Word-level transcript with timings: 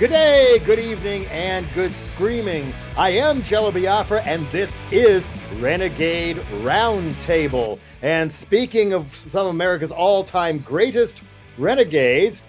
Good 0.00 0.10
day, 0.10 0.60
good 0.66 0.80
evening, 0.80 1.24
and 1.26 1.68
good 1.72 1.92
screaming. 1.92 2.74
I 2.96 3.10
am 3.10 3.42
Jello 3.42 3.70
Biafra, 3.70 4.22
and 4.22 4.44
this 4.48 4.76
is 4.90 5.30
Renegade 5.60 6.38
Roundtable. 6.64 7.78
And 8.02 8.30
speaking 8.30 8.92
of 8.92 9.06
some 9.06 9.46
of 9.46 9.50
America's 9.54 9.92
all 9.92 10.24
time 10.24 10.58
greatest 10.58 11.22
renegades, 11.58 12.42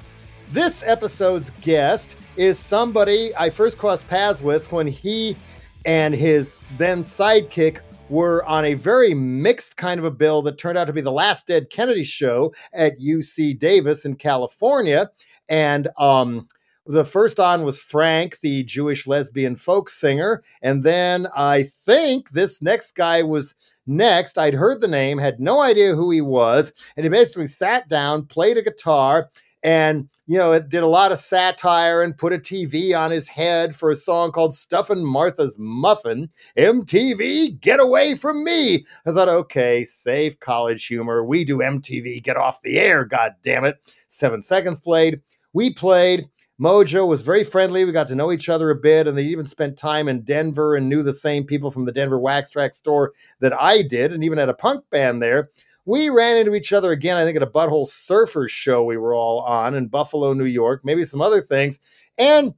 this 0.53 0.81
episode's 0.87 1.51
guest 1.61 2.17
is 2.35 2.57
somebody 2.57 3.31
I 3.37 3.51
first 3.51 3.77
crossed 3.77 4.07
paths 4.07 4.41
with 4.41 4.71
when 4.71 4.87
he 4.87 5.37
and 5.85 6.15
his 6.15 6.61
then 6.79 7.03
sidekick 7.03 7.81
were 8.09 8.43
on 8.45 8.65
a 8.65 8.73
very 8.73 9.13
mixed 9.13 9.77
kind 9.77 9.99
of 9.99 10.05
a 10.05 10.11
bill 10.11 10.41
that 10.41 10.57
turned 10.57 10.79
out 10.79 10.85
to 10.85 10.93
be 10.93 11.01
the 11.01 11.11
last 11.11 11.45
Dead 11.45 11.69
Kennedy 11.69 12.05
show 12.05 12.55
at 12.73 12.99
UC 12.99 13.59
Davis 13.59 14.03
in 14.03 14.15
California. 14.15 15.11
And 15.47 15.89
um, 15.99 16.47
the 16.85 17.05
first 17.05 17.39
on 17.39 17.63
was 17.63 17.79
Frank, 17.79 18.39
the 18.39 18.63
Jewish 18.63 19.07
lesbian 19.07 19.55
folk 19.55 19.89
singer. 19.89 20.43
And 20.61 20.83
then 20.83 21.27
I 21.35 21.63
think 21.63 22.31
this 22.31 22.61
next 22.61 22.95
guy 22.95 23.23
was 23.23 23.55
next. 23.87 24.37
I'd 24.37 24.53
heard 24.53 24.81
the 24.81 24.87
name, 24.87 25.17
had 25.17 25.39
no 25.39 25.61
idea 25.61 25.95
who 25.95 26.11
he 26.11 26.21
was. 26.21 26.73
And 26.95 27.03
he 27.03 27.09
basically 27.09 27.47
sat 27.47 27.87
down, 27.89 28.25
played 28.25 28.57
a 28.57 28.61
guitar, 28.61 29.29
and 29.63 30.07
you 30.27 30.37
know, 30.37 30.51
it 30.51 30.69
did 30.69 30.83
a 30.83 30.87
lot 30.87 31.11
of 31.11 31.17
satire 31.17 32.01
and 32.01 32.17
put 32.17 32.33
a 32.33 32.37
TV 32.37 32.97
on 32.97 33.11
his 33.11 33.27
head 33.27 33.75
for 33.75 33.89
a 33.89 33.95
song 33.95 34.31
called 34.31 34.53
Stuffin' 34.53 35.03
Martha's 35.03 35.55
Muffin. 35.59 36.29
MTV, 36.57 37.59
get 37.59 37.79
away 37.79 38.15
from 38.15 38.43
me. 38.43 38.85
I 39.07 39.11
thought, 39.11 39.29
okay, 39.29 39.83
safe 39.83 40.39
college 40.39 40.85
humor. 40.85 41.23
We 41.23 41.45
do 41.45 41.57
MTV, 41.57 42.23
get 42.23 42.37
off 42.37 42.61
the 42.61 42.77
air, 42.79 43.05
god 43.05 43.33
damn 43.43 43.65
it. 43.65 43.77
Seven 44.07 44.43
seconds 44.43 44.79
played. 44.79 45.21
We 45.53 45.73
played. 45.73 46.27
Mojo 46.61 47.07
was 47.07 47.21
very 47.21 47.43
friendly. 47.43 47.83
We 47.83 47.91
got 47.91 48.07
to 48.07 48.15
know 48.15 48.31
each 48.31 48.47
other 48.47 48.69
a 48.69 48.75
bit, 48.75 49.07
and 49.07 49.17
they 49.17 49.23
even 49.23 49.45
spent 49.45 49.77
time 49.77 50.07
in 50.07 50.23
Denver 50.23 50.75
and 50.75 50.87
knew 50.87 51.03
the 51.03 51.13
same 51.13 51.43
people 51.43 51.69
from 51.69 51.85
the 51.85 51.91
Denver 51.91 52.19
Wax 52.19 52.51
Trax 52.51 52.75
store 52.75 53.13
that 53.41 53.59
I 53.59 53.81
did, 53.81 54.13
and 54.13 54.23
even 54.23 54.37
had 54.37 54.49
a 54.49 54.53
punk 54.53 54.85
band 54.89 55.21
there. 55.21 55.49
We 55.85 56.09
ran 56.09 56.37
into 56.37 56.55
each 56.55 56.73
other 56.73 56.91
again, 56.91 57.17
I 57.17 57.25
think, 57.25 57.35
at 57.35 57.43
a 57.43 57.47
Butthole 57.47 57.87
Surfers 57.87 58.49
show 58.49 58.83
we 58.83 58.97
were 58.97 59.13
all 59.13 59.41
on 59.41 59.75
in 59.75 59.87
Buffalo, 59.87 60.33
New 60.33 60.45
York, 60.45 60.81
maybe 60.83 61.03
some 61.03 61.21
other 61.21 61.41
things, 61.41 61.79
and 62.17 62.53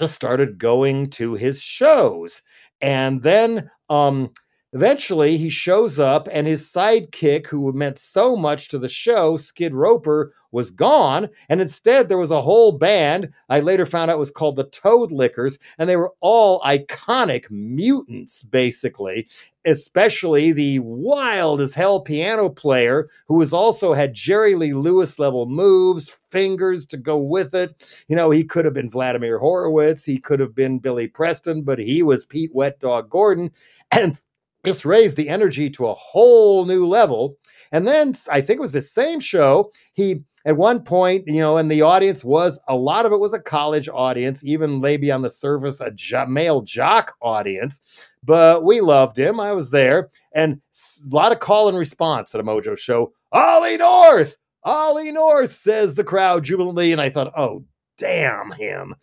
just 0.00 0.14
started 0.14 0.58
going 0.58 1.10
to 1.10 1.34
his 1.34 1.62
shows. 1.62 2.42
And 2.80 3.22
then 3.22 3.70
um, 3.88 4.30
Eventually, 4.74 5.38
he 5.38 5.48
shows 5.48 5.98
up, 5.98 6.28
and 6.30 6.46
his 6.46 6.70
sidekick, 6.70 7.46
who 7.46 7.72
meant 7.72 7.98
so 7.98 8.36
much 8.36 8.68
to 8.68 8.78
the 8.78 8.88
show, 8.88 9.38
Skid 9.38 9.74
Roper, 9.74 10.34
was 10.52 10.70
gone. 10.70 11.30
And 11.48 11.62
instead, 11.62 12.08
there 12.08 12.18
was 12.18 12.30
a 12.30 12.42
whole 12.42 12.72
band. 12.72 13.30
I 13.48 13.60
later 13.60 13.86
found 13.86 14.10
out 14.10 14.18
was 14.18 14.30
called 14.30 14.56
the 14.56 14.66
Toadliquors, 14.66 15.58
and 15.78 15.88
they 15.88 15.96
were 15.96 16.12
all 16.20 16.60
iconic 16.60 17.50
mutants, 17.50 18.42
basically, 18.42 19.26
especially 19.64 20.52
the 20.52 20.80
wild 20.80 21.62
as 21.62 21.74
hell 21.74 22.00
piano 22.00 22.50
player, 22.50 23.08
who 23.26 23.36
was 23.36 23.54
also 23.54 23.94
had 23.94 24.12
Jerry 24.12 24.54
Lee 24.54 24.74
Lewis 24.74 25.18
level 25.18 25.46
moves, 25.46 26.10
fingers 26.30 26.84
to 26.86 26.98
go 26.98 27.16
with 27.16 27.54
it. 27.54 28.04
You 28.08 28.16
know, 28.16 28.30
he 28.30 28.44
could 28.44 28.66
have 28.66 28.74
been 28.74 28.90
Vladimir 28.90 29.38
Horowitz, 29.38 30.04
he 30.04 30.18
could 30.18 30.40
have 30.40 30.54
been 30.54 30.78
Billy 30.78 31.08
Preston, 31.08 31.62
but 31.62 31.78
he 31.78 32.02
was 32.02 32.26
Pete 32.26 32.54
Wet 32.54 32.80
Dog 32.80 33.08
Gordon. 33.08 33.50
And 33.90 34.20
this 34.64 34.84
raised 34.84 35.16
the 35.16 35.28
energy 35.28 35.70
to 35.70 35.86
a 35.86 35.94
whole 35.94 36.64
new 36.64 36.86
level. 36.86 37.36
And 37.72 37.86
then 37.86 38.14
I 38.30 38.40
think 38.40 38.58
it 38.58 38.62
was 38.62 38.72
the 38.72 38.82
same 38.82 39.20
show. 39.20 39.72
He 39.92 40.22
at 40.44 40.56
one 40.56 40.82
point, 40.82 41.24
you 41.26 41.38
know, 41.38 41.56
and 41.56 41.70
the 41.70 41.82
audience 41.82 42.24
was 42.24 42.58
a 42.68 42.74
lot 42.74 43.04
of 43.04 43.12
it 43.12 43.20
was 43.20 43.34
a 43.34 43.40
college 43.40 43.88
audience, 43.88 44.42
even 44.44 44.80
maybe 44.80 45.10
on 45.10 45.22
the 45.22 45.30
surface 45.30 45.80
a 45.80 45.90
jo- 45.90 46.26
male 46.26 46.62
jock 46.62 47.14
audience. 47.20 47.80
But 48.24 48.64
we 48.64 48.80
loved 48.80 49.18
him. 49.18 49.40
I 49.40 49.52
was 49.52 49.70
there, 49.70 50.10
and 50.32 50.54
a 50.54 51.14
lot 51.14 51.32
of 51.32 51.40
call 51.40 51.68
and 51.68 51.76
response 51.76 52.34
at 52.34 52.40
a 52.40 52.44
Mojo 52.44 52.78
show. 52.78 53.12
Ollie 53.32 53.76
North, 53.76 54.38
Ollie 54.64 55.12
North, 55.12 55.52
says 55.52 55.94
the 55.94 56.04
crowd 56.04 56.44
jubilantly, 56.44 56.92
and 56.92 57.00
I 57.00 57.10
thought, 57.10 57.32
oh 57.36 57.64
damn 57.98 58.52
him, 58.52 58.94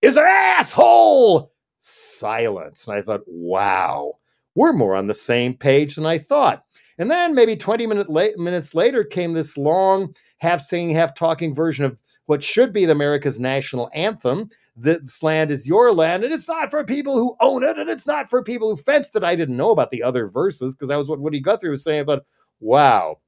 is 0.00 0.16
an 0.16 0.24
asshole. 0.26 1.52
Silence, 1.80 2.86
and 2.86 2.96
I 2.96 3.02
thought, 3.02 3.20
wow 3.26 4.14
we're 4.54 4.72
more 4.72 4.94
on 4.94 5.06
the 5.06 5.14
same 5.14 5.54
page 5.54 5.96
than 5.96 6.06
I 6.06 6.18
thought. 6.18 6.64
And 6.98 7.10
then 7.10 7.34
maybe 7.34 7.56
20 7.56 7.86
minute 7.86 8.38
minutes 8.38 8.74
later 8.74 9.02
came 9.02 9.32
this 9.32 9.56
long, 9.56 10.14
half 10.38 10.60
singing, 10.60 10.94
half 10.94 11.14
talking 11.14 11.54
version 11.54 11.84
of 11.84 12.00
what 12.26 12.42
should 12.42 12.72
be 12.72 12.84
the 12.84 12.92
America's 12.92 13.40
national 13.40 13.90
anthem. 13.94 14.48
This 14.76 15.22
land 15.22 15.50
is 15.50 15.68
your 15.68 15.92
land, 15.92 16.24
and 16.24 16.32
it's 16.32 16.48
not 16.48 16.70
for 16.70 16.84
people 16.84 17.16
who 17.16 17.36
own 17.40 17.62
it, 17.62 17.78
and 17.78 17.88
it's 17.88 18.06
not 18.06 18.28
for 18.28 18.42
people 18.42 18.70
who 18.70 18.76
fenced 18.76 19.14
it. 19.14 19.24
I 19.24 19.36
didn't 19.36 19.56
know 19.56 19.70
about 19.70 19.90
the 19.90 20.02
other 20.02 20.28
verses 20.28 20.74
because 20.74 20.88
that 20.88 20.98
was 20.98 21.08
what 21.08 21.20
Woody 21.20 21.40
Guthrie 21.40 21.70
was 21.70 21.84
saying. 21.84 22.06
But 22.06 22.24
wow, 22.60 23.18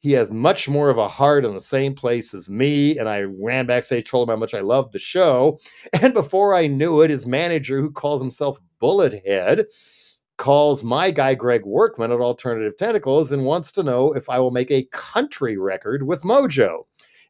he 0.00 0.12
has 0.12 0.30
much 0.30 0.68
more 0.68 0.90
of 0.90 0.98
a 0.98 1.08
heart 1.08 1.44
in 1.44 1.54
the 1.54 1.60
same 1.60 1.94
place 1.94 2.34
as 2.34 2.50
me. 2.50 2.98
And 2.98 3.08
I 3.08 3.22
ran 3.22 3.66
backstage, 3.66 4.08
told 4.08 4.28
him 4.28 4.34
how 4.34 4.38
much 4.38 4.54
I 4.54 4.60
loved 4.60 4.92
the 4.92 4.98
show. 4.98 5.58
And 6.00 6.14
before 6.14 6.54
I 6.54 6.66
knew 6.66 7.00
it, 7.00 7.10
his 7.10 7.26
manager, 7.26 7.80
who 7.80 7.90
calls 7.90 8.20
himself 8.20 8.58
Bullethead, 8.80 9.64
calls 10.36 10.82
my 10.82 11.10
guy 11.10 11.34
Greg 11.34 11.64
Workman 11.64 12.12
at 12.12 12.20
Alternative 12.20 12.76
Tentacles 12.76 13.32
and 13.32 13.44
wants 13.44 13.72
to 13.72 13.82
know 13.82 14.12
if 14.12 14.28
I 14.28 14.38
will 14.38 14.50
make 14.50 14.70
a 14.70 14.88
country 14.92 15.56
record 15.56 16.06
with 16.06 16.22
Mojo. 16.22 16.84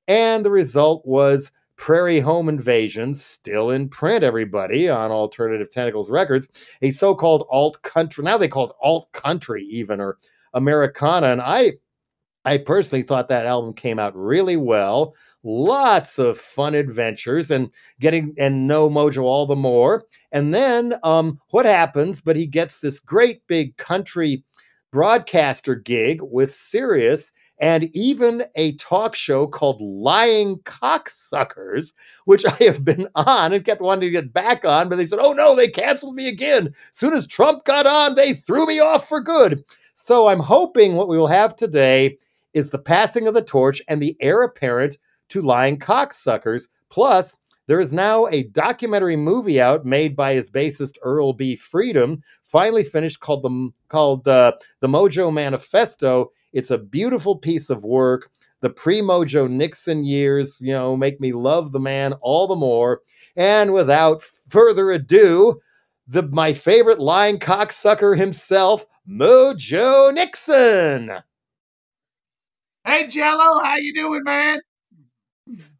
And 0.08 0.44
the 0.44 0.50
result 0.50 1.04
was 1.06 1.52
Prairie 1.76 2.20
Home 2.20 2.48
Invasion, 2.48 3.14
still 3.14 3.70
in 3.70 3.88
print, 3.88 4.24
everybody, 4.24 4.88
on 4.88 5.10
Alternative 5.10 5.70
Tentacles 5.70 6.10
Records, 6.10 6.48
a 6.82 6.90
so 6.90 7.14
called 7.14 7.46
alt 7.50 7.80
country. 7.82 8.24
Now 8.24 8.38
they 8.38 8.48
call 8.48 8.68
it 8.70 8.76
alt 8.82 9.12
country, 9.12 9.64
even, 9.64 10.00
or 10.00 10.18
Americana. 10.54 11.28
And 11.28 11.42
I 11.42 11.74
I 12.46 12.58
personally 12.58 13.02
thought 13.02 13.28
that 13.28 13.44
album 13.44 13.74
came 13.74 13.98
out 13.98 14.16
really 14.16 14.56
well. 14.56 15.16
Lots 15.42 16.18
of 16.18 16.38
fun 16.38 16.74
adventures 16.74 17.50
and 17.50 17.70
getting 18.00 18.34
and 18.38 18.68
know 18.68 18.88
Mojo 18.88 19.22
all 19.22 19.46
the 19.46 19.56
more. 19.56 20.04
And 20.30 20.54
then 20.54 20.94
um, 21.02 21.40
what 21.50 21.66
happens? 21.66 22.20
But 22.20 22.36
he 22.36 22.46
gets 22.46 22.80
this 22.80 23.00
great 23.00 23.44
big 23.48 23.76
country 23.76 24.44
broadcaster 24.92 25.74
gig 25.74 26.20
with 26.22 26.54
Sirius 26.54 27.32
and 27.58 27.90
even 27.96 28.44
a 28.54 28.76
talk 28.76 29.14
show 29.16 29.46
called 29.46 29.80
Lying 29.80 30.58
Cocksuckers, 30.58 31.94
which 32.26 32.44
I 32.44 32.54
have 32.64 32.84
been 32.84 33.08
on 33.16 33.52
and 33.52 33.64
kept 33.64 33.80
wanting 33.80 34.02
to 34.02 34.10
get 34.10 34.32
back 34.32 34.64
on, 34.64 34.88
but 34.88 34.96
they 34.96 35.06
said, 35.06 35.18
oh 35.20 35.32
no, 35.32 35.56
they 35.56 35.68
canceled 35.68 36.14
me 36.14 36.28
again. 36.28 36.74
Soon 36.92 37.12
as 37.12 37.26
Trump 37.26 37.64
got 37.64 37.86
on, 37.86 38.14
they 38.14 38.34
threw 38.34 38.66
me 38.66 38.78
off 38.78 39.08
for 39.08 39.20
good. 39.20 39.64
So 39.94 40.28
I'm 40.28 40.40
hoping 40.40 40.94
what 40.94 41.08
we 41.08 41.18
will 41.18 41.26
have 41.26 41.56
today 41.56 42.18
is 42.56 42.70
the 42.70 42.78
passing 42.78 43.28
of 43.28 43.34
the 43.34 43.42
torch 43.42 43.82
and 43.86 44.00
the 44.00 44.16
heir 44.18 44.42
apparent 44.42 44.96
to 45.28 45.42
lying 45.42 45.78
cocksuckers. 45.78 46.68
Plus, 46.88 47.36
there 47.68 47.78
is 47.78 47.92
now 47.92 48.26
a 48.28 48.44
documentary 48.44 49.14
movie 49.14 49.60
out 49.60 49.84
made 49.84 50.16
by 50.16 50.32
his 50.32 50.48
bassist 50.48 50.94
Earl 51.02 51.34
B. 51.34 51.54
Freedom, 51.54 52.22
finally 52.42 52.82
finished, 52.82 53.20
called 53.20 53.42
the 53.42 53.70
called 53.88 54.26
uh, 54.26 54.52
the 54.80 54.88
Mojo 54.88 55.30
Manifesto. 55.30 56.30
It's 56.54 56.70
a 56.70 56.78
beautiful 56.78 57.36
piece 57.36 57.68
of 57.68 57.84
work. 57.84 58.30
The 58.62 58.70
pre-Mojo 58.70 59.50
Nixon 59.50 60.04
years, 60.04 60.58
you 60.62 60.72
know, 60.72 60.96
make 60.96 61.20
me 61.20 61.32
love 61.32 61.72
the 61.72 61.78
man 61.78 62.14
all 62.22 62.46
the 62.46 62.56
more. 62.56 63.02
And 63.36 63.74
without 63.74 64.22
further 64.22 64.90
ado, 64.92 65.60
the 66.08 66.22
my 66.22 66.54
favorite 66.54 67.00
lying 67.00 67.38
cocksucker 67.38 68.16
himself, 68.16 68.86
Mojo 69.06 70.14
Nixon. 70.14 71.10
Hey 72.86 73.08
Jello, 73.08 73.64
how 73.64 73.78
you 73.78 73.92
doing, 73.92 74.22
man? 74.22 74.60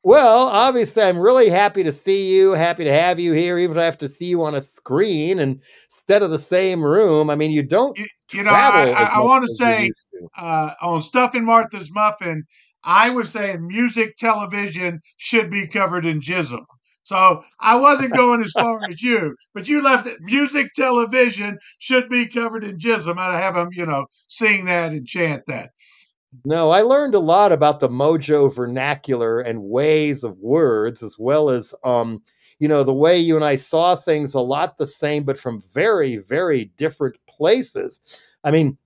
Well, 0.02 0.48
obviously, 0.48 1.04
I'm 1.04 1.20
really 1.20 1.48
happy 1.48 1.84
to 1.84 1.92
see 1.92 2.34
you. 2.34 2.50
Happy 2.50 2.82
to 2.82 2.92
have 2.92 3.20
you 3.20 3.32
here, 3.32 3.58
even 3.58 3.76
if 3.76 3.80
I 3.80 3.84
have 3.84 3.98
to 3.98 4.08
see 4.08 4.24
you 4.24 4.42
on 4.42 4.56
a 4.56 4.62
screen 4.62 5.38
and 5.38 5.62
instead 5.88 6.24
of 6.24 6.30
the 6.32 6.38
same 6.40 6.82
room. 6.82 7.30
I 7.30 7.36
mean, 7.36 7.52
you 7.52 7.62
don't. 7.62 7.96
You, 7.96 8.06
you 8.32 8.42
know, 8.42 8.50
I, 8.50 8.90
I, 8.92 9.10
I 9.14 9.20
want 9.20 9.46
to 9.46 9.54
say 9.54 9.92
uh, 10.36 10.72
on 10.82 11.00
Stuffing 11.00 11.44
Martha's 11.44 11.92
Muffin, 11.92 12.42
I 12.82 13.10
was 13.10 13.30
saying 13.30 13.64
music 13.64 14.16
television 14.16 15.00
should 15.16 15.48
be 15.48 15.68
covered 15.68 16.06
in 16.06 16.20
jism. 16.20 16.64
So 17.04 17.44
I 17.60 17.76
wasn't 17.76 18.14
going 18.16 18.42
as 18.42 18.52
far 18.52 18.80
as 18.88 19.00
you, 19.00 19.36
but 19.54 19.68
you 19.68 19.80
left 19.80 20.08
it. 20.08 20.16
Music 20.22 20.72
television 20.74 21.58
should 21.78 22.08
be 22.08 22.26
covered 22.26 22.64
in 22.64 22.78
jism. 22.78 23.16
I 23.16 23.38
have 23.38 23.54
them, 23.54 23.68
you 23.70 23.86
know, 23.86 24.06
sing 24.26 24.64
that 24.64 24.90
and 24.90 25.06
chant 25.06 25.44
that. 25.46 25.70
No, 26.44 26.70
I 26.70 26.82
learned 26.82 27.14
a 27.14 27.18
lot 27.20 27.52
about 27.52 27.80
the 27.80 27.88
Mojo 27.88 28.54
vernacular 28.54 29.40
and 29.40 29.62
ways 29.62 30.24
of 30.24 30.38
words, 30.38 31.02
as 31.02 31.18
well 31.18 31.48
as, 31.50 31.74
um, 31.84 32.22
you 32.58 32.68
know, 32.68 32.82
the 32.82 32.92
way 32.92 33.18
you 33.18 33.36
and 33.36 33.44
I 33.44 33.56
saw 33.56 33.94
things 33.96 34.34
a 34.34 34.40
lot 34.40 34.76
the 34.76 34.86
same, 34.86 35.24
but 35.24 35.38
from 35.38 35.60
very, 35.72 36.16
very 36.16 36.66
different 36.76 37.16
places. 37.26 38.00
I 38.44 38.50
mean, 38.50 38.76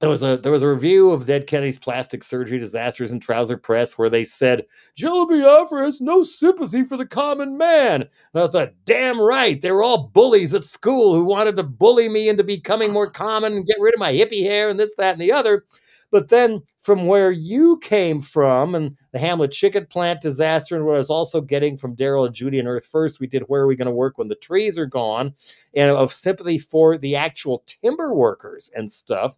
there 0.00 0.10
was 0.10 0.22
a 0.22 0.36
there 0.38 0.52
was 0.52 0.62
a 0.64 0.68
review 0.68 1.10
of 1.10 1.26
Dead 1.26 1.46
Kennedy's 1.46 1.78
plastic 1.78 2.24
surgery 2.24 2.58
disasters 2.58 3.12
in 3.12 3.20
Trouser 3.20 3.56
Press 3.58 3.98
where 3.98 4.10
they 4.10 4.24
said 4.24 4.64
Jello 4.96 5.26
Biafra 5.26 5.84
has 5.86 6.00
no 6.02 6.22
sympathy 6.24 6.84
for 6.84 6.96
the 6.98 7.06
common 7.06 7.58
man. 7.58 8.02
And 8.34 8.42
I 8.44 8.46
thought, 8.48 8.74
damn 8.86 9.20
right, 9.20 9.60
they 9.62 9.70
were 9.72 9.82
all 9.82 10.08
bullies 10.08 10.54
at 10.54 10.64
school 10.64 11.14
who 11.14 11.24
wanted 11.24 11.56
to 11.56 11.64
bully 11.64 12.08
me 12.10 12.28
into 12.28 12.44
becoming 12.44 12.92
more 12.92 13.10
common 13.10 13.54
and 13.54 13.66
get 13.66 13.78
rid 13.80 13.94
of 13.94 14.00
my 14.00 14.12
hippie 14.12 14.42
hair 14.44 14.68
and 14.70 14.78
this, 14.80 14.92
that, 14.98 15.12
and 15.14 15.22
the 15.22 15.32
other. 15.32 15.64
But 16.10 16.28
then 16.28 16.62
from 16.80 17.06
where 17.06 17.30
you 17.30 17.78
came 17.78 18.22
from 18.22 18.74
and 18.74 18.96
the 19.12 19.18
Hamlet 19.18 19.52
chicken 19.52 19.86
plant 19.86 20.20
disaster 20.20 20.76
and 20.76 20.84
what 20.84 20.94
I 20.96 20.98
was 20.98 21.10
also 21.10 21.40
getting 21.40 21.76
from 21.76 21.96
Darryl 21.96 22.26
and 22.26 22.34
Judi 22.34 22.58
and 22.58 22.68
Earth 22.68 22.86
First, 22.86 23.20
we 23.20 23.26
did 23.26 23.42
Where 23.48 23.62
Are 23.62 23.66
We 23.66 23.76
Going 23.76 23.86
to 23.86 23.92
Work 23.92 24.18
When 24.18 24.28
the 24.28 24.34
Trees 24.34 24.78
Are 24.78 24.86
Gone? 24.86 25.34
and 25.74 25.90
of 25.90 26.12
sympathy 26.12 26.58
for 26.58 26.96
the 26.96 27.16
actual 27.16 27.64
timber 27.66 28.14
workers 28.14 28.70
and 28.74 28.90
stuff 28.90 29.36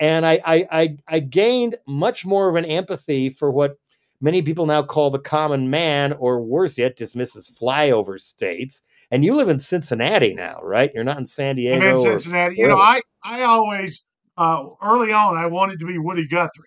and 0.00 0.24
I, 0.24 0.40
I, 0.44 0.66
I 0.70 0.96
I 1.06 1.20
gained 1.20 1.76
much 1.86 2.24
more 2.26 2.48
of 2.48 2.56
an 2.56 2.64
empathy 2.64 3.28
for 3.28 3.50
what 3.50 3.76
many 4.20 4.42
people 4.42 4.66
now 4.66 4.82
call 4.82 5.10
the 5.10 5.18
common 5.18 5.70
man, 5.70 6.14
or 6.14 6.42
worse 6.42 6.78
yet, 6.78 6.96
dismisses 6.96 7.56
flyover 7.60 8.18
states. 8.18 8.82
And 9.10 9.24
you 9.24 9.34
live 9.34 9.48
in 9.48 9.60
Cincinnati 9.60 10.34
now, 10.34 10.60
right? 10.62 10.90
You're 10.94 11.04
not 11.04 11.18
in 11.18 11.26
San 11.26 11.56
Diego. 11.56 11.76
I'm 11.76 11.82
in 11.82 11.98
Cincinnati. 11.98 12.56
You 12.56 12.68
know, 12.68 12.78
I 12.78 13.00
I 13.22 13.42
always 13.42 14.02
uh, 14.40 14.64
early 14.82 15.12
on 15.12 15.36
I 15.36 15.46
wanted 15.46 15.78
to 15.80 15.86
be 15.86 15.98
Woody 15.98 16.26
Guthrie. 16.26 16.64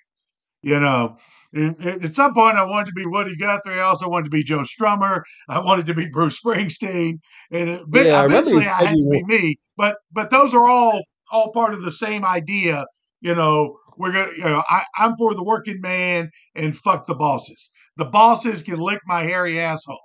You 0.62 0.80
know, 0.80 1.18
at 1.54 2.16
some 2.16 2.34
point 2.34 2.56
I 2.56 2.64
wanted 2.64 2.86
to 2.86 2.94
be 2.94 3.06
Woody 3.06 3.36
Guthrie. 3.36 3.74
I 3.74 3.84
also 3.84 4.08
wanted 4.08 4.26
to 4.26 4.30
be 4.30 4.44
Joe 4.44 4.62
Strummer. 4.62 5.24
I 5.50 5.60
wanted 5.60 5.86
to 5.88 5.94
be 5.94 6.08
Bruce 6.08 6.40
Springsteen, 6.40 7.20
and 7.52 7.82
yeah, 7.94 8.24
eventually 8.24 8.66
I, 8.66 8.80
I 8.80 8.86
had 8.86 8.96
to 8.96 9.10
be 9.12 9.24
me. 9.24 9.56
But 9.76 9.98
but 10.14 10.30
those 10.30 10.54
are 10.54 10.70
all 10.70 11.02
all 11.34 11.52
part 11.52 11.74
of 11.74 11.82
the 11.82 11.92
same 11.92 12.24
idea 12.24 12.86
you 13.24 13.34
know, 13.34 13.78
we're 13.98 14.12
gonna, 14.12 14.32
you 14.38 14.44
know, 14.44 14.62
I, 14.70 14.84
I'm 14.98 15.16
for 15.16 15.34
the 15.34 15.44
working 15.44 15.80
man 15.82 16.30
and 16.56 16.78
fuck 16.78 17.08
the 17.08 17.16
bosses. 17.16 17.72
The 17.96 18.06
bosses 18.06 18.62
can 18.62 18.76
lick 18.76 19.00
my 19.08 19.24
hairy 19.24 19.60
asshole. 19.60 19.98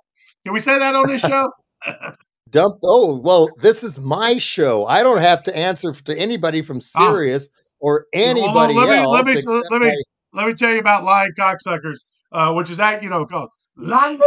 Can 0.45 0.53
we 0.53 0.61
say 0.61 0.79
that 0.79 0.95
on 0.95 1.07
this 1.07 1.21
show? 1.27 1.51
Dump. 2.49 2.79
Oh 2.83 3.19
well, 3.19 3.49
this 3.61 3.83
is 3.83 3.99
my 3.99 4.37
show. 4.37 4.85
I 4.85 5.03
don't 5.03 5.19
have 5.19 5.43
to 5.43 5.55
answer 5.55 5.91
to 5.93 6.17
anybody 6.17 6.61
from 6.61 6.77
ah. 6.77 7.11
Sirius 7.11 7.49
ah. 7.51 7.61
or 7.79 8.05
anybody 8.13 8.73
well, 8.73 8.85
let 8.85 9.25
me, 9.25 9.33
else. 9.33 9.45
Let 9.45 9.51
me 9.51 9.63
let 9.69 9.81
me 9.81 10.03
let 10.33 10.47
me 10.47 10.53
tell 10.53 10.73
you 10.73 10.79
about 10.79 11.03
Lying 11.03 11.31
Cocksuckers, 11.37 11.97
uh, 12.31 12.53
which 12.53 12.69
is 12.69 12.77
that 12.77 13.03
you 13.03 13.09
know 13.09 13.25
called 13.25 13.49
Lying 13.75 14.19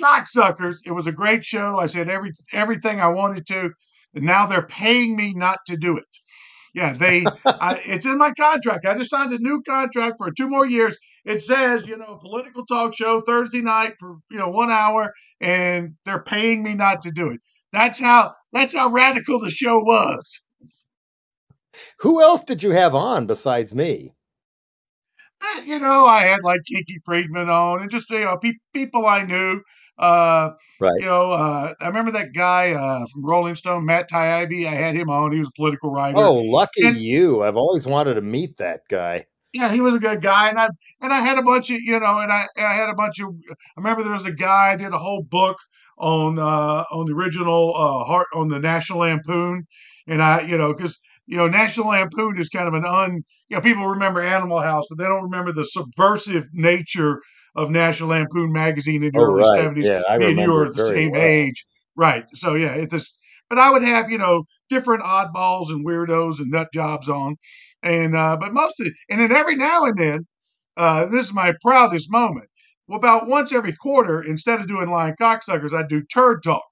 Cocksuckers. 0.00 0.78
It 0.84 0.92
was 0.92 1.06
a 1.06 1.12
great 1.12 1.44
show. 1.44 1.78
I 1.78 1.86
said 1.86 2.08
every 2.08 2.30
everything 2.52 3.00
I 3.00 3.08
wanted 3.08 3.46
to, 3.48 3.70
and 4.14 4.24
now 4.24 4.46
they're 4.46 4.66
paying 4.66 5.16
me 5.16 5.32
not 5.34 5.58
to 5.66 5.76
do 5.76 5.96
it. 5.96 6.04
Yeah, 6.74 6.92
they. 6.92 7.24
I, 7.46 7.80
it's 7.86 8.06
in 8.06 8.18
my 8.18 8.32
contract. 8.32 8.86
I 8.86 8.96
just 8.96 9.10
signed 9.10 9.32
a 9.32 9.38
new 9.38 9.62
contract 9.62 10.16
for 10.18 10.30
two 10.30 10.48
more 10.48 10.66
years. 10.66 10.96
It 11.24 11.40
says, 11.40 11.86
you 11.86 11.96
know, 11.96 12.18
political 12.20 12.66
talk 12.66 12.94
show 12.94 13.22
Thursday 13.22 13.62
night 13.62 13.94
for 13.98 14.16
you 14.30 14.36
know 14.36 14.48
one 14.48 14.70
hour, 14.70 15.12
and 15.40 15.94
they're 16.04 16.22
paying 16.22 16.62
me 16.62 16.74
not 16.74 17.02
to 17.02 17.10
do 17.10 17.30
it. 17.30 17.40
That's 17.72 17.98
how. 17.98 18.34
That's 18.52 18.74
how 18.74 18.88
radical 18.88 19.40
the 19.40 19.50
show 19.50 19.78
was. 19.80 20.42
Who 21.98 22.22
else 22.22 22.44
did 22.44 22.62
you 22.62 22.70
have 22.70 22.94
on 22.94 23.26
besides 23.26 23.74
me? 23.74 24.14
Uh, 25.42 25.60
you 25.62 25.78
know, 25.78 26.06
I 26.06 26.22
had 26.22 26.40
like 26.44 26.60
Kinky 26.64 27.00
Friedman 27.04 27.50
on, 27.50 27.80
and 27.82 27.90
just 27.90 28.08
you 28.10 28.24
know, 28.24 28.38
pe- 28.40 28.52
people 28.72 29.06
I 29.06 29.24
knew. 29.24 29.60
Uh, 29.98 30.50
right. 30.80 31.00
You 31.00 31.06
know, 31.06 31.32
uh, 31.32 31.72
I 31.80 31.86
remember 31.86 32.12
that 32.12 32.32
guy 32.32 32.72
uh, 32.72 33.06
from 33.12 33.24
Rolling 33.24 33.54
Stone, 33.54 33.84
Matt 33.84 34.10
Taibbi. 34.10 34.66
I 34.66 34.74
had 34.74 34.94
him 34.94 35.10
on. 35.10 35.32
He 35.32 35.38
was 35.38 35.48
a 35.48 35.56
political 35.56 35.90
writer. 35.90 36.18
Oh, 36.18 36.34
lucky 36.34 36.86
and, 36.86 36.96
you! 36.96 37.42
I've 37.42 37.56
always 37.56 37.86
wanted 37.86 38.14
to 38.14 38.22
meet 38.22 38.56
that 38.58 38.82
guy. 38.88 39.26
Yeah, 39.54 39.72
he 39.72 39.80
was 39.80 39.94
a 39.94 40.00
good 40.00 40.20
guy, 40.20 40.48
and 40.48 40.58
I 40.58 40.68
and 41.00 41.12
I 41.12 41.20
had 41.20 41.38
a 41.38 41.42
bunch 41.42 41.70
of 41.70 41.80
you 41.80 41.98
know, 41.98 42.18
and 42.18 42.32
I 42.32 42.46
and 42.56 42.66
I 42.66 42.74
had 42.74 42.88
a 42.88 42.94
bunch 42.94 43.20
of. 43.20 43.28
I 43.48 43.54
remember 43.76 44.02
there 44.02 44.12
was 44.12 44.26
a 44.26 44.32
guy 44.32 44.72
I 44.72 44.76
did 44.76 44.92
a 44.92 44.98
whole 44.98 45.22
book 45.22 45.56
on 45.96 46.40
uh, 46.40 46.84
on 46.90 47.06
the 47.06 47.14
original 47.14 47.72
uh, 47.74 48.04
heart 48.04 48.26
on 48.34 48.48
the 48.48 48.58
National 48.58 48.98
Lampoon, 49.00 49.64
and 50.08 50.20
I 50.20 50.42
you 50.42 50.58
know 50.58 50.74
because 50.74 50.98
you 51.26 51.36
know 51.36 51.46
National 51.46 51.88
Lampoon 51.88 52.38
is 52.38 52.48
kind 52.48 52.66
of 52.66 52.74
an 52.74 52.84
un 52.84 53.22
you 53.48 53.56
know 53.56 53.60
people 53.60 53.86
remember 53.86 54.20
Animal 54.20 54.60
House, 54.60 54.86
but 54.90 54.98
they 54.98 55.04
don't 55.04 55.22
remember 55.22 55.52
the 55.52 55.64
subversive 55.64 56.46
nature 56.52 57.20
of 57.54 57.70
National 57.70 58.08
Lampoon 58.08 58.52
magazine 58.52 59.04
in 59.04 59.12
the 59.12 59.20
oh, 59.20 59.24
early 59.26 59.42
right. 59.42 59.72
70s. 59.72 59.84
Yeah, 59.84 60.16
Me 60.18 60.32
and 60.32 60.40
you 60.40 60.52
were 60.52 60.68
the 60.68 60.86
same 60.86 61.12
well. 61.12 61.22
age. 61.22 61.64
Right. 61.94 62.24
So 62.34 62.56
yeah, 62.56 62.74
it's 62.74 62.92
just 62.92 63.18
but 63.48 63.58
I 63.58 63.70
would 63.70 63.82
have, 63.82 64.10
you 64.10 64.18
know, 64.18 64.44
different 64.68 65.02
oddballs 65.02 65.68
and 65.68 65.86
weirdos 65.86 66.38
and 66.38 66.50
nut 66.50 66.68
jobs 66.72 67.08
on. 67.08 67.36
And 67.84 68.16
uh, 68.16 68.36
but 68.38 68.54
mostly, 68.54 68.90
and 69.10 69.20
then 69.20 69.30
every 69.30 69.56
now 69.56 69.84
and 69.84 69.96
then, 69.96 70.26
uh, 70.76 71.06
this 71.06 71.26
is 71.26 71.34
my 71.34 71.52
proudest 71.62 72.10
moment. 72.10 72.48
Well, 72.88 72.98
about 72.98 73.28
once 73.28 73.52
every 73.52 73.74
quarter, 73.74 74.22
instead 74.22 74.58
of 74.60 74.66
doing 74.66 74.90
lying 74.90 75.14
cocksuckers, 75.20 75.74
I 75.74 75.86
do 75.86 76.02
turd 76.02 76.42
talk. 76.42 76.64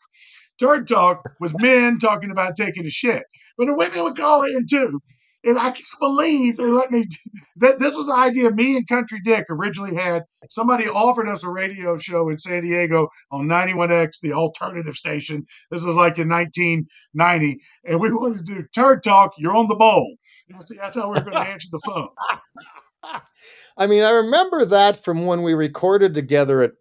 Turd 0.59 0.89
talk 0.89 1.23
was 1.41 1.55
men 1.59 1.99
talking 1.99 2.31
about 2.31 2.57
taking 2.57 2.87
a 2.87 2.91
shit. 2.91 3.25
But 3.59 3.67
the 3.67 3.75
women 3.75 4.03
would 4.03 4.17
call 4.17 4.43
in 4.43 4.67
too. 4.69 5.01
And 5.45 5.59
I 5.59 5.71
can't 5.71 5.85
believe 6.01 6.57
they 6.57 6.65
let 6.65 6.91
me. 6.91 7.07
That 7.57 7.79
this 7.79 7.95
was 7.95 8.07
the 8.07 8.15
idea 8.15 8.51
me 8.51 8.77
and 8.77 8.89
Country 8.89 9.21
Dick 9.23 9.45
originally 9.49 9.95
had. 9.95 10.23
Somebody 10.49 10.89
offered 10.89 11.29
us 11.29 11.45
a 11.45 11.51
radio 11.51 11.97
show 11.97 12.29
in 12.29 12.39
San 12.39 12.63
Diego 12.63 13.09
on 13.31 13.47
91X, 13.47 14.21
the 14.21 14.33
alternative 14.33 14.95
station. 14.95 15.45
This 15.71 15.85
was 15.85 15.95
like 15.95 16.19
in 16.19 16.29
1990, 16.29 17.61
and 17.85 18.01
we 18.01 18.11
wanted 18.11 18.39
to 18.39 18.55
do 18.55 18.65
turd 18.75 19.05
talk. 19.05 19.33
You're 19.37 19.55
on 19.55 19.69
the 19.69 19.77
bowl. 19.77 20.17
That's, 20.49 20.73
that's 20.77 20.97
how 20.97 21.13
we 21.13 21.19
are 21.19 21.25
going 21.25 21.35
to 21.37 21.41
answer 21.41 21.69
the 21.71 21.81
phone. 21.85 22.09
I 23.77 23.87
mean, 23.87 24.03
I 24.03 24.11
remember 24.11 24.65
that 24.65 25.03
from 25.03 25.27
when 25.27 25.43
we 25.43 25.55
recorded 25.55 26.15
together 26.15 26.63
at 26.63 26.73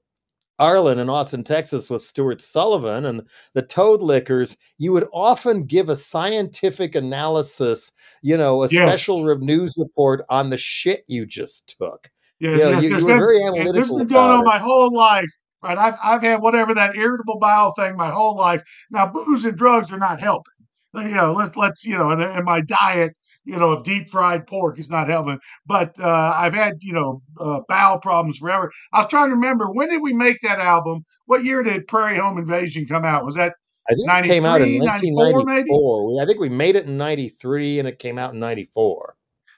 Arlyn 0.61 0.99
in 0.99 1.09
Austin, 1.09 1.43
Texas, 1.43 1.89
with 1.89 2.03
Stuart 2.03 2.39
Sullivan 2.39 3.05
and 3.05 3.27
the 3.55 3.63
Toadliquors, 3.63 4.55
you 4.77 4.91
would 4.91 5.07
often 5.11 5.65
give 5.65 5.89
a 5.89 5.95
scientific 5.95 6.93
analysis, 6.93 7.91
you 8.21 8.37
know, 8.37 8.63
a 8.63 8.67
yes. 8.69 8.87
special 8.87 9.37
news 9.39 9.75
report 9.77 10.23
on 10.29 10.51
the 10.51 10.57
shit 10.57 11.03
you 11.07 11.25
just 11.25 11.75
took. 11.79 12.11
Yes, 12.39 12.59
you, 12.59 12.65
know, 12.65 12.71
yes, 12.71 12.83
you, 12.83 12.97
you 12.97 13.05
were 13.05 13.17
very 13.17 13.43
analytical. 13.43 13.73
This 13.73 13.89
has 13.89 13.97
been 13.97 14.07
going 14.07 14.29
on 14.29 14.41
it. 14.41 14.45
my 14.45 14.59
whole 14.59 14.93
life. 14.93 15.29
Right, 15.63 15.77
I've 15.77 15.95
I've 16.03 16.21
had 16.23 16.41
whatever 16.41 16.73
that 16.73 16.95
irritable 16.95 17.37
bowel 17.37 17.73
thing 17.73 17.95
my 17.95 18.09
whole 18.09 18.35
life. 18.35 18.63
Now, 18.89 19.11
booze 19.11 19.45
and 19.45 19.55
drugs 19.55 19.91
are 19.91 19.99
not 19.99 20.19
helping. 20.19 20.53
You 20.93 21.07
know, 21.07 21.33
let's 21.33 21.55
let's 21.55 21.85
you 21.85 21.97
know, 21.97 22.09
and, 22.11 22.21
and 22.21 22.45
my 22.45 22.61
diet 22.61 23.13
you 23.43 23.57
know, 23.57 23.71
of 23.71 23.83
deep 23.83 24.09
fried 24.09 24.45
pork 24.47 24.79
is 24.79 24.89
not 24.89 25.07
helping. 25.07 25.39
But 25.65 25.99
uh, 25.99 26.33
I've 26.37 26.53
had, 26.53 26.77
you 26.81 26.93
know, 26.93 27.21
uh, 27.39 27.61
bowel 27.67 27.99
problems 27.99 28.37
forever. 28.37 28.71
I 28.93 28.99
was 28.99 29.07
trying 29.07 29.29
to 29.29 29.35
remember 29.35 29.67
when 29.71 29.89
did 29.89 30.01
we 30.01 30.13
make 30.13 30.41
that 30.41 30.59
album? 30.59 31.05
What 31.25 31.43
year 31.43 31.63
did 31.63 31.87
Prairie 31.87 32.17
Home 32.17 32.37
Invasion 32.37 32.85
come 32.85 33.05
out? 33.05 33.25
Was 33.25 33.35
that 33.35 33.53
I 33.89 33.95
think 33.95 34.25
it 34.25 34.27
came 34.27 34.45
out 34.45 34.61
in 34.61 34.79
1994. 34.79 36.21
I 36.21 36.25
think 36.25 36.39
we 36.39 36.49
made 36.49 36.75
it 36.75 36.85
in 36.85 36.97
93 36.97 37.79
and 37.79 37.87
it 37.87 37.99
came 37.99 38.17
out 38.19 38.33
in 38.33 38.39
94. 38.39 39.15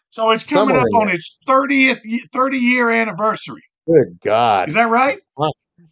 So 0.09 0.31
it's 0.31 0.43
coming 0.43 0.75
Somewhere 0.75 0.81
up 0.81 1.01
on 1.01 1.09
its 1.09 1.37
30th 1.47 2.01
30 2.31 2.57
year 2.57 2.89
anniversary. 2.89 3.63
Good 3.87 4.19
God. 4.23 4.69
Is 4.69 4.75
that 4.75 4.89
right? 4.89 5.19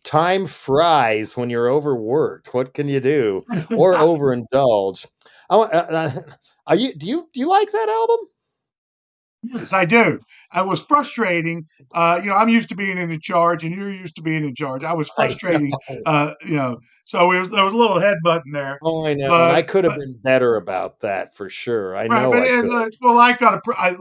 Time 0.04 0.48
fries 0.48 1.36
when 1.36 1.50
you're 1.50 1.70
overworked. 1.70 2.54
What 2.54 2.74
can 2.74 2.88
you 2.88 3.00
do? 3.00 3.42
Or 3.78 3.94
overindulge. 3.96 5.08
I 5.52 5.56
want, 5.58 5.74
uh, 5.74 5.86
uh 5.90 6.22
are 6.66 6.76
you 6.76 6.94
do 6.96 7.06
you 7.06 7.28
do 7.34 7.40
you 7.40 7.50
like 7.50 7.72
that 7.72 7.90
album? 7.90 8.26
Yes, 9.44 9.74
I 9.74 9.86
do. 9.86 10.20
It 10.56 10.68
was 10.68 10.82
frustrating. 10.82 11.66
Uh, 11.94 12.20
you 12.24 12.30
know, 12.30 12.36
I'm 12.36 12.50
used 12.50 12.70
to 12.70 12.76
being 12.76 12.98
in 12.98 13.20
charge, 13.20 13.64
and 13.64 13.76
you're 13.76 13.92
used 13.92 14.16
to 14.16 14.22
being 14.22 14.46
in 14.46 14.54
charge. 14.54 14.84
I 14.84 14.94
was 14.94 15.10
frustrating. 15.10 15.74
uh, 16.06 16.34
you 16.46 16.56
know, 16.56 16.78
so 17.06 17.28
was, 17.28 17.50
there 17.50 17.66
was 17.66 17.74
a 17.74 17.78
little 17.78 17.98
headbutting 17.98 18.54
there. 18.54 18.78
Oh, 18.84 19.06
I 19.06 19.16
know. 19.16 19.30
But, 19.30 19.52
I 19.52 19.64
could 19.64 19.84
have 19.84 19.98
been 19.98 20.20
better 20.22 20.58
about 20.58 21.00
that 21.00 21.36
for 21.36 21.50
sure. 21.50 21.96
I 21.96 22.06
right, 22.06 22.22
know. 22.22 22.32
But, 22.32 22.44
I 22.44 22.60
and, 22.60 22.72
uh, 22.72 22.90
well, 23.02 23.18
I 23.18 23.34
got 23.34 23.56
a, 23.56 23.62
I, 23.78 23.96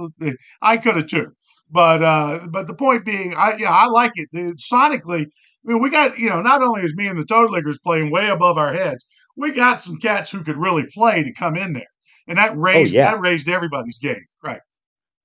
I 0.61 0.77
could 0.77 0.97
have 0.97 1.07
too. 1.07 1.29
But 1.71 2.03
uh, 2.03 2.47
but 2.51 2.67
the 2.67 2.75
point 2.75 3.07
being, 3.07 3.35
I 3.35 3.57
yeah, 3.59 3.73
I 3.73 3.87
like 3.87 4.13
it. 4.17 4.29
sonically, 4.59 5.23
I 5.23 5.65
mean, 5.65 5.81
we 5.81 5.89
got 5.89 6.19
you 6.19 6.29
know, 6.29 6.43
not 6.43 6.63
only 6.63 6.83
is 6.83 6.95
me 6.97 7.07
and 7.07 7.19
the 7.19 7.25
Toadliquors 7.25 7.77
playing 7.83 8.11
way 8.11 8.29
above 8.29 8.59
our 8.59 8.75
heads, 8.75 9.05
we 9.37 9.53
got 9.53 9.83
some 9.83 9.99
cats 9.99 10.31
who 10.31 10.43
could 10.43 10.57
really 10.57 10.87
play 10.93 11.23
to 11.23 11.33
come 11.33 11.57
in 11.57 11.73
there 11.73 11.87
and 12.27 12.39
that 12.39 12.53
oh, 12.53 12.57
raised 12.57 12.95
oh, 12.95 12.99
yeah. 12.99 13.11
that 13.11 13.21
raised 13.21 13.49
everybody's 13.49 13.99
game, 13.99 14.27
right? 14.43 14.61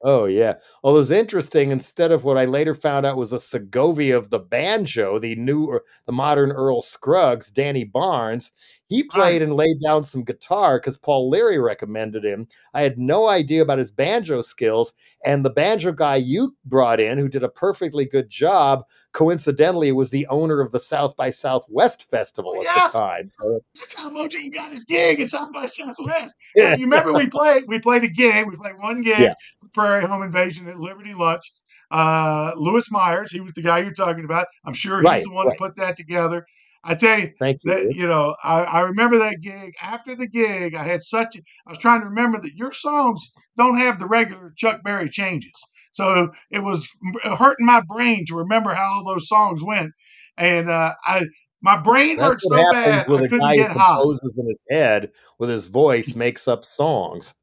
Oh 0.02 0.26
yeah. 0.26 0.56
Well, 0.84 0.94
it 0.94 1.00
was 1.00 1.12
interesting. 1.12 1.72
Instead 1.72 2.12
of 2.12 2.24
what 2.24 2.38
I 2.38 2.46
later 2.46 2.76
found 2.76 3.06
out 3.06 3.18
was 3.18 3.34
a 3.34 3.40
Segovia 3.40 4.18
of 4.18 4.30
the 4.30 4.40
banjo, 4.40 5.18
the 5.18 5.36
new, 5.36 5.80
the 6.06 6.12
modern 6.12 6.52
Earl 6.52 6.82
Scruggs, 6.82 7.50
Danny 7.50 7.84
Barnes. 7.84 8.52
He 8.88 9.04
played 9.04 9.42
and 9.42 9.56
laid 9.56 9.82
down 9.82 10.04
some 10.04 10.24
guitar 10.24 10.80
because 10.80 10.98
Paul 10.98 11.30
Leary 11.30 11.58
recommended 11.58 12.24
him. 12.24 12.48
I 12.74 12.82
had 12.82 13.00
no 13.00 13.28
idea 13.28 13.64
about 13.64 13.80
his 13.80 13.92
banjo 13.92 14.44
skills. 14.44 14.94
And 15.26 15.44
the 15.44 15.50
banjo 15.50 15.92
guy 15.92 16.18
you 16.18 16.56
brought 16.66 17.00
in, 17.00 17.18
who 17.18 17.28
did 17.28 17.44
a 17.44 17.50
perfectly 17.50 18.06
good 18.06 18.30
job, 18.30 18.84
coincidentally 19.12 19.92
was 19.92 20.12
the 20.12 20.28
owner 20.28 20.62
of 20.62 20.72
the 20.72 20.80
South 20.80 21.16
by 21.16 21.32
Southwest 21.32 22.10
Festival 22.10 22.54
oh, 22.56 22.60
at 22.60 22.64
yes. 22.64 22.94
the 22.94 23.00
time. 23.00 23.30
So 23.30 23.62
that's 23.74 23.96
how 23.96 24.10
Mojo 24.12 24.54
got 24.54 24.72
his 24.72 24.84
gig 24.84 25.20
at 25.20 25.30
South 25.30 25.52
by 25.52 25.66
Southwest. 25.66 26.36
Yeah. 26.56 26.76
You 26.76 26.86
remember 26.86 27.12
we 27.12 27.28
played 27.28 27.64
we 27.68 27.80
played 27.80 28.04
a 28.04 28.08
gig, 28.08 28.48
we 28.48 28.56
played 28.56 28.78
one 28.78 29.02
gig, 29.02 29.20
yeah. 29.20 29.34
Prairie 29.74 30.06
Home 30.06 30.24
Invasion 30.24 30.68
at 30.70 30.80
Liberty 30.80 31.14
Lunch. 31.14 31.52
Uh, 31.92 32.52
Louis 32.56 32.90
Meyers, 32.92 33.32
he 33.32 33.42
was 33.42 33.52
the 33.54 33.62
guy 33.62 33.80
you're 33.80 33.92
talking 33.92 34.26
about. 34.26 34.48
I'm 34.66 34.74
sure 34.74 35.00
he's 35.00 35.06
Right, 35.06 35.24
the 35.24 35.32
one 35.32 35.48
right. 35.48 35.56
who 35.60 35.66
put 35.66 35.76
that 35.76 35.98
together. 35.98 36.46
I 36.86 36.96
tell 36.96 37.20
you, 37.20 37.32
Thank 37.40 37.58
you. 37.64 37.72
that 37.72 37.96
you 37.96 38.08
know, 38.08 38.36
I, 38.44 38.64
I 38.64 38.80
remember 38.82 39.18
that 39.18 39.42
gig. 39.42 39.74
After 39.82 40.16
the 40.16 40.28
gig, 40.28 40.76
I 40.76 40.84
had 40.84 41.02
such. 41.04 41.36
I 41.36 41.72
was 41.72 41.80
trying 41.80 42.02
to 42.02 42.08
remember 42.08 42.40
that 42.42 42.54
your 42.54 42.72
songs 42.72 43.32
don't 43.58 43.78
have 43.80 44.00
the 44.00 44.08
regular 44.08 44.54
Chuck 44.56 44.82
Berry 44.84 45.10
changes, 45.10 45.52
so 45.92 46.30
it 46.52 46.60
was 46.60 46.88
hurting 47.24 47.66
my 47.66 47.82
brain 47.88 48.24
to 48.28 48.36
remember 48.36 48.74
how 48.74 48.84
all 48.98 49.06
those 49.06 49.28
songs 49.28 49.64
went, 49.64 49.92
and 50.38 50.70
uh, 50.70 50.94
I 51.06 51.26
my 51.62 51.78
brain 51.82 52.20
hurt 52.20 52.38
That's 52.38 52.50
what 52.50 52.60
so 52.68 52.72
bad 52.72 53.10
with 53.10 53.22
I 53.22 53.24
a 53.24 53.30
couldn't 53.30 53.40
guy 53.40 53.56
who 53.56 53.64
get 53.64 53.72
high. 53.72 53.96
composes 53.98 54.38
in 54.38 54.48
his 54.48 54.60
head 54.70 55.12
with 55.40 55.50
his 55.50 55.68
voice, 55.68 56.16
makes 56.16 56.48
up 56.48 56.64
songs. 56.64 57.34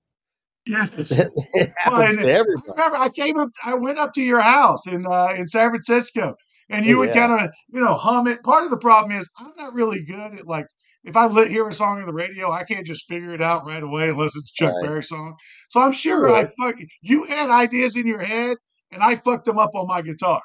Yes. 0.66 1.18
it 1.54 1.72
Well, 1.86 1.96
happens 1.96 2.16
to 2.18 2.22
I 2.22 2.30
everybody. 2.30 2.62
remember 2.76 2.96
I 2.98 3.08
came 3.08 3.38
up, 3.38 3.48
I 3.64 3.74
went 3.74 3.98
up 3.98 4.12
to 4.14 4.22
your 4.22 4.40
house 4.40 4.86
in 4.86 5.04
uh, 5.06 5.34
in 5.36 5.48
San 5.48 5.70
Francisco, 5.70 6.36
and 6.72 6.84
you 6.86 6.96
Oh, 6.96 7.00
would 7.00 7.12
kind 7.12 7.32
of, 7.32 7.50
you 7.72 7.80
know, 7.80 7.94
hum 7.94 8.26
it. 8.26 8.42
Part 8.42 8.64
of 8.64 8.70
the 8.70 8.78
problem 8.78 9.16
is 9.18 9.28
I'm 9.38 9.52
not 9.56 9.74
really 9.74 10.02
good 10.04 10.34
at 10.38 10.46
like 10.46 10.66
if 11.04 11.16
I 11.16 11.26
li- 11.26 11.48
hear 11.48 11.68
a 11.68 11.72
song 11.72 11.98
on 11.98 12.06
the 12.06 12.12
radio, 12.12 12.50
I 12.50 12.64
can't 12.64 12.86
just 12.86 13.08
figure 13.08 13.34
it 13.34 13.42
out 13.42 13.66
right 13.66 13.82
away 13.82 14.10
unless 14.10 14.36
it's 14.36 14.52
Chuck 14.52 14.74
Right. 14.74 14.82
Berry 14.82 15.02
song. 15.02 15.36
So 15.70 15.80
I'm 15.80 15.92
sure 15.92 16.28
I 16.30 16.42
Right. 16.42 16.48
fuck 16.60 16.76
you 17.02 17.24
had 17.24 17.50
ideas 17.50 17.96
in 17.96 18.06
your 18.06 18.22
head, 18.22 18.56
and 18.92 19.02
I 19.02 19.16
fucked 19.16 19.46
them 19.46 19.58
up 19.58 19.70
on 19.74 19.86
my 19.88 20.02
guitar. 20.02 20.40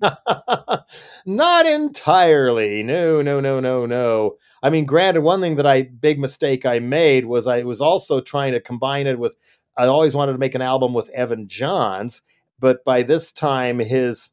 Not 1.26 1.66
entirely. 1.66 2.82
No, 2.82 3.22
no, 3.22 3.40
no, 3.40 3.60
no, 3.60 3.86
no. 3.86 4.36
I 4.62 4.70
mean, 4.70 4.84
granted, 4.86 5.22
one 5.22 5.40
thing 5.40 5.56
that 5.56 5.66
I 5.66 5.82
big 5.82 6.18
mistake 6.18 6.64
I 6.64 6.78
made 6.78 7.26
was 7.26 7.46
I 7.46 7.62
was 7.62 7.80
also 7.80 8.20
trying 8.20 8.52
to 8.52 8.60
combine 8.60 9.06
it 9.06 9.18
with. 9.18 9.36
I 9.76 9.86
always 9.86 10.14
wanted 10.14 10.32
to 10.32 10.38
make 10.38 10.54
an 10.54 10.62
album 10.62 10.92
with 10.92 11.08
Evan 11.10 11.46
Johns, 11.46 12.22
but 12.58 12.84
by 12.84 13.02
this 13.02 13.30
time 13.32 13.78
his 13.78 14.30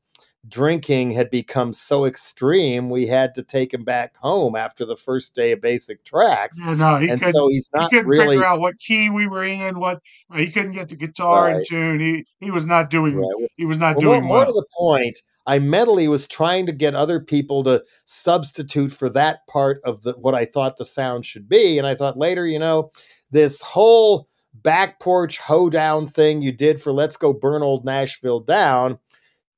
drinking 0.48 1.12
had 1.12 1.30
become 1.30 1.74
so 1.74 2.06
extreme, 2.06 2.90
we 2.90 3.08
had 3.08 3.34
to 3.36 3.44
take 3.44 3.74
him 3.74 3.84
back 3.84 4.16
home 4.18 4.56
after 4.56 4.86
the 4.86 4.96
first 4.96 5.34
day 5.36 5.52
of 5.52 5.62
basic 5.62 6.04
tracks, 6.04 6.58
Yeah, 6.60 6.74
no, 6.75 6.98
he 6.98 7.10
and 7.10 7.22
so 7.22 7.48
he's 7.50 7.70
He 7.74 7.80
not 7.80 7.90
couldn't 7.90 8.08
really 8.08 8.36
figure 8.36 8.46
out 8.46 8.60
what 8.60 8.80
key 8.80 9.10
we 9.10 9.28
were 9.28 9.44
in. 9.44 9.80
What 9.80 10.02
uh, 10.32 10.38
he 10.38 10.52
couldn't 10.52 10.74
get 10.74 10.90
the 10.90 10.96
guitar 10.96 11.50
in 11.50 11.64
tune. 11.66 12.00
He 12.00 12.25
he 12.40 12.52
was 12.52 12.66
not 12.66 12.90
doing. 12.90 13.18
Right. 13.18 13.50
He 13.58 13.66
was 13.66 13.78
not 13.78 13.96
Well, 13.96 14.06
more, 14.06 14.16
doing 14.16 14.28
more 14.28 14.46
to 14.46 14.52
the 14.52 14.66
point, 14.78 15.22
I 15.48 15.60
mentally 15.60 16.08
was 16.08 16.28
trying 16.28 16.66
to 16.66 16.72
get 16.72 16.96
other 16.96 17.20
people 17.20 17.64
to 17.64 17.84
substitute 18.06 18.92
for 18.92 19.10
that 19.12 19.46
part 19.48 19.82
of 19.84 20.02
the 20.04 20.14
what 20.14 20.36
I 20.36 20.46
thought 20.46 20.78
the 20.78 20.86
sound 20.86 21.25
should 21.25 21.48
be, 21.48 21.78
and 21.78 21.88
I 21.88 21.96
thought 21.96 22.18
later, 22.18 22.48
you 22.48 22.60
know, 22.60 22.92
this 23.32 23.62
whole 23.62 24.28
back 24.64 25.00
porch 25.00 25.38
hoedown 25.38 26.08
thing 26.08 26.42
you 26.42 26.52
did 26.52 26.82
for 26.82 26.92
"Let's 26.92 27.18
Go 27.18 27.34
Burn 27.34 27.62
Old 27.62 27.86
Nashville 27.86 28.40
Down," 28.40 28.98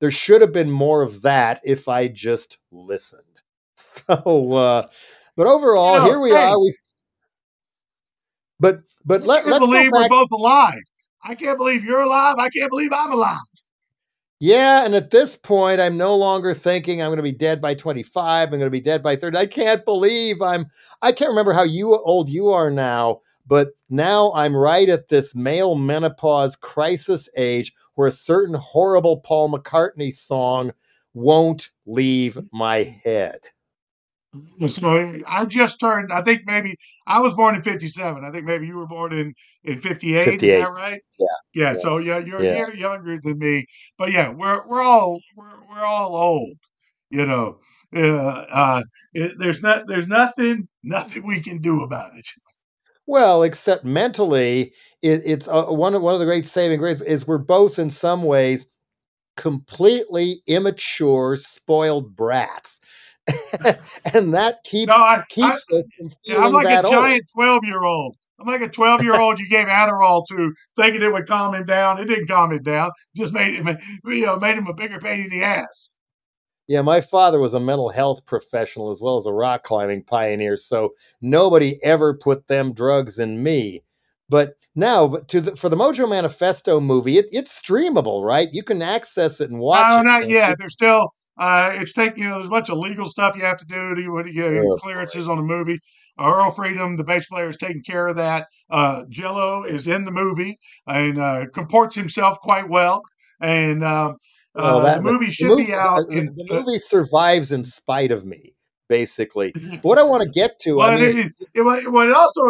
there 0.00 0.10
should 0.10 0.40
have 0.40 0.52
been 0.52 0.70
more 0.70 1.02
of 1.02 1.22
that 1.22 1.60
if 1.64 1.88
I 1.88 2.08
just 2.08 2.58
listened. 2.70 3.22
So, 4.08 4.54
uh, 4.54 4.86
but 5.36 5.46
You 5.46 5.52
overall, 5.52 5.98
know, 5.98 6.04
here 6.06 6.20
we 6.20 6.30
hey, 6.30 6.36
are. 6.36 6.58
We 6.60 6.76
but 8.58 8.80
but 9.04 9.22
let, 9.22 9.46
let's 9.46 9.60
go 9.60 9.66
believe 9.66 9.90
we're 9.92 10.08
both 10.08 10.30
alive. 10.32 10.80
I 11.24 11.34
can't 11.34 11.58
believe 11.58 11.84
you're 11.84 12.00
alive. 12.00 12.36
I 12.38 12.48
can't 12.48 12.70
believe 12.70 12.92
I'm 12.92 13.12
alive. 13.12 13.38
Yeah, 14.40 14.84
and 14.84 14.94
at 14.94 15.10
this 15.10 15.36
point, 15.36 15.80
I'm 15.80 15.96
no 15.96 16.14
longer 16.16 16.54
thinking 16.54 17.02
I'm 17.02 17.08
going 17.08 17.16
to 17.16 17.22
be 17.24 17.32
dead 17.32 17.60
by 17.60 17.74
25. 17.74 18.48
I'm 18.48 18.50
going 18.50 18.62
to 18.62 18.70
be 18.70 18.80
dead 18.80 19.02
by 19.02 19.16
30. 19.16 19.36
I 19.36 19.46
can't 19.46 19.84
believe 19.84 20.40
I'm. 20.40 20.66
I 21.02 21.12
can't 21.12 21.30
remember 21.30 21.52
how 21.52 21.64
you 21.64 21.96
old 21.96 22.28
you 22.28 22.48
are 22.48 22.70
now, 22.70 23.20
but 23.48 23.70
now 23.90 24.32
I'm 24.34 24.54
right 24.56 24.88
at 24.88 25.08
this 25.08 25.34
male 25.34 25.74
menopause 25.74 26.54
crisis 26.56 27.28
age 27.36 27.72
where 27.94 28.08
a 28.08 28.12
certain 28.12 28.54
horrible 28.54 29.18
Paul 29.20 29.50
McCartney 29.50 30.12
song 30.14 30.72
won't 31.14 31.70
leave 31.86 32.38
my 32.52 32.98
head. 33.04 33.40
So 34.68 35.20
I 35.26 35.46
just 35.46 35.80
turned. 35.80 36.12
I 36.12 36.22
think 36.22 36.42
maybe 36.46 36.76
I 37.06 37.20
was 37.20 37.32
born 37.34 37.54
in 37.54 37.62
'57. 37.62 38.24
I 38.24 38.30
think 38.30 38.44
maybe 38.44 38.66
you 38.66 38.76
were 38.76 38.86
born 38.86 39.12
in 39.12 39.34
in 39.64 39.78
'58. 39.78 40.42
Is 40.42 40.52
that 40.54 40.70
right? 40.70 41.00
Yeah, 41.18 41.26
Yeah. 41.54 41.72
yeah, 41.72 41.78
So 41.78 41.98
yeah, 41.98 42.18
you're 42.18 42.40
a 42.40 42.44
yeah. 42.44 42.56
year 42.56 42.74
younger 42.74 43.18
than 43.22 43.38
me. 43.38 43.66
But 43.96 44.12
yeah, 44.12 44.28
we're 44.30 44.68
we're 44.68 44.82
all 44.82 45.20
we're 45.36 45.60
we're 45.70 45.84
all 45.84 46.14
old. 46.16 46.58
You 47.10 47.26
know. 47.26 47.60
Uh, 47.96 48.44
uh, 48.52 48.82
it, 49.14 49.32
there's 49.38 49.62
not 49.62 49.86
there's 49.86 50.06
nothing 50.08 50.68
nothing 50.82 51.26
we 51.26 51.40
can 51.40 51.58
do 51.62 51.82
about 51.82 52.16
it. 52.18 52.28
Well, 53.08 53.42
except 53.42 53.86
mentally, 53.86 54.74
it, 55.00 55.22
it's 55.24 55.48
uh, 55.48 55.64
one 55.64 55.94
of 55.94 56.02
one 56.02 56.12
of 56.12 56.20
the 56.20 56.26
great 56.26 56.44
saving 56.44 56.78
graces 56.78 57.00
is 57.00 57.26
we're 57.26 57.38
both 57.38 57.78
in 57.78 57.88
some 57.88 58.22
ways 58.22 58.66
completely 59.34 60.42
immature, 60.46 61.34
spoiled 61.36 62.14
brats, 62.14 62.78
and 64.12 64.34
that 64.34 64.56
keeps 64.62 64.92
I 64.92 64.96
I 64.96 65.24
keeps 65.30 65.66
us 65.72 65.90
from 65.96 66.10
yeah, 66.26 66.36
I'm 66.36 66.40
feeling 66.42 66.52
like 66.52 66.66
a 66.66 66.68
that 66.68 66.84
old. 66.84 66.92
giant 66.92 67.24
12 67.34 67.64
year 67.64 67.82
old. 67.82 68.14
I'm 68.38 68.46
like 68.46 68.60
a 68.60 68.68
12 68.68 69.02
year 69.02 69.18
old 69.18 69.40
you 69.40 69.48
gave 69.48 69.68
Adderall 69.68 70.26
to, 70.28 70.52
thinking 70.76 71.00
it 71.00 71.10
would 71.10 71.26
calm 71.26 71.54
him 71.54 71.64
down. 71.64 71.98
It 71.98 72.04
didn't 72.08 72.28
calm 72.28 72.52
him 72.52 72.62
down. 72.62 72.90
Just 73.16 73.32
made 73.32 73.54
him, 73.54 73.74
you 74.04 74.26
know, 74.26 74.36
made 74.36 74.58
him 74.58 74.66
a 74.66 74.74
bigger 74.74 74.98
pain 74.98 75.20
in 75.20 75.30
the 75.30 75.42
ass. 75.42 75.88
Yeah, 76.68 76.82
my 76.82 77.00
father 77.00 77.40
was 77.40 77.54
a 77.54 77.60
mental 77.60 77.88
health 77.88 78.26
professional 78.26 78.90
as 78.90 79.00
well 79.00 79.16
as 79.16 79.26
a 79.26 79.32
rock 79.32 79.64
climbing 79.64 80.04
pioneer, 80.04 80.56
so 80.56 80.90
nobody 81.22 81.82
ever 81.82 82.14
put 82.14 82.46
them 82.46 82.74
drugs 82.74 83.18
in 83.18 83.42
me. 83.42 83.82
But 84.28 84.56
now, 84.74 85.08
but 85.08 85.28
to 85.28 85.40
the, 85.40 85.56
for 85.56 85.70
the 85.70 85.76
Mojo 85.76 86.08
Manifesto 86.08 86.78
movie, 86.78 87.16
it, 87.16 87.26
it's 87.32 87.60
streamable, 87.60 88.22
right? 88.22 88.48
You 88.52 88.62
can 88.62 88.82
access 88.82 89.40
it 89.40 89.50
and 89.50 89.58
watch 89.58 89.88
No, 89.90 89.96
it. 89.98 90.04
not 90.04 90.28
yet. 90.28 90.56
There's 90.58 90.74
still, 90.74 91.08
uh, 91.38 91.70
it's 91.74 91.94
taking, 91.94 92.24
you 92.24 92.28
know, 92.28 92.34
there's 92.36 92.46
a 92.48 92.50
bunch 92.50 92.68
of 92.68 92.78
legal 92.78 93.06
stuff 93.06 93.34
you 93.36 93.44
have 93.44 93.56
to 93.58 93.66
do 93.66 93.94
to 93.94 94.32
get 94.32 94.52
Oh, 94.52 94.76
clearances 94.76 95.26
on 95.26 95.38
the 95.38 95.42
movie. 95.42 95.78
Uh, 96.18 96.32
Earl 96.34 96.50
Freedom, 96.50 96.96
the 96.96 97.04
bass 97.04 97.26
player, 97.26 97.48
is 97.48 97.56
taking 97.56 97.82
care 97.82 98.08
of 98.08 98.16
that. 98.16 98.48
Uh, 98.70 99.04
Jello 99.08 99.64
is 99.64 99.86
in 99.86 100.04
the 100.04 100.10
movie 100.10 100.58
and 100.86 101.18
uh, 101.18 101.46
comports 101.54 101.96
himself 101.96 102.38
quite 102.40 102.68
well. 102.68 103.02
And 103.40 103.84
um, 103.84 104.16
Well, 104.54 104.78
uh, 104.78 104.84
that 104.84 104.96
the 104.96 105.02
the, 105.02 105.12
movie 105.12 105.26
the 105.26 105.32
should 105.32 105.48
movie 105.48 105.66
be 105.66 105.74
out 105.74 106.06
the, 106.08 106.18
in. 106.18 106.26
the 106.34 106.46
Uh, 106.50 106.60
movie 106.60 106.78
survives 106.78 107.52
in 107.52 107.64
spite 107.64 108.10
of 108.10 108.24
me, 108.24 108.54
basically. 108.88 109.52
But 109.70 109.84
what 109.84 109.98
I 109.98 110.02
want 110.02 110.22
to 110.22 110.28
get 110.28 110.58
to, 110.60 110.80
I 110.80 110.94
Well, 110.96 110.98
mean, 110.98 111.18
it, 111.18 111.26
it, 111.54 111.62
it, 111.62 111.92
well, 111.92 112.08
it 112.08 112.14
also 112.14 112.42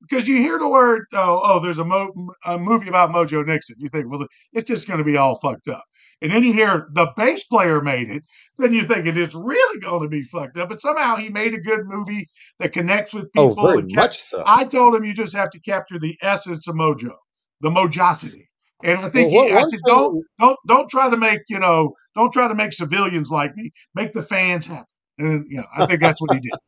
because 0.00 0.26
you 0.28 0.36
hear 0.38 0.58
the 0.58 0.68
word 0.68 1.02
oh, 1.12 1.40
oh 1.44 1.60
there's 1.60 1.78
a, 1.78 1.84
mo- 1.84 2.12
a 2.44 2.58
movie 2.58 2.88
about 2.88 3.10
Mojo 3.10 3.44
Nixon, 3.46 3.76
you 3.78 3.88
think 3.88 4.10
well 4.10 4.26
it's 4.52 4.66
just 4.66 4.86
going 4.88 4.98
to 4.98 5.04
be 5.04 5.16
all 5.16 5.36
fucked 5.38 5.68
up, 5.68 5.84
and 6.20 6.30
then 6.32 6.42
you 6.44 6.52
hear 6.52 6.88
the 6.92 7.12
bass 7.16 7.44
player 7.44 7.80
made 7.80 8.10
it, 8.10 8.22
then 8.58 8.72
you 8.72 8.82
think 8.84 9.06
it 9.06 9.16
is 9.18 9.34
really 9.34 9.80
going 9.80 10.02
to 10.02 10.08
be 10.08 10.22
fucked 10.22 10.56
up. 10.56 10.68
But 10.68 10.80
somehow 10.80 11.16
he 11.16 11.28
made 11.28 11.54
a 11.54 11.60
good 11.60 11.80
movie 11.84 12.28
that 12.58 12.72
connects 12.72 13.14
with 13.14 13.30
oh, 13.36 13.48
people 13.50 13.66
very 13.66 13.78
and 13.78 13.88
kept. 13.90 13.96
much 13.96 14.18
so. 14.20 14.42
I 14.46 14.64
told 14.64 14.94
him 14.94 15.04
you 15.04 15.14
just 15.14 15.36
have 15.36 15.50
to 15.50 15.60
capture 15.60 15.98
the 15.98 16.16
essence 16.22 16.66
of 16.68 16.74
Mojo, 16.76 17.14
the 17.60 17.70
Mojosity. 17.70 18.48
And 18.84 18.98
I 18.98 19.02
Well, 19.02 19.10
think 19.10 19.30
he, 19.30 19.52
I 19.52 19.62
said, 19.62 19.80
don't, 19.86 20.24
don't, 20.40 20.58
don't 20.66 20.90
try 20.90 21.08
to 21.10 21.16
make, 21.16 21.40
you 21.48 21.58
know, 21.58 21.94
don't 22.16 22.32
try 22.32 22.48
to 22.48 22.54
make 22.54 22.72
civilians 22.72 23.30
like 23.30 23.54
me. 23.56 23.72
Make 23.94 24.12
the 24.12 24.22
fans 24.22 24.66
happy. 24.66 24.86
And, 25.18 25.44
you 25.48 25.58
know, 25.58 25.66
I 25.76 25.86
think 25.86 26.00
that's 26.00 26.20
what 26.20 26.32
he 26.34 26.40
did. 26.40 26.52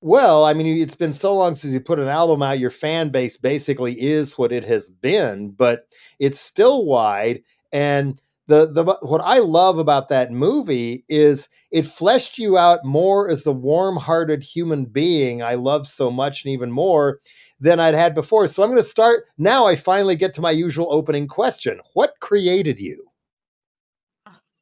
Well, 0.00 0.44
I 0.44 0.54
mean, 0.54 0.80
it's 0.80 0.94
been 0.94 1.12
so 1.12 1.34
long 1.34 1.56
since 1.56 1.72
you 1.72 1.80
put 1.80 1.98
an 1.98 2.06
album 2.06 2.40
out. 2.40 2.60
Your 2.60 2.70
fan 2.70 3.08
base 3.08 3.36
basically 3.36 4.00
is 4.00 4.38
what 4.38 4.52
it 4.52 4.64
has 4.64 4.88
been, 4.88 5.50
but 5.50 5.88
it's 6.20 6.38
still 6.40 6.86
wide. 6.86 7.40
And 7.72 8.20
the 8.48 8.66
the 8.66 8.82
what 9.02 9.20
I 9.20 9.38
love 9.38 9.78
about 9.78 10.08
that 10.08 10.32
movie 10.32 11.04
is 11.08 11.48
it 11.70 11.86
fleshed 11.86 12.38
you 12.38 12.58
out 12.58 12.84
more 12.84 13.28
as 13.28 13.44
the 13.44 13.52
warm-hearted 13.52 14.42
human 14.42 14.86
being 14.86 15.42
I 15.42 15.54
love 15.54 15.86
so 15.86 16.10
much, 16.10 16.44
and 16.44 16.52
even 16.52 16.72
more 16.72 17.20
than 17.60 17.78
I'd 17.78 17.94
had 17.94 18.14
before. 18.14 18.48
So 18.48 18.62
I'm 18.62 18.70
going 18.70 18.82
to 18.82 18.88
start 18.88 19.24
now. 19.36 19.66
I 19.66 19.76
finally 19.76 20.16
get 20.16 20.34
to 20.34 20.40
my 20.40 20.50
usual 20.50 20.88
opening 20.90 21.28
question: 21.28 21.80
What 21.94 22.14
created 22.20 22.80
you? 22.80 23.04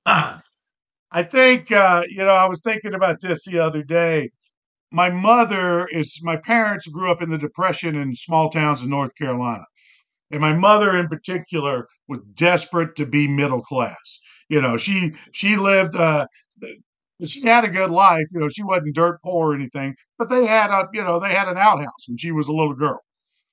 I 0.06 1.22
think 1.22 1.72
uh, 1.72 2.02
you 2.08 2.18
know. 2.18 2.28
I 2.28 2.48
was 2.48 2.60
thinking 2.64 2.94
about 2.94 3.20
this 3.20 3.44
the 3.44 3.58
other 3.60 3.82
day. 3.82 4.30
My 4.92 5.10
mother 5.10 5.86
is. 5.88 6.20
My 6.22 6.36
parents 6.36 6.88
grew 6.88 7.10
up 7.10 7.22
in 7.22 7.30
the 7.30 7.38
Depression 7.38 7.96
in 7.96 8.14
small 8.14 8.50
towns 8.50 8.82
in 8.82 8.90
North 8.90 9.14
Carolina, 9.16 9.64
and 10.30 10.40
my 10.40 10.52
mother 10.52 10.96
in 10.96 11.08
particular 11.08 11.88
was 12.08 12.20
desperate 12.34 12.96
to 12.96 13.06
be 13.06 13.28
middle 13.28 13.62
class. 13.62 14.20
You 14.48 14.60
know, 14.60 14.76
she 14.76 15.14
she 15.32 15.56
lived. 15.56 15.96
Uh, 15.96 16.26
she 17.24 17.42
had 17.42 17.64
a 17.64 17.68
good 17.68 17.90
life. 17.90 18.26
You 18.32 18.40
know, 18.40 18.48
she 18.48 18.62
wasn't 18.62 18.94
dirt 18.94 19.20
poor 19.22 19.52
or 19.52 19.54
anything, 19.54 19.94
but 20.18 20.28
they 20.28 20.46
had 20.46 20.70
a 20.70 20.88
you 20.92 21.02
know 21.02 21.18
they 21.18 21.32
had 21.34 21.48
an 21.48 21.56
outhouse 21.58 22.08
when 22.08 22.18
she 22.18 22.32
was 22.32 22.48
a 22.48 22.52
little 22.52 22.74
girl. 22.74 23.00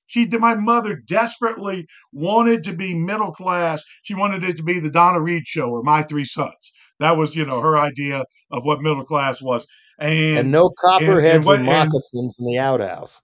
She 0.08 0.26
did. 0.26 0.42
My 0.42 0.56
mother 0.56 0.96
desperately 1.08 1.88
wanted 2.14 2.64
to 2.66 2.74
be 2.74 2.94
middle 2.94 3.32
class. 3.32 3.84
She 4.04 4.16
wanted 4.16 4.44
it 4.44 4.58
to 4.58 4.64
be 4.64 4.80
the 4.80 4.90
Donna 4.92 5.20
Reed 5.22 5.48
show 5.48 5.70
or 5.72 5.84
My 5.84 6.04
Three 6.04 6.26
Sons. 6.26 6.74
That 7.00 7.18
was, 7.18 7.36
you 7.36 7.46
know, 7.46 7.62
her 7.62 7.78
idea 7.78 8.26
of 8.52 8.64
what 8.66 8.82
middle 8.82 9.06
class 9.06 9.42
was. 9.42 9.66
And 10.36 10.50
And 10.50 10.52
no 10.52 10.70
and 10.98 11.24
and 11.30 11.44
copperheads 11.44 11.46
what 11.46 11.62
or 11.62 11.66
and 11.66 11.66
moccasins 11.66 12.38
in 12.40 12.46
the 12.46 12.60
outhouse. 12.60 13.22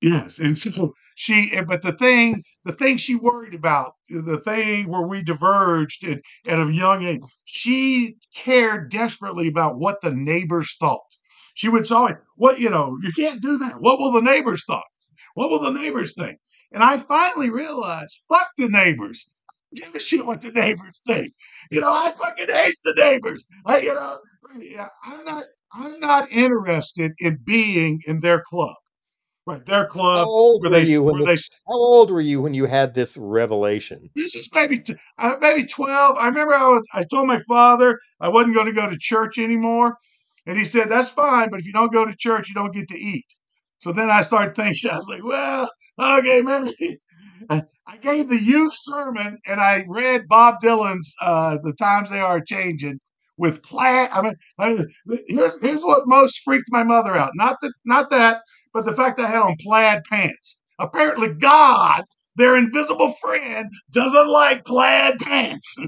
yes, 0.00 0.38
and 0.38 0.56
so 0.56 0.94
she. 1.14 1.52
But 1.66 1.82
the 1.82 1.92
thing 1.92 2.42
the 2.64 2.72
thing 2.72 2.96
she 2.96 3.14
worried 3.14 3.54
about, 3.54 3.94
the 4.08 4.38
thing 4.38 4.88
where 4.88 5.06
we 5.06 5.22
diverged 5.22 6.04
at, 6.04 6.20
at 6.46 6.60
a 6.60 6.72
young 6.72 7.04
age, 7.04 7.20
she 7.44 8.16
cared 8.34 8.90
desperately 8.90 9.48
about 9.48 9.78
what 9.78 10.00
the 10.00 10.10
neighbors 10.10 10.76
thought. 10.78 11.00
She 11.54 11.68
would 11.68 11.86
say, 11.86 12.16
"What 12.36 12.58
you 12.58 12.70
know, 12.70 12.96
you 13.02 13.12
can't 13.12 13.40
do 13.42 13.58
that. 13.58 13.80
What 13.80 13.98
will 13.98 14.12
the 14.12 14.20
neighbors 14.20 14.64
thought? 14.64 14.84
What 15.34 15.50
will 15.50 15.60
the 15.60 15.70
neighbors 15.70 16.14
think?" 16.14 16.38
And 16.72 16.82
I 16.82 16.98
finally 16.98 17.50
realized, 17.50 18.24
fuck 18.28 18.48
the 18.56 18.68
neighbors. 18.68 19.30
Give 19.74 19.94
a 19.94 20.00
shit 20.00 20.26
what 20.26 20.40
the 20.40 20.50
neighbors 20.50 21.00
think. 21.06 21.32
You 21.70 21.80
know, 21.80 21.90
I 21.90 22.12
fucking 22.12 22.48
hate 22.48 22.76
the 22.82 22.94
neighbors. 22.96 23.44
I, 23.64 23.78
you 23.78 23.94
know, 23.94 24.18
I'm 25.04 25.24
not, 25.24 25.44
I'm 25.72 26.00
not 26.00 26.30
interested 26.32 27.12
in 27.18 27.38
being 27.44 28.00
in 28.06 28.20
their 28.20 28.42
club. 28.44 28.76
Right, 29.46 29.64
their 29.66 29.84
club. 29.84 30.24
How 30.24 30.30
old 30.30 30.62
were 30.62 30.70
they, 30.70 30.84
you? 30.84 31.02
When 31.02 31.22
this, 31.22 31.50
they, 31.50 31.56
how 31.68 31.74
old 31.74 32.10
were 32.10 32.22
you 32.22 32.40
when 32.40 32.54
you 32.54 32.64
had 32.64 32.94
this 32.94 33.18
revelation? 33.18 34.08
This 34.14 34.34
is 34.34 34.48
maybe 34.54 34.82
uh, 35.18 35.36
maybe 35.38 35.64
twelve. 35.64 36.16
I 36.18 36.28
remember 36.28 36.54
I 36.54 36.66
was. 36.68 36.86
I 36.94 37.04
told 37.04 37.26
my 37.26 37.40
father 37.46 38.00
I 38.20 38.28
wasn't 38.28 38.54
going 38.54 38.66
to 38.66 38.72
go 38.72 38.88
to 38.88 38.96
church 38.98 39.36
anymore, 39.36 39.98
and 40.46 40.56
he 40.56 40.64
said 40.64 40.88
that's 40.88 41.10
fine, 41.10 41.50
but 41.50 41.60
if 41.60 41.66
you 41.66 41.74
don't 41.74 41.92
go 41.92 42.06
to 42.06 42.16
church, 42.16 42.48
you 42.48 42.54
don't 42.54 42.72
get 42.72 42.88
to 42.88 42.98
eat. 42.98 43.26
So 43.78 43.92
then 43.92 44.10
I 44.10 44.22
started 44.22 44.54
thinking. 44.54 44.90
I 44.92 44.96
was 44.96 45.08
like, 45.08 45.22
well, 45.22 45.70
okay, 46.00 46.40
maybe. 46.40 46.98
I 47.86 47.98
gave 47.98 48.30
the 48.30 48.42
youth 48.42 48.72
sermon, 48.74 49.36
and 49.46 49.60
I 49.60 49.84
read 49.86 50.26
Bob 50.26 50.56
Dylan's 50.62 51.14
uh, 51.20 51.58
"The 51.62 51.74
Times 51.74 52.10
They 52.10 52.20
Are 52.20 52.40
Changing." 52.40 52.98
With 53.36 53.64
plaid, 53.64 54.10
I 54.12 54.22
mean, 54.22 54.34
I, 54.58 54.84
here's 55.26 55.60
here's 55.60 55.82
what 55.82 56.04
most 56.06 56.40
freaked 56.44 56.68
my 56.68 56.84
mother 56.84 57.16
out. 57.16 57.32
Not 57.34 57.56
that, 57.62 57.72
not 57.84 58.08
that, 58.10 58.42
but 58.74 58.84
the 58.84 58.94
fact 58.94 59.20
I 59.20 59.28
had 59.28 59.40
on 59.40 59.56
plaid 59.60 60.02
pants. 60.04 60.60
Apparently, 60.78 61.32
God, 61.32 62.02
their 62.36 62.56
invisible 62.56 63.12
friend, 63.12 63.70
doesn't 63.92 64.28
like 64.28 64.64
plaid 64.64 65.18
pants. 65.20 65.76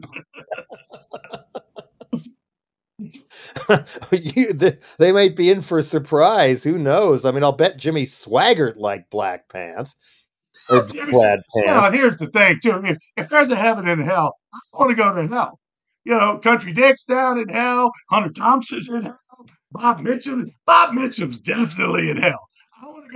you, 4.12 4.52
they, 4.52 4.78
they 4.98 5.12
might 5.12 5.36
be 5.36 5.50
in 5.50 5.60
for 5.60 5.78
a 5.78 5.82
surprise. 5.82 6.64
Who 6.64 6.78
knows? 6.78 7.24
I 7.24 7.32
mean, 7.32 7.42
I'll 7.42 7.52
bet 7.52 7.76
Jimmy 7.76 8.04
Swaggart 8.04 8.76
liked 8.76 9.10
black 9.10 9.48
pants 9.48 9.96
or 10.70 10.82
plaid 10.82 11.10
pants. 11.12 11.42
Well, 11.66 11.92
here's 11.92 12.16
the 12.16 12.28
thing, 12.28 12.58
too. 12.62 12.80
If, 12.84 12.96
if 13.16 13.28
there's 13.28 13.50
a 13.50 13.56
heaven 13.56 13.88
and 13.88 14.02
hell, 14.02 14.36
I 14.54 14.78
want 14.78 14.90
to 14.90 14.96
go 14.96 15.12
to 15.12 15.26
hell. 15.26 15.58
You 16.04 16.16
know, 16.16 16.38
Country 16.38 16.72
Dick's 16.72 17.04
down 17.04 17.38
in 17.38 17.48
hell. 17.48 17.90
Hunter 18.10 18.32
Thompson's 18.32 18.88
in 18.88 19.02
hell. 19.02 19.18
Bob 19.72 20.00
Mitchum. 20.00 20.46
Bob 20.64 20.94
Mitchum's 20.94 21.38
definitely 21.38 22.08
in 22.08 22.16
hell 22.16 22.45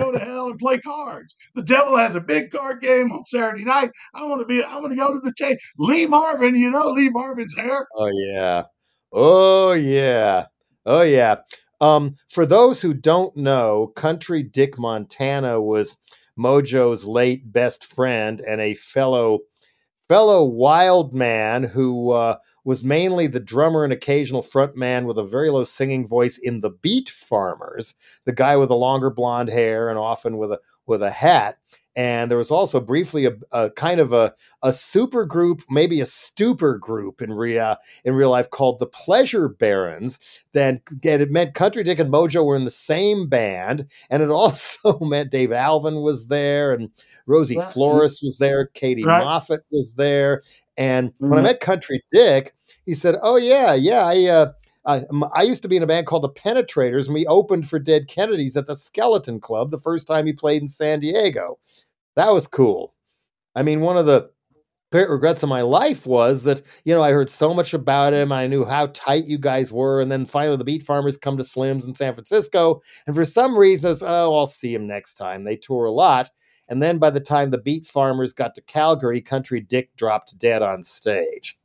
go 0.00 0.12
to 0.12 0.18
hell 0.18 0.46
and 0.46 0.58
play 0.58 0.78
cards. 0.78 1.36
The 1.54 1.62
devil 1.62 1.96
has 1.96 2.14
a 2.14 2.20
big 2.20 2.50
card 2.50 2.80
game 2.80 3.12
on 3.12 3.24
Saturday 3.24 3.64
night. 3.64 3.90
I 4.14 4.24
want 4.24 4.40
to 4.40 4.46
be. 4.46 4.62
I 4.62 4.76
want 4.76 4.92
to 4.92 4.96
go 4.96 5.12
to 5.12 5.20
the 5.20 5.34
tape. 5.36 5.58
Lee 5.78 6.06
Marvin, 6.06 6.56
you 6.56 6.70
know 6.70 6.88
Lee 6.88 7.10
Marvin's 7.10 7.56
hair. 7.56 7.86
Oh 7.96 8.10
yeah. 8.12 8.64
Oh 9.12 9.72
yeah. 9.72 10.46
Oh 10.86 11.02
yeah. 11.02 11.36
Um, 11.80 12.16
for 12.28 12.44
those 12.44 12.82
who 12.82 12.92
don't 12.92 13.34
know, 13.36 13.88
Country 13.96 14.42
Dick 14.42 14.78
Montana 14.78 15.60
was 15.60 15.96
Mojo's 16.38 17.06
late 17.06 17.52
best 17.52 17.84
friend 17.84 18.40
and 18.40 18.60
a 18.60 18.74
fellow 18.74 19.40
fellow 20.08 20.44
wild 20.44 21.14
man 21.14 21.62
who 21.62 22.10
uh, 22.10 22.36
was 22.64 22.82
mainly 22.82 23.26
the 23.26 23.40
drummer 23.40 23.84
and 23.84 23.92
occasional 23.92 24.42
front 24.42 24.76
man 24.76 25.06
with 25.06 25.18
a 25.18 25.24
very 25.24 25.50
low 25.50 25.64
singing 25.64 26.06
voice 26.06 26.38
in 26.38 26.60
the 26.60 26.70
Beat 26.70 27.08
Farmers, 27.08 27.94
the 28.24 28.32
guy 28.32 28.56
with 28.56 28.68
the 28.68 28.76
longer 28.76 29.10
blonde 29.10 29.48
hair 29.48 29.88
and 29.88 29.98
often 29.98 30.38
with 30.38 30.52
a 30.52 30.60
with 30.86 31.02
a 31.02 31.10
hat. 31.10 31.58
And 31.96 32.30
there 32.30 32.38
was 32.38 32.50
also 32.50 32.80
briefly 32.80 33.26
a, 33.26 33.32
a 33.50 33.70
kind 33.70 34.00
of 34.00 34.12
a, 34.12 34.32
a 34.62 34.72
super 34.72 35.24
group, 35.24 35.62
maybe 35.68 36.00
a 36.00 36.06
stupor 36.06 36.78
group 36.78 37.20
in 37.20 37.32
real 37.32 37.76
in 38.04 38.14
real 38.14 38.30
life 38.30 38.48
called 38.50 38.78
the 38.78 38.86
Pleasure 38.86 39.48
Barons. 39.48 40.18
Then 40.52 40.80
it 41.02 41.30
meant 41.30 41.54
Country 41.54 41.82
Dick 41.82 41.98
and 41.98 42.12
Mojo 42.12 42.44
were 42.44 42.56
in 42.56 42.64
the 42.64 42.70
same 42.70 43.28
band, 43.28 43.86
and 44.08 44.22
it 44.22 44.30
also 44.30 44.98
meant 45.00 45.30
Dave 45.32 45.52
Alvin 45.52 46.02
was 46.02 46.28
there, 46.28 46.72
and 46.72 46.90
Rosie 47.26 47.60
Flores 47.72 48.20
was 48.22 48.38
there, 48.38 48.66
Katy 48.66 49.04
right. 49.04 49.24
Moffatt 49.24 49.60
was 49.72 49.94
there, 49.94 50.42
and 50.76 51.10
mm-hmm. 51.14 51.28
when 51.28 51.38
I 51.38 51.42
mm-hmm. 51.42 51.46
met 51.46 51.60
Country 51.60 52.04
Dick, 52.12 52.54
he 52.86 52.94
said, 52.94 53.16
"Oh 53.22 53.36
yeah, 53.36 53.74
yeah, 53.74 54.04
I." 54.04 54.24
Uh, 54.26 54.52
Uh, 54.84 55.00
I, 55.34 55.40
I 55.40 55.42
used 55.42 55.62
to 55.62 55.68
be 55.68 55.76
in 55.76 55.82
a 55.82 55.86
band 55.86 56.06
called 56.06 56.24
the 56.24 56.30
Penetrators, 56.30 57.06
and 57.06 57.14
we 57.14 57.26
opened 57.26 57.68
for 57.68 57.78
Dead 57.78 58.08
Kennedys 58.08 58.56
at 58.56 58.66
the 58.66 58.76
Skeleton 58.76 59.40
Club 59.40 59.70
the 59.70 59.78
first 59.78 60.06
time 60.06 60.26
he 60.26 60.32
played 60.32 60.62
in 60.62 60.68
San 60.68 61.00
Diego. 61.00 61.58
That 62.16 62.32
was 62.32 62.46
cool. 62.46 62.94
I 63.54 63.62
mean, 63.62 63.80
one 63.80 63.96
of 63.96 64.06
the 64.06 64.30
great 64.92 65.08
regrets 65.08 65.42
of 65.42 65.48
my 65.48 65.62
life 65.62 66.06
was 66.06 66.42
that 66.44 66.62
you 66.84 66.94
know 66.94 67.02
I 67.02 67.12
heard 67.12 67.30
so 67.30 67.54
much 67.54 67.74
about 67.74 68.12
him. 68.12 68.32
I 68.32 68.46
knew 68.46 68.64
how 68.64 68.86
tight 68.88 69.24
you 69.24 69.38
guys 69.38 69.72
were, 69.72 70.00
and 70.00 70.10
then 70.10 70.26
finally 70.26 70.56
the 70.56 70.64
Beat 70.64 70.82
Farmers 70.82 71.16
come 71.16 71.36
to 71.36 71.44
Slim's 71.44 71.86
in 71.86 71.94
San 71.94 72.14
Francisco, 72.14 72.80
and 73.06 73.14
for 73.14 73.24
some 73.24 73.56
reason, 73.56 73.96
oh, 74.02 74.36
I'll 74.36 74.46
see 74.46 74.74
him 74.74 74.86
next 74.86 75.14
time. 75.14 75.44
They 75.44 75.56
tour 75.56 75.84
a 75.86 75.92
lot, 75.92 76.30
and 76.68 76.82
then 76.82 76.98
by 76.98 77.10
the 77.10 77.20
time 77.20 77.50
the 77.50 77.58
Beat 77.58 77.86
Farmers 77.86 78.32
got 78.32 78.54
to 78.54 78.62
Calgary, 78.62 79.20
Country 79.20 79.60
Dick 79.60 79.94
dropped 79.96 80.38
dead 80.38 80.62
on 80.62 80.82
stage. 80.82 81.58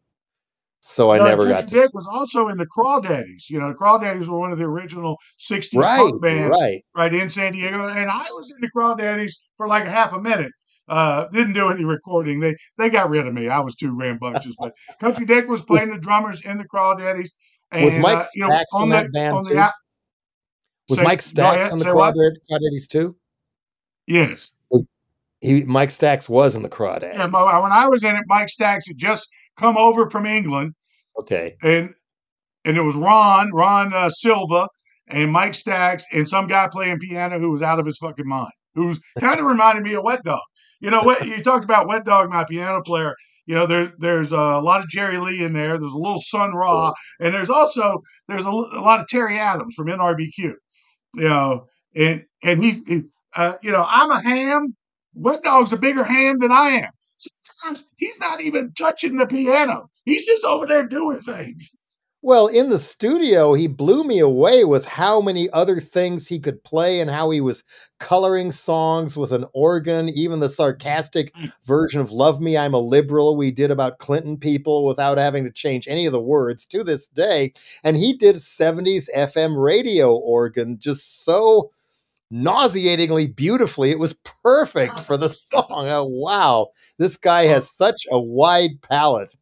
So 0.88 1.10
I 1.10 1.18
never 1.18 1.48
got 1.48 1.56
to. 1.56 1.62
Country 1.64 1.80
Dick 1.80 1.90
was 1.96 2.08
also 2.08 2.48
in 2.48 2.58
the 2.58 2.68
Crawdaddys. 2.68 3.50
You 3.50 3.60
know, 3.60 3.70
the 3.70 3.76
Crawdaddys 3.76 4.28
were 4.28 4.38
one 4.38 4.52
of 4.52 4.60
the 4.60 4.66
original 4.66 5.18
'60s 5.40 5.80
right, 5.80 5.98
punk 5.98 6.22
bands, 6.22 6.58
right. 6.62 6.84
right 6.96 7.12
in 7.12 7.32
San 7.32 7.54
Diego, 7.54 7.88
and 7.88 8.10
I 8.10 8.24
was 8.30 8.54
in 8.56 8.62
the 8.62 8.70
Crawdaddys 8.70 9.32
for 9.58 9.68
like 9.68 9.86
a 9.86 9.90
half 9.90 10.14
a 10.14 10.22
minute. 10.22 10.52
Uh, 10.88 11.26
didn't 11.34 11.54
do 11.54 11.72
any 11.72 11.84
recording. 11.84 12.40
They 12.40 12.56
they 12.78 12.92
got 12.92 13.10
rid 13.10 13.26
of 13.26 13.34
me. 13.34 13.50
I 13.50 13.62
was 13.62 13.74
too 13.76 13.98
rambunctious. 13.98 14.56
but 14.60 14.74
Country 15.00 15.26
Dick 15.26 15.48
was 15.48 15.64
playing 15.64 15.90
the 15.90 15.98
drummers 15.98 16.42
in 16.42 16.60
the 16.60 16.66
Crawdaddys. 16.66 17.32
And, 17.72 17.84
was 17.84 17.96
Mike 17.96 18.20
uh, 18.20 18.26
you 18.36 18.48
know, 18.48 18.64
on 18.74 18.90
that 18.90 19.06
the, 19.06 19.10
band 19.10 19.48
too? 19.48 19.56
The, 19.56 19.72
was 20.88 21.00
say, 21.00 21.04
Mike 21.04 21.22
Stax 21.22 21.72
on 21.72 21.80
the 21.80 21.86
Crawdaddys 21.86 22.88
too? 22.88 23.16
Yes. 24.06 24.54
He 25.46 25.64
Mike 25.64 25.90
Stax 25.90 26.28
was 26.28 26.56
in 26.56 26.64
the 26.64 26.70
Crawdads. 26.70 27.14
Yeah, 27.14 27.26
when 27.28 27.72
I 27.72 27.88
was 27.88 28.04
in 28.04 28.16
it, 28.16 28.24
Mike 28.28 28.48
Stax 28.48 28.88
had 28.88 28.98
just 28.98 29.28
come 29.58 29.78
over 29.78 30.10
from 30.10 30.26
England. 30.26 30.74
Okay. 31.20 31.56
And 31.62 31.94
and 32.64 32.78
it 32.78 32.82
was 32.82 32.96
Ron, 32.96 33.52
Ron 33.54 33.94
uh, 33.94 34.10
Silva, 34.10 34.68
and 35.08 35.32
Mike 35.32 35.54
Stax, 35.54 36.04
and 36.12 36.28
some 36.28 36.48
guy 36.48 36.68
playing 36.72 37.00
piano 37.00 37.40
who 37.40 37.52
was 37.52 37.62
out 37.62 37.80
of 37.80 37.86
his 37.86 37.98
fucking 37.98 38.28
mind. 38.28 38.52
Who's 38.74 39.00
kind 39.20 39.40
of 39.40 39.46
reminded 39.46 39.84
me 39.84 39.94
of 39.94 40.04
Wet 40.04 40.24
Dog. 40.24 40.42
You 40.82 40.90
know 40.92 41.04
what? 41.04 41.26
You 41.26 41.42
talked 41.42 41.66
about 41.66 41.88
Wet 41.88 42.06
Dog, 42.06 42.30
my 42.30 42.44
piano 42.44 42.82
player. 42.82 43.14
You 43.46 43.56
know, 43.56 43.68
there's 43.68 43.92
there's 44.00 44.32
a 44.32 44.60
lot 44.60 44.82
of 44.82 44.90
Jerry 44.90 45.20
Lee 45.20 45.44
in 45.44 45.54
there. 45.54 45.78
There's 45.78 45.94
a 45.94 46.00
little 46.00 46.20
Sun 46.20 46.54
Ra, 46.54 46.94
and 47.20 47.34
there's 47.34 47.50
also 47.50 48.02
there's 48.28 48.46
a, 48.46 48.50
a 48.50 48.82
lot 48.82 49.00
of 49.00 49.08
Terry 49.08 49.40
Adams 49.40 49.76
from 49.76 49.88
NRBQ. 49.88 50.54
You 51.14 51.30
know, 51.30 51.68
and 51.96 52.26
and 52.44 52.64
he, 52.64 52.72
he 52.88 53.04
uh, 53.36 53.54
you 53.62 53.72
know, 53.72 53.86
I'm 53.88 54.12
a 54.12 54.22
ham, 54.22 54.76
Wet 55.16 55.44
Dog's 55.44 55.74
a 55.74 55.78
bigger 55.78 56.04
hand 56.04 56.42
than 56.42 56.52
I 56.52 56.70
am. 56.70 56.92
Sometimes 57.18 57.86
he's 57.98 58.20
not 58.20 58.42
even 58.42 58.74
touching 58.78 59.18
the 59.18 59.28
piano. 59.28 59.90
He's 60.04 60.26
just 60.26 60.46
over 60.46 60.68
there 60.68 60.88
doing 60.88 61.20
things. 61.20 61.72
Well, 62.26 62.48
in 62.48 62.70
the 62.70 62.80
studio, 62.80 63.54
he 63.54 63.68
blew 63.68 64.04
me 64.04 64.18
away 64.18 64.64
with 64.64 64.84
how 64.84 65.22
many 65.22 65.48
other 65.52 65.80
things 65.80 66.28
he 66.28 66.40
could 66.40 66.64
play 66.64 67.00
and 67.00 67.08
how 67.08 67.30
he 67.30 67.40
was 67.40 67.64
coloring 68.00 68.52
songs 68.52 69.16
with 69.16 69.32
an 69.32 69.46
organ, 69.54 70.10
even 70.10 70.40
the 70.40 70.50
sarcastic 70.50 71.32
mm. 71.36 71.54
version 71.66 72.02
of 72.02 72.12
Love 72.12 72.42
Me, 72.42 72.58
I'm 72.58 72.74
a 72.74 72.80
Liberal 72.80 73.38
we 73.38 73.52
did 73.52 73.70
about 73.70 74.00
Clinton 74.00 74.38
people 74.38 74.88
without 74.88 75.20
having 75.20 75.44
to 75.44 75.52
change 75.52 75.88
any 75.88 76.08
of 76.08 76.14
the 76.14 76.20
words 76.20 76.66
to 76.66 76.84
this 76.84 77.08
day. 77.08 77.54
And 77.84 77.96
he 77.96 78.14
did 78.14 78.38
70s 78.38 79.08
FM 79.16 79.64
radio 79.64 80.16
organ 80.16 80.80
just 80.80 81.26
so 81.26 81.70
nauseatingly 82.44 83.28
beautifully. 83.28 83.92
It 83.92 84.00
was 84.00 84.18
perfect 84.44 85.00
for 85.00 85.18
the 85.18 85.30
song. 85.30 85.66
Oh, 85.70 86.04
wow. 86.04 86.68
This 86.98 87.18
guy 87.18 87.46
has 87.48 87.72
such 87.76 88.06
a 88.12 88.20
wide 88.20 88.82
palette. 88.82 89.34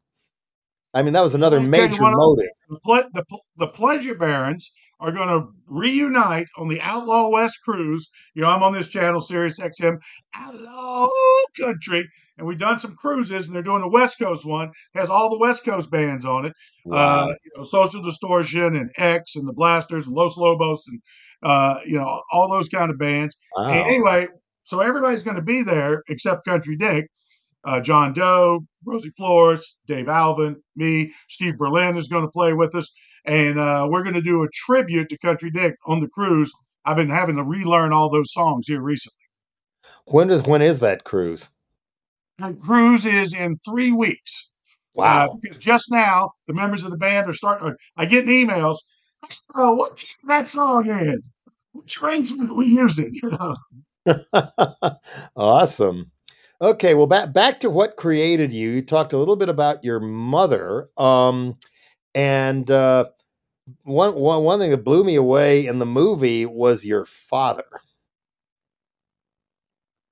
I 0.93 1.01
mean, 1.01 1.13
that 1.13 1.23
was 1.23 1.33
another 1.33 1.59
major 1.59 2.01
motive. 2.01 2.45
The, 2.69 3.09
the, 3.13 3.39
the 3.57 3.67
Pleasure 3.67 4.15
Barons 4.15 4.71
are 4.99 5.11
going 5.11 5.27
to 5.27 5.47
reunite 5.67 6.47
on 6.57 6.69
the 6.69 6.79
Outlaw 6.81 7.29
West 7.29 7.59
cruise. 7.65 8.07
You 8.35 8.43
know, 8.43 8.49
I'm 8.49 8.61
on 8.61 8.73
this 8.73 8.87
channel, 8.87 9.19
Sirius 9.19 9.59
XM, 9.59 9.97
Outlaw 10.35 11.09
Country, 11.59 12.07
and 12.37 12.47
we've 12.47 12.57
done 12.57 12.79
some 12.79 12.95
cruises, 12.95 13.47
and 13.47 13.55
they're 13.55 13.63
doing 13.63 13.83
a 13.83 13.89
West 13.89 14.17
Coast 14.19 14.45
one. 14.45 14.69
It 14.93 14.99
has 14.99 15.09
all 15.09 15.29
the 15.29 15.37
West 15.37 15.63
Coast 15.65 15.91
bands 15.91 16.25
on 16.25 16.45
it. 16.45 16.53
Uh, 16.85 16.89
wow. 16.89 17.23
Uh, 17.23 17.27
you 17.27 17.51
know, 17.55 17.63
Social 17.63 18.01
Distortion 18.01 18.75
and 18.75 18.89
X 18.97 19.35
and 19.35 19.47
the 19.47 19.53
Blasters 19.53 20.07
and 20.07 20.15
Los 20.15 20.37
Lobos 20.37 20.83
and 20.87 21.01
uh, 21.43 21.79
you 21.85 21.97
know 21.97 22.21
all 22.31 22.49
those 22.49 22.69
kind 22.69 22.89
of 22.89 22.97
bands. 22.97 23.37
Wow. 23.55 23.69
anyway, 23.69 24.27
so 24.63 24.79
everybody's 24.79 25.23
going 25.23 25.35
to 25.35 25.43
be 25.43 25.61
there 25.61 26.03
except 26.07 26.45
Country 26.45 26.75
Dick. 26.75 27.07
Uh, 27.65 27.79
John 27.79 28.11
Doe, 28.11 28.65
Rosie 28.85 29.11
Flores, 29.15 29.77
Dave 29.87 30.09
Alvin, 30.09 30.57
me, 30.75 31.13
Steve 31.29 31.57
Berlin 31.57 31.95
is 31.95 32.09
going 32.09 32.23
to 32.23 32.29
play 32.29 32.51
with 32.51 32.75
us, 32.75 32.91
and 33.25 33.57
uh, 33.57 33.87
we're 33.89 34.03
going 34.03 34.15
to 34.15 34.21
do 34.21 34.43
a 34.43 34.49
tribute 34.53 35.07
to 35.09 35.17
Country 35.19 35.49
Dick 35.49 35.75
on 35.85 36.01
the 36.01 36.09
cruise. 36.09 36.51
I've 36.83 36.97
been 36.97 37.09
having 37.09 37.37
to 37.37 37.43
relearn 37.43 37.93
all 37.93 38.09
those 38.09 38.33
songs 38.33 38.67
here 38.67 38.81
recently. 38.81 39.15
When 40.05 40.27
does 40.27 40.43
when 40.43 40.61
is 40.61 40.81
that 40.81 41.05
cruise? 41.05 41.49
And 42.39 42.59
cruise 42.61 43.05
is 43.05 43.33
in 43.33 43.57
three 43.57 43.91
weeks. 43.91 44.49
Uh, 44.97 45.01
wow! 45.01 45.25
Uh, 45.25 45.35
because 45.41 45.57
just 45.57 45.91
now 45.91 46.31
the 46.47 46.53
members 46.53 46.83
of 46.83 46.91
the 46.91 46.97
band 46.97 47.29
are 47.29 47.33
starting. 47.33 47.75
I 47.97 48.05
get 48.05 48.25
emails. 48.25 48.77
Oh, 49.55 49.73
what 49.73 50.03
that 50.27 50.47
song 50.47 50.87
in? 50.87 51.21
Which 51.73 52.01
arrangement 52.01 52.51
are 52.51 52.55
we 52.55 52.67
using? 52.67 53.11
You 53.23 53.31
know. 53.31 53.55
awesome. 55.35 56.11
Okay, 56.61 56.93
well, 56.93 57.07
back 57.07 57.33
back 57.33 57.59
to 57.61 57.69
what 57.69 57.97
created 57.97 58.53
you. 58.53 58.69
You 58.69 58.81
talked 58.81 59.13
a 59.13 59.17
little 59.17 59.35
bit 59.35 59.49
about 59.49 59.83
your 59.83 59.99
mother, 59.99 60.89
um, 60.97 61.57
and 62.15 62.69
uh, 62.71 63.05
one, 63.83 64.15
one 64.15 64.43
one 64.43 64.59
thing 64.59 64.71
that 64.71 64.83
blew 64.83 65.03
me 65.03 65.15
away 65.15 65.65
in 65.65 65.79
the 65.79 65.85
movie 65.85 66.45
was 66.45 66.85
your 66.85 67.05
father. 67.05 67.65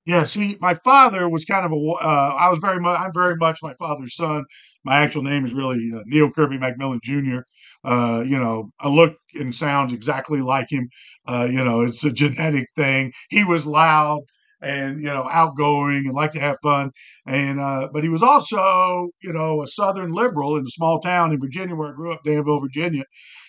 Yeah, 0.05 0.23
see, 0.25 0.57
my 0.59 0.73
father 0.73 1.29
was 1.29 1.45
kind 1.45 1.65
of 1.65 1.71
a. 1.71 1.75
Uh, 1.75 2.35
I 2.39 2.49
was 2.49 2.59
very 2.59 2.79
much. 2.79 2.99
I'm 2.99 3.13
very 3.13 3.35
much 3.35 3.59
my 3.61 3.73
father's 3.75 4.15
son. 4.15 4.45
My 4.83 4.95
actual 4.97 5.21
name 5.21 5.45
is 5.45 5.53
really 5.53 5.91
uh, 5.95 6.01
Neill 6.05 6.31
Kirby 6.31 6.57
McMillan 6.57 7.01
Jr. 7.03 7.45
Uh, 7.83 8.23
you 8.25 8.39
know, 8.39 8.71
I 8.79 8.89
look 8.89 9.13
and 9.35 9.53
sound 9.53 9.91
exactly 9.93 10.41
like 10.41 10.71
him. 10.71 10.89
Uh, 11.27 11.47
you 11.49 11.63
know, 11.63 11.81
it's 11.81 12.03
a 12.03 12.11
genetic 12.11 12.65
thing. 12.75 13.13
He 13.29 13.43
was 13.43 13.65
loud 13.67 14.21
and 14.63 14.99
you 14.99 15.07
know 15.07 15.27
outgoing 15.31 16.05
and 16.05 16.13
liked 16.13 16.33
to 16.35 16.39
have 16.39 16.55
fun 16.61 16.91
and 17.25 17.59
uh, 17.59 17.87
but 17.91 18.03
he 18.03 18.09
was 18.09 18.21
also 18.21 19.09
you 19.23 19.33
know 19.33 19.63
a 19.63 19.67
southern 19.67 20.11
liberal 20.11 20.55
in 20.55 20.61
a 20.63 20.67
small 20.69 20.99
town 20.99 21.31
in 21.31 21.39
virginia 21.39 21.73
where 21.75 21.89
i 21.91 21.95
grew 21.95 22.11
up 22.11 22.23
danville 22.23 22.59
virginia 22.59 23.03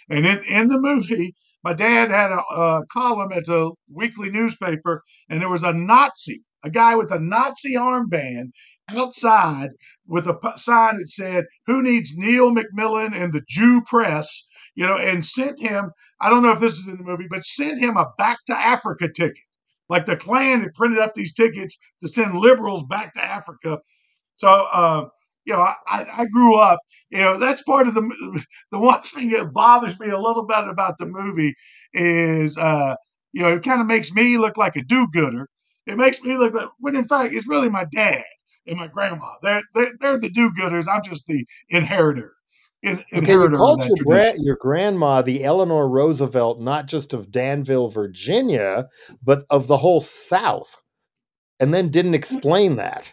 and 0.09 0.27
in, 0.27 0.43
in 0.45 0.69
the 0.69 0.79
movie 0.79 1.35
my 1.65 1.73
dad 1.73 2.11
had 2.11 2.31
a, 2.31 2.41
a 2.55 2.87
column 2.93 3.33
at 3.33 3.47
the 3.47 3.73
weekly 3.91 4.31
newspaper, 4.31 5.03
and 5.29 5.41
there 5.41 5.49
was 5.49 5.63
a 5.63 5.73
Nazi, 5.73 6.43
a 6.65 6.71
guy 6.71 6.97
with 6.97 7.13
a 7.13 7.21
Nazi 7.21 7.75
armband 7.75 8.51
outside 8.89 9.71
with 10.07 10.27
a 10.27 10.37
sign 10.57 10.99
that 10.99 11.09
said, 11.09 11.45
Who 11.67 11.83
needs 11.83 12.17
Neill 12.17 12.55
McMillan 12.55 13.15
and 13.15 13.33
the 13.33 13.43
Jew 13.49 13.83
press? 13.87 14.47
You 14.75 14.87
know, 14.87 14.97
and 14.97 15.25
sent 15.25 15.61
him, 15.61 15.91
I 16.21 16.31
don't 16.31 16.43
know 16.43 16.53
if 16.53 16.61
this 16.61 16.79
is 16.79 16.89
in 16.89 16.97
the 16.97 17.05
movie, 17.05 17.27
but 17.29 17.45
sent 17.45 17.79
him 17.79 17.97
a 17.97 18.07
back 18.17 18.39
to 18.47 18.57
Africa 18.57 19.09
ticket. 19.15 19.45
Like 19.89 20.07
the 20.07 20.17
Klan 20.17 20.63
had 20.63 20.73
printed 20.75 20.99
up 20.99 21.13
these 21.15 21.35
tickets 21.35 21.79
to 22.01 22.09
send 22.09 22.35
liberals 22.35 22.85
back 22.85 23.13
to 23.15 23.23
Africa. 23.23 23.79
So, 24.37 24.49
uh, 24.49 25.05
you 25.45 25.55
know, 25.55 25.61
I, 25.61 26.07
I 26.19 26.27
grew 26.27 26.59
up 26.59 26.79
you 27.13 27.19
know 27.19 27.39
that's 27.39 27.63
part 27.63 27.87
of 27.87 27.95
the 27.95 28.45
the 28.73 28.79
one 28.79 29.03
thing 29.03 29.31
that 29.31 29.53
bothers 29.53 30.01
me 30.01 30.09
a 30.09 30.19
little 30.19 30.45
bit 30.47 30.67
about 30.67 30.99
the 30.99 31.07
movie 31.07 31.55
is 31.93 32.57
uh 32.59 32.97
you 33.33 33.43
know 33.43 33.55
it 33.55 33.63
kind 33.63 33.81
of 33.81 33.87
makes 33.87 34.13
me 34.13 34.39
look 34.39 34.57
like 34.57 34.77
a 34.77 34.83
do-gooder. 34.83 35.49
It 35.87 35.97
makes 35.97 36.23
me 36.23 36.37
look 36.37 36.55
like 36.55 36.69
when 36.79 36.97
in 36.97 37.05
fact 37.05 37.35
it's 37.35 37.47
really 37.47 37.69
my 37.69 37.85
dad 37.85 38.25
and 38.67 38.79
my 38.79 38.87
grandma. 38.87 39.27
They're 39.43 39.63
they're, 39.75 39.93
they're 40.01 40.19
the 40.19 40.31
do-gooders. 40.31 40.87
I'm 40.91 41.03
just 41.03 41.27
the 41.27 41.45
inheritor 41.69 42.33
in, 42.83 43.05
okay, 43.15 43.33
you 43.35 43.51
called 43.51 43.85
your, 43.85 43.97
gra- 44.05 44.35
your 44.39 44.57
grandma 44.57 45.23
the 45.23 45.45
Eleanor 45.45 45.89
Roosevelt, 45.89 46.61
not 46.61 46.87
just 46.87 47.13
of 47.13 47.31
Danville, 47.31 47.89
Virginia, 47.89 48.87
but 49.25 49.45
of 49.51 49.67
the 49.67 49.77
whole 49.77 50.01
South, 50.01 50.81
and 51.61 51.75
then 51.75 51.91
didn't 51.91 52.15
explain 52.15 52.77
that. 52.77 53.13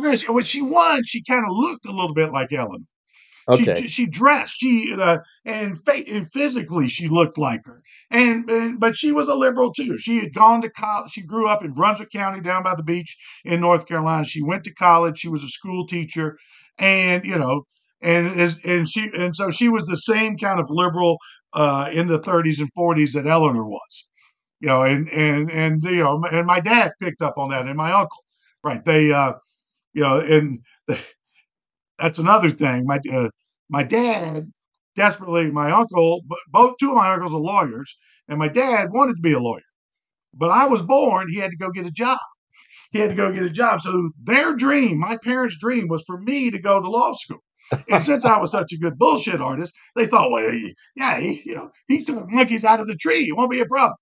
Whereas 0.00 0.28
when 0.28 0.44
she 0.44 0.62
won, 0.62 1.02
she 1.04 1.22
kind 1.22 1.44
of 1.48 1.56
looked 1.56 1.86
a 1.86 1.92
little 1.92 2.14
bit 2.14 2.32
like 2.32 2.52
Ellen. 2.52 2.86
Okay. 3.48 3.74
She, 3.74 3.88
she 3.88 4.06
dressed, 4.06 4.56
she 4.60 4.94
uh, 4.98 5.18
and, 5.44 5.76
fa- 5.84 6.08
and 6.08 6.30
physically 6.32 6.88
she 6.88 7.08
looked 7.08 7.36
like 7.36 7.62
her, 7.64 7.82
and, 8.10 8.48
and 8.48 8.78
but 8.78 8.96
she 8.96 9.10
was 9.10 9.28
a 9.28 9.34
liberal 9.34 9.72
too. 9.72 9.98
She 9.98 10.18
had 10.18 10.32
gone 10.32 10.62
to 10.62 10.70
college. 10.70 11.10
She 11.10 11.22
grew 11.22 11.48
up 11.48 11.64
in 11.64 11.72
Brunswick 11.72 12.10
County, 12.10 12.40
down 12.40 12.62
by 12.62 12.76
the 12.76 12.84
beach 12.84 13.16
in 13.44 13.60
North 13.60 13.86
Carolina. 13.86 14.24
She 14.24 14.42
went 14.42 14.62
to 14.64 14.74
college. 14.74 15.18
She 15.18 15.28
was 15.28 15.42
a 15.42 15.48
school 15.48 15.84
teacher, 15.86 16.36
and 16.78 17.24
you 17.24 17.36
know, 17.36 17.64
and 18.00 18.56
and 18.64 18.88
she 18.88 19.10
and 19.18 19.34
so 19.34 19.50
she 19.50 19.68
was 19.68 19.84
the 19.84 19.96
same 19.96 20.36
kind 20.36 20.60
of 20.60 20.66
liberal 20.70 21.18
uh, 21.52 21.90
in 21.92 22.06
the 22.06 22.20
30s 22.20 22.60
and 22.60 22.70
40s 22.78 23.14
that 23.14 23.26
Eleanor 23.26 23.68
was, 23.68 24.06
you 24.60 24.68
know, 24.68 24.82
and 24.82 25.08
and 25.10 25.50
and 25.50 25.82
you 25.82 26.04
know, 26.04 26.22
and 26.30 26.46
my 26.46 26.60
dad 26.60 26.92
picked 27.00 27.22
up 27.22 27.34
on 27.36 27.50
that, 27.50 27.66
and 27.66 27.76
my 27.76 27.90
uncle, 27.90 28.22
right? 28.62 28.84
They 28.84 29.12
uh, 29.12 29.32
you 29.92 30.02
know, 30.02 30.20
and 30.20 30.60
the, 30.86 30.98
that's 31.98 32.18
another 32.18 32.50
thing. 32.50 32.84
My 32.86 32.98
uh, 33.12 33.30
my 33.68 33.82
dad 33.82 34.50
desperately, 34.96 35.50
my 35.50 35.70
uncle, 35.70 36.22
both 36.48 36.74
two 36.78 36.90
of 36.90 36.96
my 36.96 37.12
uncles 37.12 37.34
are 37.34 37.40
lawyers, 37.40 37.96
and 38.28 38.38
my 38.38 38.48
dad 38.48 38.88
wanted 38.90 39.16
to 39.16 39.22
be 39.22 39.32
a 39.32 39.40
lawyer, 39.40 39.60
but 40.34 40.50
I 40.50 40.66
was 40.66 40.82
born. 40.82 41.28
He 41.30 41.38
had 41.38 41.50
to 41.50 41.56
go 41.56 41.70
get 41.70 41.86
a 41.86 41.92
job. 41.92 42.18
He 42.92 42.98
had 42.98 43.10
to 43.10 43.16
go 43.16 43.32
get 43.32 43.44
a 43.44 43.50
job. 43.50 43.80
So 43.80 44.10
their 44.22 44.56
dream, 44.56 44.98
my 44.98 45.16
parents' 45.16 45.58
dream, 45.60 45.86
was 45.88 46.02
for 46.06 46.18
me 46.18 46.50
to 46.50 46.58
go 46.58 46.80
to 46.80 46.90
law 46.90 47.14
school. 47.14 47.38
And 47.88 48.02
since 48.02 48.24
I 48.24 48.38
was 48.38 48.50
such 48.50 48.72
a 48.72 48.78
good 48.78 48.98
bullshit 48.98 49.40
artist, 49.40 49.72
they 49.94 50.06
thought, 50.06 50.32
well, 50.32 50.52
yeah, 50.96 51.20
he, 51.20 51.40
you 51.44 51.54
know, 51.54 51.70
he 51.86 52.02
took 52.02 52.28
monkeys 52.28 52.64
out 52.64 52.80
of 52.80 52.88
the 52.88 52.96
tree. 52.96 53.28
It 53.28 53.36
won't 53.36 53.50
be 53.50 53.60
a 53.60 53.66
problem. 53.66 53.94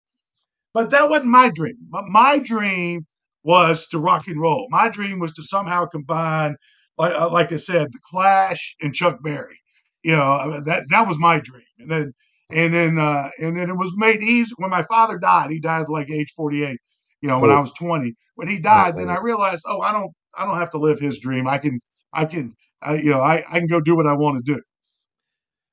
But 0.72 0.90
that 0.90 1.10
wasn't 1.10 1.30
my 1.30 1.50
dream. 1.50 1.76
But 1.90 2.04
my 2.06 2.38
dream 2.38 3.06
was 3.42 3.86
to 3.88 3.98
rock 3.98 4.26
and 4.26 4.40
roll. 4.40 4.66
My 4.70 4.88
dream 4.88 5.18
was 5.18 5.32
to 5.34 5.42
somehow 5.42 5.86
combine, 5.86 6.56
like, 6.96 7.14
uh, 7.14 7.30
like 7.30 7.52
I 7.52 7.56
said, 7.56 7.88
the 7.92 8.00
Clash 8.10 8.76
and 8.80 8.94
Chuck 8.94 9.18
Berry. 9.22 9.60
You 10.02 10.16
know 10.16 10.60
that 10.64 10.84
that 10.90 11.08
was 11.08 11.18
my 11.18 11.40
dream, 11.40 11.64
and 11.78 11.90
then 11.90 12.12
and 12.50 12.72
then 12.72 12.98
uh, 12.98 13.30
and 13.38 13.58
then 13.58 13.68
it 13.68 13.76
was 13.76 13.92
made 13.96 14.22
easy 14.22 14.52
when 14.56 14.70
my 14.70 14.82
father 14.84 15.18
died. 15.18 15.50
He 15.50 15.60
died 15.60 15.88
like 15.88 16.10
age 16.10 16.32
forty 16.36 16.64
eight. 16.64 16.78
You 17.20 17.28
know, 17.28 17.40
when 17.40 17.50
I 17.50 17.58
was 17.58 17.72
twenty. 17.72 18.14
When 18.36 18.46
he 18.46 18.60
died, 18.60 18.96
then 18.96 19.10
I 19.10 19.18
realized, 19.18 19.64
oh, 19.68 19.80
I 19.80 19.90
don't 19.90 20.12
I 20.36 20.44
don't 20.44 20.58
have 20.58 20.70
to 20.70 20.78
live 20.78 21.00
his 21.00 21.18
dream. 21.18 21.48
I 21.48 21.58
can 21.58 21.80
I 22.12 22.26
can 22.26 22.54
I, 22.80 22.94
you 22.94 23.10
know 23.10 23.20
I 23.20 23.44
I 23.50 23.58
can 23.58 23.66
go 23.66 23.80
do 23.80 23.96
what 23.96 24.06
I 24.06 24.12
want 24.14 24.38
to 24.38 24.54
do. 24.54 24.62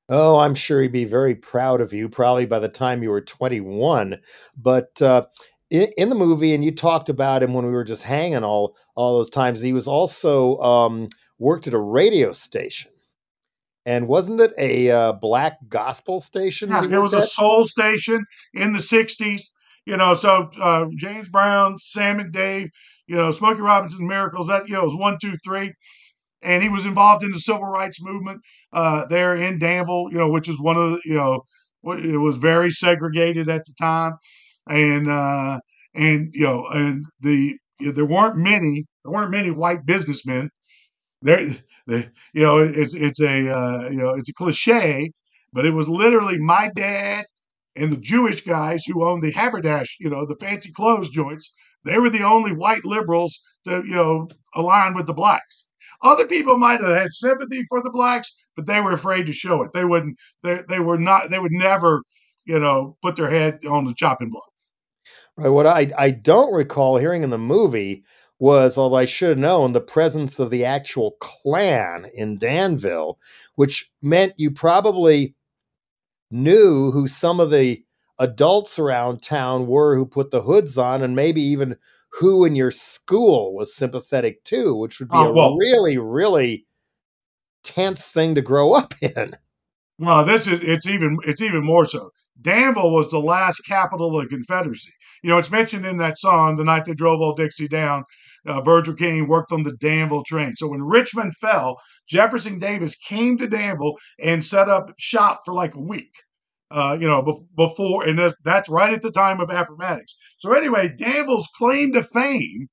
Oh, 0.08 0.38
I'm 0.38 0.54
sure 0.54 0.82
he'd 0.82 0.92
be 0.92 1.04
very 1.04 1.34
proud 1.34 1.80
of 1.80 1.92
you, 1.92 2.08
probably 2.08 2.46
by 2.46 2.60
the 2.60 2.68
time 2.68 3.02
you 3.02 3.10
were 3.10 3.20
21. 3.20 4.20
But 4.56 5.02
uh, 5.02 5.26
in, 5.70 6.08
the 6.08 6.14
movie, 6.14 6.54
and 6.54 6.64
you 6.64 6.70
talked 6.70 7.08
about 7.08 7.42
him 7.42 7.54
when 7.54 7.66
we 7.66 7.72
were 7.72 7.84
just 7.84 8.02
hanging 8.02 8.44
all 8.44 8.76
all 8.94 9.16
those 9.16 9.30
times. 9.30 9.60
He 9.60 9.72
was 9.72 9.88
also 9.88 10.58
um, 10.58 11.08
worked 11.38 11.66
at 11.66 11.74
a 11.74 11.78
radio 11.78 12.32
station, 12.32 12.92
and 13.84 14.08
wasn't 14.08 14.40
it 14.40 14.52
a 14.58 14.90
uh, 14.90 15.12
black 15.12 15.58
gospel 15.68 16.20
station? 16.20 16.70
Yeah, 16.70 16.84
it 16.84 17.02
was 17.02 17.14
at? 17.14 17.24
a 17.24 17.26
soul 17.26 17.64
station 17.64 18.24
in 18.54 18.72
the 18.72 18.78
'60s. 18.78 19.42
You 19.86 19.96
know, 19.96 20.14
so 20.14 20.50
uh, 20.60 20.86
James 20.96 21.28
Brown, 21.28 21.78
Sam 21.78 22.18
and 22.18 22.32
Dave, 22.32 22.70
you 23.06 23.16
know, 23.16 23.30
Smokey 23.30 23.60
Robinson, 23.60 24.06
Miracles. 24.06 24.48
That 24.48 24.68
you 24.68 24.74
know 24.74 24.84
was 24.84 24.96
one, 24.96 25.18
two, 25.20 25.34
three, 25.44 25.72
and 26.42 26.62
he 26.62 26.68
was 26.68 26.86
involved 26.86 27.24
in 27.24 27.32
the 27.32 27.38
civil 27.38 27.64
rights 27.64 28.02
movement 28.02 28.40
uh, 28.72 29.06
there 29.06 29.34
in 29.34 29.58
Danville. 29.58 30.08
You 30.12 30.18
know, 30.18 30.28
which 30.28 30.48
is 30.48 30.60
one 30.60 30.76
of 30.76 30.90
the 30.90 31.00
you 31.04 31.14
know, 31.14 31.42
it 31.84 32.18
was 32.18 32.38
very 32.38 32.70
segregated 32.70 33.48
at 33.48 33.64
the 33.64 33.74
time 33.80 34.12
and 34.68 35.08
uh, 35.10 35.60
and 35.94 36.30
you 36.34 36.44
know, 36.44 36.66
and 36.68 37.04
the 37.20 37.56
you 37.80 37.86
know, 37.86 37.92
there 37.92 38.06
weren't 38.06 38.36
many 38.36 38.86
there 39.04 39.12
weren't 39.12 39.30
many 39.30 39.50
white 39.50 39.86
businessmen. 39.86 40.50
There, 41.22 41.46
the, 41.86 42.10
you 42.34 42.42
know, 42.42 42.58
it's 42.58 42.94
it's 42.94 43.20
a 43.20 43.50
uh, 43.50 43.88
you 43.90 43.96
know 43.96 44.10
it's 44.10 44.28
a 44.28 44.34
cliche, 44.34 45.12
but 45.52 45.66
it 45.66 45.72
was 45.72 45.88
literally 45.88 46.38
my 46.38 46.70
dad 46.74 47.26
and 47.76 47.92
the 47.92 47.98
Jewish 47.98 48.40
guys 48.42 48.84
who 48.84 49.04
owned 49.04 49.22
the 49.22 49.32
Haberdash, 49.32 49.88
you 50.00 50.10
know, 50.10 50.26
the 50.26 50.36
fancy 50.36 50.72
clothes 50.72 51.10
joints. 51.10 51.54
They 51.84 51.98
were 51.98 52.10
the 52.10 52.24
only 52.24 52.52
white 52.52 52.84
liberals 52.84 53.40
to 53.66 53.82
you 53.86 53.94
know 53.94 54.28
align 54.54 54.94
with 54.94 55.06
the 55.06 55.14
blacks. 55.14 55.68
Other 56.02 56.26
people 56.26 56.56
might 56.58 56.80
have 56.80 56.96
had 56.96 57.12
sympathy 57.12 57.64
for 57.68 57.82
the 57.82 57.90
blacks, 57.90 58.34
but 58.56 58.66
they 58.66 58.80
were 58.80 58.92
afraid 58.92 59.26
to 59.26 59.32
show 59.32 59.62
it. 59.62 59.72
They 59.72 59.84
wouldn't. 59.84 60.18
They 60.42 60.62
they 60.68 60.80
were 60.80 60.98
not. 60.98 61.30
They 61.30 61.38
would 61.38 61.52
never, 61.52 62.02
you 62.44 62.58
know, 62.58 62.96
put 63.02 63.16
their 63.16 63.30
head 63.30 63.60
on 63.68 63.84
the 63.84 63.94
chopping 63.94 64.30
block. 64.30 64.50
Right. 65.36 65.48
What 65.48 65.66
I 65.66 65.90
I 65.98 66.10
don't 66.10 66.54
recall 66.54 66.96
hearing 66.96 67.22
in 67.22 67.30
the 67.30 67.38
movie 67.38 68.04
was, 68.38 68.76
although 68.76 68.96
I 68.96 69.04
should 69.04 69.30
have 69.30 69.38
known, 69.38 69.72
the 69.72 69.80
presence 69.80 70.38
of 70.38 70.50
the 70.50 70.64
actual 70.64 71.16
Klan 71.20 72.06
in 72.14 72.38
Danville, 72.38 73.18
which 73.54 73.90
meant 74.02 74.34
you 74.36 74.50
probably 74.50 75.34
knew 76.30 76.90
who 76.90 77.06
some 77.06 77.40
of 77.40 77.50
the 77.50 77.82
adults 78.18 78.78
around 78.78 79.22
town 79.22 79.66
were 79.66 79.96
who 79.96 80.06
put 80.06 80.30
the 80.30 80.42
hoods 80.42 80.76
on, 80.78 81.02
and 81.02 81.14
maybe 81.14 81.42
even 81.42 81.76
who 82.12 82.44
in 82.44 82.56
your 82.56 82.70
school 82.70 83.54
was 83.54 83.74
sympathetic 83.74 84.42
to, 84.44 84.74
which 84.74 85.00
would 85.00 85.10
be 85.10 85.16
oh, 85.18 85.32
well, 85.32 85.52
a 85.52 85.58
really, 85.58 85.98
really 85.98 86.66
tense 87.62 88.06
thing 88.06 88.34
to 88.34 88.42
grow 88.42 88.72
up 88.74 88.94
in. 89.00 89.32
Well, 89.98 90.24
this 90.24 90.46
is 90.46 90.60
it's 90.62 90.86
even 90.86 91.18
it's 91.24 91.40
even 91.40 91.64
more 91.64 91.86
so. 91.86 92.10
Danville 92.40 92.90
was 92.90 93.10
the 93.10 93.20
last 93.20 93.60
capital 93.66 94.18
of 94.18 94.24
the 94.24 94.28
Confederacy. 94.28 94.92
You 95.22 95.30
know, 95.30 95.38
it's 95.38 95.50
mentioned 95.50 95.86
in 95.86 95.96
that 95.98 96.18
song, 96.18 96.56
"The 96.56 96.64
Night 96.64 96.84
They 96.84 96.94
Drove 96.94 97.20
Old 97.20 97.36
Dixie 97.36 97.68
Down." 97.68 98.04
Uh, 98.46 98.60
Virgil 98.60 98.94
King 98.94 99.26
worked 99.26 99.50
on 99.50 99.64
the 99.64 99.76
Danville 99.80 100.22
train. 100.22 100.54
So 100.54 100.68
when 100.68 100.82
Richmond 100.82 101.34
fell, 101.34 101.78
Jefferson 102.08 102.60
Davis 102.60 102.94
came 102.94 103.36
to 103.38 103.48
Danville 103.48 103.96
and 104.22 104.44
set 104.44 104.68
up 104.68 104.90
shop 104.98 105.40
for 105.44 105.52
like 105.52 105.74
a 105.74 105.80
week. 105.80 106.12
Uh, 106.70 106.96
you 107.00 107.08
know, 107.08 107.22
before, 107.56 108.04
and 108.04 108.18
that's 108.44 108.68
right 108.68 108.92
at 108.92 109.02
the 109.02 109.10
time 109.10 109.40
of 109.40 109.50
Appomattox. 109.50 110.14
So 110.38 110.52
anyway, 110.52 110.92
Danville's 110.96 111.48
claim 111.56 111.92
to 111.92 112.02
fame 112.02 112.68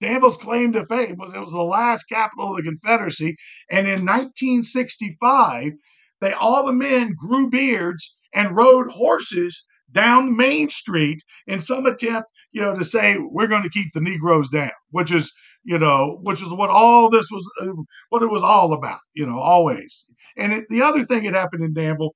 Danville's 0.00 0.36
claim 0.36 0.72
to 0.74 0.86
fame 0.86 1.16
was 1.18 1.34
it 1.34 1.40
was 1.40 1.50
the 1.50 1.62
last 1.62 2.04
capital 2.04 2.50
of 2.50 2.56
the 2.56 2.62
Confederacy, 2.62 3.36
and 3.68 3.88
in 3.88 4.06
1965, 4.06 5.72
they 6.20 6.32
all 6.32 6.64
the 6.64 6.72
men 6.72 7.14
grew 7.18 7.50
beards 7.50 8.16
and 8.34 8.56
rode 8.56 8.90
horses 8.90 9.64
down 9.92 10.36
Main 10.36 10.68
Street 10.68 11.22
in 11.46 11.60
some 11.60 11.86
attempt, 11.86 12.28
you 12.52 12.60
know, 12.60 12.74
to 12.74 12.84
say 12.84 13.16
we're 13.18 13.46
going 13.46 13.62
to 13.62 13.70
keep 13.70 13.88
the 13.94 14.00
Negroes 14.00 14.48
down, 14.48 14.70
which 14.90 15.12
is, 15.12 15.32
you 15.64 15.78
know, 15.78 16.18
which 16.22 16.42
is 16.42 16.52
what 16.52 16.70
all 16.70 17.08
this 17.08 17.26
was, 17.30 17.48
uh, 17.62 17.72
what 18.10 18.22
it 18.22 18.30
was 18.30 18.42
all 18.42 18.72
about, 18.72 19.00
you 19.14 19.26
know, 19.26 19.38
always. 19.38 20.06
And 20.36 20.52
it, 20.52 20.64
the 20.68 20.82
other 20.82 21.04
thing 21.04 21.24
that 21.24 21.34
happened 21.34 21.64
in 21.64 21.72
Danville 21.72 22.14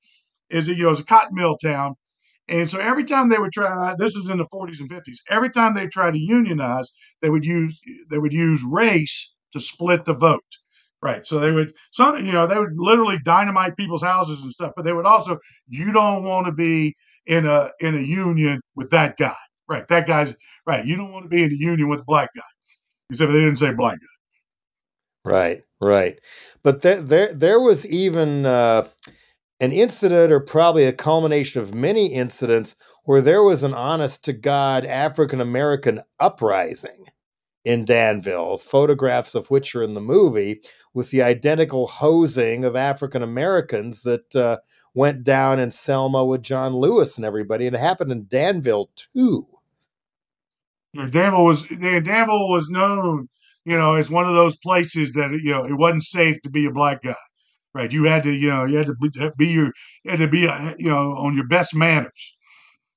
is 0.50 0.66
that 0.66 0.76
you 0.76 0.84
know 0.84 0.90
it's 0.90 1.00
a 1.00 1.04
cotton 1.04 1.34
mill 1.34 1.56
town, 1.56 1.94
and 2.48 2.68
so 2.68 2.78
every 2.78 3.04
time 3.04 3.28
they 3.28 3.38
would 3.38 3.52
try, 3.52 3.94
this 3.98 4.14
was 4.14 4.28
in 4.28 4.38
the 4.38 4.46
40s 4.52 4.80
and 4.80 4.90
50s. 4.90 5.16
Every 5.30 5.50
time 5.50 5.74
they 5.74 5.86
tried 5.86 6.12
to 6.12 6.18
unionize, 6.18 6.90
they 7.22 7.30
would 7.30 7.44
use 7.44 7.80
they 8.10 8.18
would 8.18 8.32
use 8.32 8.62
race 8.62 9.32
to 9.52 9.60
split 9.60 10.04
the 10.04 10.14
vote. 10.14 10.40
Right. 11.02 11.26
So 11.26 11.40
they 11.40 11.50
would 11.50 11.74
some 11.90 12.24
you 12.24 12.32
know 12.32 12.46
they 12.46 12.58
would 12.58 12.76
literally 12.76 13.18
dynamite 13.24 13.76
people's 13.76 14.02
houses 14.02 14.40
and 14.40 14.52
stuff, 14.52 14.72
but 14.76 14.84
they 14.84 14.92
would 14.92 15.06
also 15.06 15.38
you 15.66 15.92
don't 15.92 16.22
want 16.22 16.46
to 16.46 16.52
be 16.52 16.94
in 17.26 17.44
a 17.44 17.70
in 17.80 17.96
a 17.96 18.00
union 18.00 18.60
with 18.76 18.90
that 18.90 19.16
guy. 19.16 19.34
Right. 19.68 19.86
That 19.88 20.06
guy's 20.06 20.36
right. 20.64 20.84
You 20.84 20.96
don't 20.96 21.10
want 21.10 21.24
to 21.24 21.28
be 21.28 21.42
in 21.42 21.50
a 21.50 21.56
union 21.56 21.88
with 21.88 22.00
a 22.00 22.04
black 22.04 22.30
guy. 22.36 22.42
Except 23.10 23.32
they 23.32 23.40
didn't 23.40 23.56
say 23.56 23.72
black 23.72 23.98
guy. 23.98 25.30
Right. 25.30 25.62
Right. 25.80 26.20
But 26.62 26.82
there 26.82 27.02
there 27.02 27.32
there 27.32 27.60
was 27.60 27.84
even 27.86 28.46
uh, 28.46 28.86
an 29.58 29.72
incident, 29.72 30.32
or 30.32 30.38
probably 30.38 30.84
a 30.84 30.92
culmination 30.92 31.60
of 31.60 31.74
many 31.74 32.12
incidents, 32.12 32.76
where 33.04 33.20
there 33.20 33.42
was 33.42 33.64
an 33.64 33.74
honest 33.74 34.24
to 34.24 34.32
God 34.32 34.84
African 34.84 35.40
American 35.40 36.02
uprising 36.20 37.06
in 37.64 37.84
Danville, 37.84 38.58
photographs 38.58 39.34
of 39.34 39.50
which 39.50 39.74
are 39.74 39.82
in 39.82 39.94
the 39.94 40.00
movie, 40.00 40.60
with 40.94 41.10
the 41.10 41.22
identical 41.22 41.86
hosing 41.86 42.64
of 42.64 42.74
African 42.74 43.22
Americans 43.22 44.02
that 44.02 44.34
uh, 44.34 44.58
went 44.94 45.22
down 45.22 45.60
in 45.60 45.70
Selma 45.70 46.24
with 46.24 46.42
John 46.42 46.74
Lewis 46.74 47.16
and 47.16 47.24
everybody, 47.24 47.66
and 47.66 47.76
it 47.76 47.80
happened 47.80 48.10
in 48.10 48.26
Danville 48.28 48.90
too. 49.14 49.46
Danville 50.94 51.44
was 51.44 51.64
Danville 51.66 52.48
was 52.48 52.68
known, 52.68 53.28
you 53.64 53.78
know, 53.78 53.94
as 53.94 54.10
one 54.10 54.26
of 54.26 54.34
those 54.34 54.56
places 54.58 55.12
that 55.14 55.30
you 55.42 55.52
know 55.52 55.64
it 55.64 55.74
wasn't 55.74 56.02
safe 56.02 56.40
to 56.42 56.50
be 56.50 56.66
a 56.66 56.70
black 56.70 57.02
guy, 57.02 57.14
right? 57.74 57.92
You 57.92 58.04
had 58.04 58.24
to, 58.24 58.32
you 58.32 58.48
know, 58.48 58.66
you 58.66 58.76
had 58.76 58.86
to 58.86 58.94
be, 59.00 59.10
be 59.38 59.46
your, 59.48 59.72
you 60.04 60.10
had 60.10 60.18
to 60.18 60.28
be, 60.28 60.46
uh, 60.46 60.74
you 60.78 60.90
know, 60.90 61.12
on 61.12 61.34
your 61.34 61.46
best 61.46 61.74
manners, 61.74 62.36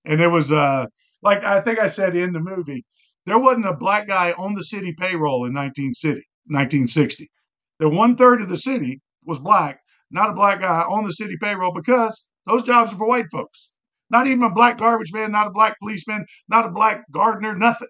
and 0.03 0.19
it 0.19 0.27
was 0.27 0.51
uh 0.51 0.87
like 1.21 1.43
I 1.43 1.61
think 1.61 1.79
I 1.79 1.87
said 1.87 2.15
in 2.17 2.33
the 2.33 2.39
movie, 2.39 2.85
there 3.25 3.39
wasn't 3.39 3.65
a 3.65 3.73
black 3.73 4.07
guy 4.07 4.33
on 4.33 4.53
the 4.55 4.63
city 4.63 4.93
payroll 4.97 5.45
in 5.45 5.53
1960. 5.53 7.31
The 7.79 7.89
one 7.89 8.15
third 8.15 8.41
of 8.41 8.49
the 8.49 8.57
city 8.57 9.01
was 9.25 9.39
black, 9.39 9.79
not 10.11 10.29
a 10.29 10.33
black 10.33 10.61
guy 10.61 10.81
on 10.81 11.05
the 11.05 11.11
city 11.11 11.35
payroll 11.41 11.73
because 11.73 12.27
those 12.45 12.63
jobs 12.63 12.93
are 12.93 12.97
for 12.97 13.07
white 13.07 13.29
folks. 13.31 13.69
Not 14.11 14.27
even 14.27 14.43
a 14.43 14.51
black 14.51 14.77
garbage 14.77 15.11
man, 15.11 15.31
not 15.31 15.47
a 15.47 15.51
black 15.51 15.79
policeman, 15.79 16.25
not 16.47 16.65
a 16.65 16.69
black 16.69 17.03
gardener, 17.11 17.55
nothing. 17.55 17.87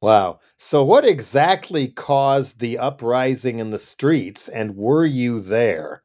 Wow. 0.00 0.38
So, 0.56 0.84
what 0.84 1.04
exactly 1.04 1.88
caused 1.88 2.60
the 2.60 2.78
uprising 2.78 3.58
in 3.58 3.70
the 3.70 3.78
streets, 3.78 4.48
and 4.48 4.76
were 4.76 5.04
you 5.04 5.40
there? 5.40 6.02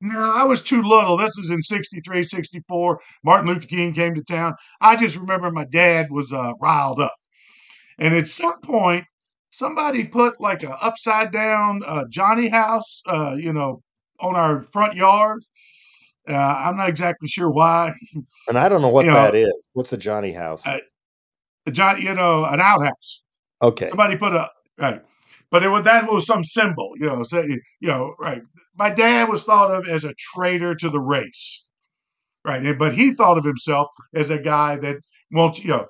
No, 0.00 0.34
I 0.34 0.44
was 0.44 0.62
too 0.62 0.82
little. 0.82 1.16
This 1.16 1.36
was 1.36 1.50
in 1.50 1.60
63, 1.60 2.22
64. 2.22 3.00
Martin 3.22 3.48
Luther 3.48 3.66
King 3.66 3.92
came 3.92 4.14
to 4.14 4.22
town. 4.22 4.54
I 4.80 4.96
just 4.96 5.16
remember 5.16 5.50
my 5.50 5.66
dad 5.66 6.06
was 6.10 6.32
uh, 6.32 6.52
riled 6.60 7.00
up. 7.00 7.14
And 7.98 8.14
at 8.14 8.26
some 8.26 8.60
point, 8.62 9.04
somebody 9.50 10.04
put 10.04 10.40
like 10.40 10.62
a 10.62 10.70
upside 10.82 11.32
down 11.32 11.82
uh, 11.86 12.04
Johnny 12.08 12.48
house, 12.48 13.02
uh, 13.06 13.36
you 13.38 13.52
know, 13.52 13.82
on 14.20 14.36
our 14.36 14.60
front 14.60 14.94
yard. 14.94 15.44
Uh, 16.26 16.34
I'm 16.34 16.76
not 16.76 16.88
exactly 16.88 17.28
sure 17.28 17.50
why. 17.50 17.92
And 18.48 18.58
I 18.58 18.68
don't 18.68 18.82
know 18.82 18.88
what 18.88 19.04
you 19.04 19.12
that 19.12 19.34
know, 19.34 19.40
is. 19.40 19.68
What's 19.74 19.92
a 19.92 19.96
Johnny 19.96 20.32
house? 20.32 20.66
Uh, 20.66 20.78
a 21.66 21.70
Johnny, 21.70 22.02
you 22.02 22.14
know, 22.14 22.44
an 22.44 22.60
outhouse. 22.60 23.22
Okay. 23.62 23.88
Somebody 23.88 24.16
put 24.16 24.32
a 24.32 24.48
right, 24.78 25.02
but 25.50 25.62
it 25.62 25.68
was 25.68 25.84
that 25.84 26.10
was 26.10 26.26
some 26.26 26.44
symbol, 26.44 26.92
you 26.96 27.06
know. 27.06 27.22
Say, 27.22 27.60
you 27.80 27.88
know, 27.88 28.14
right. 28.18 28.42
My 28.78 28.90
dad 28.90 29.28
was 29.28 29.44
thought 29.44 29.70
of 29.70 29.88
as 29.88 30.04
a 30.04 30.14
traitor 30.14 30.74
to 30.76 30.88
the 30.88 31.00
race, 31.00 31.64
right? 32.44 32.78
But 32.78 32.94
he 32.94 33.12
thought 33.14 33.38
of 33.38 33.44
himself 33.44 33.88
as 34.14 34.30
a 34.30 34.38
guy 34.38 34.76
that 34.76 34.96
wants, 35.32 35.62
you 35.62 35.70
know, 35.70 35.86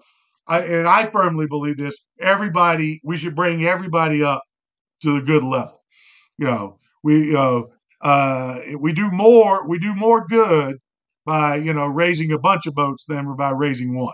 I, 0.49 0.61
and 0.62 0.88
I 0.88 1.07
firmly 1.07 1.46
believe 1.46 1.77
this. 1.77 1.96
Everybody, 2.20 3.01
we 3.05 3.16
should 3.16 3.37
bring 3.37 3.64
everybody 3.66 4.23
up 4.23 4.42
to 5.03 5.20
the 5.20 5.25
good 5.25 5.42
level. 5.44 5.81
You 6.38 6.46
know, 6.46 6.79
we, 7.05 7.27
you 7.27 7.33
know, 7.35 7.68
uh, 8.01 8.59
we 8.79 8.92
do 8.92 9.11
more, 9.11 9.68
we 9.68 9.79
do 9.79 9.94
more 9.94 10.27
good 10.27 10.79
by, 11.27 11.57
you 11.57 11.73
know, 11.73 11.87
raising 11.87 12.33
a 12.33 12.38
bunch 12.38 12.66
of 12.66 12.75
boats 12.75 13.05
than 13.07 13.37
by 13.37 13.51
raising 13.51 13.96
one. 13.96 14.12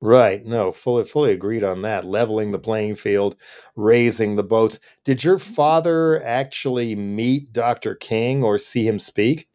Right. 0.00 0.44
No, 0.44 0.72
fully 0.72 1.04
fully 1.04 1.32
agreed 1.32 1.64
on 1.64 1.82
that. 1.82 2.04
Leveling 2.04 2.50
the 2.50 2.58
playing 2.58 2.96
field, 2.96 3.36
raising 3.76 4.36
the 4.36 4.42
boats. 4.42 4.78
Did 5.04 5.24
your 5.24 5.38
father 5.38 6.22
actually 6.22 6.94
meet 6.94 7.52
Dr. 7.52 7.94
King 7.94 8.42
or 8.44 8.58
see 8.58 8.86
him 8.86 8.98
speak? 8.98 9.48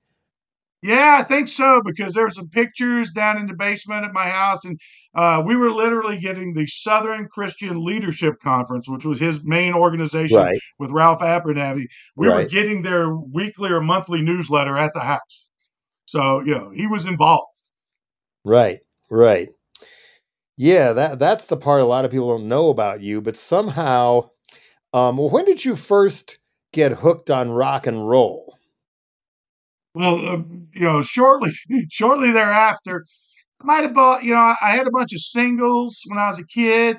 Yeah, 0.83 1.19
I 1.19 1.23
think 1.23 1.47
so 1.47 1.79
because 1.85 2.13
there 2.13 2.23
were 2.23 2.31
some 2.31 2.49
pictures 2.49 3.11
down 3.11 3.37
in 3.37 3.45
the 3.45 3.53
basement 3.53 4.03
at 4.03 4.13
my 4.13 4.27
house, 4.27 4.65
and 4.65 4.79
uh, 5.13 5.43
we 5.45 5.55
were 5.55 5.71
literally 5.71 6.17
getting 6.17 6.53
the 6.53 6.65
Southern 6.65 7.27
Christian 7.27 7.85
Leadership 7.85 8.39
Conference, 8.41 8.89
which 8.89 9.05
was 9.05 9.19
his 9.19 9.43
main 9.43 9.73
organization 9.73 10.37
right. 10.37 10.59
with 10.79 10.89
Ralph 10.89 11.21
Abernathy. 11.21 11.85
We 12.15 12.27
right. 12.27 12.35
were 12.35 12.45
getting 12.45 12.81
their 12.81 13.15
weekly 13.15 13.69
or 13.69 13.79
monthly 13.79 14.23
newsletter 14.23 14.75
at 14.75 14.91
the 14.95 15.01
house, 15.01 15.45
so 16.05 16.39
you 16.39 16.55
know 16.55 16.71
he 16.73 16.87
was 16.87 17.05
involved. 17.05 17.61
Right, 18.43 18.79
right. 19.11 19.49
Yeah, 20.61 20.93
that 20.93 21.17
that's 21.17 21.47
the 21.47 21.57
part 21.57 21.81
a 21.81 21.85
lot 21.85 22.05
of 22.05 22.11
people 22.11 22.37
don't 22.37 22.47
know 22.47 22.69
about 22.69 23.01
you, 23.01 23.19
but 23.19 23.35
somehow, 23.35 24.29
um, 24.93 25.17
when 25.17 25.43
did 25.43 25.65
you 25.65 25.75
first 25.75 26.37
get 26.71 26.99
hooked 26.99 27.31
on 27.31 27.49
rock 27.49 27.87
and 27.87 28.07
roll? 28.07 28.59
Well, 29.95 30.23
uh, 30.23 30.43
you 30.75 30.81
know, 30.81 31.01
shortly 31.01 31.49
shortly 31.89 32.31
thereafter, 32.31 33.07
I 33.59 33.65
might 33.65 33.81
have 33.81 33.95
bought. 33.95 34.23
You 34.23 34.35
know, 34.35 34.39
I, 34.39 34.55
I, 34.61 34.71
had 34.73 34.85
a 34.85 34.91
bunch 34.91 35.13
of 35.13 35.21
singles 35.21 35.99
when 36.05 36.19
I 36.19 36.27
was 36.27 36.37
a 36.37 36.45
kid. 36.45 36.97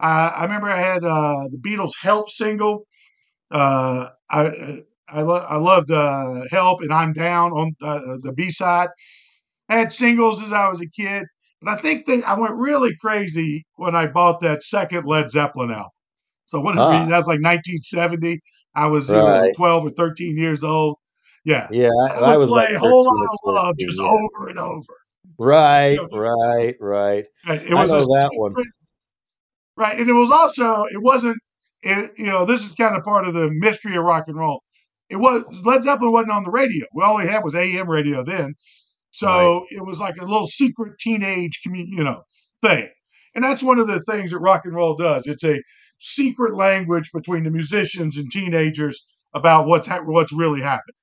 Uh, 0.00 0.32
I 0.38 0.42
remember 0.42 0.66
I 0.66 0.80
had 0.80 1.04
uh, 1.04 1.44
the 1.52 1.60
Beatles' 1.64 1.92
"Help" 2.02 2.28
single. 2.28 2.88
Uh, 3.52 4.08
I 4.30 4.82
I, 5.08 5.22
lo- 5.22 5.46
I 5.48 5.58
loved 5.58 5.92
uh, 5.92 6.40
"Help" 6.50 6.80
and 6.80 6.92
"I'm 6.92 7.12
Down" 7.12 7.52
on 7.52 7.76
uh, 7.80 8.00
the 8.22 8.32
B 8.32 8.50
side. 8.50 8.88
I 9.68 9.76
had 9.76 9.92
singles 9.92 10.42
as 10.42 10.52
I 10.52 10.68
was 10.68 10.80
a 10.80 10.88
kid, 10.88 11.22
but 11.62 11.70
I 11.70 11.76
think 11.76 12.06
that 12.06 12.24
I 12.24 12.38
went 12.38 12.54
really 12.54 12.94
crazy 12.96 13.64
when 13.76 13.94
I 13.94 14.06
bought 14.06 14.40
that 14.40 14.62
second 14.62 15.04
Led 15.04 15.30
Zeppelin 15.30 15.70
album. 15.70 15.90
So 16.46 16.60
what 16.60 16.78
ah. 16.78 17.04
that 17.06 17.16
was 17.16 17.26
like 17.26 17.40
1970. 17.42 18.40
I 18.74 18.86
was 18.86 19.10
right. 19.10 19.46
you 19.46 19.46
know, 19.46 19.52
12 19.56 19.86
or 19.86 19.90
13 19.90 20.36
years 20.36 20.62
old. 20.62 20.96
Yeah. 21.44 21.66
Yeah. 21.70 21.88
I, 21.88 22.12
I 22.12 22.20
would 22.20 22.24
I 22.24 22.36
was 22.36 22.46
play 22.46 22.72
like 22.72 22.76
Whole 22.76 23.04
Lot 23.04 23.28
of 23.30 23.38
Love 23.44 23.74
just 23.78 24.00
yeah. 24.00 24.06
over 24.06 24.48
and 24.50 24.58
over. 24.58 24.94
Right, 25.38 25.98
you 26.00 26.08
know, 26.10 26.18
right, 26.18 26.76
right. 26.80 27.24
It 27.46 27.74
was 27.74 27.90
that 27.90 28.00
secret, 28.00 28.30
one. 28.38 28.54
Right. 29.76 29.98
And 29.98 30.08
it 30.08 30.12
was 30.12 30.30
also, 30.30 30.84
it 30.84 31.02
wasn't, 31.02 31.36
it, 31.82 32.12
you 32.16 32.26
know, 32.26 32.44
this 32.44 32.64
is 32.64 32.74
kind 32.74 32.96
of 32.96 33.02
part 33.02 33.26
of 33.26 33.34
the 33.34 33.50
mystery 33.50 33.96
of 33.96 34.04
rock 34.04 34.24
and 34.28 34.36
roll. 34.38 34.62
It 35.10 35.16
was, 35.16 35.44
Led 35.64 35.84
Zeppelin 35.84 36.12
wasn't 36.12 36.32
on 36.32 36.44
the 36.44 36.50
radio. 36.50 36.86
We 36.94 37.02
all 37.02 37.16
we 37.16 37.26
had 37.26 37.44
was 37.44 37.54
AM 37.54 37.88
radio 37.88 38.24
then. 38.24 38.54
So 39.16 39.28
right. 39.28 39.62
it 39.70 39.86
was 39.86 39.98
like 39.98 40.16
a 40.18 40.26
little 40.26 40.46
secret 40.46 40.98
teenage 40.98 41.60
community, 41.62 41.96
you 41.96 42.04
know, 42.04 42.22
thing. 42.60 42.90
And 43.34 43.42
that's 43.42 43.62
one 43.62 43.78
of 43.78 43.86
the 43.86 44.00
things 44.00 44.30
that 44.30 44.40
rock 44.40 44.66
and 44.66 44.74
roll 44.74 44.94
does. 44.94 45.26
It's 45.26 45.42
a 45.42 45.58
secret 45.96 46.54
language 46.54 47.10
between 47.14 47.44
the 47.44 47.50
musicians 47.50 48.18
and 48.18 48.30
teenagers 48.30 49.06
about 49.32 49.68
what's 49.68 49.86
ha- 49.86 50.02
what's 50.04 50.34
really 50.34 50.60
happening. 50.60 50.96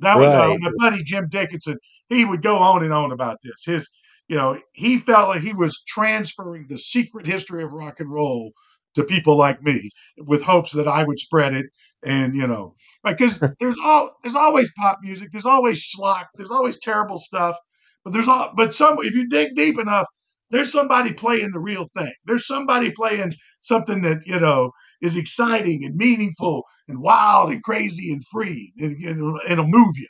That 0.00 0.16
was 0.16 0.28
uh, 0.28 0.56
my 0.58 0.72
buddy 0.76 1.04
Jim 1.04 1.28
Dickinson. 1.30 1.76
He 2.08 2.24
would 2.24 2.42
go 2.42 2.56
on 2.58 2.82
and 2.82 2.92
on 2.92 3.12
about 3.12 3.38
this. 3.44 3.64
His, 3.64 3.88
you 4.26 4.36
know, 4.36 4.58
he 4.72 4.98
felt 4.98 5.28
like 5.28 5.42
he 5.42 5.52
was 5.52 5.80
transferring 5.86 6.66
the 6.68 6.78
secret 6.78 7.26
history 7.26 7.62
of 7.62 7.70
rock 7.70 8.00
and 8.00 8.10
roll 8.10 8.50
to 8.94 9.04
people 9.04 9.36
like 9.36 9.62
me 9.62 9.90
with 10.16 10.42
hopes 10.42 10.72
that 10.72 10.88
I 10.88 11.04
would 11.04 11.20
spread 11.20 11.54
it. 11.54 11.66
And 12.04 12.34
you 12.34 12.46
know, 12.46 12.74
because 13.04 13.40
there's 13.60 13.78
all 13.84 14.10
there's 14.22 14.36
always 14.36 14.72
pop 14.78 14.98
music, 15.02 15.30
there's 15.32 15.46
always 15.46 15.84
schlock, 15.84 16.26
there's 16.36 16.50
always 16.50 16.78
terrible 16.78 17.18
stuff, 17.18 17.56
but 18.04 18.12
there's 18.12 18.28
all 18.28 18.52
but 18.56 18.74
some 18.74 18.98
if 19.04 19.14
you 19.14 19.28
dig 19.28 19.54
deep 19.56 19.78
enough, 19.78 20.06
there's 20.50 20.72
somebody 20.72 21.12
playing 21.12 21.50
the 21.52 21.60
real 21.60 21.88
thing. 21.96 22.12
There's 22.24 22.46
somebody 22.46 22.90
playing 22.90 23.34
something 23.60 24.02
that 24.02 24.18
you 24.26 24.38
know 24.38 24.70
is 25.02 25.16
exciting 25.16 25.84
and 25.84 25.96
meaningful 25.96 26.62
and 26.86 27.00
wild 27.00 27.52
and 27.52 27.62
crazy 27.62 28.12
and 28.12 28.22
free, 28.26 28.72
and, 28.78 28.96
and 29.04 29.40
it'll 29.48 29.66
move 29.66 29.96
you. 29.96 30.08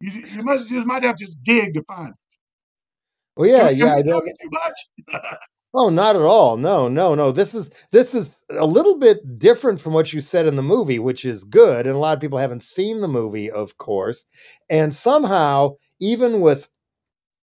You, 0.00 0.10
you 0.12 0.42
must 0.42 0.68
just 0.68 0.86
might 0.86 1.02
have 1.04 1.16
to 1.16 1.26
dig 1.42 1.74
to 1.74 1.82
find 1.88 2.10
it. 2.10 2.14
Well, 3.36 3.48
yeah, 3.48 3.70
yeah. 3.70 3.94
I 3.96 4.02
don't, 4.02 4.24
too 4.24 4.50
much. 4.50 5.22
Oh, 5.72 5.88
not 5.88 6.16
at 6.16 6.22
all. 6.22 6.56
No, 6.56 6.88
no, 6.88 7.14
no. 7.14 7.30
This 7.30 7.54
is 7.54 7.70
this 7.92 8.12
is 8.14 8.30
a 8.50 8.66
little 8.66 8.98
bit 8.98 9.38
different 9.38 9.80
from 9.80 9.92
what 9.92 10.12
you 10.12 10.20
said 10.20 10.46
in 10.46 10.56
the 10.56 10.62
movie, 10.62 10.98
which 10.98 11.24
is 11.24 11.44
good. 11.44 11.86
And 11.86 11.94
a 11.94 11.98
lot 11.98 12.16
of 12.16 12.20
people 12.20 12.38
haven't 12.38 12.64
seen 12.64 13.00
the 13.00 13.08
movie, 13.08 13.50
of 13.50 13.78
course. 13.78 14.24
And 14.68 14.92
somehow, 14.92 15.76
even 16.00 16.40
with 16.40 16.68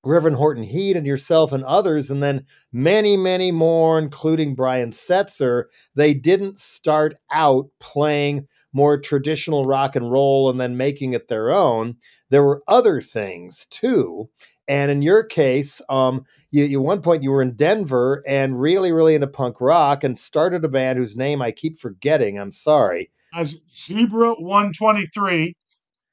Reverend 0.05 0.37
Horton 0.37 0.63
Heat 0.63 0.97
and 0.97 1.07
yourself 1.07 1.51
and 1.53 1.63
others, 1.65 2.11
and 2.11 2.23
then 2.23 2.45
many, 2.73 3.17
many 3.17 3.51
more, 3.51 3.99
including 3.99 4.55
Brian 4.55 4.91
Setzer, 4.91 5.65
they 5.95 6.13
didn't 6.13 6.59
start 6.59 7.15
out 7.31 7.67
playing 7.79 8.47
more 8.73 8.99
traditional 8.99 9.65
rock 9.65 9.95
and 9.95 10.11
roll 10.11 10.49
and 10.49 10.59
then 10.61 10.77
making 10.77 11.13
it 11.13 11.27
their 11.29 11.51
own. 11.51 11.95
There 12.29 12.43
were 12.43 12.63
other 12.67 13.01
things 13.01 13.67
too. 13.69 14.29
And 14.67 14.89
in 14.89 15.01
your 15.01 15.23
case, 15.23 15.81
um, 15.89 16.25
you, 16.51 16.65
you 16.65 16.81
one 16.81 17.01
point 17.01 17.23
you 17.23 17.31
were 17.31 17.41
in 17.41 17.55
Denver 17.55 18.23
and 18.27 18.59
really, 18.59 18.91
really 18.91 19.15
into 19.15 19.27
punk 19.27 19.61
rock 19.61 20.03
and 20.03 20.17
started 20.17 20.65
a 20.65 20.69
band 20.69 20.97
whose 20.97 21.15
name 21.15 21.41
I 21.41 21.51
keep 21.51 21.77
forgetting. 21.77 22.39
I'm 22.39 22.51
sorry. 22.51 23.11
As 23.33 23.55
Zebra 23.71 24.33
123, 24.35 25.53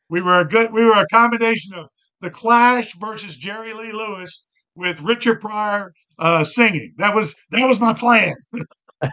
we 0.09 0.21
were 0.21 0.41
a 0.41 0.45
good. 0.45 0.73
We 0.73 0.85
were 0.85 0.93
a 0.93 1.07
combination 1.09 1.75
of 1.75 1.89
the 2.21 2.31
Clash 2.31 2.95
versus 2.97 3.37
Jerry 3.37 3.73
Lee 3.73 3.93
Lewis 3.93 4.45
with 4.75 5.03
Richard 5.03 5.41
Pryor 5.41 5.93
uh, 6.19 6.45
singing. 6.45 6.95
That 6.99 7.15
was 7.15 7.35
that 7.51 7.67
was 7.67 7.81
my 7.81 7.95
plan. 7.95 8.35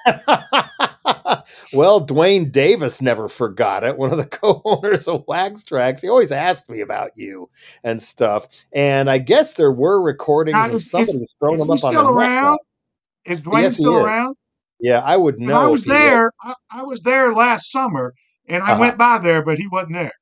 well, 1.73 1.99
Duane 1.99 2.51
Davis 2.51 3.01
never 3.01 3.27
forgot 3.27 3.83
it. 3.83 3.97
One 3.97 4.11
of 4.11 4.17
the 4.17 4.25
co-owners 4.27 5.07
of 5.07 5.25
Wax 5.27 5.63
Trax, 5.63 6.01
he 6.01 6.09
always 6.09 6.31
asked 6.31 6.69
me 6.69 6.81
about 6.81 7.11
you 7.15 7.49
and 7.83 8.01
stuff. 8.01 8.47
And 8.73 9.09
I 9.09 9.17
guess 9.17 9.53
there 9.53 9.71
were 9.71 10.01
recordings 10.01 10.53
now, 10.53 10.71
of 10.71 10.81
somebody's 10.81 11.35
throwing 11.39 11.59
them 11.59 11.71
up 11.71 11.83
on 11.83 11.93
the 11.93 12.05
around? 12.05 12.59
Is 13.25 13.41
Dwayne 13.41 13.63
yes, 13.63 13.73
still 13.75 13.97
around? 13.97 14.35
Yeah, 14.79 14.99
I 14.99 15.17
would 15.17 15.39
know. 15.39 15.61
I 15.61 15.67
was 15.67 15.83
there. 15.83 16.31
I, 16.41 16.53
I, 16.71 16.83
was 16.83 17.01
there 17.01 17.33
last 17.33 17.71
summer, 17.71 18.13
and 18.47 18.63
I 18.63 18.71
uh-huh. 18.71 18.79
went 18.79 18.97
by 18.97 19.17
there, 19.17 19.43
but 19.43 19.57
he 19.57 19.67
wasn't 19.67 19.93
there. 19.93 20.13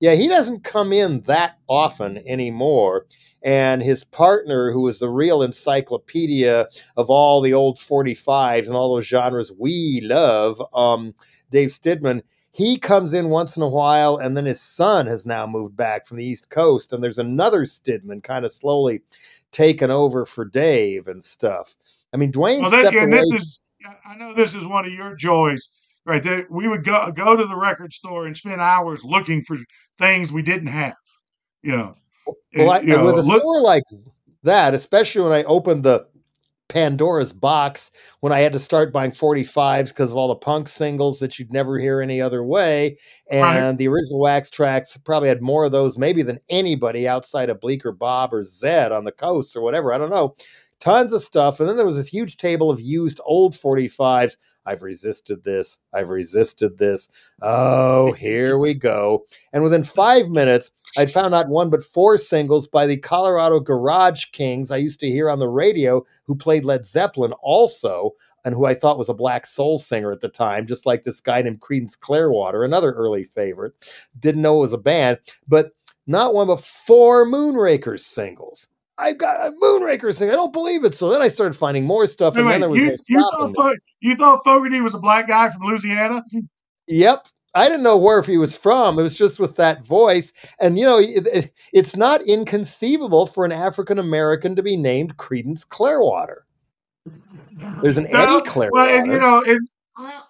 Yeah, 0.00 0.14
he 0.14 0.28
doesn't 0.28 0.64
come 0.64 0.92
in 0.92 1.22
that 1.22 1.58
often 1.68 2.18
anymore 2.26 3.06
and 3.42 3.82
his 3.82 4.04
partner, 4.04 4.72
who 4.72 4.82
was 4.82 4.98
the 4.98 5.08
real 5.08 5.42
encyclopedia 5.42 6.68
of 6.96 7.10
all 7.10 7.40
the 7.40 7.54
old 7.54 7.76
45s 7.78 8.66
and 8.66 8.76
all 8.76 8.94
those 8.94 9.06
genres 9.06 9.52
we 9.58 10.00
love, 10.02 10.60
um, 10.74 11.14
Dave 11.50 11.68
Stidman, 11.68 12.22
he 12.52 12.76
comes 12.78 13.12
in 13.12 13.30
once 13.30 13.56
in 13.56 13.62
a 13.62 13.68
while, 13.68 14.16
and 14.16 14.36
then 14.36 14.44
his 14.44 14.60
son 14.60 15.06
has 15.06 15.24
now 15.24 15.46
moved 15.46 15.76
back 15.76 16.06
from 16.06 16.16
the 16.16 16.24
East 16.24 16.50
Coast, 16.50 16.92
and 16.92 17.02
there's 17.02 17.18
another 17.18 17.60
Stidman 17.60 18.22
kind 18.22 18.44
of 18.44 18.52
slowly 18.52 19.02
taken 19.52 19.90
over 19.90 20.26
for 20.26 20.44
Dave 20.44 21.06
and 21.06 21.22
stuff. 21.22 21.76
I 22.12 22.16
mean, 22.16 22.30
Duane. 22.30 22.62
Well, 22.62 22.70
that, 22.70 22.94
and 22.94 23.12
this 23.12 23.32
is, 23.32 23.60
I 24.04 24.16
know 24.16 24.34
this 24.34 24.54
is 24.54 24.66
one 24.66 24.84
of 24.84 24.92
your 24.92 25.14
joys, 25.14 25.70
right? 26.04 26.44
We 26.50 26.66
would 26.66 26.84
go 26.84 27.10
go 27.12 27.36
to 27.36 27.44
the 27.44 27.56
record 27.56 27.92
store 27.92 28.26
and 28.26 28.36
spend 28.36 28.60
hours 28.60 29.04
looking 29.04 29.42
for 29.42 29.56
things 29.98 30.32
we 30.32 30.42
didn't 30.42 30.68
have, 30.68 30.94
you 31.62 31.76
know. 31.76 31.94
Well, 32.54 32.70
I, 32.70 32.80
know, 32.80 33.04
with 33.04 33.18
a 33.18 33.22
look, 33.22 33.40
store 33.40 33.60
like 33.60 33.84
that, 34.42 34.74
especially 34.74 35.22
when 35.22 35.32
I 35.32 35.44
opened 35.44 35.84
the 35.84 36.06
Pandora's 36.68 37.32
box 37.32 37.90
when 38.20 38.32
I 38.32 38.40
had 38.40 38.52
to 38.52 38.58
start 38.58 38.92
buying 38.92 39.10
45s 39.10 39.88
because 39.88 40.10
of 40.10 40.16
all 40.16 40.28
the 40.28 40.36
punk 40.36 40.68
singles 40.68 41.18
that 41.18 41.38
you'd 41.38 41.52
never 41.52 41.78
hear 41.78 42.00
any 42.00 42.20
other 42.20 42.44
way. 42.44 42.96
And 43.30 43.42
right. 43.42 43.76
the 43.76 43.88
original 43.88 44.20
Wax 44.20 44.50
Trax 44.50 44.96
probably 45.04 45.28
had 45.28 45.42
more 45.42 45.64
of 45.64 45.72
those, 45.72 45.98
maybe 45.98 46.22
than 46.22 46.38
anybody 46.48 47.08
outside 47.08 47.50
of 47.50 47.60
Bleecker 47.60 47.92
Bob 47.92 48.32
or 48.32 48.44
Zed 48.44 48.92
on 48.92 49.04
the 49.04 49.12
coast 49.12 49.56
or 49.56 49.62
whatever. 49.62 49.92
I 49.92 49.98
don't 49.98 50.10
know 50.10 50.36
tons 50.80 51.12
of 51.12 51.22
stuff. 51.22 51.60
And 51.60 51.68
then 51.68 51.76
there 51.76 51.86
was 51.86 51.96
this 51.96 52.08
huge 52.08 52.36
table 52.36 52.70
of 52.70 52.80
used 52.80 53.20
old 53.24 53.54
45s. 53.54 54.36
I've 54.66 54.82
resisted 54.82 55.44
this. 55.44 55.78
I've 55.92 56.10
resisted 56.10 56.78
this. 56.78 57.08
Oh, 57.42 58.12
here 58.18 58.58
we 58.58 58.74
go. 58.74 59.26
And 59.52 59.62
within 59.62 59.84
five 59.84 60.28
minutes, 60.28 60.70
I'd 60.98 61.10
found 61.10 61.30
not 61.30 61.48
one 61.48 61.70
but 61.70 61.84
four 61.84 62.18
singles 62.18 62.66
by 62.66 62.86
the 62.86 62.96
Colorado 62.96 63.60
Garage 63.60 64.26
Kings 64.32 64.70
I 64.70 64.78
used 64.78 65.00
to 65.00 65.08
hear 65.08 65.30
on 65.30 65.38
the 65.38 65.48
radio, 65.48 66.04
who 66.24 66.34
played 66.34 66.64
Led 66.64 66.84
Zeppelin 66.84 67.32
also, 67.42 68.12
and 68.44 68.54
who 68.54 68.64
I 68.64 68.74
thought 68.74 68.98
was 68.98 69.08
a 69.08 69.14
black 69.14 69.46
soul 69.46 69.78
singer 69.78 70.10
at 70.10 70.20
the 70.20 70.28
time, 70.28 70.66
just 70.66 70.86
like 70.86 71.04
this 71.04 71.20
guy 71.20 71.42
named 71.42 71.60
Creedence 71.60 71.98
Clearwater, 71.98 72.64
another 72.64 72.92
early 72.92 73.24
favorite. 73.24 73.74
Didn't 74.18 74.42
know 74.42 74.58
it 74.58 74.62
was 74.62 74.72
a 74.72 74.78
band, 74.78 75.18
but 75.46 75.72
not 76.06 76.34
one 76.34 76.48
but 76.48 76.60
four 76.60 77.24
Moonrakers 77.24 78.00
singles. 78.00 78.68
I've 79.00 79.18
got 79.18 79.36
a 79.36 79.52
Moonraker 79.62 80.16
thing. 80.16 80.30
I 80.30 80.34
don't 80.34 80.52
believe 80.52 80.84
it. 80.84 80.94
So 80.94 81.10
then 81.10 81.22
I 81.22 81.28
started 81.28 81.54
finding 81.54 81.84
more 81.84 82.06
stuff, 82.06 82.34
wait, 82.34 82.42
and 82.42 82.50
then 82.50 82.60
there 82.60 82.70
was 82.70 82.80
you, 82.80 82.86
no 82.88 82.96
you 83.08 83.30
thought, 83.30 83.54
Fo- 83.56 83.76
you 84.00 84.14
thought 84.16 84.44
Fogerty 84.44 84.80
was 84.80 84.94
a 84.94 84.98
black 84.98 85.28
guy 85.28 85.48
from 85.48 85.62
Louisiana? 85.62 86.22
Yep. 86.86 87.28
I 87.54 87.66
didn't 87.66 87.82
know 87.82 87.96
where 87.96 88.20
if 88.20 88.26
he 88.26 88.38
was 88.38 88.56
from. 88.56 88.98
It 88.98 89.02
was 89.02 89.18
just 89.18 89.40
with 89.40 89.56
that 89.56 89.84
voice, 89.84 90.32
and 90.60 90.78
you 90.78 90.84
know, 90.84 91.00
it, 91.00 91.26
it, 91.26 91.52
it's 91.72 91.96
not 91.96 92.22
inconceivable 92.22 93.26
for 93.26 93.44
an 93.44 93.50
African 93.50 93.98
American 93.98 94.54
to 94.54 94.62
be 94.62 94.76
named 94.76 95.16
Creedence 95.16 95.68
Clearwater. 95.68 96.46
There's 97.82 97.98
an 97.98 98.06
no, 98.12 98.38
Eddie 98.38 98.48
Clearwater. 98.48 98.70
Well, 98.72 98.98
and 98.98 99.06
you 99.08 99.18
know, 99.18 99.42
and 99.44 99.68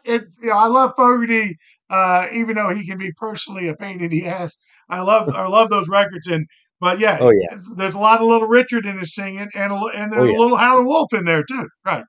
it, 0.05 0.29
you 0.41 0.49
know, 0.49 0.57
I 0.57 0.67
love 0.67 0.95
Fogerty, 0.97 1.59
uh, 1.91 2.27
even 2.33 2.57
though 2.57 2.75
he 2.75 2.87
can 2.87 2.97
be 2.97 3.13
personally 3.13 3.69
a 3.69 3.75
pain 3.75 4.01
in 4.01 4.09
the 4.09 4.27
ass. 4.27 4.57
I 4.89 5.03
love, 5.03 5.29
I 5.29 5.47
love 5.47 5.69
those 5.69 5.89
records, 5.89 6.27
and 6.27 6.47
but 6.81 6.99
yeah, 6.99 7.19
oh 7.21 7.31
yeah, 7.31 7.59
there's 7.77 7.95
a 7.95 7.99
lot 7.99 8.21
of 8.21 8.27
Little 8.27 8.49
Richard 8.49 8.87
in 8.87 8.99
his 8.99 9.15
singing, 9.15 9.49
and 9.55 9.73
a, 9.73 9.77
and 9.95 10.13
there's 10.13 10.29
oh, 10.29 10.33
yeah. 10.33 10.39
a 10.39 10.41
little 10.41 10.57
Howlin' 10.57 10.87
Wolf 10.87 11.13
in 11.13 11.25
there 11.25 11.45
too, 11.45 11.69
right? 11.85 12.05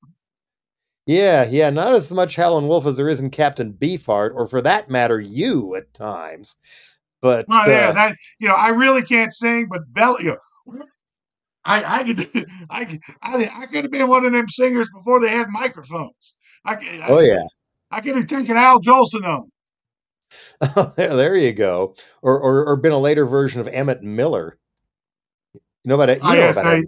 Yeah, 1.05 1.43
yeah, 1.43 1.69
not 1.69 1.93
as 1.93 2.11
much 2.11 2.37
Howlin' 2.37 2.67
Wolf 2.67 2.85
as 2.85 2.95
there 2.95 3.09
is 3.09 3.19
in 3.19 3.31
Captain 3.31 3.73
Beefheart, 3.73 4.31
or 4.33 4.47
for 4.47 4.61
that 4.61 4.89
matter, 4.89 5.19
you 5.19 5.75
at 5.75 5.93
times. 5.93 6.55
But 7.21 7.45
well, 7.49 7.69
yeah, 7.69 7.89
uh, 7.89 7.93
that 7.93 8.15
you 8.39 8.47
know, 8.47 8.55
I 8.55 8.69
really 8.69 9.01
can't 9.01 9.33
sing, 9.33 9.67
but 9.69 9.81
Bell, 9.89 10.17
you 10.21 10.37
know, 10.67 10.83
I 11.65 11.99
I 11.99 12.03
could 12.03 12.45
I 12.69 12.99
I, 13.21 13.51
I 13.53 13.65
could 13.65 13.83
have 13.83 13.91
been 13.91 14.07
one 14.07 14.25
of 14.25 14.31
them 14.31 14.47
singers 14.47 14.89
before 14.95 15.19
they 15.19 15.29
had 15.29 15.47
microphones. 15.49 16.35
I, 16.65 16.75
I 16.75 17.05
oh 17.09 17.19
yeah, 17.19 17.43
I 17.91 17.99
could 17.99 18.15
have 18.15 18.27
taken 18.27 18.55
Al 18.55 18.79
Jolson 18.79 19.25
on. 19.27 19.49
there 20.95 21.35
you 21.35 21.53
go. 21.53 21.95
Or, 22.21 22.39
or, 22.39 22.65
or 22.65 22.75
been 22.77 22.91
a 22.91 22.97
later 22.97 23.25
version 23.25 23.59
of 23.61 23.67
Emmett 23.67 24.01
Miller. 24.01 24.57
You 25.83 25.89
know 25.89 25.95
about 25.95 26.09
it? 26.09 26.17
You 26.17 26.29
oh, 26.29 26.33
know 26.33 26.49
about 26.49 26.65
I, 26.65 26.83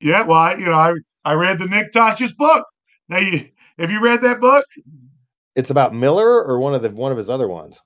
Yeah, 0.00 0.22
well, 0.22 0.38
I, 0.38 0.54
you 0.54 0.66
know, 0.66 0.72
I 0.72 0.94
I 1.24 1.34
read 1.34 1.58
the 1.58 1.66
Nick 1.66 1.92
Tosches 1.92 2.36
book. 2.36 2.64
Now, 3.08 3.18
you 3.18 3.48
have 3.78 3.90
you 3.90 4.00
read 4.00 4.22
that 4.22 4.40
book? 4.40 4.64
It's 5.54 5.70
about 5.70 5.94
Miller 5.94 6.42
or 6.44 6.58
one 6.58 6.74
of 6.74 6.82
the 6.82 6.90
one 6.90 7.12
of 7.12 7.18
his 7.18 7.30
other 7.30 7.48
ones. 7.48 7.80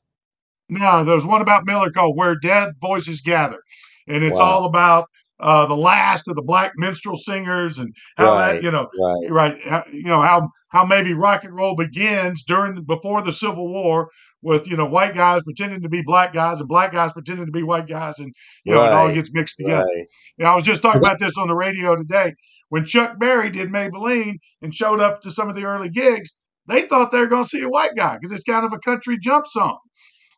No, 0.68 1.04
there's 1.04 1.26
one 1.26 1.42
about 1.42 1.66
Miller 1.66 1.90
called 1.90 2.16
"Where 2.16 2.34
Dead 2.34 2.72
Voices 2.80 3.20
Gather," 3.20 3.60
and 4.08 4.24
it's 4.24 4.40
wow. 4.40 4.46
all 4.46 4.64
about 4.64 5.06
uh, 5.38 5.66
the 5.66 5.76
last 5.76 6.28
of 6.28 6.34
the 6.34 6.42
black 6.42 6.72
minstrel 6.76 7.16
singers 7.16 7.78
and 7.78 7.94
how 8.16 8.32
right, 8.32 8.52
that 8.54 8.62
you 8.62 8.70
know 8.70 8.88
right. 9.30 9.58
right 9.62 9.92
you 9.92 10.04
know 10.04 10.20
how 10.22 10.48
how 10.68 10.84
maybe 10.84 11.12
rock 11.12 11.44
and 11.44 11.54
roll 11.54 11.76
begins 11.76 12.42
during 12.42 12.74
the, 12.74 12.82
before 12.82 13.22
the 13.22 13.32
Civil 13.32 13.68
War 13.68 14.08
with 14.42 14.68
you 14.68 14.76
know 14.76 14.86
white 14.86 15.14
guys 15.14 15.42
pretending 15.42 15.82
to 15.82 15.88
be 15.88 16.02
black 16.02 16.32
guys 16.32 16.60
and 16.60 16.68
black 16.68 16.92
guys 16.92 17.12
pretending 17.12 17.46
to 17.46 17.52
be 17.52 17.62
white 17.62 17.86
guys 17.86 18.18
and 18.18 18.32
you 18.64 18.72
know 18.72 18.80
right, 18.80 18.88
it 18.88 18.94
all 18.94 19.12
gets 19.12 19.32
mixed 19.32 19.56
together. 19.58 19.84
Right. 19.84 20.06
Know, 20.38 20.46
I 20.46 20.54
was 20.54 20.64
just 20.64 20.82
talking 20.82 21.00
about 21.00 21.18
this 21.18 21.38
on 21.38 21.48
the 21.48 21.56
radio 21.56 21.96
today 21.96 22.34
when 22.68 22.84
Chuck 22.84 23.18
Berry 23.18 23.50
did 23.50 23.70
Maybellene 23.70 24.36
and 24.62 24.74
showed 24.74 25.00
up 25.00 25.22
to 25.22 25.30
some 25.30 25.48
of 25.48 25.56
the 25.56 25.64
early 25.64 25.88
gigs. 25.88 26.36
They 26.68 26.82
thought 26.82 27.12
they 27.12 27.18
were 27.18 27.28
going 27.28 27.44
to 27.44 27.48
see 27.48 27.62
a 27.62 27.68
white 27.68 27.94
guy 27.96 28.16
because 28.20 28.32
it's 28.32 28.44
kind 28.44 28.64
of 28.64 28.72
a 28.72 28.78
country 28.78 29.18
jump 29.18 29.46
song. 29.46 29.78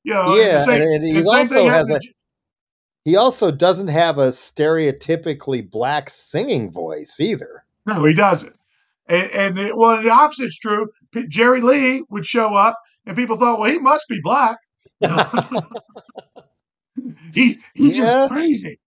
You 0.04 0.14
know, 0.14 0.36
yeah, 0.36 0.62
and, 0.68 0.82
and, 0.82 1.04
and 1.04 1.16
he 1.16 1.24
also 1.24 1.68
has 1.68 1.88
a, 1.90 1.98
he 3.04 3.16
also 3.16 3.50
doesn't 3.50 3.88
have 3.88 4.18
a 4.18 4.28
stereotypically 4.28 5.68
black 5.68 6.10
singing 6.10 6.70
voice 6.70 7.18
either. 7.18 7.64
No, 7.86 8.04
he 8.04 8.14
doesn't. 8.14 8.54
And, 9.08 9.30
and 9.30 9.58
it, 9.58 9.76
well, 9.76 10.02
the 10.02 10.10
opposite's 10.10 10.58
true. 10.58 10.88
Jerry 11.28 11.62
Lee 11.62 12.04
would 12.10 12.26
show 12.26 12.54
up, 12.54 12.78
and 13.08 13.16
people 13.16 13.36
thought, 13.38 13.58
well, 13.58 13.70
he 13.70 13.78
must 13.80 14.06
be 14.08 14.20
black. 14.22 14.58
he 17.34 17.58
he's 17.74 17.98
yeah. 17.98 18.04
just 18.04 18.28
crazy. 18.28 18.78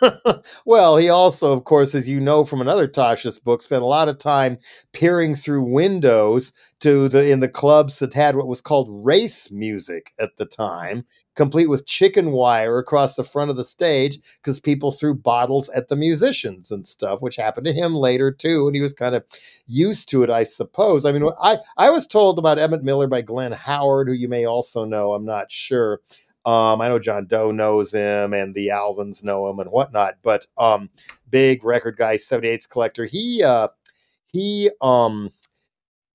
well, 0.64 0.96
he 0.96 1.08
also, 1.08 1.52
of 1.52 1.64
course, 1.64 1.94
as 1.94 2.08
you 2.08 2.20
know 2.20 2.44
from 2.44 2.60
another 2.60 2.86
Tosches' 2.86 3.42
book, 3.42 3.62
spent 3.62 3.82
a 3.82 3.86
lot 3.86 4.08
of 4.08 4.18
time 4.18 4.58
peering 4.92 5.34
through 5.34 5.62
windows 5.62 6.52
to 6.80 7.08
the 7.08 7.30
in 7.30 7.40
the 7.40 7.48
clubs 7.48 7.98
that 7.98 8.12
had 8.12 8.36
what 8.36 8.46
was 8.48 8.60
called 8.60 8.88
race 8.90 9.50
music 9.50 10.12
at 10.18 10.36
the 10.36 10.44
time, 10.44 11.04
complete 11.34 11.68
with 11.68 11.86
chicken 11.86 12.32
wire 12.32 12.78
across 12.78 13.14
the 13.14 13.24
front 13.24 13.50
of 13.50 13.56
the 13.56 13.64
stage 13.64 14.18
because 14.42 14.60
people 14.60 14.92
threw 14.92 15.14
bottles 15.14 15.68
at 15.70 15.88
the 15.88 15.96
musicians 15.96 16.70
and 16.70 16.86
stuff, 16.86 17.22
which 17.22 17.36
happened 17.36 17.66
to 17.66 17.72
him 17.72 17.94
later 17.94 18.30
too, 18.30 18.66
and 18.66 18.74
he 18.76 18.82
was 18.82 18.92
kind 18.92 19.14
of 19.14 19.24
used 19.66 20.08
to 20.10 20.22
it, 20.22 20.30
I 20.30 20.42
suppose. 20.44 21.04
I 21.06 21.12
mean, 21.12 21.28
I 21.40 21.58
I 21.76 21.90
was 21.90 22.06
told 22.06 22.38
about 22.38 22.58
Emmett 22.58 22.82
Miller 22.84 23.06
by 23.06 23.22
Glenn 23.22 23.52
Howard, 23.52 24.08
who 24.08 24.14
you 24.14 24.28
may 24.28 24.44
also 24.44 24.84
know. 24.84 25.14
I'm 25.14 25.24
not 25.24 25.50
sure 25.50 26.00
Um, 26.46 26.80
I 26.80 26.86
know 26.86 27.00
John 27.00 27.26
Doe 27.26 27.50
knows 27.50 27.92
him 27.92 28.32
and 28.32 28.54
the 28.54 28.68
Alvins 28.68 29.24
know 29.24 29.50
him 29.50 29.58
and 29.58 29.68
whatnot, 29.70 30.14
but 30.22 30.46
um, 30.56 30.88
big 31.28 31.64
record 31.64 31.96
guy, 31.96 32.16
78s 32.16 32.68
collector. 32.68 33.04
He 33.04 33.42
uh, 33.42 33.68
he 34.28 34.70
um, 34.80 35.32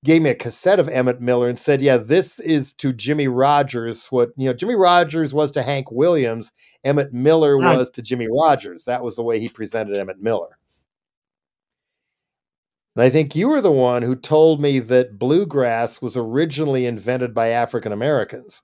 gave 0.05 0.21
me 0.21 0.29
a 0.29 0.35
cassette 0.35 0.79
of 0.79 0.87
Emmett 0.87 1.19
Miller 1.19 1.49
and 1.49 1.59
said, 1.59 1.81
"Yeah, 1.81 1.97
this 1.97 2.39
is 2.39 2.71
to 2.73 2.93
Jimmie 2.93 3.27
Rodgers 3.27 4.07
what 4.07 4.29
you 4.37 4.47
know 4.47 4.53
Jimmie 4.53 4.75
Rodgers 4.75 5.33
was 5.33 5.51
to 5.51 5.63
Hank 5.63 5.91
Williams, 5.91 6.53
Emmett 6.85 7.11
Miller 7.11 7.57
was 7.57 7.89
to 7.91 8.01
Jimmie 8.01 8.29
Rodgers. 8.31 8.85
That 8.85 9.03
was 9.03 9.17
the 9.17 9.23
way 9.23 9.37
he 9.37 9.49
presented 9.49 9.97
Emmett 9.97 10.21
Miller." 10.21 10.57
And 12.95 13.03
I 13.03 13.09
think 13.09 13.35
you 13.35 13.49
were 13.49 13.61
the 13.61 13.71
one 13.71 14.01
who 14.01 14.15
told 14.15 14.61
me 14.61 14.79
that 14.79 15.19
bluegrass 15.19 16.01
was 16.01 16.15
originally 16.15 16.85
invented 16.85 17.33
by 17.33 17.49
African 17.49 17.91
Americans. 17.91 18.61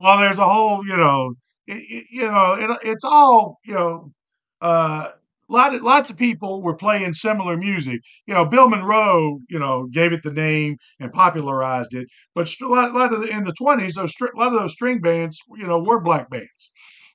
Well, 0.00 0.18
there's 0.18 0.38
a 0.38 0.44
whole, 0.48 0.86
you 0.86 0.96
know, 0.96 1.34
it, 1.66 2.06
you 2.10 2.22
know, 2.22 2.54
it, 2.54 2.78
it's 2.84 3.04
all, 3.04 3.58
you 3.64 3.74
know, 3.74 4.12
uh, 4.60 5.10
lot 5.48 5.74
lots 5.82 6.10
of 6.10 6.16
people 6.16 6.62
were 6.62 6.76
playing 6.76 7.12
similar 7.12 7.56
music. 7.56 8.00
You 8.26 8.34
know, 8.34 8.44
Bill 8.44 8.68
Monroe, 8.68 9.40
you 9.48 9.58
know, 9.58 9.88
gave 9.92 10.12
it 10.12 10.22
the 10.22 10.32
name 10.32 10.76
and 11.00 11.12
popularized 11.12 11.94
it. 11.94 12.08
But 12.34 12.50
a 12.62 12.66
lot, 12.68 12.92
lot 12.94 13.12
of 13.12 13.20
the, 13.20 13.28
in 13.28 13.44
the 13.44 13.52
twenties, 13.52 13.94
those 13.94 14.14
a 14.20 14.38
lot 14.38 14.52
of 14.54 14.60
those 14.60 14.72
string 14.72 15.00
bands, 15.00 15.38
you 15.56 15.66
know, 15.66 15.78
were 15.78 16.00
black 16.00 16.30
bands. 16.30 16.70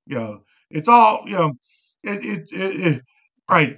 You 0.06 0.16
know, 0.16 0.40
it's 0.70 0.88
all 0.90 1.24
you 1.26 1.34
know, 1.38 1.54
it, 2.04 2.24
it, 2.26 2.44
it 2.52 3.02
right 3.50 3.78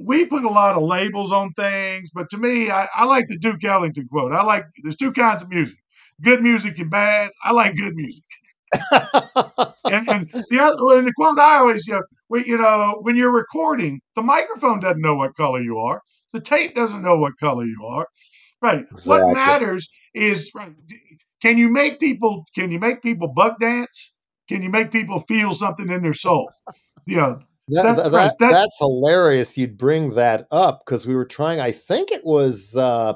we 0.00 0.26
put 0.26 0.44
a 0.44 0.48
lot 0.50 0.74
of 0.76 0.82
labels 0.82 1.32
on 1.32 1.52
things, 1.52 2.10
but 2.14 2.28
to 2.30 2.38
me, 2.38 2.70
I, 2.70 2.86
I, 2.96 3.04
like 3.04 3.26
the 3.28 3.38
Duke 3.38 3.62
Ellington 3.64 4.08
quote. 4.10 4.32
I 4.32 4.42
like 4.42 4.64
there's 4.82 4.96
two 4.96 5.12
kinds 5.12 5.42
of 5.42 5.48
music: 5.50 5.78
good 6.22 6.42
music 6.42 6.78
and 6.78 6.90
bad. 6.90 7.30
I 7.42 7.52
like 7.52 7.76
good 7.76 7.94
music. 7.94 8.24
and, 9.84 10.08
and, 10.08 10.30
the 10.50 10.58
other, 10.60 10.98
and 10.98 11.06
the 11.06 11.12
quote 11.16 11.38
I 11.38 11.58
always, 11.58 11.86
you 11.86 11.94
know, 11.94 12.02
we, 12.28 12.46
you 12.46 12.58
know, 12.58 12.98
when 13.02 13.16
you're 13.16 13.32
recording, 13.32 14.00
the 14.16 14.22
microphone 14.22 14.80
doesn't 14.80 15.00
know 15.00 15.14
what 15.14 15.34
color 15.34 15.60
you 15.60 15.78
are. 15.78 16.00
The 16.32 16.40
tape 16.40 16.74
doesn't 16.74 17.02
know 17.02 17.16
what 17.16 17.34
color 17.38 17.64
you 17.64 17.84
are. 17.86 18.06
Right. 18.60 18.84
Exactly. 18.90 19.10
What 19.10 19.34
matters 19.34 19.88
is 20.14 20.50
right. 20.54 20.72
Can 21.42 21.58
you 21.58 21.68
make 21.68 22.00
people? 22.00 22.46
Can 22.54 22.72
you 22.72 22.80
make 22.80 23.02
people 23.02 23.28
buck 23.28 23.60
dance? 23.60 24.14
Can 24.48 24.62
you 24.62 24.70
make 24.70 24.90
people 24.90 25.20
feel 25.20 25.52
something 25.52 25.88
in 25.90 26.02
their 26.02 26.14
soul? 26.14 26.50
You 27.06 27.16
know, 27.16 27.40
that, 27.68 27.82
that's, 27.82 28.10
that, 28.10 28.38
that, 28.38 28.50
that's 28.50 28.78
hilarious. 28.78 29.56
You'd 29.56 29.78
bring 29.78 30.14
that 30.14 30.46
up 30.50 30.82
because 30.84 31.06
we 31.06 31.14
were 31.14 31.24
trying. 31.24 31.60
I 31.60 31.72
think 31.72 32.10
it 32.10 32.24
was 32.24 32.74
uh, 32.76 33.14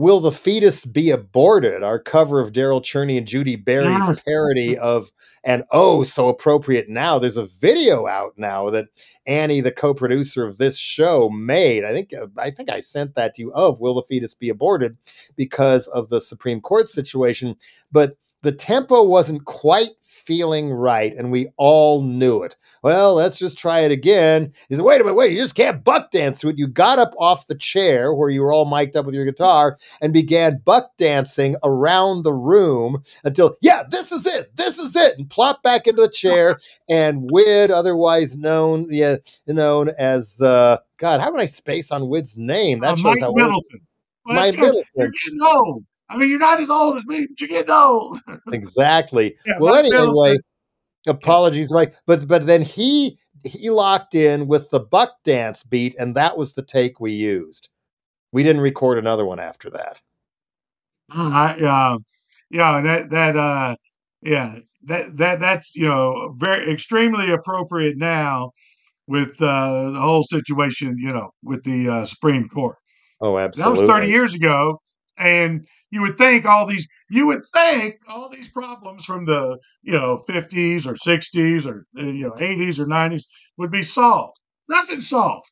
"Will 0.00 0.20
the 0.20 0.32
Fetus 0.32 0.86
Be 0.86 1.10
Aborted?" 1.10 1.82
Our 1.82 1.98
cover 1.98 2.40
of 2.40 2.52
Darryl 2.52 2.80
Cherney 2.80 3.18
and 3.18 3.26
Judi 3.26 3.62
Bari's 3.62 4.08
yes. 4.08 4.24
parody 4.24 4.78
of 4.78 5.10
"And 5.44 5.64
Oh, 5.70 6.02
So 6.04 6.28
Appropriate 6.28 6.88
Now." 6.88 7.18
There's 7.18 7.36
a 7.36 7.44
video 7.44 8.06
out 8.06 8.32
now 8.38 8.70
that 8.70 8.86
Annie, 9.26 9.60
the 9.60 9.70
co-producer 9.70 10.44
of 10.44 10.56
this 10.56 10.78
show, 10.78 11.28
made. 11.28 11.84
I 11.84 11.92
think 11.92 12.14
uh, 12.14 12.28
I 12.38 12.50
think 12.50 12.70
I 12.70 12.80
sent 12.80 13.14
that 13.14 13.34
to 13.34 13.42
you 13.42 13.52
of 13.52 13.80
"Will 13.80 13.94
the 13.94 14.02
Fetus 14.02 14.34
Be 14.34 14.48
Aborted?" 14.48 14.96
because 15.36 15.86
of 15.88 16.08
the 16.08 16.22
Supreme 16.22 16.62
Court 16.62 16.88
situation, 16.88 17.56
but 17.92 18.16
the 18.42 18.52
tempo 18.52 19.02
wasn't 19.02 19.44
quite 19.44 19.90
feeling 20.30 20.72
right, 20.72 21.12
and 21.16 21.32
we 21.32 21.48
all 21.56 22.02
knew 22.02 22.44
it. 22.44 22.54
Well, 22.84 23.14
let's 23.14 23.36
just 23.36 23.58
try 23.58 23.80
it 23.80 23.90
again. 23.90 24.52
He 24.68 24.76
said, 24.76 24.84
wait 24.84 25.00
a 25.00 25.02
minute, 25.02 25.16
wait, 25.16 25.32
you 25.32 25.38
just 25.38 25.56
can't 25.56 25.82
buck 25.82 26.12
dance 26.12 26.38
to 26.40 26.50
it. 26.50 26.56
You 26.56 26.68
got 26.68 27.00
up 27.00 27.14
off 27.18 27.48
the 27.48 27.56
chair 27.56 28.14
where 28.14 28.30
you 28.30 28.42
were 28.42 28.52
all 28.52 28.64
mic'd 28.64 28.94
up 28.94 29.06
with 29.06 29.14
your 29.16 29.24
guitar 29.24 29.76
and 30.00 30.12
began 30.12 30.62
buck 30.64 30.96
dancing 30.98 31.56
around 31.64 32.22
the 32.22 32.32
room 32.32 33.02
until, 33.24 33.56
yeah, 33.60 33.82
this 33.90 34.12
is 34.12 34.24
it, 34.24 34.56
this 34.56 34.78
is 34.78 34.94
it, 34.94 35.18
and 35.18 35.28
plop 35.28 35.64
back 35.64 35.88
into 35.88 36.02
the 36.02 36.08
chair. 36.08 36.60
and 36.88 37.28
Wid, 37.32 37.72
otherwise 37.72 38.36
known, 38.36 38.86
yeah, 38.88 39.16
known 39.48 39.88
as 39.98 40.40
uh, 40.40 40.76
God, 40.98 41.20
how 41.20 41.32
can 41.32 41.40
I 41.40 41.46
space 41.46 41.90
on 41.90 42.08
Wid's 42.08 42.36
name? 42.36 42.78
That 42.82 42.92
uh, 42.92 42.96
shows 42.96 43.04
Mike 43.04 43.20
how 43.20 43.32
Middleton. 43.32 43.80
Well, 44.26 44.36
Mike 44.36 44.54
Middleton. 44.54 44.84
You're 44.94 45.10
getting 45.10 45.40
old. 45.42 45.84
I 46.10 46.16
mean, 46.16 46.28
you're 46.28 46.38
not 46.38 46.60
as 46.60 46.70
old 46.70 46.96
as 46.96 47.06
me, 47.06 47.26
but 47.26 47.40
you're 47.40 47.48
getting 47.48 47.70
old. 47.70 48.18
exactly. 48.52 49.36
Yeah, 49.46 49.58
well, 49.60 49.74
anyway, 49.74 50.36
apologies, 51.06 51.72
Mike. 51.72 51.94
But 52.06 52.26
but 52.26 52.46
then 52.46 52.62
he 52.62 53.18
he 53.44 53.70
locked 53.70 54.14
in 54.14 54.48
with 54.48 54.70
the 54.70 54.80
buck 54.80 55.12
dance 55.24 55.62
beat, 55.64 55.94
and 55.98 56.14
that 56.16 56.36
was 56.36 56.54
the 56.54 56.62
take 56.62 57.00
we 57.00 57.12
used. 57.12 57.68
We 58.32 58.42
didn't 58.42 58.62
record 58.62 58.98
another 58.98 59.24
one 59.24 59.40
after 59.40 59.70
that. 59.70 60.00
Uh, 61.14 61.54
uh, 61.64 61.98
yeah, 62.50 62.80
that 62.80 63.10
that 63.10 63.36
uh, 63.36 63.76
yeah, 64.22 64.56
that 64.84 65.16
that 65.16 65.40
that's 65.40 65.74
you 65.74 65.88
know 65.88 66.34
very 66.36 66.72
extremely 66.72 67.30
appropriate 67.30 67.96
now 67.96 68.50
with 69.06 69.40
uh, 69.42 69.90
the 69.90 70.00
whole 70.00 70.22
situation, 70.22 70.96
you 70.98 71.12
know, 71.12 71.30
with 71.42 71.64
the 71.64 71.88
uh, 71.88 72.04
Supreme 72.04 72.48
Court. 72.48 72.76
Oh, 73.20 73.38
absolutely. 73.38 73.86
That 73.86 73.92
was 73.92 74.02
30 74.02 74.06
years 74.08 74.34
ago, 74.34 74.80
and 75.18 75.66
you 75.90 76.00
would 76.02 76.16
think 76.16 76.46
all 76.46 76.66
these 76.66 76.86
you 77.10 77.26
would 77.26 77.42
think 77.52 77.96
all 78.08 78.28
these 78.28 78.48
problems 78.48 79.04
from 79.04 79.24
the 79.24 79.58
you 79.82 79.92
know 79.92 80.22
50s 80.28 80.86
or 80.86 80.94
60s 80.94 81.66
or 81.66 81.86
uh, 81.98 82.04
you 82.04 82.28
know 82.28 82.34
80s 82.34 82.78
or 82.78 82.86
90s 82.86 83.24
would 83.56 83.70
be 83.70 83.82
solved. 83.82 84.38
Nothing 84.68 85.00
solved. 85.00 85.50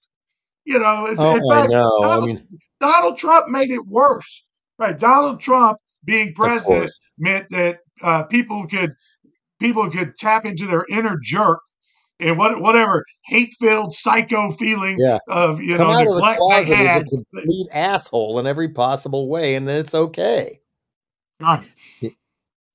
You 0.64 0.78
know 0.78 1.06
in, 1.06 1.16
oh, 1.18 1.34
in 1.34 1.42
fact 1.48 1.70
know. 1.70 1.98
Donald, 2.02 2.24
I 2.24 2.26
mean, 2.26 2.48
donald, 2.80 3.18
trump 3.18 3.48
made 3.48 3.70
it 3.70 3.86
worse. 3.86 4.44
Right 4.78 4.98
donald 4.98 5.40
trump 5.40 5.78
being 6.04 6.32
president 6.34 6.90
meant 7.18 7.46
that 7.50 7.78
uh, 8.02 8.22
people 8.24 8.66
could 8.66 8.92
people 9.58 9.90
could 9.90 10.16
tap 10.18 10.44
into 10.44 10.66
their 10.66 10.86
inner 10.88 11.18
jerk 11.22 11.60
and 12.20 12.38
what 12.38 12.60
whatever 12.60 13.04
hate 13.26 13.54
filled 13.58 13.92
psycho 13.92 14.50
feeling 14.52 14.96
yeah. 14.98 15.18
of 15.28 15.60
you 15.60 15.76
Come 15.76 15.88
know 15.88 15.92
out 15.92 16.06
of 16.06 16.14
the 16.14 16.20
closet 16.20 16.68
they 16.68 16.74
had. 16.74 17.02
As 17.02 17.08
a 17.08 17.10
complete 17.10 17.68
asshole 17.72 18.38
in 18.38 18.46
every 18.46 18.68
possible 18.68 19.28
way, 19.28 19.54
and 19.54 19.68
then 19.68 19.78
it's 19.78 19.94
okay. 19.94 20.60
Right. 21.40 21.64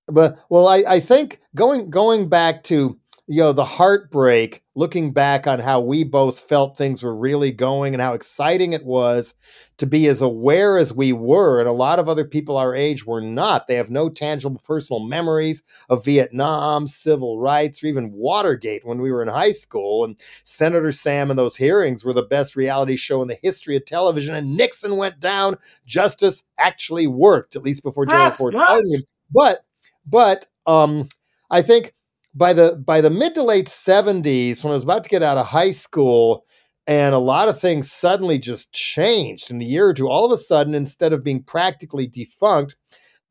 But 0.07 0.39
well, 0.49 0.67
I, 0.67 0.83
I 0.87 0.99
think 0.99 1.39
going 1.55 1.89
going 1.89 2.29
back 2.29 2.63
to 2.63 2.97
you 3.33 3.39
know 3.39 3.51
the 3.51 3.65
heartbreak 3.65 4.61
looking 4.75 5.11
back 5.11 5.47
on 5.47 5.59
how 5.59 5.79
we 5.79 6.03
both 6.03 6.39
felt 6.39 6.77
things 6.77 7.01
were 7.01 7.15
really 7.15 7.51
going 7.51 7.95
and 7.95 8.01
how 8.01 8.13
exciting 8.13 8.73
it 8.73 8.85
was 8.85 9.33
to 9.77 9.87
be 9.87 10.07
as 10.07 10.21
aware 10.21 10.77
as 10.77 10.93
we 10.93 11.13
were. 11.13 11.59
And 11.59 11.67
a 11.67 11.73
lot 11.73 11.97
of 11.97 12.07
other 12.07 12.25
people 12.25 12.57
our 12.57 12.75
age 12.75 13.07
were 13.07 13.21
not. 13.21 13.65
They 13.65 13.73
have 13.73 13.89
no 13.89 14.07
tangible 14.07 14.61
personal 14.63 14.99
memories 14.99 15.63
of 15.89 16.05
vietnam 16.05 16.85
civil 16.85 17.39
rights 17.39 17.83
or 17.83 17.87
even 17.87 18.11
watergate 18.11 18.85
when 18.85 19.01
we 19.01 19.11
were 19.11 19.23
in 19.23 19.29
high 19.29 19.51
school. 19.51 20.05
And 20.05 20.15
senator 20.43 20.91
sam 20.91 21.31
and 21.31 21.39
those 21.39 21.57
hearings 21.57 22.05
were 22.05 22.13
the 22.13 22.21
best 22.21 22.55
reality 22.55 22.95
show 22.95 23.23
in 23.23 23.27
the 23.27 23.39
history 23.41 23.75
of 23.75 23.85
television 23.85 24.35
and 24.35 24.55
nixon 24.55 24.97
went 24.97 25.19
down. 25.19 25.57
Justice 25.87 26.43
actually 26.59 27.07
worked 27.07 27.55
at 27.55 27.63
least 27.63 27.81
before 27.81 28.05
general 28.05 28.27
yes, 28.27 28.37
ford 28.37 28.53
yes. 28.53 29.03
but 29.33 29.65
but 30.05 30.45
um 30.67 31.09
i 31.49 31.61
think 31.61 31.93
by 32.33 32.53
the 32.53 32.75
by 32.75 33.01
the 33.01 33.09
mid 33.09 33.35
to 33.35 33.43
late 33.43 33.67
70s 33.67 34.63
when 34.63 34.71
I 34.71 34.75
was 34.75 34.83
about 34.83 35.03
to 35.03 35.09
get 35.09 35.23
out 35.23 35.37
of 35.37 35.47
high 35.47 35.71
school 35.71 36.45
and 36.87 37.15
a 37.15 37.19
lot 37.19 37.47
of 37.47 37.59
things 37.59 37.91
suddenly 37.91 38.37
just 38.37 38.73
changed 38.73 39.51
in 39.51 39.61
a 39.61 39.65
year 39.65 39.87
or 39.87 39.93
two. 39.93 40.09
All 40.09 40.25
of 40.25 40.31
a 40.31 40.37
sudden 40.37 40.75
instead 40.75 41.13
of 41.13 41.23
being 41.23 41.43
practically 41.43 42.07
defunct 42.07 42.75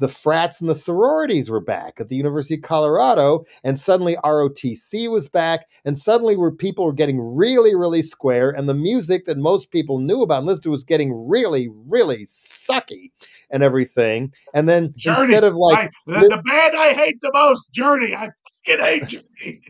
the 0.03 0.09
frats 0.09 0.61
and 0.61 0.69
the 0.69 0.75
sororities 0.75 1.49
were 1.49 1.61
back 1.61 2.01
at 2.01 2.09
the 2.09 2.17
University 2.17 2.57
of 2.57 2.63
Colorado, 2.63 3.45
and 3.63 3.79
suddenly 3.79 4.17
ROTC 4.25 5.09
was 5.09 5.29
back, 5.29 5.69
and 5.85 5.97
suddenly 5.99 6.37
where 6.37 6.51
people 6.51 6.85
were 6.85 6.93
getting 6.93 7.21
really, 7.21 7.75
really 7.75 8.03
square, 8.03 8.51
and 8.51 8.69
the 8.69 8.75
music 8.75 9.27
that 9.27 9.39
most 9.39 9.71
people 9.71 10.01
knew 10.01 10.21
about 10.21 10.39
and 10.39 10.47
listened 10.47 10.65
to 10.65 10.71
was 10.71 10.83
getting 10.85 11.29
really, 11.29 11.69
really 11.71 12.27
sucky 12.27 13.13
and 13.49 13.63
everything. 13.63 14.33
And 14.53 14.69
then 14.69 14.93
Journey, 14.97 15.35
instead 15.35 15.45
of 15.45 15.55
like 15.55 15.79
I, 15.79 15.91
the, 16.07 16.29
the 16.29 16.43
band 16.43 16.75
I 16.77 16.95
hate 16.95 17.21
the 17.21 17.31
most, 17.33 17.71
Journey, 17.73 18.15
I 18.15 18.31
fucking 18.67 18.85
hate 18.85 19.07
Journey. 19.07 19.63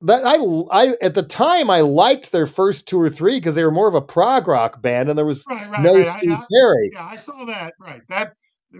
that 0.00 0.24
I, 0.24 0.36
I 0.72 0.94
at 1.00 1.14
the 1.14 1.22
time 1.22 1.70
I 1.70 1.80
liked 1.82 2.32
their 2.32 2.48
first 2.48 2.88
two 2.88 3.00
or 3.00 3.10
three 3.10 3.38
because 3.38 3.54
they 3.54 3.64
were 3.64 3.70
more 3.70 3.88
of 3.88 3.94
a 3.94 4.02
prog 4.02 4.48
rock 4.48 4.82
band 4.82 5.08
and 5.08 5.16
there 5.16 5.24
was 5.24 5.44
right, 5.48 5.70
right, 5.70 5.82
no 5.82 5.94
right. 5.94 6.06
Steve 6.06 6.32
I, 6.32 6.44
Perry. 6.52 6.90
Yeah, 6.92 7.04
I 7.04 7.16
saw 7.16 7.44
that. 7.44 7.74
Right, 7.78 8.02
that 8.08 8.32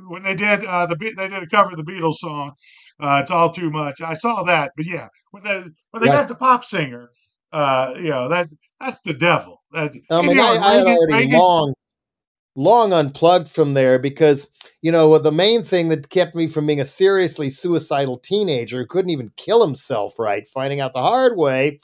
when 0.08 0.22
they 0.22 0.34
did 0.34 0.64
uh, 0.64 0.86
the 0.86 0.96
they 0.96 1.28
did 1.28 1.42
a 1.42 1.46
cover 1.46 1.70
of 1.70 1.76
the 1.76 1.84
Beatles 1.84 2.14
song, 2.14 2.52
uh, 3.00 3.20
"It's 3.22 3.30
All 3.30 3.50
Too 3.50 3.70
Much." 3.70 4.00
I 4.00 4.14
saw 4.14 4.42
that, 4.44 4.72
but 4.76 4.86
yeah, 4.86 5.08
when 5.30 5.42
they 5.42 5.64
when 5.90 6.02
they 6.02 6.08
got 6.08 6.28
the 6.28 6.34
pop 6.34 6.64
singer, 6.64 7.10
uh, 7.52 7.94
you 7.96 8.10
know 8.10 8.28
that 8.28 8.48
that's 8.80 9.00
the 9.00 9.14
devil. 9.14 9.62
That, 9.72 9.92
I 10.10 10.22
mean, 10.22 10.38
I, 10.38 10.56
I, 10.56 10.74
had 10.74 10.86
already 10.86 11.26
Reagan, 11.26 11.38
long 11.38 11.74
long 12.56 12.92
unplugged 12.92 13.48
from 13.48 13.74
there 13.74 13.98
because 13.98 14.48
you 14.82 14.90
know 14.90 15.18
the 15.18 15.32
main 15.32 15.62
thing 15.62 15.88
that 15.88 16.08
kept 16.08 16.34
me 16.34 16.46
from 16.46 16.66
being 16.66 16.80
a 16.80 16.84
seriously 16.84 17.50
suicidal 17.50 18.18
teenager 18.18 18.78
who 18.78 18.86
couldn't 18.86 19.10
even 19.10 19.30
kill 19.36 19.64
himself 19.64 20.18
right 20.18 20.48
finding 20.48 20.80
out 20.80 20.94
the 20.94 21.02
hard 21.02 21.36
way 21.36 21.78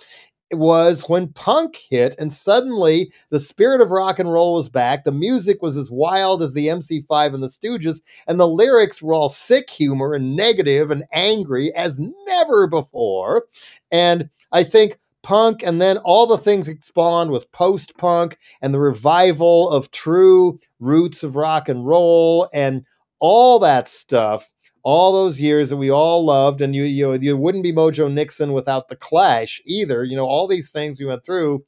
was 0.55 1.09
when 1.09 1.29
punk 1.29 1.77
hit, 1.91 2.15
and 2.19 2.33
suddenly 2.33 3.13
the 3.31 3.41
spirit 3.41 3.81
of 3.81 3.91
rock 3.91 4.19
and 4.19 4.33
roll 4.33 4.55
was 4.55 4.69
back. 4.69 5.05
The 5.05 5.13
music 5.13 5.63
was 5.63 5.77
as 5.77 5.91
wild 5.91 6.43
as 6.43 6.55
the 6.55 6.69
MC5 6.69 7.35
and 7.35 7.43
the 7.43 7.49
Stooges, 7.49 8.01
and 8.27 8.39
the 8.39 8.49
lyrics 8.49 9.03
were 9.03 9.15
all 9.15 9.29
sick 9.29 9.71
humor 9.71 10.15
and 10.15 10.37
negative 10.37 10.91
and 10.91 11.05
angry 11.13 11.75
as 11.75 11.99
never 12.27 12.67
before. 12.67 13.47
And 13.91 14.31
I 14.53 14.65
think 14.65 14.99
punk 15.23 15.63
and 15.63 15.81
then 15.81 15.99
all 15.99 16.27
the 16.27 16.39
things 16.39 16.67
that 16.67 16.85
spawned 16.85 17.31
with 17.31 17.51
post 17.53 17.97
punk 17.97 18.37
and 18.61 18.75
the 18.75 18.81
revival 18.81 19.71
of 19.71 19.91
true 19.91 20.59
roots 20.81 21.23
of 21.23 21.37
rock 21.37 21.69
and 21.69 21.87
roll 21.87 22.49
and 22.53 22.85
all 23.21 23.59
that 23.61 23.89
stuff 23.89 24.49
all 24.83 25.13
those 25.13 25.41
years 25.41 25.71
that 25.71 25.77
we 25.77 25.91
all 25.91 26.25
loved, 26.25 26.61
and 26.61 26.75
you 26.75 26.85
you 26.85 27.13
you 27.15 27.37
wouldn't 27.37 27.65
be 27.65 27.73
Mojo 27.73 28.13
Nixon 28.13 28.53
without 28.53 28.89
the 28.89 28.97
Clash 28.97 29.61
either. 29.67 30.05
You 30.05 30.17
know, 30.17 30.27
all 30.27 30.47
these 30.49 30.71
things 30.71 31.01
we 31.01 31.07
went 31.07 31.25
through. 31.25 31.65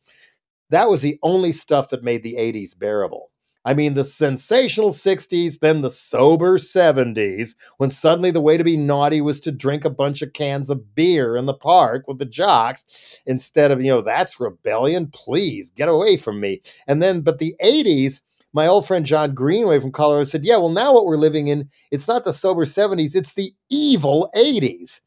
That 0.70 0.90
was 0.90 1.02
the 1.02 1.18
only 1.22 1.52
stuff 1.52 1.88
that 1.90 2.04
made 2.04 2.22
the 2.22 2.36
'80s 2.36 2.78
bearable. 2.78 3.30
I 3.64 3.72
mean, 3.72 3.94
the 3.94 4.04
sensational 4.04 4.90
60s, 4.92 5.60
then 5.60 5.80
the 5.80 5.90
sober 5.90 6.58
70s, 6.58 7.54
when 7.78 7.90
suddenly 7.90 8.30
the 8.30 8.40
way 8.42 8.58
to 8.58 8.64
be 8.64 8.76
naughty 8.76 9.22
was 9.22 9.40
to 9.40 9.52
drink 9.52 9.84
a 9.86 9.90
bunch 9.90 10.20
of 10.20 10.34
cans 10.34 10.68
of 10.68 10.94
beer 10.94 11.36
in 11.36 11.46
the 11.46 11.54
park 11.54 12.04
with 12.06 12.18
the 12.18 12.26
jocks 12.26 13.22
instead 13.26 13.70
of, 13.70 13.82
you 13.82 13.88
know, 13.90 14.02
that's 14.02 14.38
rebellion. 14.38 15.06
Please 15.06 15.70
get 15.70 15.88
away 15.88 16.18
from 16.18 16.40
me. 16.40 16.60
And 16.86 17.02
then, 17.02 17.22
but 17.22 17.38
the 17.38 17.54
80s, 17.62 18.20
my 18.55 18.68
old 18.68 18.86
friend 18.86 19.05
John 19.05 19.34
Greenway 19.34 19.80
from 19.80 19.92
Colorado 19.92 20.24
said, 20.24 20.44
Yeah, 20.44 20.57
well, 20.57 20.70
now 20.70 20.94
what 20.94 21.07
we're 21.07 21.16
living 21.16 21.48
in, 21.48 21.68
it's 21.90 22.09
not 22.09 22.24
the 22.24 22.32
sober 22.32 22.64
70s, 22.64 23.14
it's 23.14 23.34
the 23.34 23.52
evil 23.68 24.30
80s. 24.34 25.00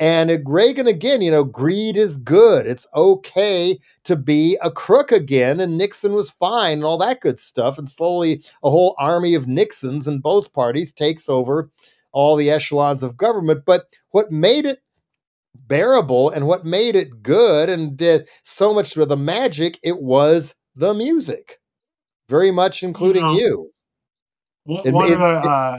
And 0.00 0.30
uh, 0.30 0.38
Reagan 0.44 0.86
again, 0.86 1.22
you 1.22 1.30
know, 1.30 1.44
greed 1.44 1.96
is 1.96 2.18
good. 2.18 2.66
It's 2.66 2.86
okay 2.94 3.78
to 4.04 4.16
be 4.16 4.58
a 4.62 4.70
crook 4.70 5.12
again. 5.12 5.60
And 5.60 5.78
Nixon 5.78 6.12
was 6.12 6.30
fine 6.30 6.78
and 6.78 6.84
all 6.84 6.98
that 6.98 7.20
good 7.20 7.40
stuff. 7.40 7.78
And 7.78 7.88
slowly 7.88 8.42
a 8.62 8.70
whole 8.70 8.94
army 8.98 9.34
of 9.34 9.48
Nixons 9.48 10.06
in 10.06 10.20
both 10.20 10.52
parties 10.52 10.92
takes 10.92 11.28
over 11.28 11.70
all 12.12 12.36
the 12.36 12.50
echelons 12.50 13.02
of 13.02 13.16
government. 13.16 13.62
But 13.64 13.86
what 14.10 14.30
made 14.30 14.66
it 14.66 14.82
bearable 15.54 16.30
and 16.30 16.46
what 16.46 16.64
made 16.64 16.94
it 16.94 17.22
good 17.22 17.68
and 17.68 17.96
did 17.96 18.28
so 18.42 18.72
much 18.72 18.96
of 18.96 19.08
the 19.08 19.16
magic, 19.16 19.78
it 19.82 20.00
was 20.00 20.54
the 20.76 20.94
music 20.94 21.58
very 22.28 22.50
much 22.50 22.82
including 22.82 23.24
you. 23.24 23.30
Know, 23.30 23.38
you. 23.38 23.70
One, 24.64 24.92
one 24.92 25.06
it, 25.08 25.12
of 25.14 25.18
the, 25.20 25.48
uh, 25.48 25.78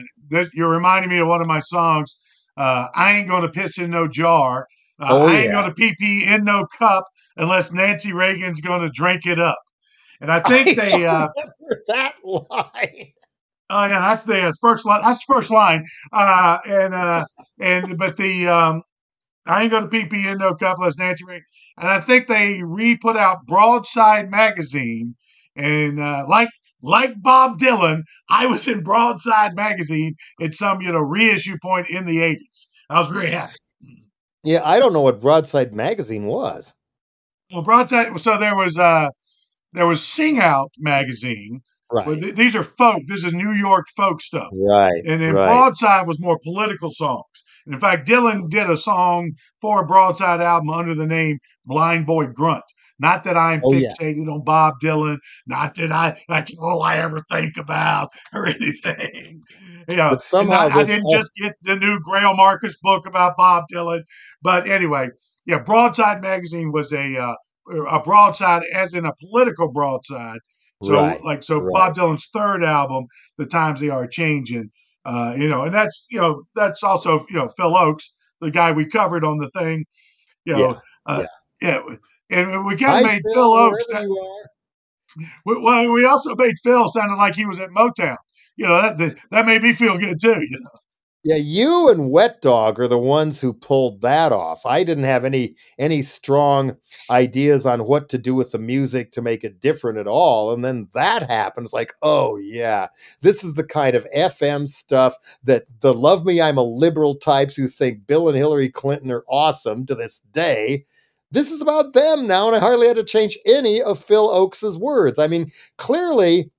you're 0.53 0.69
reminding 0.69 1.09
me 1.11 1.19
of 1.19 1.27
one 1.27 1.41
of 1.41 1.47
my 1.47 1.59
songs. 1.59 2.15
Uh, 2.57 2.87
I 2.95 3.13
ain't 3.13 3.29
going 3.29 3.43
to 3.43 3.49
piss 3.49 3.77
in 3.77 3.91
no 3.91 4.07
jar. 4.07 4.67
Uh, 4.99 5.07
oh, 5.11 5.27
I 5.27 5.35
ain't 5.35 5.45
yeah. 5.45 5.51
going 5.51 5.69
to 5.69 5.73
pee 5.75 5.95
pee 5.97 6.25
in 6.25 6.43
no 6.43 6.65
cup 6.77 7.05
unless 7.37 7.71
Nancy 7.71 8.11
Reagan's 8.11 8.61
going 8.61 8.81
to 8.81 8.89
drink 8.89 9.25
it 9.25 9.39
up. 9.39 9.59
And 10.19 10.31
I 10.31 10.39
think 10.47 10.77
I 10.79 10.89
they 10.89 11.05
uh, 11.05 11.27
that 11.87 12.13
line. 12.23 13.11
Oh 13.71 13.85
yeah, 13.85 13.99
that's 13.99 14.23
the 14.23 14.51
first 14.61 14.83
line. 14.83 15.03
That's 15.03 15.23
the 15.23 15.31
first 15.31 15.51
line. 15.51 15.85
Uh, 16.11 16.57
and 16.65 16.91
uh, 16.91 17.25
and 17.59 17.99
but 17.99 18.17
the 18.17 18.47
um, 18.47 18.81
I 19.45 19.61
ain't 19.61 19.69
going 19.69 19.83
to 19.83 19.89
pee 19.89 20.07
pee 20.07 20.27
in 20.27 20.39
no 20.39 20.55
cup 20.55 20.77
unless 20.79 20.97
Nancy 20.97 21.23
Reagan. 21.23 21.45
And 21.77 21.87
I 21.87 21.99
think 21.99 22.25
they 22.25 22.63
re 22.63 22.97
put 22.97 23.15
out 23.15 23.45
Broadside 23.45 24.31
magazine 24.31 25.15
and 25.59 25.99
uh, 25.99 26.25
like 26.27 26.49
like 26.81 27.21
Bob 27.21 27.59
Dylan, 27.59 28.03
I 28.29 28.45
was 28.45 28.67
in 28.67 28.83
Broadside 28.83 29.55
magazine 29.55 30.15
at 30.41 30.53
some 30.53 30.81
you 30.81 30.91
know 30.91 30.99
reissue 30.99 31.57
point 31.61 31.89
in 31.89 32.05
the 32.05 32.17
'80s. 32.17 32.67
I 32.89 32.99
was 32.99 33.09
very 33.09 33.31
happy. 33.31 33.53
Yeah, 34.43 34.61
I 34.63 34.79
don't 34.79 34.93
know 34.93 35.01
what 35.01 35.21
Broadside 35.21 35.73
magazine 35.73 36.25
was. 36.25 36.73
Well, 37.51 37.61
Broadside. 37.61 38.19
So 38.21 38.37
there 38.37 38.55
was 38.55 38.77
uh 38.77 39.09
there 39.73 39.87
was 39.87 40.05
Sing 40.05 40.39
Out 40.39 40.71
magazine. 40.77 41.61
Right. 41.91 42.19
Th- 42.19 42.35
these 42.35 42.55
are 42.55 42.63
folk. 42.63 43.01
This 43.07 43.23
is 43.23 43.33
New 43.33 43.51
York 43.51 43.87
folk 43.97 44.21
stuff. 44.21 44.49
Right. 44.53 45.01
And 45.05 45.21
then 45.21 45.33
right. 45.33 45.47
Broadside 45.47 46.07
was 46.07 46.19
more 46.19 46.39
political 46.43 46.91
songs. 46.91 47.25
And 47.65 47.73
in 47.73 47.81
fact, 47.81 48.07
Dylan 48.07 48.49
did 48.49 48.69
a 48.69 48.75
song 48.75 49.31
for 49.59 49.81
a 49.81 49.85
Broadside 49.85 50.39
album 50.39 50.69
under 50.69 50.93
the 50.93 51.07
name 51.07 51.39
Blind 51.65 52.05
Boy 52.05 52.27
Grunt. 52.27 52.63
Not 52.99 53.23
that 53.23 53.37
I'm 53.37 53.61
oh, 53.63 53.71
fixated 53.71 54.25
yeah. 54.25 54.33
on 54.33 54.43
Bob 54.43 54.75
Dylan. 54.83 55.19
Not 55.47 55.75
that 55.75 55.91
I 55.91 56.21
that's 56.27 56.57
all 56.59 56.81
I 56.81 56.97
ever 56.97 57.19
think 57.31 57.57
about 57.57 58.09
or 58.33 58.45
anything. 58.45 59.41
You 59.87 59.95
know, 59.95 60.11
but 60.11 60.23
somehow 60.23 60.67
I, 60.67 60.79
I, 60.79 60.83
didn't 60.83 61.05
all... 61.05 61.17
just 61.17 61.31
get 61.35 61.53
the 61.61 61.75
new 61.75 61.99
Greil 61.99 62.35
Marcus 62.35 62.77
book 62.81 63.05
about 63.05 63.37
Bob 63.37 63.63
Dylan. 63.73 64.01
But 64.41 64.67
anyway, 64.67 65.09
yeah, 65.45 65.59
Broadside 65.59 66.21
magazine 66.21 66.71
was 66.71 66.91
a 66.91 67.17
uh, 67.17 67.35
a 67.89 68.01
broadside, 68.01 68.63
as 68.73 68.93
in 68.93 69.05
a 69.05 69.13
political 69.21 69.71
broadside. 69.71 70.39
So, 70.81 70.93
right, 70.93 71.23
like, 71.23 71.43
so 71.43 71.59
right. 71.59 71.73
Bob 71.73 71.95
Dylan's 71.95 72.29
third 72.31 72.63
album, 72.63 73.05
"The 73.37 73.45
Times 73.45 73.81
They 73.81 73.89
Are 73.89 74.07
Changing," 74.07 74.69
uh, 75.05 75.33
you 75.37 75.49
know, 75.49 75.63
and 75.63 75.73
that's 75.73 76.05
you 76.09 76.19
know 76.19 76.43
that's 76.55 76.83
also 76.83 77.19
you 77.29 77.35
know 77.35 77.49
Phil 77.57 77.73
Ochs, 77.73 78.05
the 78.41 78.51
guy 78.51 78.71
we 78.71 78.85
covered 78.85 79.25
on 79.25 79.39
the 79.39 79.49
thing, 79.49 79.85
you 80.45 80.53
know, 80.53 80.59
yeah, 80.59 80.79
uh, 81.05 81.25
yeah. 81.61 81.81
yeah 81.87 81.95
and 82.29 82.65
we 82.65 82.75
kind 82.75 83.05
of 83.05 83.11
made 83.11 83.21
Phil, 83.33 83.33
Phil 83.33 83.53
Ochs. 83.53 84.45
We, 85.45 85.59
well, 85.59 85.91
we 85.91 86.05
also 86.05 86.35
made 86.35 86.55
Phil 86.63 86.87
sounding 86.87 87.17
like 87.17 87.35
he 87.35 87.45
was 87.45 87.59
at 87.59 87.71
Motown. 87.71 88.17
You 88.55 88.67
know 88.67 88.93
that 88.95 89.17
that 89.31 89.45
made 89.45 89.63
me 89.63 89.73
feel 89.73 89.97
good 89.97 90.19
too. 90.21 90.41
You 90.41 90.59
know. 90.59 90.69
Yeah, 91.25 91.35
you 91.35 91.89
and 91.89 92.11
Wet 92.11 92.41
Dog 92.41 92.79
are 92.79 92.87
the 92.87 92.97
ones 92.97 93.41
who 93.41 93.51
pulled 93.51 93.99
that 94.01 94.31
off. 94.31 94.65
I 94.65 94.85
didn't 94.85 95.03
have 95.03 95.25
any 95.25 95.55
any 95.77 96.01
strong 96.01 96.77
ideas 97.09 97.65
on 97.65 97.85
what 97.85 98.07
to 98.09 98.17
do 98.17 98.33
with 98.33 98.51
the 98.51 98.59
music 98.59 99.11
to 99.13 99.21
make 99.21 99.43
it 99.43 99.59
different 99.59 99.97
at 99.97 100.07
all. 100.07 100.53
And 100.53 100.63
then 100.63 100.87
that 100.93 101.29
happens 101.29 101.73
like, 101.73 101.93
oh 102.01 102.37
yeah, 102.37 102.87
this 103.21 103.43
is 103.43 103.53
the 103.55 103.65
kind 103.65 103.95
of 103.95 104.07
FM 104.15 104.69
stuff 104.69 105.17
that 105.43 105.65
the 105.81 105.91
love 105.91 106.23
me 106.25 106.41
I'm 106.41 106.57
a 106.57 106.63
liberal 106.63 107.15
types 107.15 107.57
who 107.57 107.67
think 107.67 108.07
Bill 108.07 108.29
and 108.29 108.37
Hillary 108.37 108.69
Clinton 108.69 109.11
are 109.11 109.25
awesome 109.27 109.85
to 109.87 109.95
this 109.95 110.21
day 110.31 110.85
this 111.31 111.51
is 111.51 111.61
about 111.61 111.93
them 111.93 112.27
now, 112.27 112.47
and 112.47 112.55
I 112.55 112.59
hardly 112.59 112.87
had 112.87 112.95
to 112.97 113.03
change 113.03 113.37
any 113.45 113.81
of 113.81 114.03
Phil 114.03 114.27
Ochs's 114.27 114.77
words. 114.77 115.19
I 115.19 115.27
mean, 115.27 115.51
clearly 115.77 116.51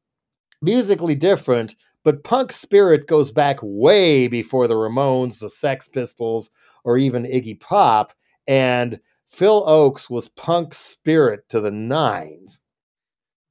musically 0.62 1.14
different, 1.14 1.74
but 2.04 2.24
punk 2.24 2.52
spirit 2.52 3.06
goes 3.06 3.30
back 3.30 3.58
way 3.62 4.28
before 4.28 4.68
the 4.68 4.74
Ramones, 4.74 5.40
the 5.40 5.50
Sex 5.50 5.88
Pistols, 5.88 6.50
or 6.84 6.98
even 6.98 7.24
Iggy 7.24 7.58
Pop. 7.58 8.12
And 8.46 9.00
Phil 9.28 9.64
Ochs 9.64 10.08
was 10.08 10.28
punk 10.28 10.74
spirit 10.74 11.48
to 11.48 11.60
the 11.60 11.70
nines. 11.70 12.60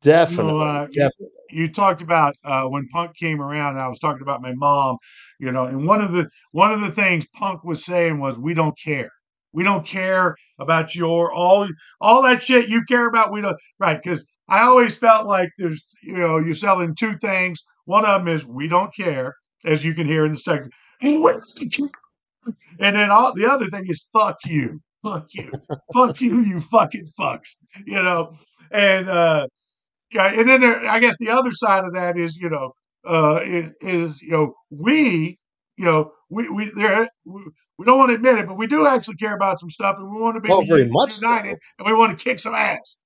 Definitely, 0.01 0.53
you 0.53 0.59
know, 0.59 0.65
uh, 0.65 0.85
definitely. 0.87 1.27
You, 1.49 1.61
you, 1.63 1.71
talked 1.71 2.01
about 2.01 2.35
uh, 2.45 2.63
when 2.65 2.87
punk 2.87 3.15
came 3.17 3.41
around. 3.41 3.77
I 3.77 3.87
was 3.89 3.99
talking 3.99 4.21
about 4.21 4.41
my 4.41 4.53
mom, 4.53 4.97
you 5.39 5.51
know, 5.51 5.65
and 5.65 5.85
one 5.85 6.01
of 6.01 6.13
the 6.13 6.29
one 6.51 6.71
of 6.71 6.79
the 6.79 6.91
things 6.91 7.27
punk 7.33 7.65
was 7.65 7.83
saying 7.83 8.19
was, 8.19 8.39
"We 8.39 8.53
don't 8.53 8.77
care." 8.77 9.11
We 9.53 9.63
don't 9.63 9.85
care 9.85 10.35
about 10.59 10.95
your 10.95 11.31
all 11.31 11.67
all 11.99 12.21
that 12.23 12.43
shit 12.43 12.69
you 12.69 12.83
care 12.83 13.07
about. 13.07 13.31
We 13.31 13.41
don't 13.41 13.57
right 13.79 14.01
because 14.01 14.25
I 14.47 14.61
always 14.61 14.97
felt 14.97 15.27
like 15.27 15.49
there's 15.57 15.83
you 16.03 16.17
know 16.17 16.37
you're 16.39 16.53
selling 16.53 16.95
two 16.95 17.13
things. 17.13 17.63
One 17.85 18.05
of 18.05 18.21
them 18.21 18.33
is 18.33 18.45
we 18.45 18.67
don't 18.67 18.93
care, 18.93 19.35
as 19.65 19.83
you 19.83 19.93
can 19.93 20.07
hear 20.07 20.25
in 20.25 20.31
the 20.33 20.37
second, 20.37 20.71
and 22.79 22.95
then 22.95 23.09
all 23.11 23.33
the 23.33 23.45
other 23.49 23.65
thing 23.67 23.83
is 23.87 24.05
fuck 24.13 24.37
you, 24.45 24.81
fuck 25.03 25.27
you, 25.33 25.51
fuck 25.93 26.21
you, 26.21 26.41
you 26.41 26.59
fucking 26.59 27.07
fucks. 27.19 27.55
You 27.85 28.01
know, 28.01 28.35
and 28.71 29.09
uh, 29.09 29.47
and 30.13 30.49
then 30.49 30.61
there, 30.61 30.87
I 30.87 30.99
guess 30.99 31.17
the 31.19 31.29
other 31.29 31.51
side 31.51 31.83
of 31.85 31.93
that 31.93 32.17
is 32.17 32.35
you 32.37 32.49
know 32.49 32.73
uh, 33.05 33.39
is 33.43 34.21
you 34.21 34.31
know 34.31 34.53
we 34.69 35.37
you 35.79 35.85
know 35.85 36.11
we 36.29 36.49
we 36.49 36.69
there 36.75 37.09
we 37.23 37.85
don't 37.85 37.97
want 37.97 38.09
to 38.09 38.15
admit 38.15 38.37
it, 38.37 38.47
but 38.47 38.57
we 38.57 38.67
do 38.67 38.85
actually 38.85 39.15
care 39.15 39.33
about 39.33 39.59
some 39.59 39.69
stuff, 39.69 39.97
and 39.97 40.11
we 40.11 40.21
want 40.21 40.35
to 40.35 40.41
be 40.41 40.49
well, 40.49 40.61
very 40.61 40.85
much 40.87 41.21
united, 41.21 41.53
so. 41.53 41.59
and 41.79 41.87
we 41.87 41.93
want 41.93 42.19
to 42.19 42.21
kick 42.21 42.37
some 42.39 42.53
ass. 42.53 42.99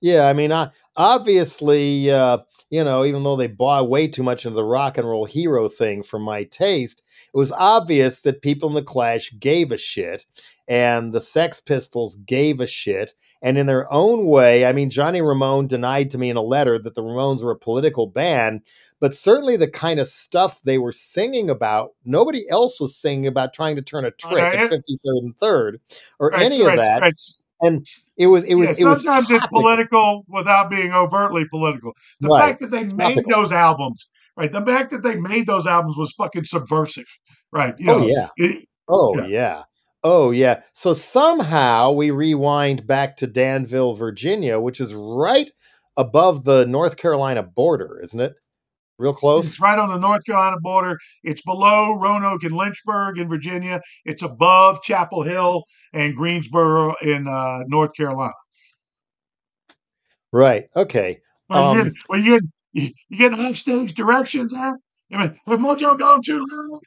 Yeah, 0.00 0.26
I 0.26 0.32
mean, 0.32 0.50
uh, 0.50 0.70
obviously, 0.96 2.10
uh, 2.10 2.38
you 2.70 2.82
know, 2.82 3.04
even 3.04 3.22
though 3.22 3.36
they 3.36 3.46
bought 3.46 3.88
way 3.88 4.08
too 4.08 4.24
much 4.24 4.44
into 4.44 4.56
the 4.56 4.64
rock 4.64 4.98
and 4.98 5.08
roll 5.08 5.26
hero 5.26 5.68
thing 5.68 6.02
for 6.02 6.18
my 6.18 6.44
taste, 6.44 7.02
it 7.32 7.36
was 7.36 7.52
obvious 7.52 8.22
that 8.22 8.42
people 8.42 8.68
in 8.68 8.74
the 8.74 8.82
Clash 8.82 9.32
gave 9.38 9.70
a 9.70 9.76
shit, 9.76 10.24
and 10.66 11.12
the 11.12 11.20
Sex 11.20 11.60
Pistols 11.60 12.16
gave 12.16 12.60
a 12.60 12.66
shit, 12.66 13.12
and 13.40 13.56
in 13.56 13.66
their 13.66 13.90
own 13.92 14.26
way, 14.26 14.66
I 14.66 14.72
mean, 14.72 14.90
Johnny 14.90 15.22
Ramone 15.22 15.68
denied 15.68 16.10
to 16.10 16.18
me 16.18 16.30
in 16.30 16.36
a 16.36 16.42
letter 16.42 16.78
that 16.80 16.96
the 16.96 17.02
Ramones 17.02 17.44
were 17.44 17.52
a 17.52 17.58
political 17.58 18.08
band, 18.08 18.62
but 19.00 19.14
certainly 19.14 19.56
the 19.56 19.68
kind 19.68 20.00
of 20.00 20.06
stuff 20.06 20.62
they 20.62 20.78
were 20.78 20.92
singing 20.92 21.50
about, 21.50 21.90
nobody 22.04 22.48
else 22.48 22.80
was 22.80 22.96
singing 22.96 23.26
about 23.26 23.52
trying 23.52 23.76
to 23.76 23.82
turn 23.82 24.04
a 24.04 24.10
trick 24.10 24.42
right. 24.42 24.54
at 24.54 24.70
53rd 24.70 24.98
and 25.04 25.38
3rd 25.38 25.78
or 26.18 26.30
right, 26.30 26.42
any 26.42 26.62
right, 26.62 26.78
of 26.78 26.84
that. 26.84 27.14
And 27.62 27.86
it 28.18 28.26
was, 28.26 28.44
it 28.44 28.54
was, 28.54 28.66
yeah, 28.66 28.92
it 28.92 28.96
sometimes 28.96 29.30
was 29.30 29.42
it's 29.42 29.46
political 29.46 30.24
without 30.28 30.68
being 30.68 30.92
overtly 30.92 31.46
political. 31.48 31.92
The 32.20 32.36
fact 32.36 32.60
that 32.60 32.70
they 32.70 32.84
made 32.84 33.24
those 33.28 33.52
albums, 33.52 34.08
right? 34.36 34.52
The 34.52 34.64
fact 34.64 34.90
that 34.90 35.02
they 35.02 35.16
made 35.16 35.46
those 35.46 35.66
albums 35.66 35.96
was 35.96 36.12
fucking 36.12 36.44
subversive, 36.44 37.18
right? 37.52 37.74
You 37.78 37.90
oh, 37.90 37.98
know, 37.98 38.06
yeah. 38.06 38.28
It, 38.36 38.68
oh, 38.88 39.18
yeah. 39.18 39.26
yeah. 39.26 39.62
Oh, 40.04 40.30
yeah. 40.30 40.62
So 40.72 40.92
somehow 40.94 41.90
we 41.92 42.10
rewind 42.10 42.86
back 42.86 43.16
to 43.16 43.26
Danville, 43.26 43.94
Virginia, 43.94 44.60
which 44.60 44.80
is 44.80 44.94
right 44.94 45.50
above 45.96 46.44
the 46.44 46.66
North 46.66 46.96
Carolina 46.96 47.42
border, 47.42 47.98
isn't 48.02 48.20
it? 48.20 48.34
Real 48.98 49.12
close. 49.12 49.46
It's 49.46 49.60
right 49.60 49.78
on 49.78 49.90
the 49.90 49.98
North 49.98 50.24
Carolina 50.24 50.56
border. 50.60 50.98
It's 51.22 51.42
below 51.42 51.98
Roanoke 52.00 52.44
and 52.44 52.56
Lynchburg 52.56 53.18
in 53.18 53.28
Virginia. 53.28 53.80
It's 54.04 54.22
above 54.22 54.82
Chapel 54.82 55.22
Hill 55.22 55.64
and 55.92 56.16
Greensboro 56.16 56.94
in 57.02 57.28
uh, 57.28 57.60
North 57.66 57.94
Carolina. 57.94 58.32
Right. 60.32 60.68
Okay. 60.74 61.20
Well, 61.48 61.70
um, 61.70 61.78
you, 61.78 61.94
well, 62.08 62.20
you, 62.20 62.40
you, 62.72 62.90
you 63.08 63.18
getting 63.18 63.40
off 63.40 63.54
stage 63.54 63.94
directions, 63.94 64.54
huh? 64.56 64.76
I 65.12 65.18
mean, 65.18 65.40
have 65.46 65.60
Mojo 65.60 65.98
gone 65.98 66.20
too 66.22 66.38
long? 66.38 66.80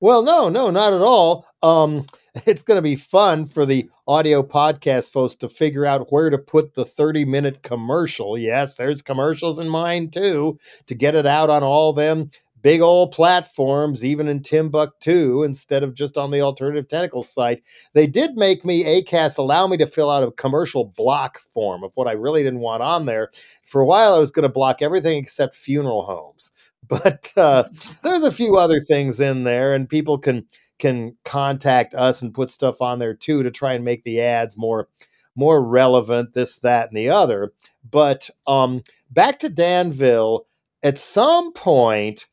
Well, 0.00 0.22
no, 0.22 0.48
no, 0.48 0.70
not 0.70 0.92
at 0.92 1.00
all. 1.00 1.46
Um, 1.62 2.04
it's 2.46 2.62
going 2.62 2.76
to 2.78 2.82
be 2.82 2.96
fun 2.96 3.46
for 3.46 3.66
the 3.66 3.88
audio 4.08 4.42
podcast 4.42 5.10
folks 5.10 5.34
to 5.34 5.48
figure 5.48 5.84
out 5.84 6.10
where 6.10 6.30
to 6.30 6.38
put 6.38 6.74
the 6.74 6.84
30 6.84 7.24
minute 7.24 7.62
commercial. 7.62 8.38
Yes, 8.38 8.74
there's 8.74 9.02
commercials 9.02 9.58
in 9.58 9.68
mine 9.68 10.10
too, 10.10 10.58
to 10.86 10.94
get 10.94 11.14
it 11.14 11.26
out 11.26 11.50
on 11.50 11.62
all 11.62 11.92
them 11.92 12.30
big 12.62 12.80
old 12.80 13.10
platforms, 13.10 14.04
even 14.04 14.28
in 14.28 14.40
Timbuktu, 14.40 15.42
instead 15.42 15.82
of 15.82 15.94
just 15.94 16.16
on 16.16 16.30
the 16.30 16.40
alternative 16.40 16.88
tentacle 16.88 17.22
site. 17.22 17.62
They 17.92 18.06
did 18.06 18.36
make 18.36 18.64
me, 18.64 18.84
ACAST, 18.84 19.38
allow 19.38 19.66
me 19.66 19.76
to 19.78 19.86
fill 19.86 20.08
out 20.08 20.22
a 20.22 20.30
commercial 20.30 20.84
block 20.84 21.38
form 21.40 21.82
of 21.82 21.90
what 21.96 22.06
I 22.06 22.12
really 22.12 22.42
didn't 22.44 22.60
want 22.60 22.82
on 22.82 23.06
there. 23.06 23.30
For 23.66 23.80
a 23.80 23.84
while, 23.84 24.14
I 24.14 24.18
was 24.20 24.30
going 24.30 24.44
to 24.44 24.48
block 24.48 24.80
everything 24.80 25.18
except 25.18 25.54
funeral 25.54 26.04
homes. 26.06 26.50
But 26.88 27.30
uh, 27.36 27.64
there's 28.02 28.24
a 28.24 28.32
few 28.32 28.56
other 28.56 28.80
things 28.80 29.20
in 29.20 29.44
there, 29.44 29.72
and 29.72 29.88
people 29.88 30.18
can 30.18 30.46
can 30.82 31.16
contact 31.24 31.94
us 31.94 32.22
and 32.22 32.34
put 32.34 32.50
stuff 32.50 32.82
on 32.82 32.98
there 32.98 33.14
too 33.14 33.44
to 33.44 33.52
try 33.52 33.72
and 33.72 33.84
make 33.84 34.02
the 34.02 34.20
ads 34.20 34.56
more 34.56 34.88
more 35.36 35.64
relevant 35.64 36.34
this 36.34 36.58
that 36.58 36.88
and 36.88 36.96
the 36.96 37.08
other. 37.08 37.52
But 37.88 38.28
um 38.48 38.82
back 39.08 39.38
to 39.38 39.48
danville 39.48 40.46
at 40.82 40.98
some 40.98 41.52
point 41.52 42.26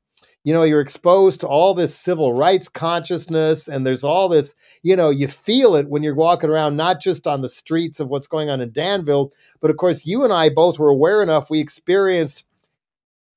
you 0.43 0.51
know 0.51 0.63
you're 0.63 0.81
exposed 0.81 1.41
to 1.41 1.47
all 1.47 1.75
this 1.75 1.95
civil 1.95 2.33
rights 2.33 2.67
consciousness 2.67 3.67
and 3.67 3.85
there's 3.85 4.03
all 4.03 4.27
this 4.27 4.55
you 4.81 4.95
know 4.95 5.11
you 5.11 5.27
feel 5.27 5.75
it 5.75 5.87
when 5.87 6.01
you're 6.01 6.15
walking 6.15 6.49
around 6.49 6.75
not 6.75 6.99
just 6.99 7.27
on 7.27 7.41
the 7.41 7.49
streets 7.49 7.99
of 7.99 8.07
what's 8.07 8.27
going 8.27 8.49
on 8.49 8.61
in 8.61 8.71
danville 8.71 9.31
but 9.61 9.69
of 9.69 9.77
course 9.77 10.07
you 10.07 10.23
and 10.23 10.33
i 10.33 10.49
both 10.49 10.79
were 10.79 10.89
aware 10.89 11.21
enough 11.21 11.51
we 11.51 11.59
experienced 11.59 12.45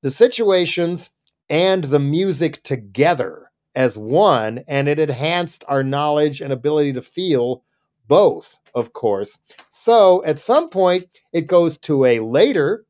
the 0.03 0.11
situations 0.11 1.11
and 1.51 1.85
the 1.85 1.99
music 1.99 2.63
together 2.63 3.42
as 3.75 3.97
one, 3.97 4.63
and 4.69 4.89
it 4.89 4.99
enhanced 4.99 5.65
our 5.69 5.83
knowledge 5.83 6.41
and 6.41 6.53
ability 6.53 6.93
to 6.95 7.03
feel 7.03 7.65
both, 8.07 8.59
of 8.75 8.93
course. 8.93 9.39
So 9.71 10.25
at 10.25 10.39
some 10.39 10.69
point, 10.69 11.05
it 11.33 11.47
goes 11.47 11.79
to 11.79 12.05
a 12.05 12.21
later 12.21 12.85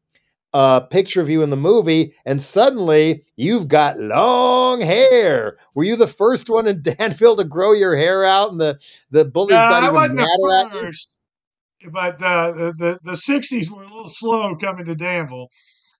uh, 0.55 0.81
picture 0.81 1.21
of 1.21 1.31
you 1.31 1.43
in 1.43 1.51
the 1.51 1.57
movie, 1.57 2.15
and 2.27 2.41
suddenly 2.41 3.25
you've 3.37 3.69
got 3.69 3.99
long 3.99 4.81
hair. 4.81 5.57
Were 5.75 5.85
you 5.85 5.97
the 5.97 6.07
first 6.07 6.51
one 6.51 6.67
in 6.67 6.83
Danville 6.99 7.37
to 7.37 7.45
grow 7.45 7.73
your 7.73 7.97
hair 7.97 8.25
out, 8.25 8.51
and 8.51 8.61
the 8.61 8.79
the 9.11 9.25
bullies 9.25 9.57
no, 9.57 9.69
got 9.69 9.85
even 9.85 10.17
madder 10.17 10.77
at 10.77 10.83
you? 10.83 11.91
But 11.91 12.23
uh, 12.23 12.53
the, 12.53 12.73
the 12.79 12.99
the 13.03 13.13
'60s 13.13 13.71
were 13.71 13.83
a 13.83 13.89
little 13.89 14.09
slow 14.09 14.55
coming 14.57 14.85
to 14.85 14.95
Danville, 14.95 15.49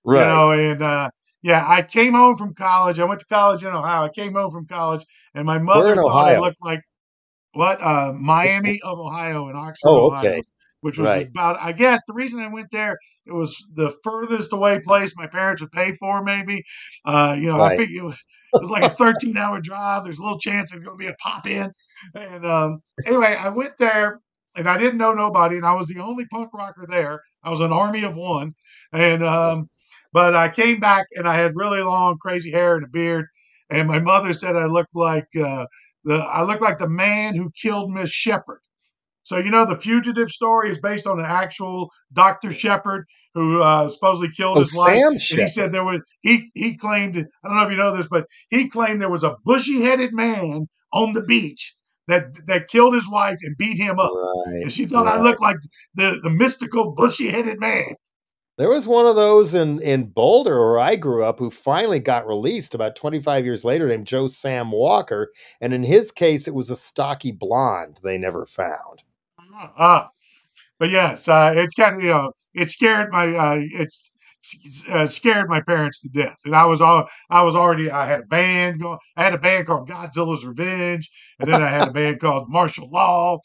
right? 0.05 0.21
You 0.21 0.29
know, 0.29 0.51
and 0.51 0.81
uh, 0.81 1.09
yeah, 1.43 1.65
I 1.67 1.81
came 1.81 2.13
home 2.13 2.37
from 2.37 2.53
college. 2.53 2.99
I 2.99 3.03
went 3.03 3.19
to 3.19 3.25
college 3.25 3.63
in 3.63 3.69
Ohio. 3.69 4.05
I 4.05 4.09
came 4.09 4.33
home 4.33 4.49
from 4.49 4.65
college, 4.65 5.05
and 5.35 5.45
my 5.45 5.59
mother 5.59 5.95
thought 5.95 6.05
Ohio? 6.05 6.35
I 6.35 6.39
looked 6.39 6.61
like 6.61 6.81
what? 7.51 7.81
Uh, 7.81 8.13
Miami 8.13 8.79
of 8.83 8.97
Ohio 8.97 9.49
in 9.49 9.55
Oxford, 9.55 9.89
oh, 9.89 10.15
okay. 10.15 10.27
Ohio, 10.29 10.41
which 10.81 10.97
was 10.97 11.09
right. 11.09 11.27
about. 11.27 11.57
I 11.59 11.73
guess 11.73 12.01
the 12.07 12.13
reason 12.13 12.39
I 12.39 12.47
went 12.47 12.71
there 12.71 12.97
it 13.25 13.33
was 13.33 13.65
the 13.73 13.93
furthest 14.03 14.51
away 14.53 14.79
place 14.83 15.13
my 15.15 15.27
parents 15.27 15.61
would 15.61 15.71
pay 15.71 15.93
for. 15.93 16.23
Maybe, 16.23 16.63
uh, 17.05 17.35
you 17.37 17.47
know, 17.47 17.57
right. 17.57 17.73
I 17.73 17.75
think 17.75 17.91
it 17.91 18.03
was 18.03 18.23
it 18.53 18.61
was 18.61 18.69
like 18.69 18.83
a 18.83 18.89
13 18.89 19.35
hour 19.37 19.59
drive. 19.59 20.05
There's 20.05 20.19
a 20.19 20.23
little 20.23 20.39
chance 20.39 20.71
there's 20.71 20.83
going 20.83 20.97
to 20.97 21.03
be 21.03 21.09
a 21.09 21.15
pop 21.21 21.45
in, 21.47 21.71
and 22.15 22.45
um, 22.45 22.79
anyway, 23.05 23.35
I 23.37 23.49
went 23.49 23.77
there. 23.77 24.19
And 24.55 24.69
I 24.69 24.77
didn't 24.77 24.99
know 24.99 25.13
nobody, 25.13 25.55
and 25.55 25.65
I 25.65 25.73
was 25.73 25.87
the 25.87 25.99
only 25.99 26.27
punk 26.27 26.53
rocker 26.53 26.85
there. 26.87 27.23
I 27.43 27.49
was 27.49 27.59
an 27.59 27.73
army 27.73 28.03
of 28.03 28.15
one, 28.15 28.53
and 28.91 29.23
um, 29.23 29.67
but 30.13 30.35
I 30.35 30.49
came 30.49 30.79
back 30.79 31.07
and 31.15 31.27
I 31.27 31.35
had 31.35 31.55
really 31.55 31.81
long, 31.81 32.17
crazy 32.19 32.51
hair 32.51 32.75
and 32.75 32.85
a 32.85 32.89
beard. 32.89 33.25
And 33.69 33.87
my 33.87 33.99
mother 33.99 34.31
said 34.31 34.55
I 34.55 34.65
looked 34.65 34.95
like 34.95 35.27
uh, 35.35 35.65
the 36.03 36.15
I 36.15 36.43
looked 36.43 36.61
like 36.61 36.77
the 36.77 36.87
man 36.87 37.35
who 37.35 37.51
killed 37.59 37.91
Miss 37.91 38.11
Sheppard. 38.11 38.59
So 39.23 39.37
you 39.37 39.49
know 39.51 39.65
the 39.65 39.79
fugitive 39.79 40.29
story 40.29 40.69
is 40.69 40.79
based 40.79 41.07
on 41.07 41.19
an 41.19 41.25
actual 41.25 41.89
Dr. 42.13 42.51
Sheppard 42.51 43.05
who 43.33 43.61
uh, 43.61 43.89
supposedly 43.89 44.29
killed 44.35 44.57
oh, 44.57 44.61
his 44.61 44.75
wife. 44.75 45.01
And 45.01 45.19
he 45.19 45.47
said 45.47 45.71
there 45.71 45.83
was 45.83 46.01
he 46.21 46.51
he 46.53 46.77
claimed 46.77 47.17
I 47.17 47.47
don't 47.47 47.57
know 47.57 47.63
if 47.63 47.71
you 47.71 47.77
know 47.77 47.95
this, 47.95 48.07
but 48.07 48.25
he 48.49 48.69
claimed 48.69 49.01
there 49.01 49.09
was 49.09 49.23
a 49.23 49.35
bushy 49.43 49.81
headed 49.81 50.13
man 50.13 50.67
on 50.91 51.13
the 51.13 51.23
beach 51.23 51.75
that 52.07 52.25
that 52.47 52.67
killed 52.67 52.93
his 52.93 53.09
wife 53.09 53.37
and 53.41 53.57
beat 53.57 53.77
him 53.77 53.99
up. 53.99 54.11
Right, 54.13 54.61
and 54.63 54.71
she 54.71 54.85
thought 54.85 55.05
right. 55.05 55.19
I 55.19 55.21
looked 55.21 55.41
like 55.41 55.57
the 55.95 56.19
the 56.21 56.29
mystical 56.29 56.91
bushy 56.91 57.29
headed 57.29 57.59
man. 57.59 57.95
There 58.57 58.69
was 58.69 58.87
one 58.87 59.07
of 59.07 59.15
those 59.15 59.55
in 59.55 59.81
in 59.81 60.11
Boulder 60.11 60.59
where 60.59 60.79
I 60.79 60.95
grew 60.95 61.23
up 61.23 61.39
who 61.39 61.49
finally 61.49 61.99
got 61.99 62.27
released 62.27 62.75
about 62.75 62.95
25 62.95 63.45
years 63.45 63.65
later 63.65 63.87
named 63.87 64.05
Joe 64.05 64.27
Sam 64.27 64.71
Walker 64.71 65.31
and 65.59 65.73
in 65.73 65.83
his 65.83 66.11
case 66.11 66.47
it 66.47 66.53
was 66.53 66.69
a 66.69 66.75
stocky 66.75 67.31
blonde 67.31 67.99
they 68.03 68.17
never 68.17 68.45
found. 68.45 69.01
Uh, 69.77 70.05
but 70.79 70.89
yes, 70.89 71.27
uh, 71.27 71.53
it's 71.55 71.73
kind 71.73 71.95
of 71.97 72.03
you 72.03 72.09
know 72.09 72.31
it 72.53 72.69
scared 72.69 73.11
my 73.11 73.27
uh, 73.35 73.57
it's 73.59 74.11
uh, 74.89 75.07
scared 75.07 75.49
my 75.49 75.61
parents 75.61 76.01
to 76.01 76.09
death. 76.09 76.37
And 76.45 76.55
I 76.55 76.65
was 76.65 76.81
all 76.81 77.07
I 77.29 77.41
was 77.43 77.55
already 77.55 77.89
I 77.89 78.05
had 78.05 78.21
a 78.21 78.25
band 78.25 78.81
going. 78.81 78.99
I 79.17 79.23
had 79.23 79.33
a 79.33 79.37
band 79.37 79.67
called 79.67 79.89
Godzilla's 79.89 80.45
Revenge, 80.45 81.09
and 81.39 81.49
then 81.49 81.63
I 81.63 81.69
had 81.69 81.87
a 81.87 81.91
band 81.91 82.19
called 82.19 82.49
Martial 82.49 82.89
Law, 82.89 83.39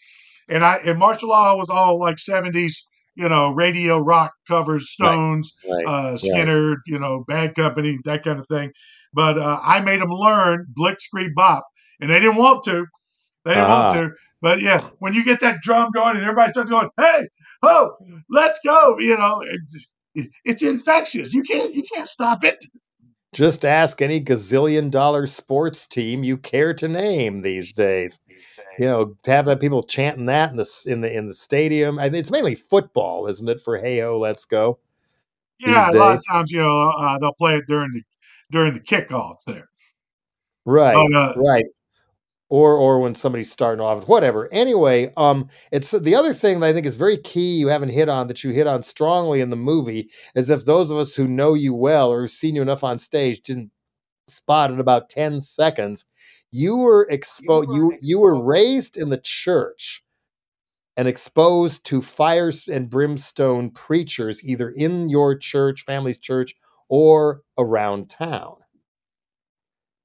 and 0.48 0.64
I 0.64 0.76
and 0.84 0.98
Martial 0.98 1.30
Law 1.30 1.56
was 1.56 1.70
all 1.70 1.98
like 1.98 2.18
seventies 2.18 2.86
you 3.18 3.28
know, 3.28 3.50
radio 3.50 3.98
rock 3.98 4.32
covers, 4.46 4.90
Stones, 4.90 5.52
right, 5.68 5.84
right, 5.84 5.86
uh, 5.86 6.14
Skynyrd, 6.14 6.70
right. 6.70 6.78
you 6.86 7.00
know, 7.00 7.24
Bad 7.26 7.56
Company, 7.56 7.98
that 8.04 8.22
kind 8.22 8.38
of 8.38 8.46
thing. 8.46 8.70
But 9.12 9.38
uh, 9.38 9.58
I 9.60 9.80
made 9.80 10.00
them 10.00 10.10
learn 10.10 10.66
Blitzkrieg 10.78 11.34
Bop, 11.34 11.64
and 12.00 12.08
they 12.08 12.20
didn't 12.20 12.36
want 12.36 12.62
to. 12.64 12.86
They 13.44 13.54
didn't 13.54 13.64
uh-huh. 13.64 13.94
want 13.94 13.94
to. 13.94 14.16
But 14.40 14.60
yeah, 14.60 14.88
when 15.00 15.14
you 15.14 15.24
get 15.24 15.40
that 15.40 15.60
drum 15.62 15.90
going 15.90 16.14
and 16.16 16.24
everybody 16.24 16.52
starts 16.52 16.70
going, 16.70 16.90
"Hey, 16.96 17.26
oh, 17.64 17.90
let's 18.30 18.60
go!" 18.64 18.96
You 19.00 19.16
know, 19.16 19.42
it, 20.14 20.28
it's 20.44 20.62
infectious. 20.62 21.34
You 21.34 21.42
can't 21.42 21.74
you 21.74 21.82
can't 21.92 22.08
stop 22.08 22.44
it. 22.44 22.64
Just 23.34 23.64
ask 23.64 24.00
any 24.00 24.22
gazillion 24.22 24.92
dollar 24.92 25.26
sports 25.26 25.88
team 25.88 26.22
you 26.22 26.38
care 26.38 26.72
to 26.74 26.88
name 26.88 27.42
these 27.42 27.72
days 27.72 28.20
you 28.78 28.86
know, 28.86 29.16
to 29.24 29.30
have 29.30 29.46
that 29.46 29.60
people 29.60 29.82
chanting 29.82 30.26
that 30.26 30.50
in 30.50 30.56
the 30.56 30.84
in 30.86 31.00
the 31.00 31.12
in 31.12 31.26
the 31.26 31.34
stadium. 31.34 31.98
I 31.98 32.04
mean, 32.04 32.20
it's 32.20 32.30
mainly 32.30 32.54
football, 32.54 33.26
isn't 33.26 33.48
it? 33.48 33.60
For 33.60 33.76
hey 33.76 34.00
ho, 34.00 34.18
let's 34.18 34.44
go. 34.44 34.78
Yeah, 35.58 35.90
a 35.90 35.92
lot 35.92 36.14
of 36.14 36.22
times 36.30 36.52
you 36.52 36.62
know 36.62 36.90
uh, 36.90 37.18
they'll 37.18 37.34
play 37.34 37.56
it 37.56 37.64
during 37.66 37.92
the 37.92 38.02
during 38.50 38.74
the 38.74 38.80
kickoff 38.80 39.36
there. 39.46 39.68
Right, 40.64 40.94
but, 40.94 41.16
uh, 41.16 41.34
right. 41.36 41.64
Or 42.50 42.76
or 42.76 43.00
when 43.00 43.14
somebody's 43.14 43.50
starting 43.50 43.84
off, 43.84 44.08
whatever. 44.08 44.48
Anyway, 44.52 45.12
um, 45.16 45.48
it's 45.72 45.90
the 45.90 46.14
other 46.14 46.32
thing 46.32 46.60
that 46.60 46.68
I 46.68 46.72
think 46.72 46.86
is 46.86 46.96
very 46.96 47.18
key 47.18 47.56
you 47.56 47.68
haven't 47.68 47.90
hit 47.90 48.08
on 48.08 48.28
that 48.28 48.42
you 48.42 48.52
hit 48.52 48.66
on 48.66 48.82
strongly 48.82 49.40
in 49.40 49.50
the 49.50 49.56
movie 49.56 50.08
is 50.34 50.48
if 50.48 50.64
those 50.64 50.90
of 50.90 50.96
us 50.96 51.14
who 51.14 51.28
know 51.28 51.52
you 51.54 51.74
well 51.74 52.10
or 52.10 52.26
seen 52.26 52.54
you 52.54 52.62
enough 52.62 52.84
on 52.84 52.98
stage 52.98 53.42
didn't 53.42 53.70
spot 54.28 54.70
it 54.70 54.80
about 54.80 55.10
10 55.10 55.40
seconds 55.40 56.06
you 56.50 56.76
were 56.76 57.06
exposed 57.10 57.70
you, 57.72 57.96
you 58.00 58.18
were 58.18 58.40
raised 58.42 58.96
in 58.96 59.10
the 59.10 59.20
church 59.22 60.04
and 60.96 61.06
exposed 61.06 61.84
to 61.86 62.02
fire 62.02 62.50
and 62.70 62.90
brimstone 62.90 63.70
preachers 63.70 64.42
either 64.44 64.70
in 64.70 65.08
your 65.08 65.36
church 65.36 65.84
family's 65.84 66.18
church 66.18 66.54
or 66.88 67.42
around 67.56 68.08
town. 68.08 68.56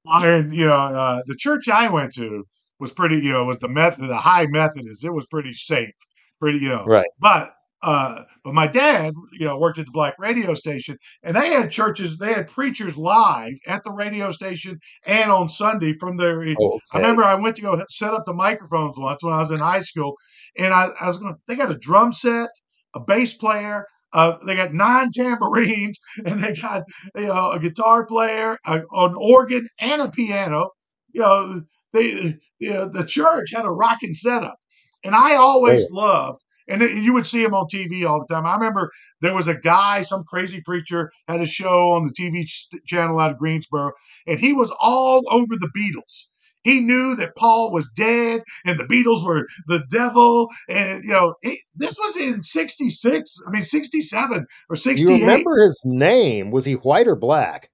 And 0.06 0.54
you 0.54 0.66
know 0.66 0.74
uh, 0.74 1.22
the 1.26 1.34
church 1.34 1.68
i 1.68 1.88
went 1.88 2.14
to 2.14 2.46
was 2.78 2.92
pretty 2.92 3.16
you 3.16 3.32
know 3.32 3.44
was 3.44 3.58
the 3.58 3.68
met 3.68 3.98
the 3.98 4.16
high 4.16 4.46
methodist. 4.46 5.04
It 5.04 5.10
was 5.10 5.26
pretty 5.26 5.54
safe 5.54 5.94
pretty 6.40 6.58
you 6.58 6.68
know. 6.68 6.84
Right. 6.84 7.06
But 7.18 7.53
uh, 7.84 8.24
but 8.44 8.54
my 8.54 8.66
dad, 8.66 9.14
you 9.38 9.46
know, 9.46 9.58
worked 9.58 9.78
at 9.78 9.86
the 9.86 9.92
black 9.92 10.14
radio 10.18 10.54
station, 10.54 10.96
and 11.22 11.36
they 11.36 11.48
had 11.50 11.70
churches, 11.70 12.18
they 12.18 12.32
had 12.32 12.48
preachers 12.48 12.96
live 12.96 13.52
at 13.66 13.84
the 13.84 13.92
radio 13.92 14.30
station 14.30 14.78
and 15.06 15.30
on 15.30 15.48
Sunday 15.48 15.92
from 15.92 16.16
their. 16.16 16.40
Okay. 16.56 16.80
I 16.92 16.98
remember 16.98 17.24
I 17.24 17.34
went 17.34 17.56
to 17.56 17.62
go 17.62 17.84
set 17.90 18.14
up 18.14 18.24
the 18.26 18.32
microphones 18.32 18.96
once 18.98 19.22
when 19.22 19.34
I 19.34 19.38
was 19.40 19.50
in 19.50 19.58
high 19.58 19.82
school, 19.82 20.14
and 20.58 20.72
I, 20.72 20.88
I 21.00 21.06
was 21.08 21.18
going. 21.18 21.34
They 21.46 21.56
got 21.56 21.70
a 21.70 21.78
drum 21.78 22.12
set, 22.12 22.50
a 22.94 23.00
bass 23.00 23.34
player, 23.34 23.86
uh, 24.12 24.38
they 24.46 24.54
got 24.56 24.72
nine 24.72 25.10
tambourines, 25.12 25.98
and 26.24 26.42
they 26.42 26.54
got 26.54 26.84
you 27.16 27.26
know 27.26 27.50
a 27.52 27.58
guitar 27.58 28.06
player, 28.06 28.58
a, 28.66 28.80
an 28.92 29.14
organ, 29.16 29.66
and 29.80 30.02
a 30.02 30.10
piano. 30.10 30.70
You 31.12 31.20
know, 31.22 31.62
they 31.92 32.36
you 32.58 32.72
know, 32.72 32.88
the 32.88 33.04
church 33.04 33.50
had 33.54 33.64
a 33.64 33.70
rocking 33.70 34.14
setup, 34.14 34.56
and 35.04 35.14
I 35.14 35.34
always 35.36 35.88
Right. 35.88 35.90
loved. 35.90 36.40
And 36.66 36.80
you 36.80 37.12
would 37.12 37.26
see 37.26 37.42
him 37.42 37.54
on 37.54 37.66
TV 37.66 38.08
all 38.08 38.20
the 38.20 38.34
time. 38.34 38.46
I 38.46 38.54
remember 38.54 38.90
there 39.20 39.34
was 39.34 39.48
a 39.48 39.54
guy, 39.54 40.00
some 40.00 40.24
crazy 40.24 40.62
preacher, 40.62 41.10
had 41.28 41.40
a 41.40 41.46
show 41.46 41.90
on 41.92 42.06
the 42.06 42.12
TV 42.12 42.44
ch- 42.46 42.68
channel 42.86 43.18
out 43.20 43.32
of 43.32 43.38
Greensboro, 43.38 43.92
and 44.26 44.38
he 44.40 44.52
was 44.52 44.74
all 44.80 45.22
over 45.30 45.54
the 45.56 45.70
Beatles. 45.76 46.26
He 46.62 46.80
knew 46.80 47.14
that 47.16 47.36
Paul 47.36 47.70
was 47.72 47.90
dead 47.90 48.40
and 48.64 48.80
the 48.80 48.84
Beatles 48.84 49.24
were 49.24 49.46
the 49.66 49.84
devil. 49.90 50.48
And, 50.66 51.04
you 51.04 51.12
know, 51.12 51.34
he, 51.42 51.60
this 51.74 51.98
was 51.98 52.16
in 52.16 52.42
66, 52.42 53.38
I 53.46 53.50
mean, 53.50 53.62
67 53.62 54.46
or 54.70 54.74
Do 54.74 54.80
68. 54.80 55.06
you 55.06 55.20
remember 55.20 55.62
his 55.62 55.82
name? 55.84 56.50
Was 56.50 56.64
he 56.64 56.72
white 56.72 57.06
or 57.06 57.16
black? 57.16 57.68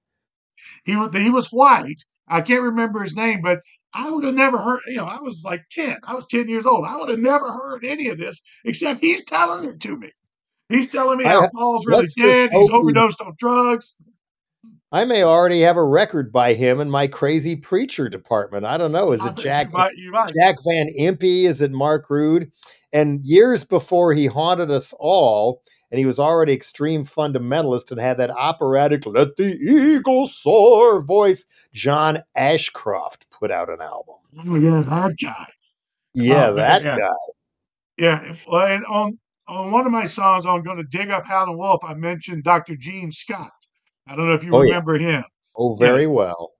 He 0.83 0.95
was 0.97 1.15
he 1.15 1.29
was 1.29 1.49
white. 1.49 2.03
I 2.27 2.41
can't 2.41 2.63
remember 2.63 3.01
his 3.01 3.15
name, 3.15 3.41
but 3.41 3.61
I 3.93 4.09
would 4.09 4.23
have 4.23 4.35
never 4.35 4.57
heard. 4.57 4.79
You 4.87 4.97
know, 4.97 5.05
I 5.05 5.19
was 5.19 5.41
like 5.43 5.63
ten. 5.69 5.97
I 6.03 6.15
was 6.15 6.27
ten 6.27 6.47
years 6.47 6.65
old. 6.65 6.85
I 6.85 6.97
would 6.97 7.09
have 7.09 7.19
never 7.19 7.51
heard 7.51 7.83
any 7.83 8.07
of 8.07 8.17
this 8.17 8.41
except 8.65 9.01
he's 9.01 9.25
telling 9.25 9.67
it 9.67 9.79
to 9.81 9.97
me. 9.97 10.11
He's 10.69 10.89
telling 10.89 11.17
me 11.17 11.25
how 11.25 11.49
Paul's 11.53 11.85
really 11.85 12.07
dead. 12.17 12.51
He's 12.53 12.69
overdosed 12.69 13.19
on 13.21 13.33
drugs. 13.37 13.95
I 14.93 15.05
may 15.05 15.23
already 15.23 15.61
have 15.61 15.77
a 15.77 15.83
record 15.83 16.31
by 16.31 16.53
him 16.53 16.79
in 16.81 16.89
my 16.89 17.07
crazy 17.07 17.55
preacher 17.55 18.09
department. 18.09 18.65
I 18.65 18.77
don't 18.77 18.91
know. 18.91 19.11
Is 19.13 19.25
it 19.25 19.35
Jack 19.35 19.71
You 19.71 19.77
might. 19.77 19.95
You 19.95 20.11
might. 20.11 20.33
Jack 20.33 20.57
Van 20.67 20.87
Impe? 20.99 21.45
Is 21.45 21.61
it 21.61 21.71
Mark 21.71 22.09
Rude? 22.09 22.51
And 22.93 23.25
years 23.25 23.63
before 23.63 24.13
he 24.13 24.25
haunted 24.25 24.69
us 24.69 24.93
all, 24.99 25.61
and 25.91 25.99
he 25.99 26.05
was 26.05 26.19
already 26.19 26.53
extreme 26.53 27.05
fundamentalist 27.05 27.91
and 27.91 28.01
had 28.01 28.17
that 28.17 28.31
operatic 28.31 29.05
"Let 29.05 29.37
the 29.37 29.55
Eagle 29.55 30.27
Soar" 30.27 31.01
voice. 31.01 31.45
John 31.73 32.23
Ashcroft 32.35 33.30
put 33.41 33.51
out 33.51 33.69
an 33.69 33.81
album. 33.81 34.15
Oh 34.47 34.55
yeah, 34.55 34.81
that 34.81 35.15
guy. 35.21 35.47
Yeah, 36.13 36.47
Oh, 36.49 36.53
that 36.55 36.83
yeah. 36.83 36.97
guy. 36.97 37.07
Yeah. 37.97 38.33
Well, 38.47 38.67
and 38.67 38.85
on 38.85 39.17
on 39.47 39.71
one 39.71 39.85
of 39.85 39.91
my 39.91 40.05
songs, 40.05 40.45
I'm 40.45 40.61
going 40.61 40.77
to 40.77 40.83
dig 40.83 41.09
up 41.09 41.25
Howlin' 41.25 41.57
Wolf. 41.57 41.81
I 41.85 41.93
mentioned 41.95 42.43
Dr. 42.43 42.75
Gene 42.77 43.11
Scott. 43.11 43.51
I 44.07 44.15
don't 44.15 44.27
know 44.27 44.33
if 44.33 44.43
you 44.43 44.55
Oh, 44.55 44.61
yeah. 44.61 44.69
remember 44.69 44.97
him. 44.97 45.23
Oh, 45.57 45.73
Yeah. 45.73 45.85
very 45.87 46.07
well. 46.07 46.51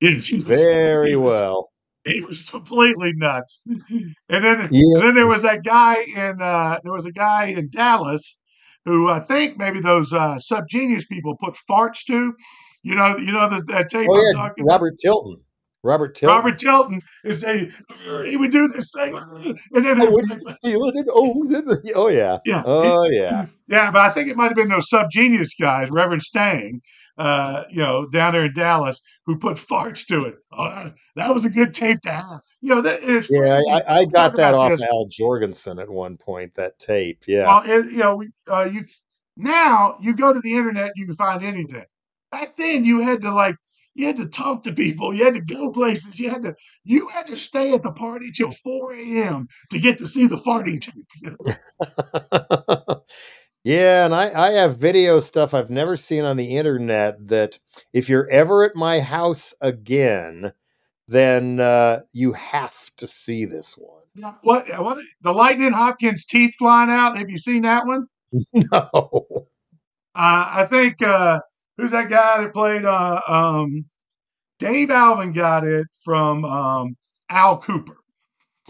Yes, 0.00 0.26
he 0.26 0.36
was, 0.38 0.46
Very 0.60 1.10
he 1.10 1.16
was- 1.16 1.30
well. 1.30 1.70
he 2.04 2.20
was 2.20 2.42
completely 2.42 3.12
nuts. 3.14 3.62
And 4.28 4.44
then, 4.44 4.68
Yeah. 4.70 4.94
and 4.96 5.02
then 5.02 5.14
there 5.14 5.26
was 5.26 5.42
that 5.42 5.64
guy 5.64 6.02
in 6.02 6.42
uh, 6.42 6.80
there 6.82 6.92
was 6.92 7.06
a 7.06 7.12
guy 7.12 7.46
in 7.46 7.70
Dallas 7.70 8.38
who 8.84 9.08
I 9.08 9.20
think 9.20 9.56
maybe 9.56 9.80
those 9.80 10.12
uh, 10.12 10.36
subgenius 10.36 11.08
people 11.08 11.36
put 11.40 11.54
farts 11.70 12.04
to. 12.06 12.34
You 12.82 12.94
know, 12.94 13.16
you 13.16 13.32
know 13.32 13.48
that, 13.48 13.66
that 13.68 13.88
tape 13.88 14.08
Oh 14.10 14.14
I'm 14.16 14.22
yeah, 14.22 14.32
talking 14.42 14.64
about. 14.64 14.74
Robert 14.74 14.94
Tilton. 14.98 15.38
Robert 15.86 16.14
Tilton. 16.14 16.36
Robert 16.36 16.58
Tilton 16.58 17.00
is 17.24 17.44
a 17.44 17.70
he 18.24 18.36
would 18.36 18.50
do 18.50 18.68
this 18.68 18.90
thing, 18.94 19.14
and 19.72 19.84
then 19.84 20.00
Oh, 20.00 20.10
what 20.10 20.24
did 20.28 20.40
you 20.40 20.54
feel 20.62 20.84
it? 20.88 21.06
Oh, 21.10 21.42
oh 21.94 22.08
yeah. 22.08 22.38
yeah, 22.44 22.62
Oh 22.66 23.04
yeah. 23.04 23.46
yeah. 23.68 23.90
But 23.90 24.00
I 24.00 24.10
think 24.10 24.28
it 24.28 24.36
might 24.36 24.48
have 24.48 24.54
been 24.54 24.68
those 24.68 24.90
subgenius 24.92 25.50
guys, 25.60 25.90
Reverend 25.90 26.22
Stang, 26.22 26.80
uh, 27.18 27.64
you 27.70 27.78
know, 27.78 28.06
down 28.08 28.32
there 28.34 28.44
in 28.44 28.52
Dallas, 28.52 29.00
who 29.24 29.38
put 29.38 29.56
farts 29.56 30.06
to 30.06 30.24
it. 30.24 30.34
Oh, 30.52 30.90
that, 31.16 31.32
was 31.32 31.44
a 31.44 31.50
good 31.50 31.72
tape 31.74 32.00
to 32.02 32.10
have. 32.10 32.40
You 32.60 32.74
know, 32.74 32.80
that 32.82 33.00
it's 33.02 33.30
Yeah. 33.30 33.60
I, 33.70 34.00
I 34.00 34.04
got 34.04 34.36
that 34.36 34.54
off 34.54 34.72
just- 34.72 34.84
Al 34.84 35.06
Jourgensen 35.08 35.80
at 35.80 35.88
one 35.88 36.16
point. 36.16 36.54
That 36.56 36.78
tape. 36.78 37.22
Yeah. 37.26 37.46
Well, 37.46 37.62
it, 37.64 37.92
you 37.92 37.98
know, 37.98 38.16
we, 38.16 38.28
uh, 38.50 38.68
you 38.72 38.84
now 39.36 39.96
you 40.00 40.14
go 40.14 40.32
to 40.32 40.40
the 40.40 40.56
internet, 40.56 40.92
you 40.96 41.06
can 41.06 41.14
find 41.16 41.42
anything. 41.44 41.84
Back 42.32 42.56
then, 42.56 42.84
you 42.84 43.00
had 43.02 43.22
to 43.22 43.32
like 43.32 43.56
you 43.96 44.06
had 44.06 44.16
to 44.16 44.28
talk 44.28 44.62
to 44.64 44.72
people, 44.72 45.14
you 45.14 45.24
had 45.24 45.34
to 45.34 45.40
go 45.40 45.72
places, 45.72 46.18
you 46.18 46.28
had 46.30 46.42
to 46.42 46.54
you 46.84 47.08
had 47.08 47.26
to 47.26 47.36
stay 47.36 47.72
at 47.72 47.82
the 47.82 47.92
party 47.92 48.30
till 48.30 48.50
four 48.50 48.94
a.m. 48.94 49.48
to 49.70 49.78
get 49.78 49.98
to 49.98 50.06
see 50.06 50.26
the 50.26 50.36
farting 50.36 50.80
tape. 50.80 51.06
You 51.22 51.36
know? 52.86 53.02
yeah, 53.64 54.04
and 54.04 54.14
I, 54.14 54.48
I 54.48 54.52
have 54.52 54.76
video 54.76 55.18
stuff 55.20 55.54
I've 55.54 55.70
never 55.70 55.96
seen 55.96 56.24
on 56.24 56.36
the 56.36 56.56
internet 56.56 57.26
that 57.28 57.58
if 57.92 58.08
you're 58.08 58.28
ever 58.30 58.64
at 58.64 58.76
my 58.76 59.00
house 59.00 59.54
again, 59.62 60.52
then 61.08 61.58
uh, 61.58 62.00
you 62.12 62.34
have 62.34 62.94
to 62.96 63.06
see 63.06 63.46
this 63.46 63.78
one. 63.78 64.02
Yeah, 64.14 64.34
What 64.42 64.66
what 64.82 64.98
the 65.22 65.32
Lightning 65.32 65.72
Hopkins 65.72 66.26
teeth 66.26 66.54
flying 66.58 66.90
out? 66.90 67.16
Have 67.16 67.30
you 67.30 67.38
seen 67.38 67.62
that 67.62 67.86
one? 67.86 68.06
No. 68.52 69.26
Uh, 70.14 70.50
I 70.54 70.66
think 70.68 71.02
uh, 71.02 71.40
who's 71.76 71.90
that 71.92 72.08
guy 72.10 72.42
that 72.42 72.54
played? 72.54 72.84
Uh, 72.84 73.20
um, 73.28 73.84
Dave 74.58 74.90
Alvin 74.90 75.32
got 75.32 75.64
it 75.64 75.86
from 76.04 76.44
um, 76.44 76.96
Al 77.28 77.60
Kooper. 77.60 77.96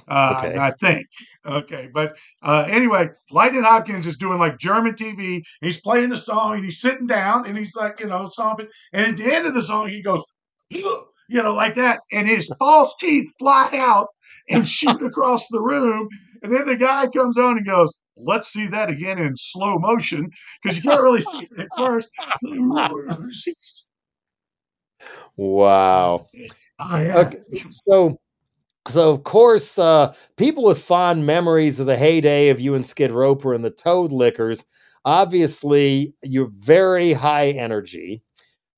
Uh, 0.09 0.43
Okay. 0.45 0.59
I 0.59 0.71
think. 0.73 1.07
Okay, 1.47 1.89
but 1.93 2.17
uh, 2.43 2.67
anyway, 2.69 3.09
Lightning 3.31 3.63
Hopkins 3.63 4.07
is 4.07 4.17
doing 4.19 4.39
like 4.39 4.59
German 4.59 4.95
TV. 4.95 5.43
He's 5.61 5.81
playing 5.81 6.11
the 6.11 6.17
song 6.17 6.57
and 6.57 6.65
he's 6.65 6.81
sitting 6.81 7.07
down 7.07 7.47
and 7.47 7.57
he's 7.57 7.75
like, 7.75 8.01
you 8.01 8.07
know, 8.07 8.29
stomping. 8.29 8.69
And 8.93 9.07
at 9.07 9.17
the 9.17 9.35
end 9.35 9.47
of 9.47 9.55
the 9.55 9.63
song, 9.63 9.89
he 9.89 10.03
goes, 10.03 10.23
you 10.71 11.43
know, 11.43 11.55
like 11.55 11.75
that, 11.75 12.01
and 12.13 12.29
his 12.29 12.51
false 12.59 12.95
teeth 12.99 13.31
fly 13.39 13.71
out 13.75 14.09
and 14.49 14.69
shoot 14.77 15.01
across 15.03 15.49
the 15.49 15.61
room. 15.61 16.09
And 16.43 16.55
then 16.55 16.67
the 16.67 16.77
guy 16.77 17.07
comes 17.09 17.39
on 17.39 17.57
and 17.57 17.67
goes, 17.67 17.97
"Let's 18.17 18.49
see 18.53 18.67
that 18.69 18.91
again 18.91 19.19
in 19.19 19.37
slow 19.37 19.79
motion 19.79 20.31
because 20.62 20.77
you 20.77 20.83
can't 20.83 21.03
really 21.03 21.21
see 21.21 21.41
it 21.41 21.61
at 21.61 21.69
first." 21.77 22.11
Wow. 25.37 26.27
Oh, 26.79 27.01
yeah. 27.01 27.19
Okay, 27.19 27.39
so 27.89 28.19
so 28.89 29.11
of 29.11 29.25
course 29.25 29.79
uh 29.79 30.14
people 30.37 30.64
with 30.64 30.83
fond 30.83 31.27
memories 31.27 31.81
of 31.81 31.87
the 31.87 31.97
heyday 31.97 32.51
of 32.51 32.61
you 32.61 32.75
and 32.75 32.87
skid 32.87 33.12
roper 33.12 33.55
and 33.55 33.64
the 33.64 33.71
Toadliquors 33.71 34.64
obviously 35.05 36.14
you're 36.23 36.51
very 36.57 37.12
high 37.14 37.51
energy 37.51 38.23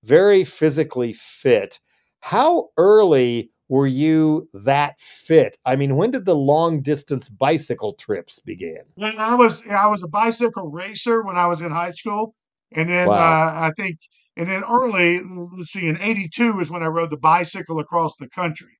very 0.04 0.44
physically 0.44 1.12
fit 1.14 1.80
how 2.20 2.68
early 2.78 3.50
were 3.68 3.86
you 3.86 4.48
that 4.52 5.00
fit 5.00 5.58
i 5.64 5.76
mean 5.76 5.96
when 5.96 6.10
did 6.10 6.24
the 6.24 6.34
long 6.34 6.80
distance 6.82 7.28
bicycle 7.28 7.94
trips 7.94 8.40
begin 8.40 8.82
I 9.00 9.34
was 9.34 9.66
I 9.66 9.86
was 9.86 10.02
a 10.02 10.08
bicycle 10.08 10.70
racer 10.70 11.22
when 11.22 11.36
I 11.36 11.46
was 11.46 11.60
in 11.60 11.70
high 11.70 11.90
school, 11.90 12.34
and 12.72 12.88
then 12.88 13.08
Wow. 13.08 13.16
uh, 13.16 13.52
I 13.68 13.72
think, 13.76 13.98
and 14.36 14.48
then 14.48 14.64
early, 14.64 15.20
let's 15.56 15.70
see, 15.72 15.86
in 15.86 16.00
'82 16.00 16.60
is 16.60 16.70
when 16.70 16.82
I 16.82 16.86
rode 16.86 17.10
the 17.10 17.16
bicycle 17.16 17.78
across 17.78 18.16
the 18.16 18.28
country, 18.28 18.78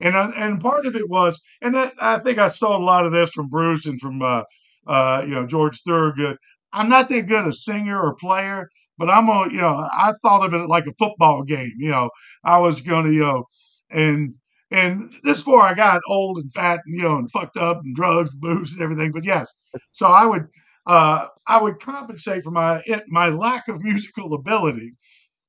and 0.00 0.16
uh, 0.16 0.30
and 0.36 0.60
part 0.60 0.86
of 0.86 0.96
it 0.96 1.08
was, 1.08 1.40
and 1.60 1.74
that, 1.74 1.92
I 2.00 2.18
think 2.18 2.38
I 2.38 2.48
stole 2.48 2.76
a 2.76 2.84
lot 2.84 3.04
of 3.04 3.12
this 3.12 3.32
from 3.32 3.48
Bruce 3.48 3.86
and 3.86 4.00
from 4.00 4.22
uh, 4.22 4.44
uh, 4.86 5.22
you 5.26 5.34
know 5.34 5.46
George 5.46 5.80
Thorogood. 5.86 6.38
I'm 6.72 6.88
not 6.88 7.08
that 7.08 7.26
good 7.26 7.46
a 7.46 7.52
singer 7.52 8.00
or 8.00 8.14
player, 8.14 8.68
but 8.98 9.10
I'm 9.10 9.28
a 9.28 9.48
you 9.50 9.60
know 9.60 9.86
I 9.92 10.12
thought 10.22 10.46
of 10.46 10.54
it 10.54 10.66
like 10.68 10.86
a 10.86 10.94
football 10.98 11.42
game. 11.42 11.72
You 11.78 11.90
know, 11.90 12.10
I 12.44 12.58
was 12.58 12.80
going 12.80 13.04
to 13.06 13.12
you 13.12 13.20
know, 13.20 13.44
and 13.90 14.34
and 14.70 15.12
this 15.24 15.42
before 15.42 15.62
I 15.62 15.74
got 15.74 16.00
old 16.08 16.38
and 16.38 16.52
fat 16.52 16.80
and 16.86 16.96
you 16.96 17.02
know 17.02 17.16
and 17.18 17.30
fucked 17.30 17.56
up 17.56 17.80
and 17.82 17.94
drugs, 17.94 18.34
booze 18.34 18.72
and 18.72 18.82
everything. 18.82 19.12
But 19.12 19.24
yes, 19.24 19.52
so 19.92 20.06
I 20.08 20.26
would 20.26 20.46
uh, 20.86 21.26
I 21.46 21.60
would 21.60 21.80
compensate 21.80 22.42
for 22.42 22.50
my 22.50 22.82
my 23.08 23.28
lack 23.28 23.68
of 23.68 23.82
musical 23.82 24.34
ability 24.34 24.92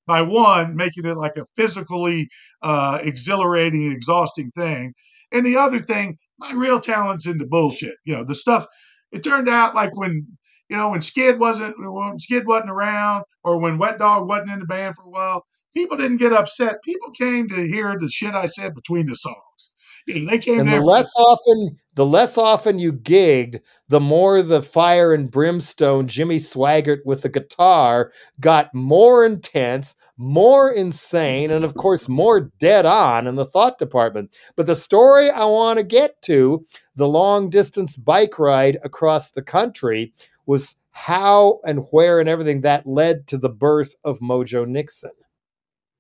by 0.08 0.22
one 0.22 0.76
making 0.76 1.06
it 1.06 1.18
like 1.18 1.38
a 1.38 1.46
physically 1.56 2.30
uh, 2.62 3.00
exhilarating, 3.02 3.86
and 3.86 3.94
exhausting 3.94 4.52
thing, 4.52 4.94
and 5.32 5.46
the 5.46 5.58
other 5.58 5.80
thing, 5.80 6.18
my 6.40 6.52
real 6.54 6.80
talent's 6.80 7.28
into 7.28 7.46
bullshit. 7.46 7.96
You 8.06 8.18
know, 8.18 8.24
the 8.24 8.36
stuff. 8.36 8.66
It 9.12 9.24
turned 9.24 9.50
out 9.50 9.76
like 9.76 9.96
when 9.96 10.28
you 10.70 10.78
know 10.78 10.90
when 10.90 11.02
Skid 11.02 11.40
wasn't 11.40 11.76
when 11.80 12.20
Skid 12.20 12.46
wasn't 12.48 12.72
around, 12.72 13.24
or 13.44 13.60
when 13.60 13.78
Wet 13.78 14.00
Dog 14.00 14.28
wasn't 14.28 14.52
in 14.52 14.60
the 14.60 14.66
band 14.66 14.96
for 14.96 15.04
a 15.04 15.10
while. 15.10 15.46
People 15.76 15.98
didn't 15.98 16.18
get 16.18 16.34
upset. 16.34 16.82
People 16.84 17.12
came 17.12 17.48
to 17.50 17.68
hear 17.68 17.96
the 17.98 18.10
shit 18.10 18.34
I 18.34 18.48
said 18.48 18.74
between 18.74 19.06
the 19.06 19.16
songs. 19.16 19.72
You 20.08 20.20
know, 20.20 20.32
they 20.32 20.40
came 20.40 20.62
and 20.62 20.72
the 20.72 20.82
less 20.82 21.12
often 21.18 21.78
the 21.96 22.06
less 22.06 22.38
often 22.38 22.80
you 22.80 22.94
gigged 22.94 23.60
the 23.90 24.00
more 24.00 24.42
the 24.42 24.62
fire 24.62 25.14
and 25.14 25.30
brimstone 25.30 26.08
jimmy 26.08 26.38
swaggart 26.38 27.00
with 27.06 27.22
the 27.22 27.30
guitar 27.30 28.12
got 28.40 28.74
more 28.74 29.24
intense 29.26 29.96
more 30.18 30.72
insane 30.72 31.52
and 31.52 31.64
of 31.64 31.76
course 31.76 32.08
more 32.08 32.52
dead 32.60 32.86
on 32.86 33.28
in 33.28 33.36
the 33.36 33.46
thought 33.46 33.78
department 33.78 34.36
but 34.56 34.66
the 34.66 34.76
story 34.76 35.30
i 35.30 35.44
want 35.46 35.78
to 35.78 35.84
get 35.84 36.20
to 36.22 36.66
the 36.96 37.08
long 37.08 37.50
distance 37.50 37.96
bike 37.96 38.40
ride 38.40 38.80
across 38.84 39.32
the 39.32 39.44
country 39.44 40.14
was 40.46 40.76
how 40.92 41.60
and 41.66 41.86
where 41.92 42.20
and 42.20 42.28
everything 42.28 42.62
that 42.62 42.88
led 42.88 43.28
to 43.28 43.38
the 43.38 43.50
birth 43.50 43.94
of 44.04 44.20
mojo 44.20 44.66
nixon 44.66 45.12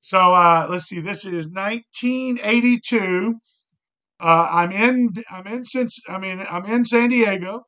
So 0.02 0.34
uh, 0.34 0.68
let's 0.70 0.86
see. 0.86 1.02
This 1.02 1.26
is 1.26 1.48
1982. 1.50 3.36
Uh, 4.20 4.48
I'm 4.52 4.72
in. 4.72 5.10
I'm 5.32 5.48
in 5.48 5.66
since. 5.66 6.00
I 6.08 6.18
mean, 6.20 6.44
I'm 6.50 6.66
in 6.66 6.86
San 6.86 7.10
Diego. 7.10 7.64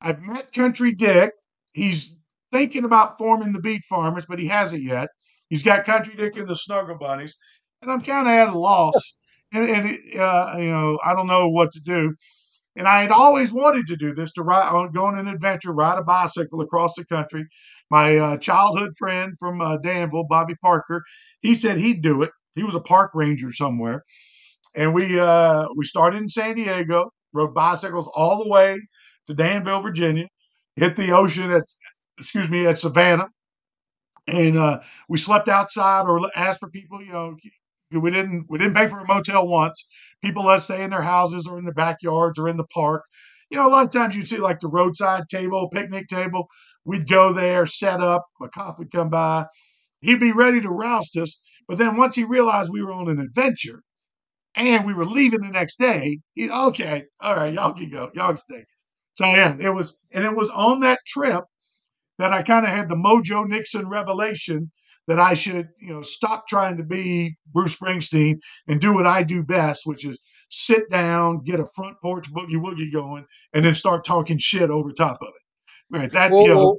I've 0.00 0.22
met 0.22 0.52
Country 0.52 0.94
Dick. 0.94 1.32
He's 1.72 2.14
thinking 2.52 2.84
about 2.84 3.18
forming 3.18 3.52
the 3.52 3.60
Beat 3.60 3.82
Farmers, 3.88 4.26
but 4.26 4.38
he 4.38 4.46
hasn't 4.46 4.82
yet. 4.82 5.08
He's 5.48 5.62
got 5.62 5.84
Country 5.84 6.14
Dick 6.14 6.36
and 6.36 6.48
the 6.48 6.56
Snuggle 6.56 6.98
Bunnies, 6.98 7.36
and 7.82 7.90
I'm 7.90 8.00
kind 8.00 8.26
of 8.26 8.32
at 8.32 8.54
a 8.54 8.58
loss. 8.58 9.14
and, 9.52 9.68
and 9.68 9.98
uh, 10.18 10.54
you 10.58 10.70
know, 10.70 10.98
I 11.04 11.14
don't 11.14 11.26
know 11.26 11.48
what 11.48 11.72
to 11.72 11.80
do. 11.80 12.14
And 12.76 12.86
I 12.86 13.02
had 13.02 13.10
always 13.10 13.52
wanted 13.52 13.86
to 13.88 13.96
do 13.96 14.14
this 14.14 14.30
to 14.32 14.42
ride, 14.42 14.68
uh, 14.68 14.86
go 14.86 15.06
on 15.06 15.18
an 15.18 15.26
adventure, 15.26 15.72
ride 15.72 15.98
a 15.98 16.02
bicycle 16.02 16.60
across 16.60 16.94
the 16.94 17.04
country. 17.04 17.44
My 17.90 18.16
uh, 18.16 18.36
childhood 18.36 18.90
friend 18.96 19.32
from 19.38 19.60
uh, 19.60 19.78
Danville, 19.78 20.26
Bobby 20.28 20.54
Parker, 20.62 21.02
he 21.40 21.54
said 21.54 21.78
he'd 21.78 22.02
do 22.02 22.22
it. 22.22 22.30
He 22.54 22.64
was 22.64 22.74
a 22.74 22.80
park 22.80 23.12
ranger 23.14 23.52
somewhere, 23.52 24.04
and 24.74 24.94
we 24.94 25.18
uh, 25.18 25.68
we 25.76 25.84
started 25.84 26.22
in 26.22 26.28
San 26.28 26.56
Diego, 26.56 27.10
rode 27.32 27.54
bicycles 27.54 28.10
all 28.14 28.42
the 28.42 28.48
way 28.48 28.80
to 29.26 29.34
Danville, 29.34 29.80
Virginia, 29.82 30.26
hit 30.76 30.96
the 30.96 31.12
ocean 31.12 31.50
at 31.50 31.64
excuse 32.18 32.50
me 32.50 32.66
at 32.66 32.78
Savannah, 32.78 33.28
and 34.26 34.58
uh, 34.58 34.80
we 35.08 35.18
slept 35.18 35.48
outside 35.48 36.02
or 36.06 36.20
asked 36.36 36.60
for 36.60 36.68
people, 36.70 37.02
you 37.02 37.12
know, 37.12 37.36
we 37.92 38.10
didn't 38.10 38.46
we 38.48 38.58
didn't 38.58 38.74
pay 38.74 38.86
for 38.86 39.00
a 39.00 39.06
motel 39.06 39.46
once. 39.46 39.86
People 40.22 40.44
let 40.44 40.56
us 40.56 40.64
stay 40.64 40.82
in 40.82 40.90
their 40.90 41.02
houses 41.02 41.46
or 41.46 41.58
in 41.58 41.64
their 41.64 41.74
backyards 41.74 42.38
or 42.38 42.48
in 42.48 42.56
the 42.56 42.66
park. 42.74 43.04
You 43.50 43.56
know, 43.56 43.66
a 43.66 43.70
lot 43.70 43.86
of 43.86 43.92
times 43.92 44.14
you'd 44.14 44.28
see 44.28 44.36
like 44.36 44.60
the 44.60 44.68
roadside 44.68 45.24
table, 45.30 45.70
picnic 45.70 46.08
table. 46.08 46.48
We'd 46.84 47.08
go 47.08 47.32
there, 47.32 47.64
set 47.64 48.00
up. 48.00 48.26
A 48.42 48.48
cop 48.48 48.78
would 48.78 48.92
come 48.92 49.08
by. 49.08 49.46
He'd 50.00 50.20
be 50.20 50.32
ready 50.32 50.60
to 50.60 50.70
roust 50.70 51.16
us. 51.16 51.38
But 51.66 51.78
then 51.78 51.96
once 51.96 52.14
he 52.14 52.24
realized 52.24 52.70
we 52.72 52.82
were 52.82 52.92
on 52.92 53.08
an 53.08 53.20
adventure 53.20 53.82
and 54.54 54.86
we 54.86 54.94
were 54.94 55.04
leaving 55.04 55.40
the 55.40 55.48
next 55.48 55.76
day, 55.76 56.18
he 56.34 56.50
okay, 56.50 57.04
all 57.20 57.36
right, 57.36 57.52
y'all 57.52 57.74
can 57.74 57.90
go, 57.90 58.10
y'all 58.14 58.28
can 58.28 58.36
stay. 58.36 58.64
So 59.14 59.26
yeah, 59.26 59.56
it 59.60 59.74
was, 59.74 59.96
and 60.12 60.24
it 60.24 60.34
was 60.34 60.50
on 60.50 60.80
that 60.80 61.00
trip 61.06 61.44
that 62.18 62.32
I 62.32 62.42
kind 62.42 62.64
of 62.64 62.72
had 62.72 62.88
the 62.88 62.94
Mojo 62.94 63.46
Nixon 63.46 63.88
revelation 63.88 64.70
that 65.08 65.18
I 65.18 65.34
should, 65.34 65.68
you 65.80 65.92
know, 65.92 66.02
stop 66.02 66.46
trying 66.46 66.76
to 66.76 66.84
be 66.84 67.36
Bruce 67.52 67.76
Springsteen 67.76 68.38
and 68.66 68.80
do 68.80 68.94
what 68.94 69.06
I 69.06 69.22
do 69.22 69.42
best, 69.42 69.82
which 69.84 70.06
is 70.06 70.18
sit 70.50 70.88
down, 70.90 71.42
get 71.44 71.60
a 71.60 71.66
front 71.74 71.96
porch 72.00 72.32
boogie 72.32 72.56
woogie 72.56 72.92
going, 72.92 73.24
and 73.52 73.64
then 73.64 73.74
start 73.74 74.04
talking 74.04 74.38
shit 74.38 74.70
over 74.70 74.92
top 74.92 75.18
of 75.20 75.28
it. 75.28 75.96
Right. 75.96 76.12
That, 76.12 76.30
well, 76.30 76.42
you 76.42 76.48
know, 76.48 76.56
well, 76.56 76.76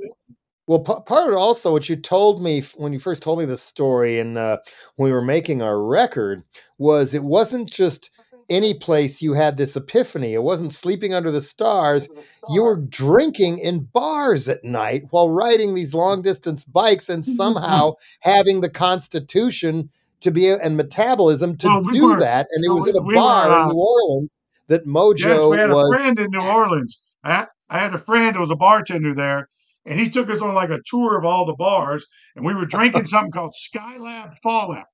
well, 0.69 0.81
part 0.81 1.27
of 1.27 1.33
it 1.33 1.35
also, 1.35 1.71
what 1.71 1.89
you 1.89 1.95
told 1.95 2.43
me 2.43 2.61
when 2.77 2.93
you 2.93 2.99
first 2.99 3.23
told 3.23 3.39
me 3.39 3.45
this 3.45 3.63
story 3.63 4.19
and 4.19 4.37
uh, 4.37 4.57
when 4.97 5.09
we 5.09 5.11
were 5.11 5.19
making 5.19 5.63
our 5.63 5.81
record 5.81 6.43
was 6.77 7.15
it 7.15 7.23
wasn't 7.23 7.67
just 7.67 8.11
any 8.51 8.75
place 8.75 9.19
you 9.19 9.33
had 9.33 9.57
this 9.57 9.75
epiphany. 9.75 10.35
It 10.35 10.43
wasn't 10.43 10.71
sleeping 10.71 11.11
under 11.11 11.31
the 11.31 11.41
stars. 11.41 12.07
You 12.51 12.61
were 12.61 12.77
drinking 12.77 13.57
in 13.57 13.85
bars 13.85 14.47
at 14.47 14.63
night 14.63 15.05
while 15.09 15.31
riding 15.31 15.73
these 15.73 15.95
long 15.95 16.21
distance 16.21 16.65
bikes 16.65 17.09
and 17.09 17.25
somehow 17.25 17.93
having 18.19 18.61
the 18.61 18.69
constitution 18.69 19.89
to 20.19 20.29
be 20.29 20.49
and 20.49 20.77
metabolism 20.77 21.57
to 21.57 21.67
well, 21.67 21.81
we 21.81 21.93
do 21.93 22.09
were, 22.09 22.19
that. 22.19 22.45
And 22.51 22.63
it 22.63 22.69
was 22.69 22.83
we, 22.83 22.89
at 22.91 22.95
a 22.95 23.01
bar 23.01 23.49
were, 23.49 23.55
uh, 23.55 23.63
in 23.63 23.69
New 23.69 23.81
Orleans 23.81 24.35
that 24.67 24.85
Mojo 24.85 25.17
yes, 25.17 25.43
we 25.45 25.57
had 25.57 25.71
was. 25.71 25.89
a 25.89 25.97
friend 25.97 26.19
in 26.19 26.29
New 26.29 26.41
Orleans. 26.41 27.01
I, 27.23 27.47
I 27.71 27.79
had 27.79 27.95
a 27.95 27.97
friend 27.97 28.35
who 28.35 28.41
was 28.41 28.51
a 28.51 28.55
bartender 28.55 29.15
there, 29.15 29.49
and 29.89 29.99
he 29.99 30.07
took 30.07 30.29
us 30.29 30.41
on 30.41 30.53
like 30.53 30.69
a 30.69 30.79
tour 30.85 31.17
of 31.17 31.25
all 31.25 31.45
the 31.45 31.55
bars, 31.55 32.05
and 32.35 32.45
we 32.45 32.53
were 32.53 32.65
drinking 32.65 33.05
something 33.05 33.31
called 33.31 33.53
Skylab 33.53 34.33
Fallout. 34.41 34.85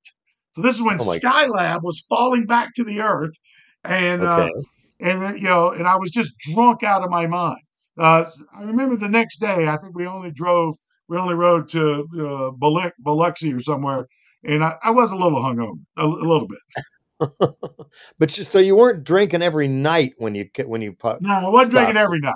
So 0.51 0.61
this 0.61 0.75
is 0.75 0.81
when 0.81 0.97
oh 0.99 1.03
Skylab 1.03 1.83
was 1.83 2.05
falling 2.09 2.45
back 2.45 2.69
to 2.75 2.83
the 2.83 3.01
earth, 3.01 3.33
and 3.83 4.23
uh, 4.23 4.39
okay. 4.39 4.49
uh, 4.49 4.61
and 5.01 5.37
you 5.37 5.49
know, 5.49 5.71
and 5.71 5.85
I 5.85 5.97
was 5.97 6.09
just 6.09 6.33
drunk 6.39 6.83
out 6.83 7.03
of 7.03 7.11
my 7.11 7.27
mind. 7.27 7.59
Uh, 7.99 8.25
I 8.57 8.63
remember 8.63 8.95
the 8.95 9.09
next 9.09 9.39
day. 9.39 9.67
I 9.67 9.77
think 9.77 9.95
we 9.95 10.07
only 10.07 10.31
drove, 10.31 10.73
we 11.07 11.17
only 11.17 11.35
rode 11.35 11.67
to 11.69 12.07
uh, 12.19 12.51
Biloxi 12.99 13.53
or 13.53 13.59
somewhere, 13.59 14.07
and 14.43 14.63
I, 14.63 14.75
I, 14.83 14.91
was 14.91 15.11
a 15.11 15.15
little 15.15 15.39
hungover, 15.41 15.79
a, 15.97 16.05
a 16.05 16.07
little 16.07 16.47
bit. 16.47 17.29
but 18.19 18.37
you, 18.37 18.43
so 18.43 18.59
you 18.59 18.75
weren't 18.75 19.03
drinking 19.03 19.41
every 19.41 19.67
night 19.67 20.13
when 20.17 20.35
you 20.35 20.49
when 20.65 20.81
you 20.81 20.93
put. 20.93 21.21
No, 21.21 21.33
I 21.33 21.49
wasn't 21.49 21.71
drinking 21.71 21.97
every 21.97 22.19
night. 22.19 22.33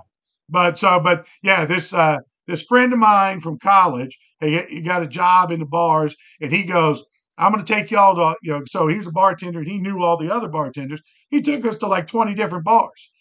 But 0.49 0.77
so, 0.77 0.99
but 0.99 1.27
yeah, 1.43 1.65
this 1.65 1.93
uh, 1.93 2.19
this 2.49 2.63
friend 2.63 2.91
of 2.91 2.99
mine 2.99 3.39
from 3.39 3.59
college, 3.59 4.17
he, 4.41 4.59
he 4.69 4.81
got 4.81 5.03
a 5.03 5.07
job 5.07 5.51
in 5.51 5.59
the 5.59 5.65
bars, 5.65 6.15
and 6.41 6.51
he 6.51 6.63
goes, 6.63 7.03
I'm 7.37 7.53
going 7.53 7.63
to 7.63 7.73
take 7.73 7.91
y'all 7.91 8.15
to, 8.15 8.37
you 8.41 8.51
know, 8.51 8.63
so 8.65 8.87
he's 8.87 9.07
a 9.07 9.11
bartender 9.11 9.59
and 9.59 9.67
he 9.67 9.77
knew 9.77 10.03
all 10.03 10.17
the 10.17 10.33
other 10.33 10.49
bartenders. 10.49 11.01
He 11.29 11.41
took 11.41 11.65
us 11.65 11.77
to 11.77 11.87
like 11.87 12.07
20 12.07 12.33
different 12.33 12.65
bars. 12.65 13.11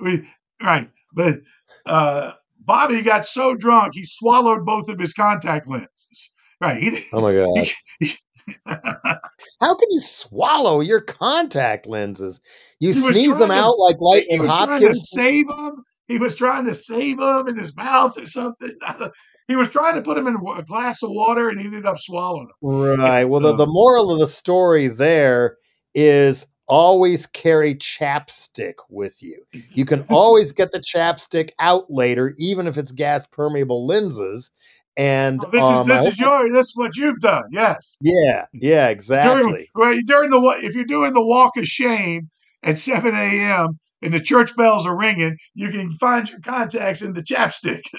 We, 0.00 0.28
right. 0.60 0.90
But 1.14 1.38
uh, 1.86 2.32
Bobby 2.58 3.00
got 3.02 3.26
so 3.26 3.54
drunk, 3.54 3.92
he 3.94 4.02
swallowed 4.02 4.66
both 4.66 4.88
of 4.88 4.98
his 4.98 5.12
contact 5.12 5.68
lenses. 5.68 6.32
Right. 6.60 6.82
He, 6.82 7.06
oh 7.12 7.20
my 7.20 7.32
God. 7.32 7.68
He, 8.00 8.06
he, 8.06 8.14
How 8.66 9.74
can 9.74 9.88
you 9.90 10.00
swallow 10.00 10.80
your 10.80 11.00
contact 11.00 11.86
lenses? 11.86 12.40
You 12.80 12.92
sneeze 12.92 13.38
them 13.38 13.50
to, 13.50 13.54
out 13.54 13.78
like 13.78 14.00
Lightning 14.00 14.44
Hopkins. 14.46 14.80
Trying 14.80 14.82
to 14.82 14.94
save 14.94 15.46
them. 15.46 15.84
He 16.10 16.18
was 16.18 16.34
trying 16.34 16.64
to 16.64 16.74
save 16.74 17.18
them 17.18 17.46
in 17.46 17.56
his 17.56 17.74
mouth 17.76 18.18
or 18.18 18.26
something. 18.26 18.74
He 19.48 19.56
was 19.56 19.68
trying 19.68 19.96
to 19.96 20.02
put 20.02 20.16
him 20.16 20.28
in 20.28 20.36
a 20.36 20.62
glass 20.62 21.02
of 21.02 21.10
water 21.10 21.48
and 21.48 21.58
he 21.58 21.66
ended 21.66 21.84
up 21.84 21.98
swallowing 21.98 22.46
them. 22.46 23.00
Right. 23.00 23.24
Well, 23.24 23.40
the, 23.40 23.56
the 23.56 23.66
moral 23.66 24.12
of 24.12 24.20
the 24.20 24.28
story 24.28 24.86
there 24.86 25.56
is 25.92 26.46
always 26.68 27.26
carry 27.26 27.74
chapstick 27.74 28.74
with 28.88 29.20
you. 29.24 29.42
You 29.74 29.84
can 29.84 30.02
always 30.08 30.52
get 30.52 30.70
the 30.70 30.78
chapstick 30.78 31.50
out 31.58 31.90
later, 31.90 32.36
even 32.38 32.68
if 32.68 32.78
it's 32.78 32.92
gas 32.92 33.26
permeable 33.26 33.88
lenses. 33.88 34.52
And 34.96 35.44
oh, 35.44 35.50
this 35.50 35.64
um, 35.64 35.90
is 35.90 36.04
this 36.04 36.12
is 36.12 36.20
your 36.20 36.52
this 36.52 36.66
is 36.66 36.76
what 36.76 36.96
you've 36.96 37.18
done. 37.18 37.42
Yes. 37.50 37.96
Yeah. 38.00 38.46
Yeah. 38.52 38.86
Exactly. 38.86 39.68
During, 39.74 40.04
during 40.04 40.30
the 40.30 40.60
if 40.62 40.76
you're 40.76 40.84
doing 40.84 41.12
the 41.12 41.24
walk 41.24 41.56
of 41.56 41.66
shame 41.66 42.30
at 42.62 42.78
7 42.78 43.12
a.m. 43.12 43.80
and 44.02 44.12
the 44.12 44.20
church 44.20 44.56
bells 44.56 44.86
are 44.86 44.96
ringing, 44.96 45.36
you 45.54 45.70
can 45.70 45.92
find 45.94 46.30
your 46.30 46.40
contacts 46.40 47.02
in 47.02 47.12
the 47.12 47.22
chapstick. 47.22 47.82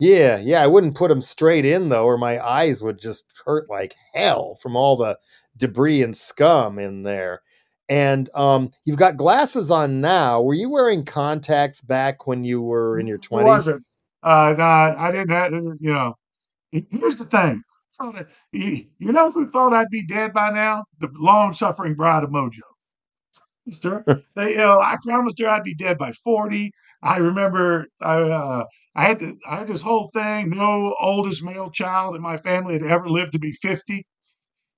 Yeah, 0.00 0.38
yeah, 0.38 0.60
I 0.60 0.66
wouldn't 0.66 0.96
put 0.96 1.08
them 1.08 1.22
straight 1.22 1.64
in 1.64 1.88
though, 1.88 2.04
or 2.04 2.18
my 2.18 2.44
eyes 2.44 2.82
would 2.82 2.98
just 2.98 3.26
hurt 3.46 3.70
like 3.70 3.94
hell 4.12 4.56
from 4.60 4.74
all 4.74 4.96
the 4.96 5.16
debris 5.56 6.02
and 6.02 6.16
scum 6.16 6.80
in 6.80 7.04
there. 7.04 7.42
And 7.88 8.28
um, 8.34 8.72
you've 8.84 8.98
got 8.98 9.16
glasses 9.16 9.70
on 9.70 10.00
now. 10.00 10.42
Were 10.42 10.52
you 10.52 10.68
wearing 10.68 11.04
contacts 11.04 11.80
back 11.80 12.26
when 12.26 12.42
you 12.42 12.60
were 12.60 12.98
in 12.98 13.06
your 13.06 13.18
twenties? 13.18 13.46
Wasn't. 13.46 13.84
Uh, 14.24 14.54
no, 14.58 14.64
I 14.64 15.12
didn't. 15.12 15.30
Have, 15.30 15.52
you 15.52 15.94
know, 15.94 16.14
here's 16.72 17.14
the 17.14 17.24
thing. 17.24 17.62
You 18.52 18.88
know 18.98 19.30
who 19.30 19.46
thought 19.46 19.72
I'd 19.72 19.90
be 19.90 20.04
dead 20.04 20.32
by 20.32 20.50
now? 20.50 20.82
The 20.98 21.08
long-suffering 21.14 21.94
bride 21.94 22.24
of 22.24 22.30
Mojo 22.30 22.73
her. 23.82 24.04
they, 24.36 24.52
you 24.52 24.56
know, 24.56 24.80
I 24.80 24.96
promised 25.02 25.38
her 25.40 25.48
I'd 25.48 25.62
be 25.62 25.74
dead 25.74 25.98
by 25.98 26.12
40. 26.12 26.70
I 27.02 27.18
remember 27.18 27.86
I, 28.00 28.16
uh, 28.22 28.64
I 28.94 29.02
had 29.02 29.18
to, 29.20 29.36
I 29.48 29.56
had 29.56 29.68
this 29.68 29.82
whole 29.82 30.10
thing. 30.14 30.50
No 30.50 30.94
oldest 31.00 31.42
male 31.42 31.70
child 31.70 32.14
in 32.16 32.22
my 32.22 32.36
family 32.36 32.74
had 32.74 32.84
ever 32.84 33.08
lived 33.08 33.32
to 33.32 33.38
be 33.38 33.52
50. 33.52 34.04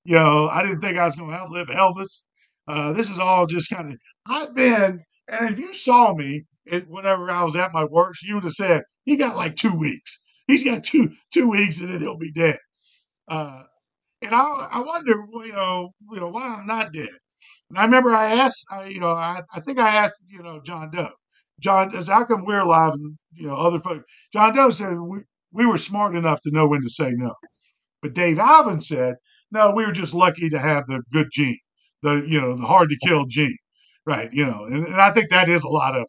You 0.05 0.15
know, 0.15 0.49
I 0.49 0.63
didn't 0.63 0.81
think 0.81 0.99
I 0.99 1.07
was 1.07 1.17
going 1.17 1.31
to 1.31 1.37
outlive 1.37 1.69
Elvis. 1.69 2.25
Uh, 2.69 2.93
this 2.93 3.11
is 3.11 3.19
all 3.19 3.47
just 3.47 3.71
kind 3.71 3.93
of, 3.93 3.99
I've 4.27 4.55
been, 4.55 5.03
and 5.29 5.51
if 5.51 5.59
you 5.59 5.73
saw 5.73 6.15
me 6.15 6.45
it, 6.65 6.89
whenever 6.89 7.31
I 7.31 7.45
was 7.45 7.57
at 7.57 7.73
my 7.73 7.85
works, 7.85 8.23
you 8.23 8.35
would 8.35 8.45
have 8.45 8.53
said, 8.53 8.83
he 9.05 9.17
got 9.17 9.37
like 9.37 9.57
two 9.57 9.77
weeks. 9.79 10.23
He's 10.47 10.65
got 10.65 10.85
two, 10.85 11.13
two 11.33 11.51
weeks 11.51 11.81
and 11.81 11.93
then 11.93 12.01
he'll 12.01 12.17
be 12.17 12.33
dead. 12.33 12.59
Uh, 13.29 13.63
and 14.23 14.35
I, 14.35 14.69
I 14.73 14.81
wonder, 14.81 15.15
you 15.45 15.53
know, 15.53 15.91
you 16.13 16.21
know, 16.21 16.29
why 16.29 16.57
I'm 16.59 16.67
not 16.67 16.93
dead. 16.93 17.11
And 17.71 17.79
I 17.79 17.85
remember 17.85 18.15
I 18.15 18.33
asked, 18.33 18.65
I, 18.71 18.87
you 18.87 19.01
know, 19.01 19.09
I, 19.09 19.43
I 19.53 19.61
think 19.61 19.79
I 19.79 19.97
asked, 19.97 20.25
you 20.29 20.43
know, 20.43 20.61
John 20.65 20.91
Doe, 20.91 21.11
John, 21.61 21.91
how 21.91 22.25
come 22.25 22.45
we're 22.45 22.61
alive 22.61 22.93
and, 22.93 23.17
you 23.33 23.47
know, 23.47 23.55
other 23.55 23.79
folks? 23.79 24.05
John 24.33 24.55
Doe 24.55 24.71
said 24.71 24.99
we, 24.99 25.21
we 25.53 25.67
were 25.67 25.79
smart 25.79 26.15
enough 26.15 26.41
to 26.43 26.51
know 26.51 26.69
when 26.69 26.83
to 26.83 26.89
say 26.89 27.13
no. 27.13 27.35
But 28.03 28.15
Dave 28.15 28.39
Alvin 28.39 28.83
said, 28.83 29.15
no, 29.51 29.73
we 29.73 29.87
were 29.87 29.93
just 29.93 30.15
lucky 30.15 30.49
to 30.51 30.59
have 30.59 30.87
the 30.87 31.03
good 31.13 31.29
gene, 31.33 31.59
the, 32.03 32.25
you 32.27 32.41
know, 32.41 32.57
the 32.57 32.67
hard 32.67 32.91
to 32.91 32.99
kill 33.07 33.27
gene. 33.27 33.57
Right. 34.05 34.29
You 34.33 34.47
know, 34.47 34.65
and, 34.65 34.87
and 34.87 35.01
I 35.01 35.11
think 35.13 35.31
that 35.31 35.49
is 35.49 35.65
a 35.65 35.69
lot 35.69 35.97
of, 35.97 36.07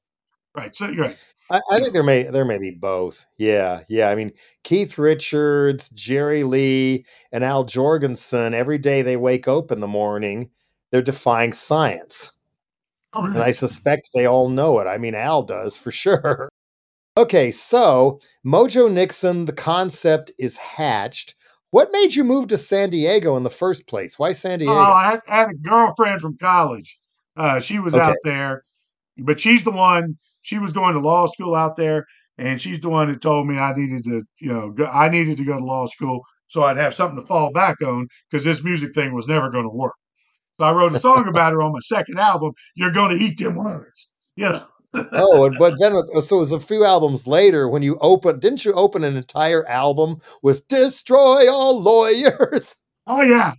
right. 0.56 0.76
So 0.76 0.88
you're 0.90 1.06
right. 1.06 1.18
I, 1.50 1.62
I, 1.72 1.80
think 1.80 1.94
there 1.94 2.04
may 2.04 2.24
there 2.24 2.46
may 2.46 2.58
be 2.58 2.72
both. 2.72 3.26
Yeah, 3.38 3.84
yeah. 3.88 4.10
I 4.10 4.16
mean, 4.16 4.34
Keith 4.64 4.98
Richards, 4.98 5.90
Jerry 5.90 6.44
Lee, 6.44 7.06
and 7.32 7.44
Al 7.44 7.64
Jourgensen. 7.64 8.54
Every 8.54 8.78
day 8.78 9.02
they 9.02 9.16
wake 9.16 9.48
up 9.48 9.72
in 9.72 9.80
the 9.80 9.88
morning, 9.88 10.50
they're 10.92 11.02
defying 11.02 11.54
science. 11.54 12.32
Oh, 13.14 13.26
and 13.26 13.38
I 13.38 13.52
suspect 13.52 14.10
they 14.14 14.26
all 14.26 14.50
know 14.50 14.80
it. 14.80 14.86
I 14.86 14.98
mean, 14.98 15.16
Al 15.16 15.44
does 15.44 15.78
for 15.78 15.92
sure. 15.92 16.50
Okay, 17.18 17.50
so 17.50 18.20
Mojo 18.46 18.92
Nixon, 18.92 19.46
the 19.46 19.52
concept 19.52 20.30
is 20.38 20.56
hatched. 20.56 21.34
What 21.72 21.92
made 21.92 22.14
you 22.14 22.24
move 22.24 22.48
to 22.50 22.60
San 22.60 22.92
Diego 22.92 23.36
in 23.36 23.42
the 23.42 23.50
first 23.50 23.88
place? 23.88 24.20
Why 24.20 24.34
San 24.34 24.60
Diego? 24.60 24.74
Oh, 24.74 24.78
I 24.78 25.20
had, 25.26 25.50
a 25.50 25.56
girlfriend 25.56 26.22
from 26.22 26.38
college. 26.38 27.00
Uh, 27.36 27.60
she 27.60 27.80
was 27.80 27.96
okay. 27.96 28.04
out 28.04 28.18
there, 28.24 28.62
but 29.18 29.40
she's 29.40 29.64
the 29.64 29.72
one. 29.72 30.16
She 30.44 30.60
was 30.60 30.72
going 30.72 30.94
to 30.94 31.00
law 31.00 31.26
school 31.26 31.56
out 31.56 31.76
there, 31.76 32.06
and 32.38 32.62
she's 32.62 32.80
the 32.82 32.90
one 32.90 33.12
that 33.12 33.20
told 33.20 33.48
me 33.48 33.58
I 33.58 33.74
needed 33.74 34.04
to, 34.04 34.22
you 34.40 34.54
know, 34.54 34.70
go, 34.70 34.86
I 34.86 35.10
needed 35.10 35.38
to 35.38 35.44
go 35.44 35.58
to 35.58 35.66
law 35.66 35.88
school 35.88 36.22
so 36.48 36.64
I'd 36.64 36.78
have 36.78 36.94
something 36.94 37.20
to 37.20 37.26
fall 37.26 37.52
back 37.52 37.82
on 37.82 38.08
because 38.30 38.46
this 38.46 38.64
music 38.64 38.94
thing 38.94 39.14
was 39.14 39.28
never 39.28 39.50
going 39.50 39.66
to 39.66 39.70
work. 39.70 39.96
So 40.60 40.66
I 40.66 40.72
wrote 40.72 40.94
a 40.94 41.00
song 41.00 41.28
about 41.28 41.54
her 41.54 41.62
on 41.62 41.74
my 41.74 41.80
second 41.80 42.20
album. 42.20 42.54
You're 42.76 42.92
going 42.92 43.18
to 43.18 43.24
eat 43.24 43.38
them 43.38 43.56
words, 43.56 44.12
you 44.36 44.50
know. 44.50 44.66
oh, 45.12 45.52
but 45.60 45.76
then 45.80 45.94
uh, 45.94 46.22
so 46.22 46.38
it 46.38 46.40
was 46.40 46.52
a 46.52 46.60
few 46.60 46.84
albums 46.84 47.28
later 47.28 47.68
when 47.68 47.84
you 47.84 47.98
open. 48.00 48.40
Didn't 48.40 48.66
you 48.66 48.74
open 48.74 49.04
an 49.04 49.18
entire 49.18 49.68
album 49.68 50.18
with 50.42 50.68
"Destroy 50.68 51.52
All 51.52 51.80
Lawyers"? 51.82 52.76
Oh 53.10 53.22
yeah. 53.22 53.54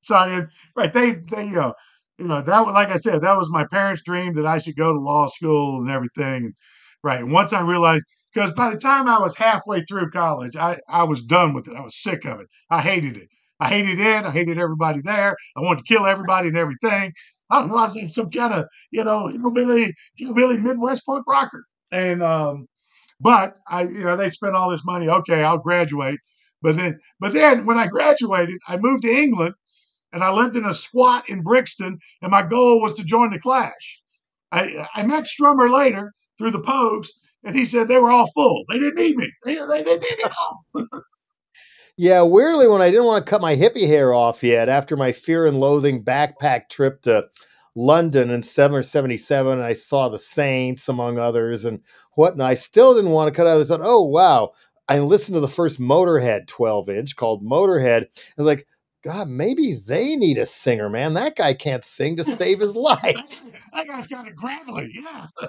So 0.00 0.46
right, 0.74 0.92
they 0.92 1.12
they 1.30 1.44
you 1.44 1.52
know 1.52 1.72
you 2.18 2.26
know 2.26 2.42
that 2.42 2.66
was 2.66 2.74
like 2.74 2.88
I 2.88 2.96
said 2.96 3.20
that 3.20 3.36
was 3.36 3.48
my 3.48 3.64
parents' 3.64 4.02
dream 4.02 4.34
that 4.34 4.44
I 4.44 4.58
should 4.58 4.76
go 4.76 4.92
to 4.92 4.98
law 4.98 5.28
school 5.28 5.80
and 5.80 5.88
everything. 5.88 6.46
And 6.46 6.54
right, 7.04 7.20
and 7.20 7.30
once 7.30 7.52
I 7.52 7.60
realized 7.60 8.02
because 8.34 8.50
by 8.54 8.70
the 8.70 8.76
time 8.76 9.08
I 9.08 9.20
was 9.20 9.36
halfway 9.36 9.82
through 9.82 10.10
college, 10.10 10.56
I 10.56 10.78
I 10.88 11.04
was 11.04 11.22
done 11.22 11.54
with 11.54 11.68
it. 11.68 11.76
I 11.76 11.80
was 11.80 12.02
sick 12.02 12.24
of 12.24 12.40
it. 12.40 12.48
I 12.70 12.80
hated 12.80 13.16
it. 13.16 13.28
I 13.60 13.68
hated 13.68 13.98
it. 13.98 14.24
I 14.24 14.30
hated 14.30 14.58
everybody 14.58 15.00
there. 15.02 15.36
I 15.56 15.60
wanted 15.60 15.84
to 15.84 15.92
kill 15.94 16.06
everybody 16.06 16.48
and 16.48 16.56
everything. 16.56 17.12
I 17.50 17.60
don't 17.60 17.68
know. 17.68 17.78
I 17.78 17.82
was 17.84 18.14
some 18.14 18.30
kind 18.30 18.54
of 18.54 18.66
you 18.90 19.04
know 19.04 19.28
hillbilly 19.28 19.94
hillbilly 20.16 20.58
Midwest 20.58 21.04
punk 21.06 21.24
rocker. 21.26 21.64
And 21.90 22.22
um, 22.22 22.66
but 23.20 23.56
I 23.68 23.82
you 23.82 24.04
know 24.04 24.16
they 24.16 24.30
spent 24.30 24.54
all 24.54 24.70
this 24.70 24.84
money. 24.84 25.08
Okay, 25.08 25.42
I'll 25.42 25.58
graduate. 25.58 26.20
But 26.62 26.76
then 26.76 26.98
but 27.20 27.32
then 27.32 27.66
when 27.66 27.78
I 27.78 27.86
graduated, 27.86 28.58
I 28.68 28.76
moved 28.76 29.02
to 29.02 29.10
England 29.10 29.54
and 30.12 30.22
I 30.24 30.30
lived 30.32 30.56
in 30.56 30.64
a 30.64 30.74
squat 30.74 31.28
in 31.28 31.42
Brixton, 31.42 31.98
and 32.22 32.30
my 32.30 32.42
goal 32.42 32.80
was 32.80 32.94
to 32.94 33.04
join 33.04 33.30
the 33.32 33.38
Clash. 33.38 34.00
I, 34.52 34.86
I 34.94 35.02
met 35.02 35.24
Strummer 35.24 35.70
later 35.70 36.12
through 36.38 36.52
the 36.52 36.60
Pogues, 36.60 37.08
and 37.44 37.54
he 37.54 37.64
said 37.64 37.88
they 37.88 37.98
were 37.98 38.10
all 38.10 38.26
full. 38.34 38.64
They 38.68 38.78
didn't 38.78 38.96
need 38.96 39.16
me. 39.16 39.30
They, 39.44 39.54
they, 39.54 39.82
they 39.82 39.98
didn't 39.98 40.32
all. 40.40 40.64
yeah, 41.98 42.22
weirdly, 42.22 42.68
when 42.68 42.80
I 42.80 42.90
didn't 42.90 43.06
want 43.06 43.26
to 43.26 43.30
cut 43.30 43.40
my 43.40 43.56
hippie 43.56 43.88
hair 43.88 44.14
off 44.14 44.42
yet 44.44 44.68
after 44.68 44.96
my 44.96 45.10
fear 45.12 45.46
and 45.46 45.58
loathing 45.58 46.04
backpack 46.04 46.68
trip 46.68 47.02
to 47.02 47.24
London 47.74 48.30
in 48.30 48.42
seven 48.42 48.76
or 48.78 48.82
seventy-seven, 48.84 49.60
I 49.60 49.72
saw 49.72 50.08
the 50.08 50.18
Saints 50.18 50.88
among 50.88 51.18
others 51.18 51.64
and 51.64 51.80
whatnot. 52.14 52.50
I 52.50 52.54
still 52.54 52.94
didn't 52.94 53.10
want 53.10 53.28
to 53.32 53.36
cut 53.36 53.48
out. 53.48 53.60
I 53.60 53.64
thought, 53.64 53.80
oh 53.82 54.02
wow. 54.02 54.52
I 54.88 55.00
listened 55.00 55.34
to 55.34 55.40
the 55.40 55.48
first 55.48 55.78
Motorhead 55.78 56.46
12 56.46 56.88
inch 56.88 57.16
called 57.16 57.44
Motorhead. 57.44 58.04
I 58.04 58.08
was 58.38 58.46
like, 58.46 58.66
God, 59.04 59.28
maybe 59.28 59.74
they 59.74 60.16
need 60.16 60.38
a 60.38 60.46
singer, 60.46 60.88
man. 60.88 61.14
That 61.14 61.36
guy 61.36 61.52
can't 61.52 61.84
sing 61.84 62.16
to 62.16 62.24
save 62.24 62.60
his 62.60 62.74
life. 62.74 63.42
that 63.74 63.86
guy's 63.86 64.06
kind 64.06 64.26
of 64.28 64.34
gravelly, 64.34 64.90
yeah. 64.94 65.26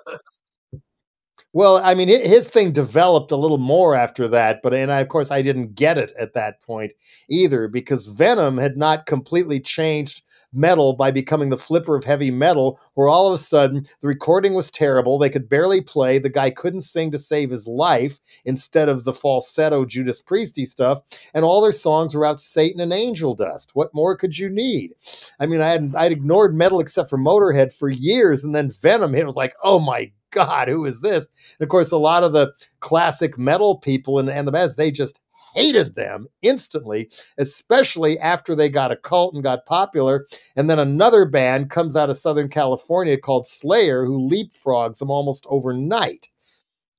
well, 1.51 1.77
I 1.83 1.95
mean, 1.95 2.09
his 2.09 2.47
thing 2.47 2.71
developed 2.71 3.31
a 3.31 3.35
little 3.35 3.57
more 3.57 3.95
after 3.95 4.27
that, 4.27 4.61
but 4.61 4.73
and 4.73 4.91
I, 4.91 4.99
of 4.99 5.09
course 5.09 5.31
I 5.31 5.41
didn't 5.41 5.73
get 5.73 5.97
it 5.97 6.13
at 6.19 6.33
that 6.33 6.61
point 6.61 6.91
either 7.27 7.67
because 7.67 8.05
Venom 8.05 8.57
had 8.57 8.77
not 8.77 9.07
completely 9.07 9.59
changed 9.59 10.23
metal 10.53 10.93
by 10.93 11.11
becoming 11.11 11.49
the 11.49 11.57
flipper 11.57 11.95
of 11.95 12.03
heavy 12.03 12.31
metal, 12.31 12.79
where 12.93 13.07
all 13.07 13.27
of 13.27 13.33
a 13.33 13.43
sudden 13.43 13.85
the 14.01 14.07
recording 14.07 14.53
was 14.53 14.69
terrible. 14.71 15.17
They 15.17 15.29
could 15.29 15.49
barely 15.49 15.81
play. 15.81 16.19
The 16.19 16.29
guy 16.29 16.49
couldn't 16.51 16.83
sing 16.83 17.11
to 17.11 17.19
save 17.19 17.49
his 17.49 17.67
life 17.67 18.19
instead 18.45 18.89
of 18.89 19.03
the 19.03 19.13
falsetto 19.13 19.85
Judas 19.85 20.21
Priesty 20.21 20.67
stuff. 20.67 21.01
And 21.33 21.45
all 21.45 21.61
their 21.61 21.71
songs 21.71 22.13
were 22.15 22.23
about 22.23 22.41
Satan 22.41 22.81
and 22.81 22.93
angel 22.93 23.35
dust. 23.35 23.71
What 23.73 23.93
more 23.93 24.15
could 24.15 24.37
you 24.37 24.49
need? 24.49 24.93
I 25.39 25.45
mean, 25.45 25.61
I 25.61 25.69
had 25.69 25.93
I'd 25.95 26.11
ignored 26.11 26.55
metal 26.55 26.79
except 26.79 27.09
for 27.09 27.17
Motorhead 27.17 27.73
for 27.73 27.89
years, 27.89 28.43
and 28.43 28.53
then 28.53 28.71
Venom 28.71 29.13
hit. 29.13 29.25
was 29.25 29.35
like, 29.35 29.55
oh 29.63 29.79
my 29.79 30.11
God, 30.31 30.67
who 30.67 30.85
is 30.85 31.01
this? 31.01 31.27
And 31.59 31.65
of 31.65 31.69
course, 31.69 31.91
a 31.91 31.97
lot 31.97 32.23
of 32.23 32.33
the 32.33 32.53
classic 32.79 33.37
metal 33.37 33.77
people 33.77 34.19
and, 34.19 34.29
and 34.29 34.47
the 34.47 34.51
bands, 34.51 34.75
they 34.75 34.91
just 34.91 35.19
hated 35.53 35.95
them 35.95 36.27
instantly, 36.41 37.09
especially 37.37 38.19
after 38.19 38.55
they 38.55 38.69
got 38.69 38.91
a 38.91 38.95
cult 38.95 39.33
and 39.33 39.43
got 39.43 39.65
popular. 39.65 40.27
And 40.55 40.69
then 40.69 40.79
another 40.79 41.25
band 41.25 41.69
comes 41.69 41.95
out 41.95 42.09
of 42.09 42.17
Southern 42.17 42.49
California 42.49 43.17
called 43.17 43.47
Slayer, 43.47 44.05
who 44.05 44.29
leapfrogs 44.29 44.99
them 44.99 45.09
almost 45.11 45.45
overnight. 45.49 46.27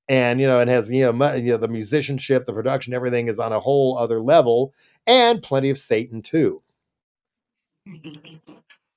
And 0.08 0.40
you 0.40 0.46
know, 0.48 0.58
it 0.58 0.66
has 0.68 0.90
you 0.90 1.12
know, 1.12 1.34
you 1.34 1.52
know 1.52 1.56
the 1.56 1.68
musicianship, 1.68 2.44
the 2.44 2.52
production, 2.52 2.94
everything 2.94 3.28
is 3.28 3.38
on 3.38 3.52
a 3.52 3.60
whole 3.60 3.96
other 3.96 4.20
level, 4.20 4.74
and 5.06 5.40
plenty 5.42 5.70
of 5.70 5.78
Satan 5.78 6.20
too. 6.20 6.62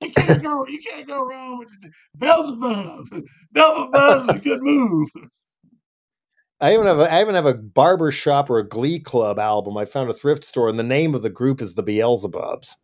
You 0.04 0.12
can't 0.12 0.44
go, 0.44 0.68
you 0.68 0.80
can't 0.80 1.08
go 1.08 1.28
wrong 1.28 1.60
with 1.60 1.70
Beelzebub. 2.18 3.24
Beelzebub's 3.54 4.30
a 4.30 4.40
good 4.40 4.62
move. 4.62 5.10
I 6.62 6.74
even 6.74 6.86
have 6.86 7.00
a, 7.00 7.12
I 7.12 7.22
even 7.22 7.36
have 7.36 7.46
a 7.46 7.54
barber 7.54 8.12
shop 8.12 8.50
or 8.50 8.60
a 8.60 8.68
Glee 8.68 9.00
Club 9.00 9.38
album. 9.38 9.78
I 9.78 9.86
found 9.86 10.10
a 10.10 10.14
thrift 10.14 10.46
store, 10.46 10.70
and 10.70 10.80
the 10.80 10.84
name 10.84 11.14
of 11.14 11.22
the 11.22 11.30
group 11.30 11.62
is 11.62 11.76
the 11.76 11.84
Beelzebubs. 11.84 12.76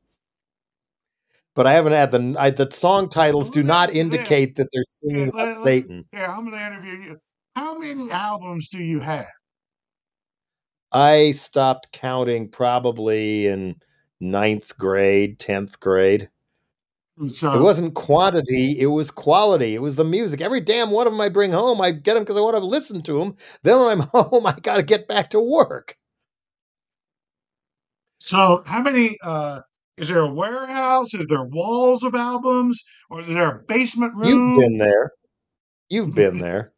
But 1.55 1.67
I 1.67 1.73
haven't 1.73 1.93
had 1.93 2.11
the 2.11 2.35
I, 2.37 2.49
the 2.51 2.69
song 2.71 3.09
titles 3.09 3.49
do 3.49 3.63
not 3.63 3.93
indicate 3.93 4.55
that 4.55 4.67
they're 4.71 4.83
singing 4.83 5.31
yeah, 5.33 5.43
about 5.43 5.63
Satan. 5.63 6.05
Yeah, 6.13 6.31
I'm 6.31 6.49
going 6.49 6.59
to 6.59 6.65
interview 6.65 7.09
you. 7.09 7.17
How 7.55 7.77
many 7.77 8.11
albums 8.11 8.69
do 8.69 8.79
you 8.79 8.99
have? 8.99 9.27
I 10.91 11.31
stopped 11.31 11.91
counting 11.91 12.49
probably 12.49 13.47
in 13.47 13.75
ninth 14.19 14.77
grade, 14.77 15.39
tenth 15.39 15.79
grade. 15.79 16.29
So, 17.27 17.53
it 17.53 17.61
wasn't 17.61 17.95
quantity, 17.95 18.79
it 18.79 18.85
was 18.85 19.11
quality. 19.11 19.75
It 19.75 19.81
was 19.81 19.97
the 19.97 20.05
music. 20.05 20.39
Every 20.39 20.61
damn 20.61 20.91
one 20.91 21.05
of 21.05 21.11
them 21.11 21.19
I 21.19 21.27
bring 21.27 21.51
home, 21.51 21.81
I 21.81 21.91
get 21.91 22.13
them 22.13 22.23
because 22.23 22.37
I 22.37 22.41
want 22.41 22.55
to 22.55 22.63
listen 22.63 23.01
to 23.01 23.19
them. 23.19 23.35
Then 23.63 23.77
when 23.79 23.91
I'm 23.91 23.99
home, 24.13 24.47
I 24.47 24.53
got 24.53 24.77
to 24.77 24.83
get 24.83 25.07
back 25.07 25.29
to 25.31 25.41
work. 25.41 25.97
So, 28.19 28.63
how 28.65 28.81
many? 28.81 29.17
Uh, 29.21 29.61
is 29.97 30.07
there 30.07 30.19
a 30.19 30.33
warehouse? 30.33 31.13
Is 31.13 31.25
there 31.27 31.43
walls 31.43 32.03
of 32.03 32.15
albums, 32.15 32.81
or 33.09 33.19
is 33.19 33.27
there 33.27 33.49
a 33.49 33.63
basement 33.63 34.15
room? 34.15 34.25
You've 34.27 34.59
been 34.61 34.77
there. 34.77 35.11
You've 35.89 36.15
been 36.15 36.37
there. 36.41 36.71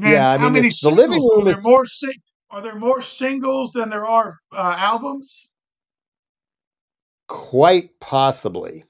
yeah, 0.00 0.32
I 0.32 0.48
mean, 0.48 0.64
the 0.82 0.90
living 0.90 1.20
room 1.20 1.46
are 1.46 1.50
is 1.50 1.62
more. 1.62 1.84
Are 2.50 2.62
there 2.62 2.76
more 2.76 3.00
singles 3.00 3.72
than 3.72 3.90
there 3.90 4.06
are 4.06 4.34
uh, 4.52 4.74
albums? 4.78 5.50
Quite 7.28 8.00
possibly. 8.00 8.84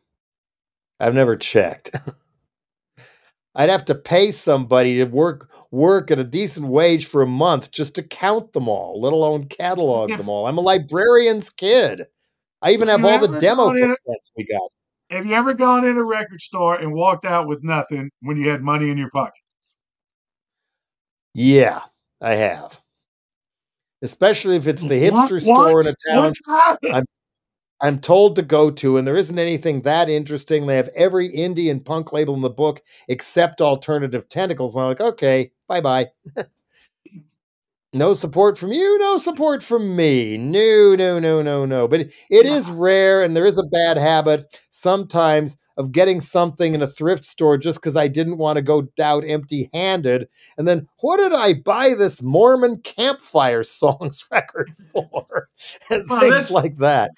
I've 1.00 1.14
never 1.14 1.36
checked. 1.36 1.94
I'd 3.54 3.70
have 3.70 3.84
to 3.86 3.94
pay 3.94 4.30
somebody 4.30 4.98
to 4.98 5.04
work 5.04 5.50
work 5.72 6.10
at 6.12 6.18
a 6.18 6.24
decent 6.24 6.68
wage 6.68 7.06
for 7.06 7.22
a 7.22 7.26
month 7.26 7.72
just 7.72 7.96
to 7.96 8.02
count 8.02 8.52
them 8.52 8.68
all, 8.68 9.00
let 9.00 9.12
alone 9.12 9.46
catalog 9.46 10.16
them 10.16 10.28
all. 10.28 10.46
I'm 10.46 10.58
a 10.58 10.60
librarian's 10.60 11.50
kid. 11.50 12.06
I 12.62 12.70
even 12.70 12.88
have 12.88 13.04
all 13.04 13.18
the 13.18 13.40
demo 13.40 13.70
cassettes 13.70 14.32
we 14.36 14.46
got. 14.46 14.70
Have 15.10 15.26
you 15.26 15.34
ever 15.34 15.54
gone 15.54 15.84
in 15.84 15.96
a 15.96 16.04
record 16.04 16.40
store 16.40 16.76
and 16.76 16.92
walked 16.92 17.24
out 17.24 17.48
with 17.48 17.64
nothing 17.64 18.10
when 18.20 18.36
you 18.36 18.48
had 18.48 18.62
money 18.62 18.90
in 18.90 18.98
your 18.98 19.10
pocket? 19.10 19.40
Yeah, 21.34 21.80
I 22.20 22.34
have. 22.34 22.80
Especially 24.02 24.56
if 24.56 24.66
it's 24.66 24.82
the 24.82 25.02
hipster 25.02 25.32
what? 25.32 25.42
store 25.42 25.74
what? 25.74 25.86
in 25.86 25.92
a 25.92 26.12
town 26.12 26.32
I'm, 26.94 27.02
I'm 27.80 28.00
told 28.00 28.36
to 28.36 28.42
go 28.42 28.70
to, 28.72 28.96
and 28.96 29.06
there 29.06 29.16
isn't 29.16 29.38
anything 29.38 29.82
that 29.82 30.08
interesting. 30.08 30.66
They 30.66 30.76
have 30.76 30.90
every 30.96 31.30
indie 31.30 31.70
and 31.70 31.84
punk 31.84 32.12
label 32.12 32.34
in 32.34 32.40
the 32.40 32.50
book 32.50 32.82
except 33.08 33.60
Alternative 33.60 34.28
Tentacles. 34.28 34.74
And 34.74 34.82
I'm 34.82 34.88
like, 34.88 35.00
okay, 35.00 35.52
bye 35.68 35.80
bye. 35.80 36.08
no 37.92 38.14
support 38.14 38.58
from 38.58 38.72
you, 38.72 38.98
no 38.98 39.18
support 39.18 39.62
from 39.62 39.96
me. 39.96 40.36
No, 40.36 40.94
no, 40.96 41.18
no, 41.18 41.42
no, 41.42 41.64
no. 41.64 41.88
But 41.88 42.00
it 42.30 42.46
is 42.46 42.70
rare, 42.70 43.22
and 43.22 43.36
there 43.36 43.46
is 43.46 43.58
a 43.58 43.64
bad 43.64 43.96
habit 43.96 44.58
sometimes 44.70 45.56
of 45.76 45.92
getting 45.92 46.20
something 46.20 46.74
in 46.74 46.82
a 46.82 46.88
thrift 46.88 47.24
store 47.24 47.56
just 47.56 47.80
because 47.80 47.96
I 47.96 48.08
didn't 48.08 48.38
want 48.38 48.56
to 48.56 48.62
go 48.62 48.88
out 49.00 49.24
empty 49.24 49.70
handed. 49.72 50.28
And 50.58 50.66
then, 50.66 50.88
what 51.00 51.18
did 51.18 51.32
I 51.32 51.54
buy 51.54 51.94
this 51.94 52.20
Mormon 52.20 52.80
campfire 52.82 53.62
songs 53.62 54.24
record 54.30 54.72
for? 54.92 55.48
and 55.90 56.04
well, 56.08 56.20
things 56.20 56.34
this, 56.34 56.50
like 56.50 56.76
that. 56.78 57.10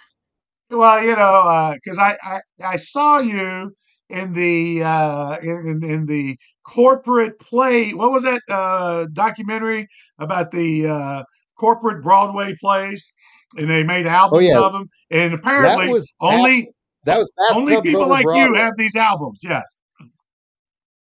Well, 0.71 1.05
you 1.05 1.17
know, 1.17 1.75
because 1.75 1.99
uh, 1.99 2.03
I, 2.03 2.17
I 2.23 2.41
I 2.73 2.77
saw 2.77 3.19
you 3.19 3.75
in 4.09 4.33
the 4.33 4.83
uh, 4.85 5.39
in 5.43 5.81
in 5.83 6.07
the 6.07 6.37
corporate 6.65 7.39
play. 7.41 7.93
What 7.93 8.13
was 8.13 8.23
that 8.25 8.43
uh, 8.49 9.07
documentary 9.13 9.89
about 10.19 10.51
the 10.53 10.87
uh, 10.87 11.23
corporate 11.59 12.03
Broadway 12.03 12.55
plays? 12.61 13.13
And 13.57 13.69
they 13.69 13.83
made 13.83 14.07
oh, 14.07 14.11
albums 14.11 14.49
oh, 14.55 14.61
yeah. 14.61 14.65
of 14.65 14.73
them. 14.73 14.89
And 15.11 15.35
apparently, 15.35 15.87
that 15.87 15.93
was 15.93 16.13
only 16.21 16.71
that, 17.05 17.15
that 17.15 17.19
was 17.19 17.33
only 17.53 17.81
people 17.83 18.07
like 18.07 18.25
Broadway. 18.25 18.45
you 18.45 18.55
have 18.55 18.73
these 18.77 18.95
albums. 18.95 19.41
Yes. 19.43 19.81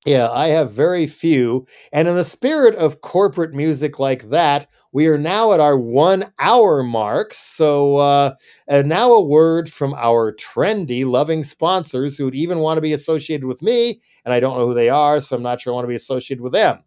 Yeah, 0.07 0.31
I 0.31 0.49
have 0.49 0.73
very 0.73 1.07
few. 1.07 1.67
And 1.93 2.09
in 2.09 2.15
the 2.15 2.25
spirit 2.25 2.75
of 2.75 3.01
corporate 3.01 3.53
music 3.53 3.99
like 3.99 4.31
that, 4.31 4.67
we 4.93 5.07
are 5.07 5.19
now 5.19 5.53
at 5.53 5.61
our 5.61 5.77
one 5.79 6.33
hour 6.39 6.83
mark. 6.83 7.35
So, 7.35 7.97
uh, 7.97 8.35
now 8.71 9.13
a 9.13 9.21
word 9.23 9.69
from 9.71 9.95
our 9.95 10.33
trendy, 10.35 11.05
loving 11.05 11.45
sponsors 11.45 12.17
who 12.17 12.25
would 12.25 12.35
even 12.35 12.59
want 12.59 12.79
to 12.79 12.83
be 12.83 12.93
associated 12.93 13.45
with 13.47 13.63
me. 13.63 14.01
And 14.25 14.33
I 14.33 14.41
don't 14.41 14.57
know 14.57 14.67
who 14.69 14.75
they 14.75 14.89
are, 14.89 15.21
so 15.21 15.37
I'm 15.37 15.43
not 15.43 15.61
sure 15.61 15.73
I 15.73 15.75
want 15.75 15.85
to 15.85 15.89
be 15.89 15.95
associated 15.95 16.43
with 16.43 16.53
them. 16.53 16.79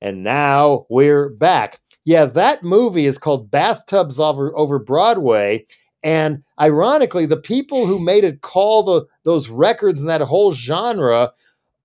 And 0.00 0.22
now 0.24 0.86
we're 0.90 1.28
back. 1.30 1.80
Yeah, 2.04 2.26
that 2.26 2.64
movie 2.64 3.06
is 3.06 3.18
called 3.18 3.50
Bathtubs 3.50 4.18
Over, 4.20 4.56
Over 4.56 4.78
Broadway. 4.78 5.66
And 6.02 6.44
ironically, 6.60 7.26
the 7.26 7.36
people 7.36 7.86
who 7.86 7.98
made 7.98 8.24
it 8.24 8.40
call 8.40 8.82
the 8.84 9.06
those 9.24 9.50
records 9.50 10.00
and 10.00 10.08
that 10.08 10.22
whole 10.22 10.52
genre 10.52 11.32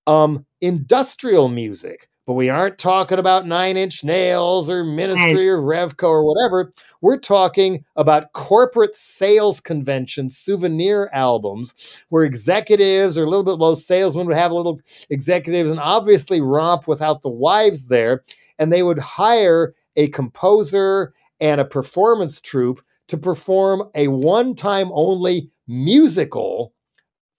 um, 0.06 0.44
industrial 0.60 1.48
music. 1.48 2.08
But 2.26 2.32
we 2.32 2.48
aren't 2.48 2.76
talking 2.76 3.20
about 3.20 3.46
Nine 3.46 3.76
Inch 3.76 4.02
Nails 4.02 4.68
or 4.68 4.82
Ministry 4.82 5.48
or 5.48 5.60
Revco 5.60 6.08
or 6.08 6.24
whatever. 6.26 6.72
We're 7.00 7.20
talking 7.20 7.84
about 7.94 8.32
corporate 8.32 8.96
sales 8.96 9.60
conventions, 9.60 10.36
souvenir 10.36 11.08
albums, 11.12 12.04
where 12.08 12.24
executives 12.24 13.16
or 13.16 13.22
a 13.22 13.30
little 13.30 13.44
bit 13.44 13.60
low 13.60 13.76
salesmen 13.76 14.26
would 14.26 14.36
have 14.36 14.50
a 14.50 14.56
little 14.56 14.80
executives 15.08 15.70
and 15.70 15.78
obviously 15.78 16.40
romp 16.40 16.88
without 16.88 17.22
the 17.22 17.28
wives 17.28 17.86
there. 17.86 18.24
And 18.58 18.72
they 18.72 18.82
would 18.82 18.98
hire 18.98 19.74
a 19.94 20.08
composer 20.08 21.14
and 21.38 21.60
a 21.60 21.64
performance 21.64 22.40
troupe 22.40 22.82
to 23.06 23.16
perform 23.16 23.88
a 23.94 24.08
one 24.08 24.56
time 24.56 24.90
only 24.92 25.48
musical 25.68 26.72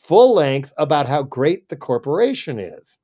full 0.07 0.33
length 0.33 0.71
about 0.77 1.07
how 1.07 1.21
great 1.21 1.67
the 1.67 1.75
corporation 1.75 2.59
is. 2.59 2.97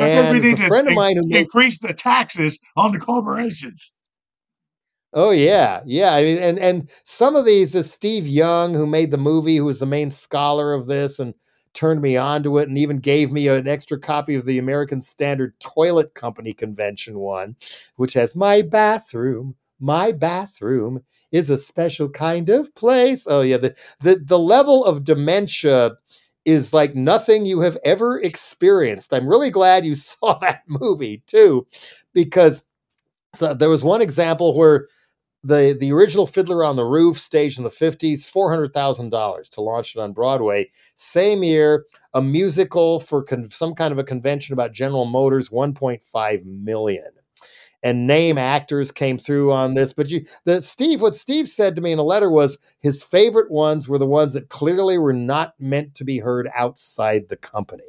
And 0.00 0.30
we 0.30 0.40
need 0.40 0.58
a 0.58 0.66
friend 0.66 0.86
to 0.86 0.92
of 0.92 0.96
mine 0.96 1.16
who 1.16 1.36
increase 1.36 1.78
the 1.78 1.92
taxes 1.92 2.58
on 2.76 2.92
the 2.92 2.98
corporations. 2.98 3.92
Oh 5.12 5.30
yeah, 5.30 5.82
yeah. 5.86 6.14
I 6.14 6.24
mean, 6.24 6.38
and 6.38 6.58
and 6.58 6.90
some 7.04 7.36
of 7.36 7.44
these 7.44 7.74
is 7.74 7.90
Steve 7.90 8.26
Young, 8.26 8.74
who 8.74 8.86
made 8.86 9.10
the 9.10 9.18
movie, 9.18 9.56
who 9.56 9.64
was 9.64 9.78
the 9.78 9.86
main 9.86 10.10
scholar 10.10 10.74
of 10.74 10.86
this, 10.86 11.18
and 11.18 11.34
turned 11.74 12.02
me 12.02 12.16
onto 12.16 12.58
it, 12.58 12.68
and 12.68 12.76
even 12.76 12.98
gave 12.98 13.30
me 13.30 13.48
an 13.48 13.68
extra 13.68 13.98
copy 13.98 14.34
of 14.34 14.44
the 14.44 14.58
American 14.58 15.00
Standard 15.00 15.58
Toilet 15.60 16.14
Company 16.14 16.52
convention 16.52 17.18
one, 17.18 17.56
which 17.96 18.14
has 18.14 18.34
my 18.34 18.62
bathroom. 18.62 19.54
My 19.80 20.12
bathroom 20.12 21.04
is 21.30 21.50
a 21.50 21.58
special 21.58 22.08
kind 22.10 22.48
of 22.48 22.74
place. 22.74 23.26
Oh 23.26 23.42
yeah, 23.42 23.58
the 23.58 23.74
the 24.00 24.16
the 24.16 24.38
level 24.38 24.84
of 24.84 25.04
dementia 25.04 25.92
is 26.48 26.72
like 26.72 26.94
nothing 26.94 27.44
you 27.44 27.60
have 27.60 27.76
ever 27.84 28.20
experienced. 28.22 29.12
I'm 29.12 29.28
really 29.28 29.50
glad 29.50 29.84
you 29.84 29.94
saw 29.94 30.38
that 30.38 30.62
movie 30.66 31.22
too, 31.26 31.66
because 32.14 32.62
so 33.34 33.54
there 33.54 33.68
was 33.68 33.84
one 33.84 34.02
example 34.02 34.56
where 34.56 34.88
the 35.44 35.76
the 35.80 35.92
original 35.92 36.26
Fiddler 36.26 36.64
on 36.64 36.76
the 36.76 36.84
Roof 36.86 37.18
staged 37.18 37.58
in 37.58 37.64
the 37.64 37.70
50s, 37.70 38.26
$400,000 38.26 39.50
to 39.50 39.60
launch 39.60 39.96
it 39.96 40.00
on 40.00 40.12
Broadway. 40.12 40.70
Same 40.96 41.42
year, 41.44 41.86
a 42.14 42.22
musical 42.22 43.00
for 43.00 43.22
con- 43.22 43.50
some 43.50 43.74
kind 43.74 43.92
of 43.92 43.98
a 43.98 44.04
convention 44.04 44.54
about 44.54 44.72
General 44.72 45.06
Motors, 45.06 45.50
1.5 45.50 46.44
million 46.46 47.04
and 47.82 48.06
name 48.06 48.38
actors 48.38 48.90
came 48.90 49.18
through 49.18 49.52
on 49.52 49.74
this. 49.74 49.92
But 49.92 50.08
you, 50.10 50.26
the 50.44 50.62
Steve, 50.62 51.00
what 51.00 51.14
Steve 51.14 51.48
said 51.48 51.76
to 51.76 51.82
me 51.82 51.92
in 51.92 51.98
a 51.98 52.04
letter 52.04 52.30
was 52.30 52.58
his 52.80 53.02
favorite 53.02 53.50
ones 53.50 53.88
were 53.88 53.98
the 53.98 54.06
ones 54.06 54.34
that 54.34 54.48
clearly 54.48 54.98
were 54.98 55.12
not 55.12 55.54
meant 55.58 55.94
to 55.96 56.04
be 56.04 56.18
heard 56.18 56.48
outside 56.54 57.28
the 57.28 57.36
company. 57.36 57.84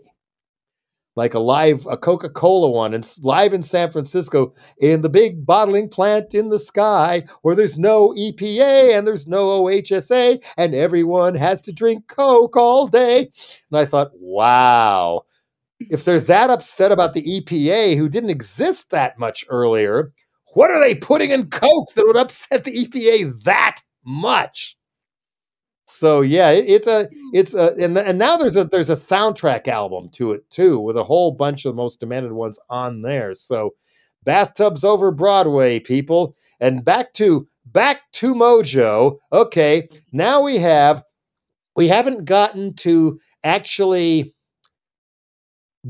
Like 1.16 1.34
a 1.34 1.40
live, 1.40 1.86
a 1.90 1.98
Coca 1.98 2.30
Cola 2.30 2.70
one, 2.70 2.94
and 2.94 3.06
live 3.22 3.52
in 3.52 3.64
San 3.64 3.92
Francisco 3.92 4.54
in 4.80 5.02
the 5.02 5.10
big 5.10 5.46
bottling 5.46 5.90
plant 5.90 6.34
in 6.34 6.48
the 6.48 6.60
sky 6.60 7.26
where 7.42 7.56
there's 7.56 7.78
no 7.78 8.14
EPA 8.14 8.98
and 8.98 9.06
there's 9.06 9.28
no 9.28 9.66
OSHA, 9.66 10.42
and 10.56 10.76
everyone 10.76 11.36
has 11.36 11.62
to 11.64 11.74
drink 11.74 12.08
Coke 12.08 12.56
all 12.56 12.88
day. 12.88 13.32
And 13.70 13.80
I 13.80 13.86
thought, 13.86 14.12
wow, 14.14 15.24
if 15.80 16.04
they're 16.04 16.20
that 16.20 16.50
upset 16.50 16.92
about 16.92 17.14
the 17.14 17.24
EPA, 17.24 17.98
who 17.98 18.10
didn't 18.10 18.30
exist 18.30 18.90
that 18.92 19.18
much 19.18 19.46
earlier, 19.50 20.12
what 20.54 20.72
are 20.72 20.80
they 20.80 20.96
putting 20.96 21.32
in 21.32 21.50
Coke 21.50 21.94
that 21.94 22.06
would 22.06 22.18
upset 22.18 22.64
the 22.64 22.86
EPA 22.86 23.44
that 23.44 23.82
much? 24.04 24.78
So 25.86 26.22
yeah, 26.22 26.52
it, 26.52 26.66
it's 26.68 26.88
a 26.88 27.10
it's 27.34 27.54
a 27.54 27.74
and, 27.80 27.98
and 27.98 28.20
now 28.20 28.38
there's 28.38 28.56
a 28.56 28.64
there's 28.64 28.92
a 28.92 28.96
soundtrack 28.96 29.68
album 29.68 30.10
to 30.14 30.34
it 30.34 30.50
too, 30.50 30.80
with 30.80 30.96
a 30.98 31.04
whole 31.04 31.32
bunch 31.32 31.66
of 31.66 31.74
the 31.74 31.82
most 31.82 32.00
demanded 32.00 32.32
ones 32.32 32.60
on 32.70 33.02
there. 33.02 33.34
So 33.34 33.72
bathtubs 34.24 34.84
over 34.84 35.12
Broadway, 35.12 35.80
people, 35.80 36.36
and 36.60 36.86
back 36.86 37.14
to 37.14 37.48
back 37.66 38.02
to 38.14 38.36
Mojo. 38.36 39.18
Okay, 39.34 39.90
now 40.12 40.42
we 40.42 40.58
have 40.58 41.04
we 41.76 41.88
haven't 41.88 42.26
gotten 42.26 42.76
to 42.76 43.20
actually 43.44 44.36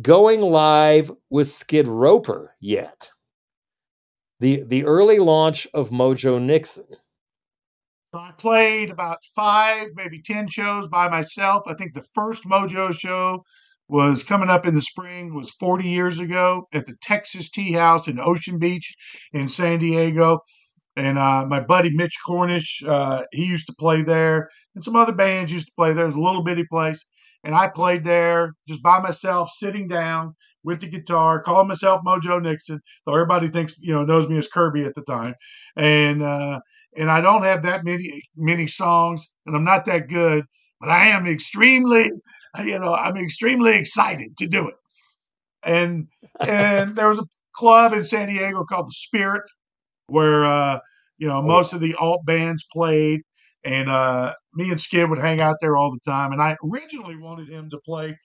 going 0.02 0.42
live 0.42 1.12
with 1.30 1.50
Skid 1.50 1.88
Roper 1.88 2.56
yet. 2.60 3.12
The 4.40 4.64
the 4.64 4.86
early 4.86 5.20
launch 5.20 5.68
of 5.74 5.90
Mojo 5.90 6.42
Nixon. 6.42 6.86
I 8.14 8.32
played 8.38 8.90
about 8.90 9.20
five, 9.36 9.90
maybe 9.96 10.22
ten 10.22 10.48
shows 10.48 10.88
by 10.88 11.10
myself. 11.10 11.64
I 11.68 11.74
think 11.74 11.94
the 11.94 12.06
first 12.14 12.44
Mojo 12.44 12.94
show 12.94 13.44
was 13.88 14.24
coming 14.24 14.50
up 14.50 14.66
in 14.66 14.76
the 14.76 14.82
spring 14.82 15.34
was 15.34 15.52
40 15.60 15.88
years 15.88 16.20
ago 16.20 16.64
at 16.74 16.86
the 16.86 16.96
Texas 17.02 17.50
Tea 17.50 17.74
House 17.74 18.08
in 18.08 18.20
Ocean 18.20 18.60
Beach 18.60 18.96
in 19.34 19.50
San 19.50 19.80
Diego. 19.80 20.40
And 20.96 21.18
uh, 21.18 21.46
my 21.48 21.60
buddy 21.60 21.90
Mitch 21.90 22.18
Cornish, 22.26 22.84
uh, 22.86 23.24
he 23.32 23.46
used 23.46 23.68
to 23.68 23.76
play 23.80 24.04
there, 24.04 24.50
and 24.76 24.84
some 24.84 24.96
other 24.96 25.14
bands 25.14 25.52
used 25.52 25.68
to 25.68 25.74
play 25.76 25.94
there. 25.94 26.04
It 26.04 26.08
was 26.08 26.16
a 26.16 26.20
little 26.20 26.44
bitty 26.44 26.66
place 26.70 27.06
and 27.44 27.56
I 27.56 27.68
played 27.68 28.04
there 28.04 28.54
just 28.68 28.84
by 28.84 29.00
myself, 29.00 29.50
sitting 29.52 29.88
down 29.88 30.36
with 30.64 30.82
the 30.82 30.88
guitar, 30.88 31.42
calling 31.42 31.68
myself 31.68 32.02
Mojo 32.06 32.42
Nixon, 32.42 32.82
though 33.06 33.14
everybody 33.14 33.48
thinks 33.48 33.78
you 33.80 33.94
know 33.94 34.04
knows 34.04 34.28
me 34.28 34.38
as 34.38 34.48
Kirby 34.48 34.84
at 34.84 34.96
the 34.96 35.04
time, 35.04 35.36
and 35.76 36.22
uh, 36.22 36.60
and 36.98 37.10
I 37.10 37.22
don't 37.22 37.44
have 37.44 37.64
that 37.64 37.86
many 37.86 38.24
many 38.36 38.68
songs, 38.68 39.32
and 39.46 39.56
I'm 39.56 39.64
not 39.64 39.86
that 39.86 40.08
good, 40.10 40.46
but 40.80 40.90
I 40.90 41.10
am 41.10 41.28
extremely, 41.28 42.12
you 42.64 42.80
know, 42.80 42.94
I'm 42.94 43.18
extremely 43.18 43.78
excited 43.78 44.38
to 44.38 44.48
do 44.48 44.68
it, 44.68 44.76
and 45.64 46.08
and 46.40 46.96
there 46.96 47.08
was 47.08 47.20
a 47.20 47.26
club 47.56 47.94
in 47.94 48.04
San 48.04 48.28
Diego 48.28 48.64
called 48.64 48.88
the 48.88 48.94
Spirit, 48.94 49.44
where 50.08 50.44
uh, 50.44 50.80
you 51.18 51.28
know 51.28 51.42
most 51.42 51.74
of 51.74 51.80
the 51.80 51.96
alt 51.96 52.26
bands 52.26 52.66
played, 52.72 53.22
and 53.64 53.90
uh, 53.90 54.34
me 54.54 54.72
and 54.72 54.82
Skid 54.82 55.10
would 55.10 55.20
hang 55.20 55.42
out 55.42 55.58
there 55.62 55.78
all 55.78 55.92
the 55.92 56.12
time. 56.12 56.32
And 56.32 56.42
I 56.42 56.58
originally 56.64 57.16
wanted 57.16 57.50
him 57.50 57.70
to 57.70 57.80
play 57.86 58.18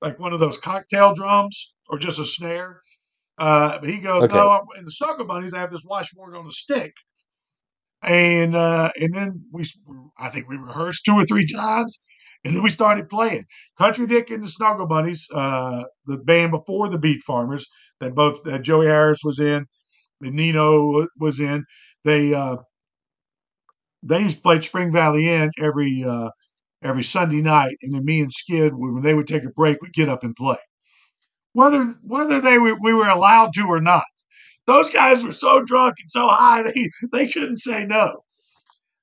like 0.00 0.18
one 0.18 0.32
of 0.32 0.40
those 0.40 0.58
cocktail 0.58 1.14
drums 1.14 1.74
or 1.88 1.98
just 1.98 2.18
a 2.18 2.24
snare. 2.24 2.80
Uh, 3.38 3.78
but 3.78 3.88
he 3.88 3.98
goes, 3.98 4.24
okay. 4.24 4.34
no, 4.34 4.62
in 4.78 4.84
the 4.84 4.90
Snuggle 4.90 5.26
Bunnies, 5.26 5.54
I 5.54 5.58
have 5.58 5.70
this 5.70 5.84
washboard 5.84 6.34
on 6.34 6.46
a 6.46 6.50
stick. 6.50 6.92
And 8.02 8.54
uh, 8.54 8.90
and 8.96 9.12
then 9.12 9.44
we, 9.52 9.64
I 10.18 10.28
think 10.28 10.48
we 10.48 10.56
rehearsed 10.56 11.04
two 11.04 11.14
or 11.14 11.24
three 11.24 11.46
times, 11.46 12.02
and 12.44 12.54
then 12.54 12.62
we 12.62 12.68
started 12.68 13.08
playing. 13.08 13.44
Country 13.78 14.06
Dick 14.06 14.30
and 14.30 14.42
the 14.42 14.48
Snuggle 14.48 14.86
Bunnies, 14.86 15.26
uh, 15.34 15.84
the 16.04 16.18
band 16.18 16.52
before 16.52 16.88
the 16.88 16.98
Beat 16.98 17.22
Farmers, 17.22 17.66
that 18.00 18.14
both 18.14 18.44
that 18.44 18.62
Joey 18.62 18.86
Harris 18.86 19.20
was 19.24 19.40
in, 19.40 19.64
and 20.20 20.34
Nino 20.34 21.06
was 21.18 21.40
in. 21.40 21.64
They 22.04 22.34
uh, 22.34 22.56
they 24.08 24.20
used 24.20 24.38
to 24.38 24.42
play 24.42 24.60
Spring 24.60 24.92
Valley 24.92 25.28
Inn 25.28 25.50
every 25.58 26.04
uh, 26.04 26.30
every 26.82 27.02
Sunday 27.02 27.40
night, 27.42 27.76
and 27.82 27.94
then 27.94 28.04
me 28.04 28.20
and 28.20 28.32
Skid, 28.32 28.72
when 28.74 29.02
they 29.02 29.14
would 29.14 29.26
take 29.26 29.44
a 29.44 29.50
break, 29.50 29.80
we'd 29.82 29.92
get 29.92 30.08
up 30.08 30.24
and 30.24 30.34
play. 30.36 30.58
Whether 31.52 31.84
whether 32.02 32.40
they 32.40 32.58
were, 32.58 32.76
we 32.80 32.92
were 32.92 33.08
allowed 33.08 33.52
to 33.54 33.66
or 33.66 33.80
not, 33.80 34.04
those 34.66 34.90
guys 34.90 35.24
were 35.24 35.32
so 35.32 35.62
drunk 35.62 35.94
and 36.00 36.10
so 36.10 36.28
high 36.28 36.62
they 36.62 36.90
they 37.12 37.28
couldn't 37.28 37.58
say 37.58 37.84
no. 37.84 38.22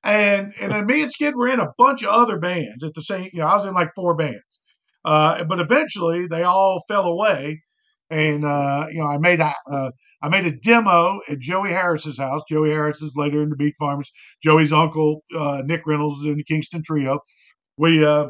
And 0.03 0.53
and 0.59 0.71
then 0.71 0.85
me 0.85 1.01
and 1.01 1.11
Skid 1.11 1.35
were 1.35 1.47
in 1.47 1.59
a 1.59 1.73
bunch 1.77 2.03
of 2.03 2.09
other 2.09 2.37
bands 2.37 2.83
at 2.83 2.93
the 2.93 3.01
same. 3.01 3.29
You 3.33 3.39
know, 3.39 3.47
I 3.47 3.55
was 3.55 3.65
in 3.65 3.73
like 3.73 3.93
four 3.95 4.15
bands, 4.15 4.61
uh, 5.05 5.43
but 5.45 5.59
eventually 5.59 6.27
they 6.27 6.43
all 6.43 6.83
fell 6.87 7.05
away. 7.05 7.61
And 8.09 8.45
uh, 8.45 8.87
you 8.91 8.99
know, 8.99 9.07
I 9.07 9.17
made 9.17 9.39
a, 9.39 9.53
uh, 9.71 9.91
I 10.23 10.29
made 10.29 10.45
a 10.45 10.51
demo 10.51 11.19
at 11.27 11.39
Joey 11.39 11.71
Harris's 11.71 12.17
house. 12.17 12.41
Joey 12.49 12.69
Harris 12.69 13.01
is 13.01 13.11
later 13.17 13.43
in 13.43 13.49
the 13.49 13.57
Beat 13.57 13.75
Farmers. 13.77 14.09
Joey's 14.41 14.71
uncle, 14.71 15.21
uh, 15.37 15.61
Nick 15.65 15.81
Reynolds, 15.85 16.23
in 16.23 16.37
the 16.37 16.45
Kingston 16.45 16.81
Trio. 16.81 17.19
We 17.77 18.05
uh, 18.05 18.27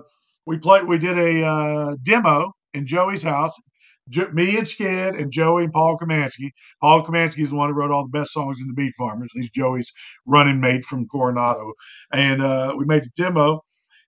we 0.48 0.58
played. 0.58 0.88
We 0.88 0.98
did 0.98 1.20
a 1.20 1.46
uh, 1.46 1.96
demo 2.04 2.52
in 2.74 2.88
Joey's 2.88 3.22
house. 3.22 3.54
Jo- 4.10 4.32
me 4.34 4.58
and 4.58 4.68
Skid 4.68 5.16
and 5.16 5.32
Joey 5.32 5.66
and 5.66 5.72
Paul 5.72 5.98
Kamanski. 5.98 6.50
Paul 6.82 7.04
Kamanski 7.04 7.44
is 7.44 7.52
the 7.52 7.56
one 7.58 7.70
who 7.70 7.76
wrote 7.76 7.92
all 7.92 8.04
the 8.04 8.18
best 8.18 8.32
songs 8.34 8.60
in 8.60 8.68
the 8.68 8.74
Beat 8.74 8.94
Farmers. 8.98 9.30
He's 9.34 9.52
Joey's 9.52 9.92
running 10.26 10.60
mate 10.60 10.84
from 10.86 11.06
Coronado, 11.08 11.74
and 12.12 12.42
uh, 12.42 12.74
we 12.76 12.86
made 12.86 13.04
the 13.04 13.12
demo. 13.16 13.62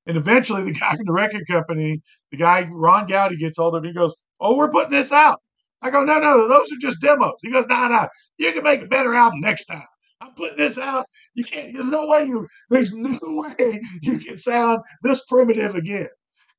And 0.07 0.17
eventually, 0.17 0.63
the 0.63 0.73
guy 0.73 0.95
from 0.95 1.05
the 1.05 1.13
record 1.13 1.43
company, 1.47 2.01
the 2.31 2.37
guy 2.37 2.67
Ron 2.71 3.05
Goudie, 3.05 3.37
gets 3.37 3.59
hold 3.59 3.75
of 3.75 3.83
him. 3.83 3.89
He 3.89 3.93
goes, 3.93 4.15
"Oh, 4.39 4.55
we're 4.55 4.71
putting 4.71 4.91
this 4.91 5.11
out." 5.11 5.39
I 5.81 5.89
go, 5.89 6.03
no, 6.03 6.19
no, 6.19 6.47
those 6.47 6.71
are 6.71 6.77
just 6.79 7.01
demos. 7.01 7.33
He 7.41 7.51
goes, 7.51 7.67
no, 7.67 7.75
nah, 7.75 7.87
no, 7.87 7.95
nah, 7.95 8.07
you 8.37 8.51
can 8.53 8.63
make 8.63 8.81
a 8.81 8.87
better 8.87 9.13
album 9.13 9.41
next 9.41 9.65
time. 9.65 9.83
I'm 10.21 10.33
putting 10.33 10.57
this 10.57 10.77
out. 10.77 11.05
You 11.33 11.43
can't. 11.43 11.73
There's 11.73 11.89
no 11.89 12.07
way 12.07 12.23
you. 12.23 12.47
There's 12.69 12.93
no 12.93 13.09
way 13.59 13.81
you 14.01 14.17
can 14.19 14.37
sound 14.37 14.81
this 15.03 15.25
primitive 15.25 15.75
again. 15.75 16.07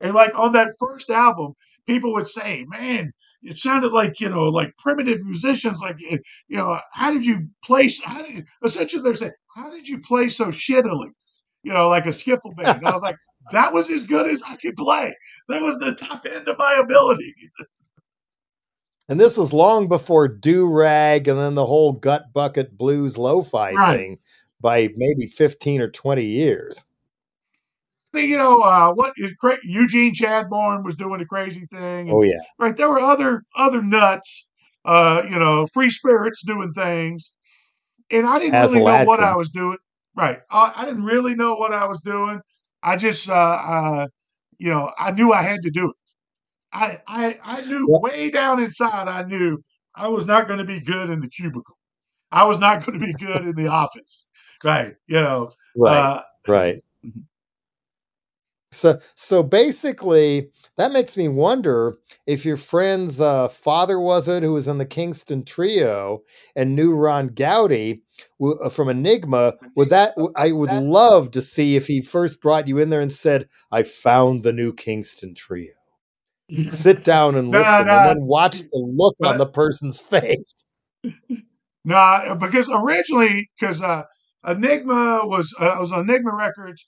And 0.01 0.15
like 0.15 0.39
on 0.39 0.53
that 0.53 0.75
first 0.79 1.09
album, 1.11 1.55
people 1.87 2.13
would 2.13 2.29
say, 2.29 2.67
"Man, 2.69 3.13
it 3.43 3.59
sounded 3.59 3.93
like 3.93 4.21
you 4.21 4.29
know, 4.29 4.45
like 4.51 4.77
primitive 4.77 5.25
musicians. 5.25 5.81
Like 5.81 5.97
eh, 6.11 6.19
you 6.49 6.59
know, 6.59 6.79
how 6.93 7.11
did 7.11 7.25
you 7.25 7.49
play? 7.65 7.89
How 8.05 8.23
did 8.23 8.35
you, 8.35 8.45
essentially 8.63 9.03
they're 9.03 9.15
saying, 9.15 9.33
how 9.55 9.71
did 9.71 9.89
you 9.89 10.01
play 10.01 10.29
so 10.29 10.47
shittily? 10.49 11.11
you 11.67 11.75
know, 11.75 11.89
like 11.89 12.07
a 12.07 12.11
skiffle 12.11 12.55
band. 12.57 12.79
And 12.79 12.87
I 12.87 12.93
was 12.93 13.03
like, 13.03 13.17
that 13.51 13.73
was 13.73 13.91
as 13.91 14.07
good 14.07 14.29
as 14.29 14.41
I 14.49 14.55
could 14.55 14.77
play. 14.77 15.13
That 15.49 15.63
was 15.63 15.77
the 15.81 15.95
top 15.97 16.25
end 16.25 16.47
of 16.47 16.57
my 16.59 16.81
ability. 16.83 17.35
And 19.09 19.21
this 19.21 19.37
was 19.37 19.53
long 19.53 19.89
before 19.89 20.27
Doo 20.27 20.67
Rag 20.67 21.29
and 21.29 21.39
then 21.39 21.55
the 21.55 21.67
whole 21.67 21.93
gut 21.93 22.33
bucket 22.33 22.77
blues 22.77 23.17
lo-fi 23.17 23.73
right. 23.73 23.97
thing 23.97 24.19
by 24.61 24.89
maybe 24.97 25.29
15 25.29 25.81
or 25.81 25.91
20 25.91 26.25
years. 26.25 26.85
You 28.13 28.37
know, 28.39 28.61
uh, 28.63 28.93
what 28.93 29.13
is 29.17 29.33
cra- 29.35 29.59
Eugene 29.63 30.15
Chadbourne 30.15 30.85
was 30.85 30.97
doing 30.97 31.21
a 31.21 31.27
crazy 31.27 31.67
thing. 31.67 32.09
And, 32.09 32.13
oh 32.13 32.23
yeah. 32.23 32.41
Right. 32.59 32.75
There 32.75 32.89
were 32.89 32.99
other 32.99 33.43
other 33.57 33.83
nuts, 33.83 34.47
uh, 34.87 35.23
you 35.29 35.39
know, 35.39 35.67
free 35.73 35.91
spirits 35.91 36.43
doing 36.45 36.73
things. 36.73 37.33
And 38.11 38.27
I 38.27 38.39
didn't 38.39 38.55
As 38.55 38.73
really 38.73 38.85
know 38.85 39.05
what 39.05 39.21
I 39.21 39.37
was 39.37 39.51
doing. 39.51 39.77
Right. 40.17 40.39
I, 40.51 40.73
I, 40.77 40.85
didn't 40.87 41.05
really 41.05 41.35
know 41.35 41.57
what 41.57 41.75
I 41.75 41.87
was 41.87 42.01
doing. 42.01 42.41
I 42.83 42.97
just 42.97 43.29
uh, 43.29 43.35
uh 43.35 44.07
you 44.59 44.71
know, 44.71 44.91
I 44.99 45.11
knew 45.11 45.33
I 45.33 45.43
had 45.43 45.61
to 45.63 45.71
do 45.71 45.91
it. 45.91 45.97
I, 46.73 47.01
I, 47.07 47.37
I 47.45 47.61
knew 47.63 47.87
way 47.89 48.31
down 48.31 48.63
inside, 48.63 49.09
I 49.09 49.23
knew 49.23 49.63
I 49.95 50.09
was 50.09 50.27
not 50.27 50.47
going 50.47 50.59
to 50.59 50.65
be 50.65 50.81
good 50.81 51.11
in 51.11 51.21
the 51.21 51.29
cubicle. 51.29 51.79
I 52.31 52.45
was 52.45 52.59
not 52.59 52.85
going 52.85 52.99
to 52.99 53.05
be 53.05 53.15
good 53.15 53.43
in 53.43 53.55
the 53.55 53.69
office. 53.73 54.29
Right. 54.65 54.95
You 55.07 55.21
know, 55.21 55.53
right. 55.77 55.97
Uh, 55.97 56.23
right. 56.47 56.83
Mm-hmm. 57.05 57.21
So, 58.73 59.01
so 59.15 59.43
basically, 59.43 60.51
that 60.77 60.93
makes 60.93 61.17
me 61.17 61.29
wonder 61.29 61.97
if 62.27 62.45
your 62.45 62.59
friend's 62.59 63.19
uh, 63.19 63.49
father 63.49 63.99
was 63.99 64.29
it 64.29 64.43
who 64.43 64.53
was 64.53 64.69
in 64.69 64.77
the 64.77 64.85
Kingston 64.85 65.45
Trio 65.45 66.23
and 66.55 66.77
knew 66.77 66.95
Ron 66.95 67.29
Goudie 67.29 68.03
uh, 68.43 68.69
from 68.69 68.91
Enigma. 68.91 69.55
Would 69.77 69.89
that 69.91 70.15
I 70.37 70.53
would 70.53 70.73
love 70.73 71.31
to 71.31 71.41
see 71.41 71.77
if 71.77 71.87
he 71.87 72.03
first 72.03 72.43
brought 72.43 72.69
you 72.69 72.79
in 72.79 72.91
there 72.91 73.01
and 73.01 73.13
said, 73.13 73.49
"I 73.73 73.83
found 73.83 74.43
the 74.43 74.53
new 74.53 74.75
Kingston 74.75 75.35
Trio." 75.35 75.73
Sit 76.69 77.05
down 77.05 77.35
and 77.35 77.49
listen 77.49 77.63
nah, 77.63 77.83
nah. 77.83 78.09
and 78.09 78.19
then 78.21 78.27
watch 78.27 78.61
the 78.61 78.69
look 78.73 79.17
but, 79.19 79.29
on 79.29 79.39
the 79.39 79.47
person's 79.47 79.99
face. 79.99 80.55
No, 81.03 81.13
nah, 81.85 82.35
because 82.35 82.69
originally, 82.73 83.49
because 83.59 83.81
uh, 83.81 84.03
Enigma 84.47 85.23
was 85.25 85.55
uh, 85.59 85.77
was 85.81 85.93
on 85.93 86.09
Enigma 86.09 86.35
Records 86.35 86.87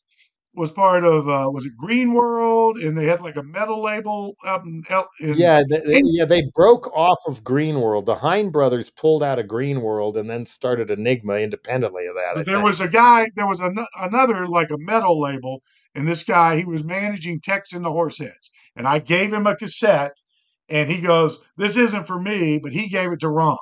was 0.58 0.72
part 0.72 1.04
of 1.04 1.28
uh, 1.28 1.48
was 1.50 1.64
it 1.64 1.76
Green 1.76 2.12
World, 2.12 2.76
and 2.76 2.98
they 2.98 3.06
had 3.06 3.20
like 3.20 3.36
a 3.36 3.42
metal 3.42 3.82
label 3.82 4.36
up 4.44 4.64
in, 4.66 4.84
in 5.20 5.34
yeah, 5.34 5.62
they, 5.68 6.02
yeah, 6.04 6.24
they 6.24 6.50
broke 6.54 6.88
off 6.94 7.18
of 7.26 7.44
Green 7.44 7.80
World. 7.80 8.06
The 8.06 8.16
Hein 8.16 8.50
brothers 8.50 8.90
pulled 8.90 9.22
out 9.22 9.38
of 9.38 9.46
Green 9.46 9.80
World 9.80 10.16
and 10.16 10.28
then 10.28 10.44
started 10.44 10.90
Enigma 10.90 11.34
independently 11.34 12.06
of 12.06 12.16
that. 12.16 12.44
there 12.44 12.56
think. 12.56 12.64
was 12.64 12.80
a 12.80 12.88
guy, 12.88 13.26
there 13.36 13.46
was 13.46 13.60
an, 13.60 13.78
another 14.00 14.46
like 14.46 14.70
a 14.70 14.78
metal 14.78 15.20
label, 15.20 15.62
and 15.94 16.06
this 16.06 16.24
guy 16.24 16.56
he 16.56 16.64
was 16.64 16.84
managing 16.84 17.40
Tex 17.40 17.72
and 17.72 17.84
the 17.84 17.90
Horseheads, 17.90 18.50
and 18.76 18.86
I 18.86 18.98
gave 18.98 19.32
him 19.32 19.46
a 19.46 19.56
cassette, 19.56 20.20
and 20.68 20.90
he 20.90 21.00
goes, 21.00 21.38
"This 21.56 21.76
isn't 21.76 22.06
for 22.06 22.20
me," 22.20 22.58
but 22.58 22.72
he 22.72 22.88
gave 22.88 23.12
it 23.12 23.20
to 23.20 23.30
Ron. 23.30 23.56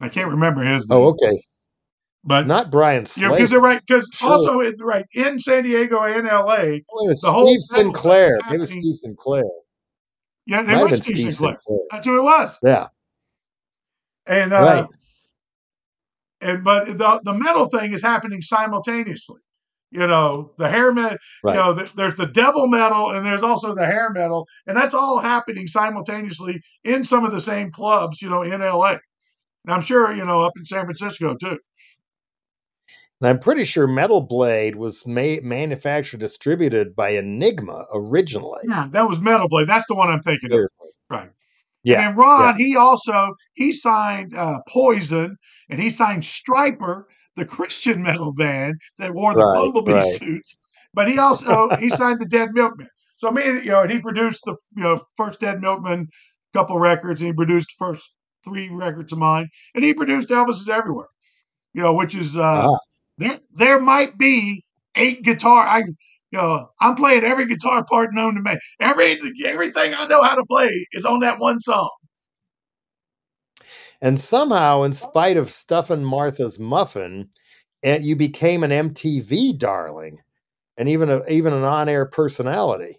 I 0.00 0.08
can't 0.08 0.30
remember 0.30 0.62
his 0.62 0.86
oh, 0.90 0.96
name. 0.96 1.04
Oh, 1.04 1.08
okay. 1.10 1.42
But 2.24 2.46
not 2.46 2.70
Brian. 2.70 3.06
Yeah, 3.16 3.30
because 3.30 3.50
they're 3.50 3.60
right. 3.60 3.80
Because 3.84 4.08
sure. 4.12 4.30
also, 4.30 4.60
it, 4.60 4.76
right 4.80 5.04
in 5.12 5.40
San 5.40 5.64
Diego 5.64 6.02
and 6.02 6.28
L.A., 6.28 6.84
oh, 6.90 7.08
the 7.08 7.14
Steve 7.16 7.30
whole 7.30 7.56
Sinclair. 7.58 8.38
It 8.52 8.60
was 8.60 8.70
Steve 8.70 8.94
Sinclair. 8.94 9.44
Yeah, 10.46 10.60
it 10.60 10.90
was 10.90 10.98
Steve, 10.98 11.18
Steve 11.18 11.34
Sinclair. 11.34 11.56
Sinclair. 11.56 11.86
That's 11.90 12.06
who 12.06 12.18
it 12.18 12.22
was. 12.22 12.58
Yeah. 12.62 12.86
And 14.26 14.52
uh, 14.52 14.56
right. 14.56 14.86
And 16.40 16.64
but 16.64 16.86
the 16.86 17.20
the 17.24 17.34
metal 17.34 17.66
thing 17.66 17.92
is 17.92 18.02
happening 18.02 18.40
simultaneously. 18.40 19.40
You 19.90 20.06
know, 20.06 20.52
the 20.56 20.70
hair 20.70 20.90
metal, 20.90 21.18
right. 21.44 21.54
you 21.54 21.60
know, 21.60 21.74
the, 21.74 21.90
there's 21.94 22.14
the 22.14 22.26
devil 22.26 22.66
metal 22.66 23.10
and 23.10 23.26
there's 23.26 23.42
also 23.42 23.74
the 23.74 23.84
hair 23.84 24.08
metal. 24.10 24.46
And 24.66 24.74
that's 24.74 24.94
all 24.94 25.18
happening 25.18 25.66
simultaneously 25.66 26.62
in 26.82 27.04
some 27.04 27.26
of 27.26 27.30
the 27.30 27.40
same 27.40 27.70
clubs, 27.70 28.22
you 28.22 28.30
know, 28.30 28.40
in 28.40 28.62
LA. 28.62 28.96
And 29.66 29.74
I'm 29.74 29.82
sure, 29.82 30.14
you 30.14 30.24
know, 30.24 30.40
up 30.40 30.54
in 30.56 30.64
San 30.64 30.84
Francisco 30.84 31.36
too. 31.38 31.58
And 33.22 33.28
I'm 33.28 33.38
pretty 33.38 33.62
sure 33.62 33.86
Metal 33.86 34.20
Blade 34.20 34.74
was 34.74 35.06
ma- 35.06 35.40
manufactured, 35.44 36.18
distributed 36.18 36.96
by 36.96 37.10
Enigma 37.10 37.84
originally. 37.94 38.62
Yeah, 38.64 38.88
that 38.90 39.08
was 39.08 39.20
Metal 39.20 39.46
Blade. 39.48 39.68
That's 39.68 39.86
the 39.86 39.94
one 39.94 40.08
I'm 40.08 40.22
thinking 40.22 40.52
of. 40.52 40.66
Right. 41.08 41.30
Yeah. 41.84 42.08
And 42.08 42.18
Ron, 42.18 42.58
yeah. 42.58 42.66
he 42.66 42.76
also 42.76 43.34
he 43.54 43.70
signed 43.70 44.34
uh, 44.36 44.58
Poison 44.68 45.36
and 45.70 45.80
he 45.80 45.88
signed 45.88 46.24
Stryper 46.24 47.04
the 47.36 47.44
Christian 47.44 48.02
metal 48.02 48.32
band 48.32 48.80
that 48.98 49.14
wore 49.14 49.34
the 49.34 49.44
right, 49.44 49.60
bumblebee 49.60 49.92
right. 49.92 50.04
suits, 50.04 50.58
but 50.92 51.08
he 51.08 51.16
also 51.16 51.68
he 51.76 51.90
signed 51.90 52.20
the 52.20 52.26
Dead 52.26 52.48
Milkman. 52.54 52.88
So 53.14 53.28
I 53.28 53.30
mean, 53.30 53.58
you 53.58 53.70
know, 53.70 53.82
and 53.82 53.92
he 53.92 54.00
produced 54.00 54.42
the 54.46 54.56
you 54.76 54.82
know 54.82 55.02
first 55.16 55.38
Dead 55.38 55.60
Milkman 55.60 56.08
couple 56.52 56.76
records, 56.80 57.20
and 57.20 57.28
he 57.28 57.32
produced 57.32 57.72
first 57.78 58.12
three 58.44 58.68
records 58.68 59.12
of 59.12 59.18
mine, 59.18 59.48
and 59.76 59.84
he 59.84 59.94
produced 59.94 60.28
Elvis 60.28 60.60
Is 60.60 60.68
Everywhere. 60.68 61.06
You 61.72 61.82
know, 61.82 61.94
which 61.94 62.16
is 62.16 62.36
uh, 62.36 62.68
ah. 62.68 62.78
There 63.18 63.38
there 63.54 63.80
might 63.80 64.18
be 64.18 64.64
eight 64.96 65.22
guitar. 65.22 65.66
I 65.66 65.78
you 65.78 65.84
know 66.32 66.68
I'm 66.80 66.94
playing 66.94 67.24
every 67.24 67.46
guitar 67.46 67.84
part 67.84 68.10
known 68.12 68.34
to 68.34 68.42
me. 68.42 68.58
Every 68.80 69.20
everything 69.44 69.94
I 69.94 70.06
know 70.06 70.22
how 70.22 70.34
to 70.34 70.44
play 70.44 70.86
is 70.92 71.04
on 71.04 71.20
that 71.20 71.38
one 71.38 71.60
song. 71.60 71.90
And 74.00 74.18
somehow, 74.18 74.82
in 74.82 74.94
spite 74.94 75.36
of 75.36 75.52
Stuffin' 75.52 76.04
Martha's 76.04 76.58
Muffin, 76.58 77.28
eh, 77.84 77.98
you 77.98 78.16
became 78.16 78.64
an 78.64 78.72
MTV 78.72 79.56
darling 79.56 80.18
and 80.76 80.88
even 80.88 81.08
a, 81.08 81.24
even 81.28 81.52
an 81.52 81.62
on-air 81.62 82.06
personality. 82.06 82.98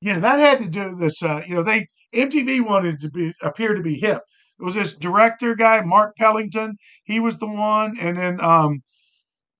Yeah, 0.00 0.18
that 0.20 0.38
had 0.38 0.58
to 0.58 0.68
do 0.68 0.96
this. 0.96 1.22
Uh, 1.22 1.42
you 1.46 1.54
know, 1.54 1.62
they 1.62 1.86
MTV 2.14 2.64
wanted 2.64 3.00
to 3.00 3.10
be 3.10 3.34
appear 3.42 3.74
to 3.74 3.82
be 3.82 3.98
hip. 3.98 4.22
It 4.62 4.64
was 4.64 4.74
this 4.76 4.94
director 4.94 5.56
guy, 5.56 5.80
Mark 5.80 6.14
Pellington. 6.16 6.76
He 7.02 7.18
was 7.18 7.36
the 7.36 7.48
one, 7.48 7.96
and 8.00 8.16
then 8.16 8.40
um, 8.40 8.84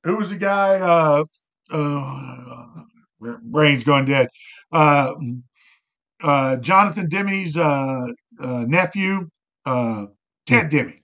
who 0.05 0.15
was 0.15 0.31
the 0.31 0.37
guy? 0.37 0.77
Uh, 0.79 1.25
uh, 1.73 2.67
brain's 3.43 3.83
going 3.83 4.05
dead. 4.05 4.29
Uh, 4.71 5.15
uh, 6.23 6.55
Jonathan 6.59 7.09
Demme's 7.09 7.57
uh, 7.57 8.07
uh, 8.41 8.65
nephew 8.69 9.29
uh, 9.67 10.07
Ted 10.47 10.65
hmm. 10.65 10.69
Demme. 10.69 10.99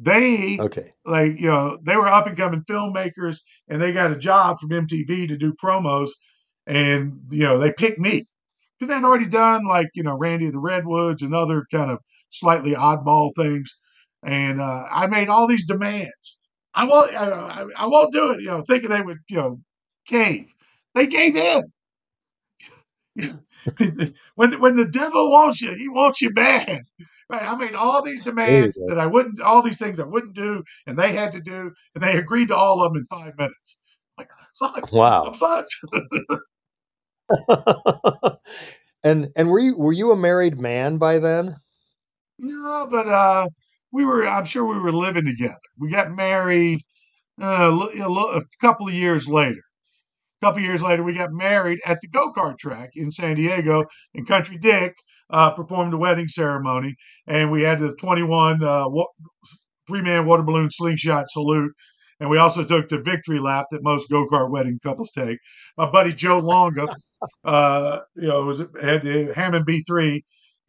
They 0.00 0.58
okay, 0.60 0.92
like 1.04 1.40
you 1.40 1.48
know, 1.48 1.78
they 1.82 1.96
were 1.96 2.06
up 2.06 2.28
and 2.28 2.36
coming 2.36 2.62
filmmakers, 2.62 3.38
and 3.66 3.82
they 3.82 3.92
got 3.92 4.12
a 4.12 4.16
job 4.16 4.60
from 4.60 4.70
MTV 4.70 5.26
to 5.26 5.36
do 5.36 5.52
promos, 5.52 6.10
and 6.64 7.22
you 7.30 7.42
know, 7.42 7.58
they 7.58 7.72
picked 7.72 7.98
me 7.98 8.24
because 8.78 8.88
I'd 8.88 9.02
already 9.02 9.26
done 9.26 9.66
like 9.66 9.88
you 9.94 10.04
know 10.04 10.16
Randy 10.16 10.46
of 10.46 10.52
the 10.52 10.60
Redwoods 10.60 11.22
and 11.22 11.34
other 11.34 11.66
kind 11.72 11.90
of 11.90 11.98
slightly 12.32 12.72
oddball 12.72 13.30
things, 13.36 13.74
and 14.24 14.60
uh, 14.60 14.84
I 14.90 15.06
made 15.06 15.28
all 15.28 15.46
these 15.46 15.66
demands. 15.66 16.38
I 16.74 16.84
won't, 16.84 17.14
I, 17.14 17.64
I 17.76 17.86
won't 17.86 18.12
do 18.12 18.32
it. 18.32 18.40
You 18.40 18.48
know, 18.48 18.62
thinking 18.62 18.90
they 18.90 19.02
would, 19.02 19.18
you 19.28 19.36
know, 19.36 19.60
cave. 20.06 20.52
They 20.94 21.06
gave 21.06 21.36
in. 21.36 21.62
when 24.34 24.60
when 24.60 24.76
the 24.76 24.88
devil 24.90 25.30
wants 25.30 25.60
you, 25.60 25.74
he 25.74 25.88
wants 25.88 26.20
you 26.22 26.32
bad. 26.32 26.82
I 27.30 27.54
made 27.56 27.74
all 27.74 28.02
these 28.02 28.24
demands 28.24 28.78
that 28.88 28.98
I 28.98 29.06
wouldn't, 29.06 29.40
all 29.40 29.62
these 29.62 29.78
things 29.78 29.98
I 29.98 30.04
wouldn't 30.04 30.34
do, 30.34 30.62
and 30.86 30.98
they 30.98 31.12
had 31.12 31.32
to 31.32 31.40
do, 31.40 31.72
and 31.94 32.04
they 32.04 32.18
agreed 32.18 32.48
to 32.48 32.56
all 32.56 32.82
of 32.82 32.92
them 32.92 33.00
in 33.00 33.06
five 33.06 33.36
minutes. 33.38 33.80
Like, 34.18 34.28
fuck, 34.58 34.92
wow, 34.92 35.24
I'm 35.24 35.32
fucked. 35.32 35.74
and 39.04 39.28
and 39.36 39.50
were 39.50 39.58
you 39.58 39.76
were 39.76 39.92
you 39.92 40.10
a 40.12 40.16
married 40.16 40.58
man 40.58 40.98
by 40.98 41.18
then? 41.18 41.56
No, 42.42 42.86
but 42.90 43.08
uh, 43.08 43.48
we 43.92 44.04
were. 44.04 44.26
I'm 44.26 44.44
sure 44.44 44.64
we 44.64 44.78
were 44.78 44.92
living 44.92 45.24
together. 45.24 45.54
We 45.78 45.90
got 45.90 46.10
married 46.10 46.80
uh, 47.40 47.88
a 47.92 48.42
couple 48.60 48.88
of 48.88 48.94
years 48.94 49.28
later. 49.28 49.62
A 50.42 50.46
couple 50.46 50.60
of 50.60 50.64
years 50.66 50.82
later, 50.82 51.02
we 51.04 51.14
got 51.14 51.32
married 51.32 51.80
at 51.86 52.00
the 52.02 52.08
go 52.08 52.32
kart 52.32 52.58
track 52.58 52.90
in 52.96 53.10
San 53.12 53.36
Diego, 53.36 53.84
and 54.14 54.26
Country 54.28 54.58
Dick 54.58 54.94
uh, 55.30 55.52
performed 55.52 55.94
a 55.94 55.98
wedding 55.98 56.28
ceremony, 56.28 56.96
and 57.28 57.50
we 57.52 57.62
had 57.62 57.80
the 57.80 57.94
21 57.96 58.64
uh, 58.64 58.86
three 59.86 60.02
man 60.02 60.26
water 60.26 60.42
balloon 60.42 60.70
slingshot 60.70 61.28
salute. 61.28 61.72
And 62.20 62.30
we 62.30 62.38
also 62.38 62.62
took 62.64 62.88
the 62.88 63.00
victory 63.00 63.40
lap 63.40 63.66
that 63.72 63.82
most 63.82 64.08
go 64.08 64.26
kart 64.28 64.50
wedding 64.50 64.78
couples 64.82 65.10
take. 65.10 65.38
My 65.76 65.90
buddy 65.90 66.12
Joe 66.12 66.38
Longa, 66.38 66.88
uh, 67.44 67.98
you 68.14 68.28
know, 68.28 68.44
was 68.44 68.60
had 68.80 69.02
the 69.02 69.32
Hammond 69.34 69.66
B3. 69.66 70.22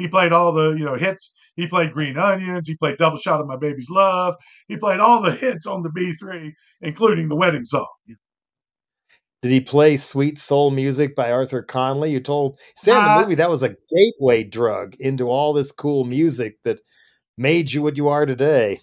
He 0.04 0.10
played 0.10 0.34
all 0.34 0.52
the 0.52 0.72
you 0.72 0.84
know 0.84 0.96
hits. 0.96 1.34
He 1.56 1.66
played 1.66 1.94
Green 1.94 2.18
Onions. 2.18 2.68
He 2.68 2.76
played 2.76 2.98
Double 2.98 3.18
Shot 3.18 3.40
of 3.40 3.48
My 3.48 3.56
Baby's 3.56 3.90
Love. 3.90 4.36
He 4.68 4.76
played 4.76 5.00
all 5.00 5.22
the 5.22 5.32
hits 5.32 5.66
on 5.66 5.82
the 5.82 5.92
B3, 5.92 6.52
including 6.82 7.30
the 7.30 7.38
wedding 7.38 7.64
song. 7.64 7.88
Did 9.42 9.52
he 9.52 9.62
play 9.62 9.96
Sweet 9.96 10.38
Soul 10.38 10.72
Music 10.72 11.16
by 11.16 11.32
Arthur 11.32 11.62
Conley? 11.62 12.12
You 12.12 12.20
told 12.20 12.60
said 12.76 12.98
in 12.98 13.14
the 13.14 13.22
movie 13.22 13.36
that 13.36 13.50
was 13.50 13.64
a 13.64 13.78
gateway 13.96 14.44
drug 14.44 14.96
into 15.00 15.30
all 15.30 15.54
this 15.54 15.72
cool 15.72 16.04
music 16.04 16.58
that 16.66 16.82
made 17.38 17.72
you 17.72 17.82
what 17.82 17.96
you 17.96 18.10
are 18.10 18.26
today. 18.26 18.82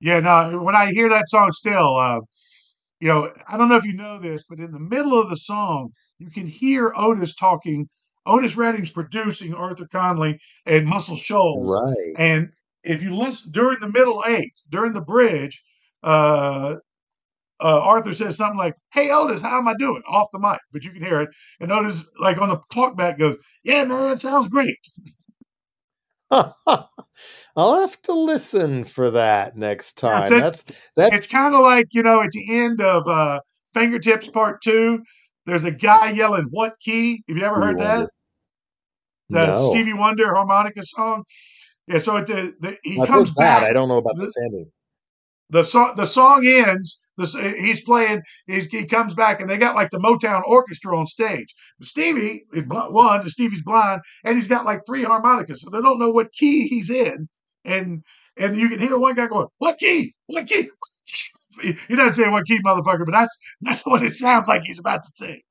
Yeah, 0.00 0.18
no, 0.18 0.60
when 0.60 0.74
I 0.74 0.90
hear 0.90 1.08
that 1.10 1.28
song 1.28 1.52
still, 1.52 1.94
uh, 1.94 2.18
you 2.98 3.06
know, 3.06 3.32
I 3.48 3.56
don't 3.56 3.68
know 3.68 3.76
if 3.76 3.84
you 3.84 3.92
know 3.92 4.18
this, 4.18 4.44
but 4.48 4.58
in 4.58 4.72
the 4.72 4.80
middle 4.80 5.20
of 5.20 5.30
the 5.30 5.36
song, 5.36 5.90
you 6.18 6.30
can 6.32 6.48
hear 6.48 6.92
Otis 6.96 7.36
talking. 7.36 7.88
Otis 8.26 8.56
Redding's 8.56 8.90
producing 8.90 9.54
Arthur 9.54 9.86
Conley 9.86 10.38
and 10.66 10.86
Muscle 10.86 11.16
Shoals. 11.16 11.70
Right. 11.70 12.14
And 12.18 12.50
if 12.82 13.02
you 13.02 13.14
listen 13.14 13.50
during 13.50 13.80
the 13.80 13.88
middle 13.88 14.22
eight, 14.26 14.52
during 14.68 14.92
the 14.92 15.00
bridge, 15.00 15.62
uh, 16.02 16.76
uh, 17.62 17.80
Arthur 17.80 18.14
says 18.14 18.36
something 18.36 18.58
like, 18.58 18.74
"Hey 18.92 19.10
Otis, 19.10 19.42
how 19.42 19.58
am 19.58 19.68
I 19.68 19.74
doing?" 19.74 20.02
Off 20.08 20.28
the 20.32 20.38
mic, 20.38 20.60
but 20.72 20.84
you 20.84 20.92
can 20.92 21.02
hear 21.02 21.20
it. 21.20 21.28
And 21.60 21.70
Otis, 21.70 22.06
like 22.18 22.40
on 22.40 22.48
the 22.48 22.60
talkback, 22.72 23.18
goes, 23.18 23.36
"Yeah, 23.62 23.84
man, 23.84 24.12
it 24.12 24.18
sounds 24.18 24.48
great." 24.48 24.78
I'll 26.30 27.80
have 27.80 28.00
to 28.02 28.12
listen 28.12 28.84
for 28.84 29.10
that 29.10 29.56
next 29.56 29.98
time. 29.98 30.32
Yeah, 30.32 30.38
that's 30.38 30.64
that. 30.96 31.12
It's 31.12 31.26
kind 31.26 31.54
of 31.54 31.60
like 31.60 31.88
you 31.90 32.02
know, 32.02 32.22
at 32.22 32.30
the 32.30 32.56
end 32.56 32.80
of 32.80 33.06
uh, 33.06 33.40
Fingertips 33.74 34.28
Part 34.28 34.62
Two, 34.62 35.02
there's 35.46 35.64
a 35.64 35.70
guy 35.70 36.10
yelling, 36.10 36.48
"What 36.50 36.74
key?" 36.80 37.22
Have 37.28 37.36
you 37.36 37.44
ever 37.44 37.60
heard 37.60 37.78
that? 37.78 38.10
The 39.30 39.46
no. 39.46 39.70
Stevie 39.70 39.92
Wonder 39.92 40.34
harmonica 40.34 40.84
song. 40.84 41.24
Yeah, 41.86 41.98
so 41.98 42.20
the, 42.20 42.54
the 42.60 42.76
he 42.82 43.04
comes 43.06 43.30
back. 43.32 43.62
I 43.62 43.72
don't 43.72 43.88
know 43.88 43.98
about 43.98 44.16
the, 44.16 44.22
this 44.26 44.34
ending. 44.36 44.70
The 45.50 45.64
song 45.64 45.94
the 45.96 46.06
song 46.06 46.46
ends. 46.46 46.98
This, 47.16 47.34
he's 47.34 47.82
playing. 47.82 48.22
He's, 48.46 48.66
he 48.66 48.86
comes 48.86 49.14
back, 49.14 49.40
and 49.40 49.50
they 49.50 49.58
got 49.58 49.74
like 49.74 49.90
the 49.90 49.98
Motown 49.98 50.42
Orchestra 50.46 50.96
on 50.96 51.06
stage. 51.06 51.54
Stevie 51.82 52.44
is 52.52 52.64
one. 52.66 53.28
Stevie's 53.28 53.62
blind, 53.62 54.00
and 54.24 54.36
he's 54.36 54.48
got 54.48 54.64
like 54.64 54.80
three 54.86 55.04
harmonicas, 55.04 55.60
so 55.60 55.70
they 55.70 55.80
don't 55.80 55.98
know 55.98 56.10
what 56.10 56.32
key 56.32 56.66
he's 56.68 56.90
in. 56.90 57.28
And 57.64 58.02
and 58.36 58.56
you 58.56 58.68
can 58.68 58.78
hear 58.78 58.98
one 58.98 59.14
guy 59.14 59.26
going, 59.26 59.48
"What 59.58 59.78
key? 59.78 60.14
What 60.26 60.46
key?" 60.46 60.70
He 61.60 61.96
doesn't 61.96 62.14
say 62.14 62.28
what 62.28 62.46
key, 62.46 62.60
motherfucker, 62.62 63.04
but 63.06 63.12
that's 63.12 63.38
that's 63.60 63.86
what 63.86 64.02
it 64.02 64.14
sounds 64.14 64.48
like 64.48 64.62
he's 64.62 64.78
about 64.78 65.02
to 65.02 65.12
say. 65.14 65.42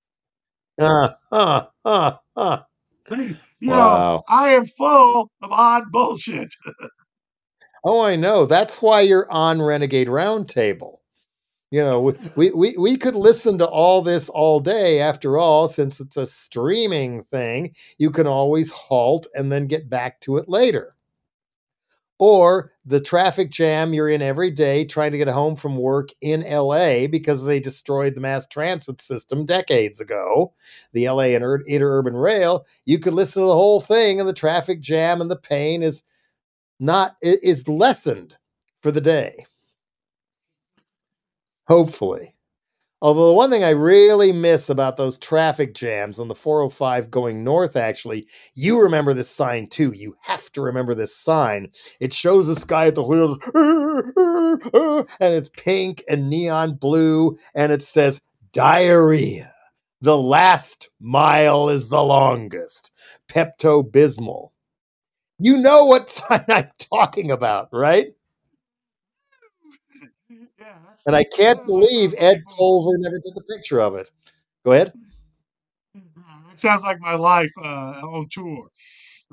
Uh, 0.79 1.09
uh, 1.31 1.63
uh, 1.85 2.13
uh. 2.35 2.59
You 3.11 3.71
wow. 3.71 3.75
know, 3.75 4.23
I 4.29 4.49
am 4.49 4.65
full 4.65 5.31
of 5.41 5.51
odd 5.51 5.83
bullshit. 5.91 6.53
oh, 7.83 8.03
I 8.03 8.15
know. 8.15 8.45
That's 8.45 8.81
why 8.81 9.01
you're 9.01 9.29
on 9.31 9.61
Renegade 9.61 10.07
Roundtable. 10.07 10.99
You 11.71 11.81
know, 11.81 12.13
we, 12.35 12.49
we, 12.51 12.77
we 12.77 12.97
could 12.97 13.15
listen 13.15 13.59
to 13.59 13.67
all 13.67 14.01
this 14.01 14.27
all 14.29 14.59
day. 14.59 14.99
After 15.01 15.37
all, 15.37 15.67
since 15.67 15.99
it's 15.99 16.17
a 16.17 16.25
streaming 16.25 17.23
thing, 17.25 17.75
you 17.99 18.09
can 18.09 18.25
always 18.25 18.71
halt 18.71 19.27
and 19.35 19.51
then 19.51 19.67
get 19.67 19.89
back 19.89 20.19
to 20.21 20.37
it 20.37 20.49
later. 20.49 20.95
Or 22.19 22.71
the 22.85 22.99
traffic 22.99 23.49
jam 23.49 23.93
you're 23.93 24.09
in 24.09 24.21
every 24.21 24.51
day 24.51 24.83
trying 24.85 25.13
to 25.13 25.17
get 25.17 25.29
home 25.29 25.55
from 25.55 25.77
work 25.77 26.09
in 26.21 26.41
LA 26.41 27.07
because 27.07 27.43
they 27.43 27.59
destroyed 27.61 28.13
the 28.13 28.21
mass 28.21 28.45
transit 28.45 29.01
system 29.01 29.45
decades 29.45 30.01
ago, 30.01 30.53
the 30.91 31.07
LA 31.09 31.23
Interurban 31.23 32.21
Rail. 32.21 32.65
You 32.85 32.99
could 32.99 33.13
listen 33.13 33.41
to 33.41 33.47
the 33.47 33.53
whole 33.53 33.79
thing, 33.81 34.19
and 34.19 34.27
the 34.27 34.33
traffic 34.33 34.81
jam 34.81 35.21
and 35.21 35.31
the 35.31 35.37
pain 35.37 35.81
is 35.81 36.03
not 36.79 37.15
is 37.21 37.67
lessened 37.67 38.37
for 38.81 38.91
the 38.91 39.01
day. 39.01 39.45
Hopefully. 41.67 42.33
Although 43.01 43.27
the 43.27 43.33
one 43.33 43.49
thing 43.49 43.63
I 43.63 43.69
really 43.69 44.33
miss 44.33 44.69
about 44.69 44.97
those 44.97 45.17
traffic 45.17 45.73
jams 45.73 46.19
on 46.19 46.27
the 46.27 46.35
405 46.35 47.09
going 47.09 47.45
north, 47.45 47.77
actually, 47.77 48.27
you 48.55 48.81
remember 48.81 49.13
this 49.13 49.29
sign 49.29 49.67
too. 49.69 49.93
You 49.93 50.17
have 50.21 50.51
to 50.51 50.61
remember 50.61 50.93
this 50.93 51.15
sign. 51.15 51.69
It 52.01 52.11
shows 52.11 52.47
this 52.47 52.65
guy 52.65 52.87
at 52.87 52.95
the 52.95 53.03
wheels, 53.03 53.37
and 55.21 55.33
it's 55.33 55.49
pink 55.49 56.03
and 56.09 56.29
neon 56.29 56.75
blue, 56.75 57.37
and 57.55 57.71
it 57.71 57.81
says 57.81 58.19
diarrhea. 58.51 59.53
The 60.01 60.17
last 60.17 60.89
mile 60.99 61.69
is 61.69 61.87
the 61.87 62.03
longest. 62.03 62.91
Pepto 63.29 63.81
Bismol. 63.81 64.51
You 65.39 65.57
know 65.57 65.85
what 65.85 66.09
sign 66.29 66.43
I'm 66.49 66.69
talking 66.91 67.31
about, 67.31 67.69
right? 67.71 68.07
And 71.05 71.15
I 71.15 71.23
can't 71.23 71.59
believe 71.65 72.13
Ed 72.17 72.41
Colver 72.57 72.97
never 72.97 73.19
took 73.19 73.35
a 73.37 73.53
picture 73.53 73.79
of 73.81 73.95
it. 73.95 74.11
Go 74.65 74.73
ahead. 74.73 74.93
It 76.51 76.59
sounds 76.59 76.83
like 76.83 76.99
my 76.99 77.15
life 77.15 77.51
uh, 77.61 78.01
on 78.03 78.27
tour. 78.29 78.67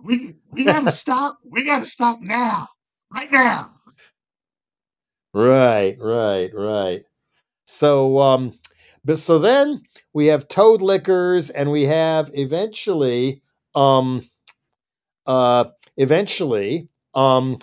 We 0.02 0.34
we 0.50 0.64
got 0.64 0.84
to 0.84 0.90
stop. 1.02 1.38
We 1.50 1.64
got 1.64 1.80
to 1.80 1.86
stop 1.86 2.20
now, 2.20 2.68
right 3.12 3.30
now. 3.30 3.70
Right, 5.34 5.96
right, 6.00 6.50
right. 6.54 7.02
So, 7.66 8.18
um, 8.20 8.58
but 9.04 9.18
so 9.18 9.38
then 9.38 9.82
we 10.12 10.26
have 10.26 10.48
Toadliquors, 10.48 11.50
and 11.54 11.70
we 11.70 11.84
have 11.84 12.30
eventually, 12.34 13.42
um, 13.74 14.28
uh, 15.26 15.64
eventually, 15.96 16.88
um, 17.14 17.58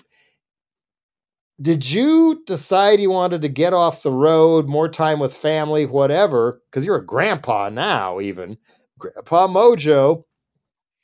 did 1.64 1.90
you 1.90 2.42
decide 2.46 3.00
you 3.00 3.10
wanted 3.10 3.40
to 3.42 3.48
get 3.48 3.72
off 3.72 4.02
the 4.02 4.12
road, 4.12 4.68
more 4.68 4.88
time 4.88 5.18
with 5.18 5.34
family, 5.34 5.86
whatever? 5.86 6.60
Because 6.70 6.84
you're 6.84 6.96
a 6.96 7.06
grandpa 7.06 7.70
now, 7.70 8.20
even 8.20 8.58
Grandpa 8.98 9.48
Mojo, 9.48 10.24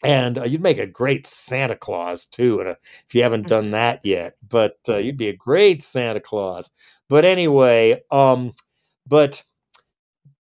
and 0.04 0.38
uh, 0.38 0.44
you'd 0.44 0.62
make 0.62 0.78
a 0.78 0.86
great 0.86 1.26
Santa 1.26 1.76
Claus 1.76 2.26
too. 2.26 2.60
And 2.60 2.68
uh, 2.70 2.74
if 3.08 3.14
you 3.14 3.22
haven't 3.22 3.48
done 3.48 3.70
that 3.70 4.00
yet, 4.04 4.34
but 4.46 4.76
uh, 4.86 4.98
you'd 4.98 5.16
be 5.16 5.28
a 5.30 5.36
great 5.36 5.82
Santa 5.82 6.20
Claus. 6.20 6.70
But 7.08 7.24
anyway, 7.24 8.02
um, 8.10 8.52
but 9.06 9.42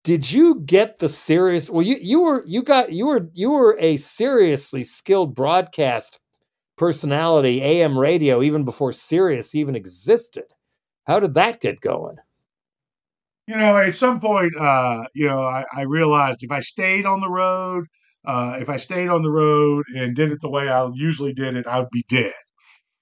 did 0.03 0.31
you 0.31 0.61
get 0.61 0.99
the 0.99 1.09
serious? 1.09 1.69
Well, 1.71 1.85
you 1.85 1.97
you 1.99 2.21
were 2.21 2.43
you 2.45 2.61
got 2.61 2.91
you 2.91 3.07
were 3.07 3.29
you 3.33 3.51
were 3.51 3.77
a 3.79 3.97
seriously 3.97 4.83
skilled 4.83 5.33
broadcast 5.33 6.19
personality, 6.75 7.61
AM 7.61 7.97
radio, 7.97 8.41
even 8.41 8.63
before 8.63 8.93
Sirius 8.93 9.55
even 9.55 9.75
existed. 9.75 10.45
How 11.05 11.19
did 11.19 11.33
that 11.35 11.61
get 11.61 11.81
going? 11.81 12.17
You 13.47 13.57
know, 13.57 13.77
at 13.77 13.95
some 13.95 14.19
point, 14.19 14.55
uh, 14.57 15.03
you 15.13 15.27
know, 15.27 15.41
I, 15.41 15.65
I 15.75 15.81
realized 15.81 16.43
if 16.43 16.51
I 16.51 16.61
stayed 16.61 17.05
on 17.05 17.19
the 17.19 17.29
road, 17.29 17.85
uh, 18.25 18.57
if 18.59 18.69
I 18.69 18.77
stayed 18.77 19.09
on 19.09 19.21
the 19.21 19.31
road 19.31 19.83
and 19.95 20.15
did 20.15 20.31
it 20.31 20.39
the 20.41 20.49
way 20.49 20.69
I 20.69 20.89
usually 20.93 21.33
did 21.33 21.57
it, 21.57 21.67
I 21.67 21.79
would 21.79 21.89
be 21.91 22.05
dead. 22.07 22.31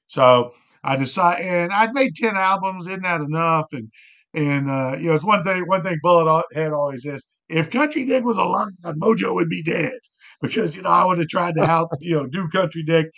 So 0.08 0.54
I 0.84 0.96
decided, 0.96 1.46
and 1.46 1.72
I'd 1.72 1.94
made 1.94 2.16
ten 2.16 2.36
albums. 2.36 2.88
Isn't 2.88 3.04
that 3.04 3.22
enough? 3.22 3.68
And 3.72 3.92
and 4.34 4.70
uh, 4.70 4.98
you 5.00 5.08
know, 5.08 5.14
it's 5.14 5.24
one 5.24 5.44
thing. 5.44 5.64
One 5.68 5.82
thing 5.82 6.00
Bullet 6.02 6.44
Head 6.54 6.74
always 6.74 7.04
says: 7.04 7.26
if 7.48 7.70
Country 7.70 8.06
Dick 8.06 8.24
was 8.24 8.38
alive, 8.38 8.72
Mojo 8.84 9.36
would 9.36 9.50
be 9.50 9.62
dead 9.62 9.94
because 10.42 10.76
you 10.76 10.82
know 10.82 10.90
I 10.90 11.06
would 11.06 11.20
have 11.20 11.28
tried 11.28 11.54
to 11.56 11.66
help 11.68 11.92
you 12.00 12.16
know 12.16 12.26
do 12.26 12.48
Country 12.50 12.84
Dick 12.84 13.12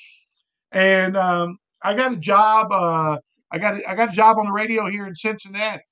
and 0.73 1.15
um, 1.15 1.57
I 1.83 1.93
got 1.93 2.13
a 2.13 2.17
job. 2.17 2.71
Uh, 2.71 3.17
I 3.51 3.59
got 3.59 3.75
a, 3.75 3.89
I 3.89 3.95
got 3.95 4.09
a 4.09 4.15
job 4.15 4.37
on 4.37 4.47
the 4.47 4.51
radio 4.51 4.87
here 4.87 5.07
in 5.07 5.15
Cincinnati. 5.15 5.83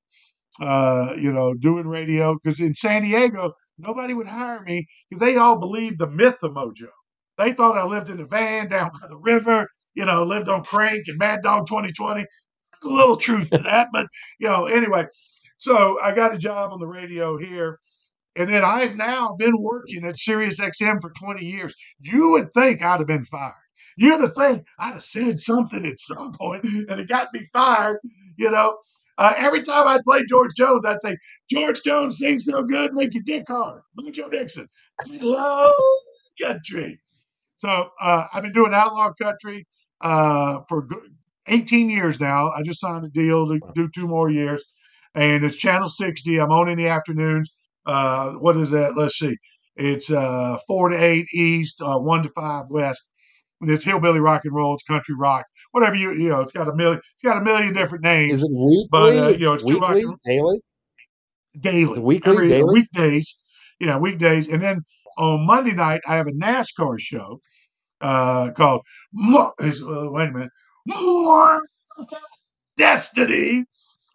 Uh, 0.60 1.14
you 1.18 1.32
know, 1.32 1.54
doing 1.54 1.88
radio 1.88 2.36
because 2.36 2.60
in 2.60 2.76
San 2.76 3.04
Diego 3.04 3.54
nobody 3.78 4.14
would 4.14 4.28
hire 4.28 4.62
me 4.62 4.86
because 5.10 5.22
they 5.22 5.38
all 5.38 5.58
believed 5.60 5.98
the 6.00 6.10
myth 6.10 6.40
of 6.44 6.52
Mojo. 6.52 6.90
They 7.38 7.54
thought 7.54 7.78
I 7.78 7.86
lived 7.86 8.10
in 8.10 8.20
a 8.20 8.26
van 8.26 8.68
down 8.68 8.92
by 9.02 9.08
the 9.08 9.18
river. 9.18 9.68
You 9.96 10.06
know, 10.06 10.24
lived 10.24 10.50
on 10.50 10.64
Crank 10.64 11.04
and 11.08 11.18
Mad 11.18 11.42
Dog 11.44 11.68
2020. 11.68 12.22
There's 12.22 12.94
a 12.94 12.96
little 12.96 13.18
truth 13.18 13.50
to 13.52 13.60
that, 13.60 13.90
but 13.94 14.08
you 14.40 14.48
know, 14.50 14.66
anyway. 14.66 15.06
So 15.58 16.00
I 16.02 16.14
got 16.14 16.36
a 16.36 16.40
job 16.40 16.72
on 16.72 16.80
the 16.80 16.88
radio 16.88 17.38
here. 17.38 17.80
And 18.36 18.50
then 18.52 18.64
I've 18.64 18.96
now 18.96 19.36
been 19.38 19.62
working 19.62 20.06
at 20.06 20.18
Sirius 20.18 20.60
XM 20.60 21.02
for 21.02 21.12
20 21.12 21.46
years. 21.46 21.76
You 22.00 22.32
would 22.32 22.54
think 22.54 22.82
I'd 22.82 23.00
have 23.00 23.08
been 23.08 23.26
fired. 23.26 23.54
You're 23.98 24.18
the 24.18 24.30
thing. 24.30 24.64
I'd 24.80 24.94
have 24.94 25.02
said 25.02 25.40
something 25.40 25.86
at 25.86 26.00
some 26.00 26.32
point 26.34 26.64
and 26.64 27.00
it 27.00 27.08
got 27.08 27.34
me 27.34 27.46
fired, 27.52 28.00
you 28.38 28.50
know. 28.50 28.78
Uh, 29.18 29.34
every 29.38 29.62
time 29.62 29.88
I 29.88 30.00
play 30.04 30.24
George 30.28 30.52
Jones, 30.56 30.86
I'd 30.86 31.02
say, 31.02 31.16
George 31.50 31.84
Jones 31.84 32.18
sings 32.18 32.46
so 32.46 32.64
good, 32.64 32.94
make 32.94 33.14
your 33.14 33.24
dick 33.24 33.44
hard. 33.48 33.82
Joe 34.14 34.30
Dixon. 34.30 34.68
Love 35.08 35.74
country. 36.42 37.00
So 37.58 37.90
uh, 38.02 38.26
I've 38.34 38.42
been 38.42 38.54
doing 38.54 38.74
outlaw 38.74 39.12
country 39.22 39.68
uh, 40.00 40.60
for 40.68 40.88
18 41.48 41.90
years 41.90 42.20
now. 42.20 42.50
I 42.50 42.64
just 42.64 42.80
signed 42.80 43.06
a 43.06 43.10
deal 43.10 43.48
to 43.48 43.60
do 43.76 43.90
two 43.94 44.08
more 44.08 44.32
years. 44.32 44.64
And 45.14 45.44
it's 45.44 45.58
Channel 45.58 45.90
60. 45.90 46.40
I'm 46.40 46.52
on 46.52 46.70
in 46.70 46.78
the 46.78 46.88
afternoons. 46.88 47.52
Uh, 47.86 48.32
what 48.32 48.58
is 48.58 48.72
that? 48.72 48.96
Let's 48.96 49.20
see. 49.20 49.36
It's 49.76 50.12
uh, 50.12 50.58
4 50.68 50.90
to 50.90 50.96
8 50.96 51.28
East, 51.34 51.82
uh, 51.82 51.98
1 52.00 52.24
to 52.24 52.30
5 52.30 52.66
West 52.70 53.04
it's 53.70 53.84
hillbilly 53.84 54.20
rock 54.20 54.46
and 54.46 54.54
roll, 54.54 54.74
it's 54.74 54.84
country 54.84 55.16
rock, 55.16 55.46
whatever 55.72 55.96
you 55.96 56.14
you 56.14 56.30
know. 56.30 56.42
It's 56.42 56.54
got 56.54 56.68
a 56.68 56.76
million. 56.76 57.00
It's 57.14 57.24
got 57.24 57.38
a 57.38 57.42
million 57.42 57.74
different 57.74 58.04
names. 58.04 58.36
Is 58.36 58.44
it 58.44 58.52
weekly? 58.52 58.88
But 58.92 59.18
uh, 59.18 59.30
you 59.30 59.46
know, 59.46 59.54
it's 59.54 59.64
weekly, 59.64 60.06
daily, 60.26 60.62
daily, 61.60 62.00
weekly, 62.00 62.32
every, 62.32 62.48
daily, 62.48 62.74
weekdays. 62.74 63.40
Yeah, 63.80 63.98
weekdays, 63.98 64.48
and 64.48 64.62
then 64.62 64.82
on 65.18 65.46
Monday 65.46 65.74
night 65.74 66.02
I 66.08 66.16
have 66.16 66.28
a 66.28 66.32
NASCAR 66.32 67.00
show 67.00 67.40
uh, 68.02 68.52
called. 68.52 68.82
Uh, 69.18 69.52
wait 69.60 70.30
a 70.30 70.32
minute, 70.32 70.50
More 70.88 71.62
Destiny. 72.78 73.66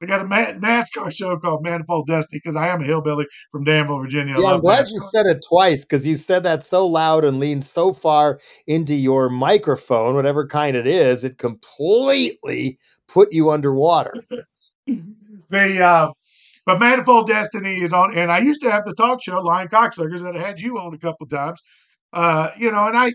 I 0.02 0.06
got 0.06 0.20
a 0.20 0.24
NASCAR 0.24 1.14
show 1.14 1.36
called 1.38 1.62
Manifold 1.62 2.06
Destiny 2.06 2.40
because 2.42 2.56
I 2.56 2.68
am 2.68 2.82
a 2.82 2.84
hillbilly 2.84 3.24
from 3.50 3.64
Danville, 3.64 3.98
Virginia. 3.98 4.36
Yeah, 4.38 4.54
I'm 4.54 4.60
glad 4.60 4.84
NASCAR. 4.84 4.92
you 4.92 5.00
said 5.10 5.26
it 5.26 5.44
twice 5.46 5.82
because 5.82 6.06
you 6.06 6.16
said 6.16 6.42
that 6.42 6.64
so 6.64 6.86
loud 6.86 7.24
and 7.24 7.40
leaned 7.40 7.64
so 7.64 7.92
far 7.92 8.38
into 8.66 8.94
your 8.94 9.30
microphone, 9.30 10.14
whatever 10.14 10.46
kind 10.46 10.76
it 10.76 10.86
is, 10.86 11.24
it 11.24 11.38
completely 11.38 12.78
put 13.08 13.32
you 13.32 13.50
underwater. 13.50 14.12
the 14.86 15.82
uh, 15.82 16.12
but 16.66 16.80
Manifold 16.80 17.28
Destiny 17.28 17.80
is 17.80 17.92
on, 17.92 18.16
and 18.18 18.30
I 18.30 18.40
used 18.40 18.60
to 18.62 18.70
have 18.70 18.84
the 18.84 18.94
talk 18.94 19.22
show 19.22 19.40
Lion 19.40 19.68
Cocksuckers 19.68 20.20
that 20.22 20.36
I 20.36 20.40
had 20.40 20.60
you 20.60 20.78
on 20.78 20.92
a 20.92 20.98
couple 20.98 21.26
times. 21.26 21.60
Uh, 22.12 22.50
you 22.58 22.70
know, 22.72 22.88
and 22.88 22.98
I 22.98 23.12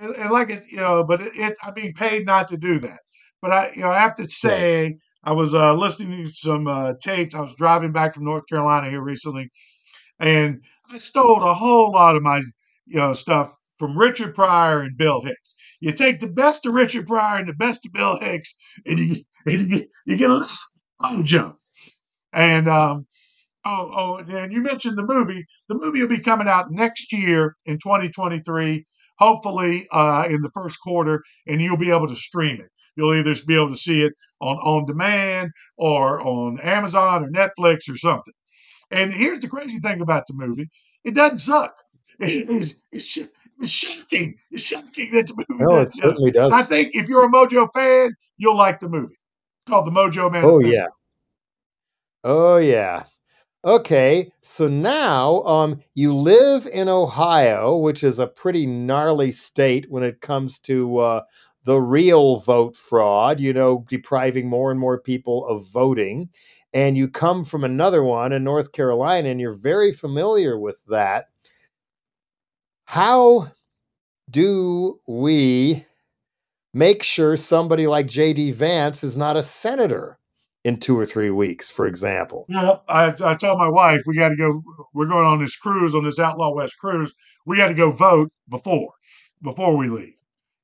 and, 0.00 0.14
and 0.14 0.30
like 0.30 0.48
you 0.70 0.78
know, 0.78 1.04
but 1.04 1.20
it, 1.20 1.32
it, 1.34 1.56
I'm 1.62 1.74
being 1.74 1.92
paid 1.92 2.24
not 2.24 2.48
to 2.48 2.56
do 2.56 2.78
that. 2.78 3.00
But 3.42 3.50
I, 3.50 3.72
you 3.74 3.82
know, 3.82 3.88
I 3.88 3.98
have 3.98 4.14
to 4.14 4.24
say, 4.24 4.96
I 5.24 5.32
was 5.32 5.54
uh, 5.54 5.74
listening 5.74 6.24
to 6.24 6.30
some 6.30 6.66
uh, 6.66 6.94
tapes. 7.00 7.34
I 7.34 7.40
was 7.40 7.54
driving 7.56 7.92
back 7.92 8.14
from 8.14 8.24
North 8.24 8.46
Carolina 8.46 8.90
here 8.90 9.00
recently, 9.00 9.50
and 10.20 10.60
I 10.90 10.98
stole 10.98 11.42
a 11.42 11.54
whole 11.54 11.92
lot 11.92 12.16
of 12.16 12.22
my, 12.22 12.38
you 12.86 12.98
know, 12.98 13.14
stuff 13.14 13.54
from 13.78 13.98
Richard 13.98 14.34
Pryor 14.34 14.80
and 14.80 14.96
Bill 14.96 15.22
Hicks. 15.22 15.54
You 15.80 15.92
take 15.92 16.20
the 16.20 16.28
best 16.28 16.66
of 16.66 16.74
Richard 16.74 17.06
Pryor 17.06 17.38
and 17.38 17.48
the 17.48 17.54
best 17.54 17.86
of 17.86 17.92
Bill 17.92 18.18
Hicks, 18.20 18.54
and 18.84 18.98
you 18.98 19.16
and 19.46 19.60
you, 19.60 19.66
get, 19.66 19.88
you 20.06 20.16
get 20.16 20.30
a 20.30 20.46
little 21.02 21.22
jump. 21.22 21.56
And 22.32 22.68
um, 22.68 23.06
oh, 23.64 23.90
oh, 23.94 24.16
and 24.16 24.52
you 24.52 24.60
mentioned 24.60 24.98
the 24.98 25.06
movie. 25.06 25.46
The 25.68 25.76
movie 25.76 26.00
will 26.00 26.08
be 26.08 26.18
coming 26.18 26.48
out 26.48 26.70
next 26.70 27.12
year 27.12 27.56
in 27.64 27.78
2023 27.78 28.84
hopefully 29.18 29.86
uh, 29.92 30.24
in 30.28 30.42
the 30.42 30.50
first 30.54 30.78
quarter, 30.80 31.22
and 31.46 31.60
you'll 31.60 31.76
be 31.76 31.90
able 31.90 32.08
to 32.08 32.16
stream 32.16 32.60
it. 32.60 32.70
You'll 32.96 33.14
either 33.14 33.34
be 33.46 33.56
able 33.56 33.70
to 33.70 33.76
see 33.76 34.02
it 34.02 34.12
on 34.40 34.56
on 34.58 34.86
demand 34.86 35.50
or 35.76 36.20
on 36.20 36.60
Amazon 36.60 37.24
or 37.24 37.30
Netflix 37.30 37.88
or 37.88 37.96
something. 37.96 38.34
And 38.90 39.12
here's 39.12 39.40
the 39.40 39.48
crazy 39.48 39.78
thing 39.78 40.00
about 40.00 40.24
the 40.26 40.34
movie: 40.34 40.70
it 41.04 41.14
doesn't 41.14 41.38
suck. 41.38 41.74
It 42.20 42.48
is 42.48 42.76
it's, 42.92 43.18
it's 43.60 43.70
shocking. 43.70 44.36
It's 44.50 44.66
shocking 44.66 45.10
that 45.12 45.26
the 45.26 45.44
movie. 45.48 45.64
No, 45.64 45.80
it 45.80 45.90
certainly 45.90 46.30
does. 46.30 46.52
I 46.52 46.62
think 46.62 46.94
if 46.94 47.08
you're 47.08 47.24
a 47.24 47.28
Mojo 47.28 47.68
fan, 47.74 48.14
you'll 48.36 48.56
like 48.56 48.80
the 48.80 48.88
movie. 48.88 49.16
It's 49.58 49.68
called 49.68 49.86
the 49.86 49.90
Mojo 49.90 50.30
Man. 50.30 50.44
Oh 50.44 50.60
yeah. 50.60 50.86
Oh 52.22 52.56
yeah. 52.58 53.04
Okay, 53.64 54.30
so 54.42 54.68
now 54.68 55.42
um, 55.44 55.80
you 55.94 56.14
live 56.14 56.66
in 56.66 56.86
Ohio, 56.86 57.78
which 57.78 58.04
is 58.04 58.18
a 58.18 58.26
pretty 58.26 58.66
gnarly 58.66 59.32
state 59.32 59.90
when 59.90 60.02
it 60.02 60.20
comes 60.20 60.58
to 60.58 60.98
uh, 60.98 61.22
the 61.64 61.80
real 61.80 62.36
vote 62.36 62.76
fraud, 62.76 63.40
you 63.40 63.52
know, 63.52 63.84
depriving 63.88 64.48
more 64.48 64.70
and 64.70 64.78
more 64.78 65.00
people 65.00 65.46
of 65.46 65.66
voting. 65.68 66.28
And 66.72 66.96
you 66.96 67.08
come 67.08 67.44
from 67.44 67.64
another 67.64 68.02
one 68.02 68.32
in 68.32 68.44
North 68.44 68.72
Carolina, 68.72 69.28
and 69.28 69.40
you're 69.40 69.52
very 69.52 69.92
familiar 69.92 70.58
with 70.58 70.76
that. 70.88 71.26
How 72.86 73.52
do 74.30 75.00
we 75.06 75.86
make 76.72 77.02
sure 77.02 77.36
somebody 77.36 77.86
like 77.86 78.06
J.D. 78.06 78.50
Vance 78.52 79.04
is 79.04 79.16
not 79.16 79.36
a 79.36 79.42
senator? 79.42 80.18
in 80.64 80.78
two 80.78 80.98
or 80.98 81.04
three 81.04 81.30
weeks, 81.30 81.70
for 81.70 81.86
example. 81.86 82.46
Well, 82.48 82.82
I, 82.88 83.12
I 83.22 83.34
told 83.34 83.58
my 83.58 83.68
wife 83.68 84.00
we 84.06 84.16
got 84.16 84.30
to 84.30 84.36
go. 84.36 84.62
We're 84.94 85.06
going 85.06 85.26
on 85.26 85.38
this 85.40 85.56
cruise, 85.56 85.94
on 85.94 86.04
this 86.04 86.18
Outlaw 86.18 86.54
West 86.54 86.78
cruise. 86.78 87.14
We 87.44 87.58
got 87.58 87.68
to 87.68 87.74
go 87.74 87.90
vote 87.90 88.32
before 88.48 88.94
before 89.42 89.76
we 89.76 89.88
leave. 89.88 90.14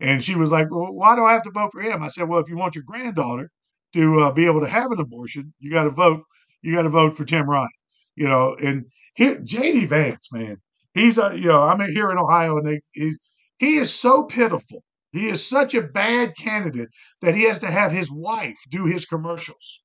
And 0.01 0.25
she 0.25 0.35
was 0.35 0.51
like, 0.51 0.69
"Well, 0.71 0.93
why 0.93 1.15
do 1.15 1.25
I 1.25 1.33
have 1.35 1.43
to 1.45 1.51
vote 1.51 1.73
for 1.73 1.81
him?" 1.81 2.03
I 2.03 2.09
said, 2.09 2.29
"Well, 2.29 2.41
if 2.41 2.49
you 2.49 2.57
want 2.57 2.75
your 2.75 2.85
granddaughter 2.85 3.51
to 3.93 4.21
uh, 4.23 4.33
be 4.33 4.47
able 4.47 4.61
to 4.61 4.69
have 4.69 4.91
an 4.91 4.99
abortion, 5.01 5.53
you 5.61 5.71
got 5.71 5.85
to 5.85 5.91
vote. 5.91 6.25
You 6.63 6.75
got 6.75 6.83
to 6.83 6.89
vote 6.89 7.17
for 7.17 7.25
Tim 7.25 7.49
Ryan. 7.49 7.69
You 8.17 8.27
know." 8.29 8.57
And 8.57 8.87
here, 9.15 9.37
JD 9.37 9.87
Vance, 9.87 10.33
man, 10.33 10.57
he's 10.95 11.19
a 11.19 11.37
you 11.37 11.49
know 11.49 11.63
I'm 11.63 11.81
here 11.93 12.11
in 12.11 12.19
Ohio, 12.19 12.57
and 12.57 12.67
they 12.67 12.81
he, 12.93 13.13
he 13.59 13.77
is 13.77 13.95
so 13.95 14.25
pitiful. 14.25 14.83
He 15.13 15.29
is 15.29 15.47
such 15.47 15.75
a 15.75 15.83
bad 15.83 16.37
candidate 16.37 16.89
that 17.21 17.35
he 17.35 17.45
has 17.45 17.59
to 17.61 17.71
have 17.71 17.93
his 17.93 18.11
wife 18.11 18.59
do 18.71 18.87
his 18.87 19.05
commercials. 19.05 19.83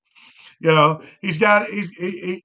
You 0.60 0.72
know, 0.72 1.02
he's 1.22 1.38
got 1.38 1.68
he's 1.70 1.90
he, 1.90 2.44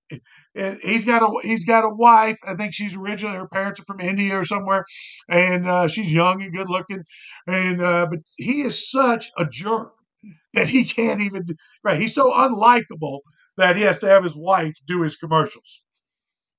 he's 0.83 1.05
got 1.05 1.23
a 1.23 1.47
he's 1.47 1.65
got 1.65 1.85
a 1.85 1.89
wife. 1.89 2.39
I 2.47 2.55
think 2.55 2.75
she's 2.75 2.97
originally 2.97 3.37
her 3.37 3.49
parents 3.49 3.81
are 3.81 3.85
from 3.85 4.01
India 4.01 4.39
or 4.39 4.45
somewhere, 4.45 4.85
and 5.29 5.69
uh, 5.69 5.87
she's 5.87 6.13
young 6.13 6.43
and 6.43 6.53
good 6.53 6.69
looking, 6.69 7.05
and 7.47 7.83
uh, 7.83 8.07
but 8.11 8.21
he 8.37 8.63
is 8.63 8.91
such 8.91 9.31
a 9.39 9.47
jerk 9.47 9.93
that 10.55 10.69
he 10.69 10.85
can't 10.85 11.21
even 11.21 11.47
right. 11.85 12.01
He's 12.01 12.15
so 12.15 12.33
unlikable 12.33 13.21
that 13.57 13.77
he 13.77 13.83
has 13.83 13.99
to 13.99 14.09
have 14.09 14.25
his 14.25 14.37
wife 14.37 14.75
do 14.87 15.03
his 15.03 15.17
commercials. 15.17 15.81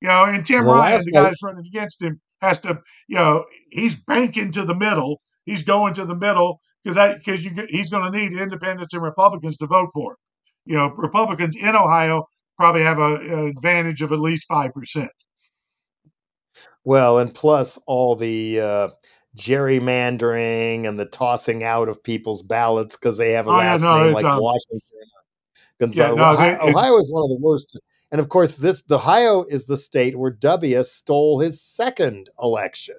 You 0.02 0.08
know, 0.08 0.24
and 0.24 0.46
Tim 0.46 0.66
well, 0.66 0.76
Ryan, 0.76 1.02
the 1.04 1.12
guy 1.12 1.24
that's 1.24 1.44
running 1.44 1.66
against 1.68 2.02
him, 2.02 2.22
has 2.42 2.60
to 2.60 2.80
you 3.08 3.18
know 3.18 3.44
he's 3.72 4.00
banking 4.00 4.52
to 4.54 4.64
the 4.64 4.76
middle. 4.76 5.20
He's 5.46 5.64
going 5.64 5.96
to 5.96 6.06
the 6.06 6.16
middle 6.16 6.62
because 6.82 6.96
that 6.96 7.18
because 7.18 7.44
he's 7.44 7.90
going 7.90 8.10
to 8.10 8.18
need 8.18 8.32
independents 8.32 8.94
and 8.94 9.04
Republicans 9.04 9.58
to 9.58 9.68
vote 9.68 9.90
for 9.94 10.14
him 10.14 10.18
you 10.66 10.76
know, 10.76 10.90
Republicans 10.96 11.56
in 11.56 11.76
Ohio 11.76 12.26
probably 12.58 12.84
have 12.84 13.00
a, 13.00 13.16
an 13.16 13.48
advantage 13.48 14.02
of 14.02 14.12
at 14.12 14.20
least 14.20 14.48
5%. 14.50 15.08
Well, 16.84 17.20
and 17.20 17.34
plus 17.34 17.78
all 17.86 18.16
the 18.16 18.60
uh, 18.60 18.90
gerrymandering 19.38 20.88
and 20.88 21.00
the 21.00 21.06
tossing 21.06 21.64
out 21.64 21.90
of 21.90 22.04
people's 22.04 22.42
ballots 22.42 22.96
because 22.96 23.18
they 23.18 23.32
have 23.32 23.48
a 23.48 23.52
oh, 23.52 23.54
last 23.54 23.82
yeah, 23.82 23.88
no, 23.88 24.04
name 24.04 24.14
like 24.14 24.26
um, 24.26 24.42
Washington. 24.42 24.80
Yeah, 25.80 26.12
no, 26.14 26.34
Ohio, 26.34 26.58
Ohio 26.62 26.98
is 26.98 27.12
one 27.12 27.24
of 27.24 27.30
the 27.30 27.40
worst. 27.42 27.80
And 28.12 28.20
of 28.20 28.30
course, 28.30 28.58
this 28.58 28.84
Ohio 28.92 29.44
is 29.46 29.66
the 29.66 29.78
state 29.78 30.18
where 30.18 30.32
W 30.32 30.84
stole 30.84 31.40
his 31.40 31.62
second 31.62 32.30
election 32.40 32.96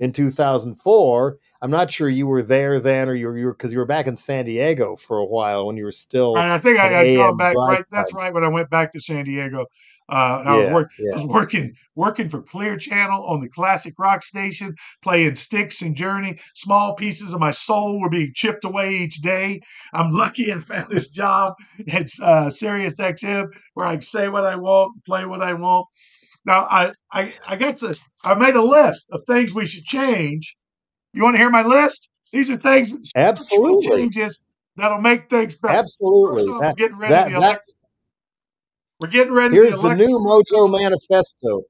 in 0.00 0.12
2004. 0.12 1.38
I'm 1.60 1.70
not 1.70 1.90
sure 1.90 2.08
you 2.08 2.26
were 2.26 2.42
there 2.42 2.78
then, 2.78 3.08
or 3.08 3.14
you 3.14 3.26
were 3.26 3.52
because 3.52 3.72
you, 3.72 3.76
you, 3.76 3.80
were 3.80 3.86
back 3.86 4.06
in 4.06 4.16
San 4.16 4.44
Diego 4.44 4.96
for 4.96 5.18
a 5.18 5.24
while 5.24 5.66
when 5.66 5.76
you 5.76 5.84
were 5.84 5.92
still. 5.92 6.36
And 6.36 6.52
I 6.52 6.58
think 6.58 6.78
I 6.78 6.86
had 6.86 7.16
gone 7.16 7.36
back. 7.36 7.56
Right, 7.56 7.84
that's 7.90 8.14
right. 8.14 8.32
When 8.32 8.44
I 8.44 8.48
went 8.48 8.70
back 8.70 8.92
to 8.92 9.00
San 9.00 9.24
Diego, 9.24 9.66
uh, 10.08 10.42
I, 10.44 10.56
was 10.56 10.70
work, 10.70 10.90
yeah. 10.98 11.12
I 11.12 11.16
was 11.16 11.26
working 11.26 11.74
working 11.96 12.28
for 12.28 12.42
Clear 12.42 12.76
Channel 12.76 13.26
on 13.26 13.40
the 13.40 13.48
classic 13.48 13.94
rock 13.98 14.22
station, 14.22 14.74
playing 15.02 15.34
Styx 15.34 15.82
and 15.82 15.96
Journey. 15.96 16.38
Small 16.54 16.94
pieces 16.94 17.34
of 17.34 17.40
my 17.40 17.50
soul 17.50 18.00
were 18.00 18.08
being 18.08 18.32
chipped 18.34 18.64
away 18.64 18.94
each 18.94 19.16
day. 19.16 19.60
I'm 19.92 20.12
lucky 20.12 20.52
I 20.52 20.58
found 20.60 20.90
this 20.90 21.10
job 21.10 21.54
at 21.88 22.08
uh, 22.22 22.50
Sirius 22.50 22.96
XM 22.96 23.48
where 23.74 23.86
I 23.86 23.94
can 23.94 24.02
say 24.02 24.28
what 24.28 24.44
I 24.44 24.54
want, 24.54 24.92
and 24.94 25.04
play 25.04 25.26
what 25.26 25.42
I 25.42 25.54
want. 25.54 25.86
Now, 26.44 26.66
I, 26.70 26.92
I, 27.12 27.32
I 27.48 27.56
got 27.56 27.76
to, 27.78 27.98
I 28.24 28.34
made 28.34 28.54
a 28.54 28.62
list 28.62 29.06
of 29.12 29.20
things 29.26 29.54
we 29.54 29.66
should 29.66 29.84
change. 29.84 30.56
You 31.12 31.22
want 31.22 31.34
to 31.34 31.38
hear 31.38 31.50
my 31.50 31.62
list? 31.62 32.08
These 32.32 32.50
are 32.50 32.56
things, 32.56 33.12
absolutely 33.16 33.88
changes 33.88 34.42
that'll 34.78 35.00
make 35.00 35.28
things 35.28 35.56
better. 35.56 35.74
Absolutely, 35.74 36.44
off, 36.44 36.62
that, 36.62 36.68
we're 36.68 36.74
getting 36.74 36.98
ready 36.98 37.32
that, 37.32 37.40
that, 37.40 37.60
We're 39.00 39.08
getting 39.08 39.32
ready. 39.34 39.54
Here's 39.54 39.80
the, 39.80 39.88
the 39.88 39.94
new 39.94 40.18
Mojo 40.18 40.70
Manifesto. 40.70 41.62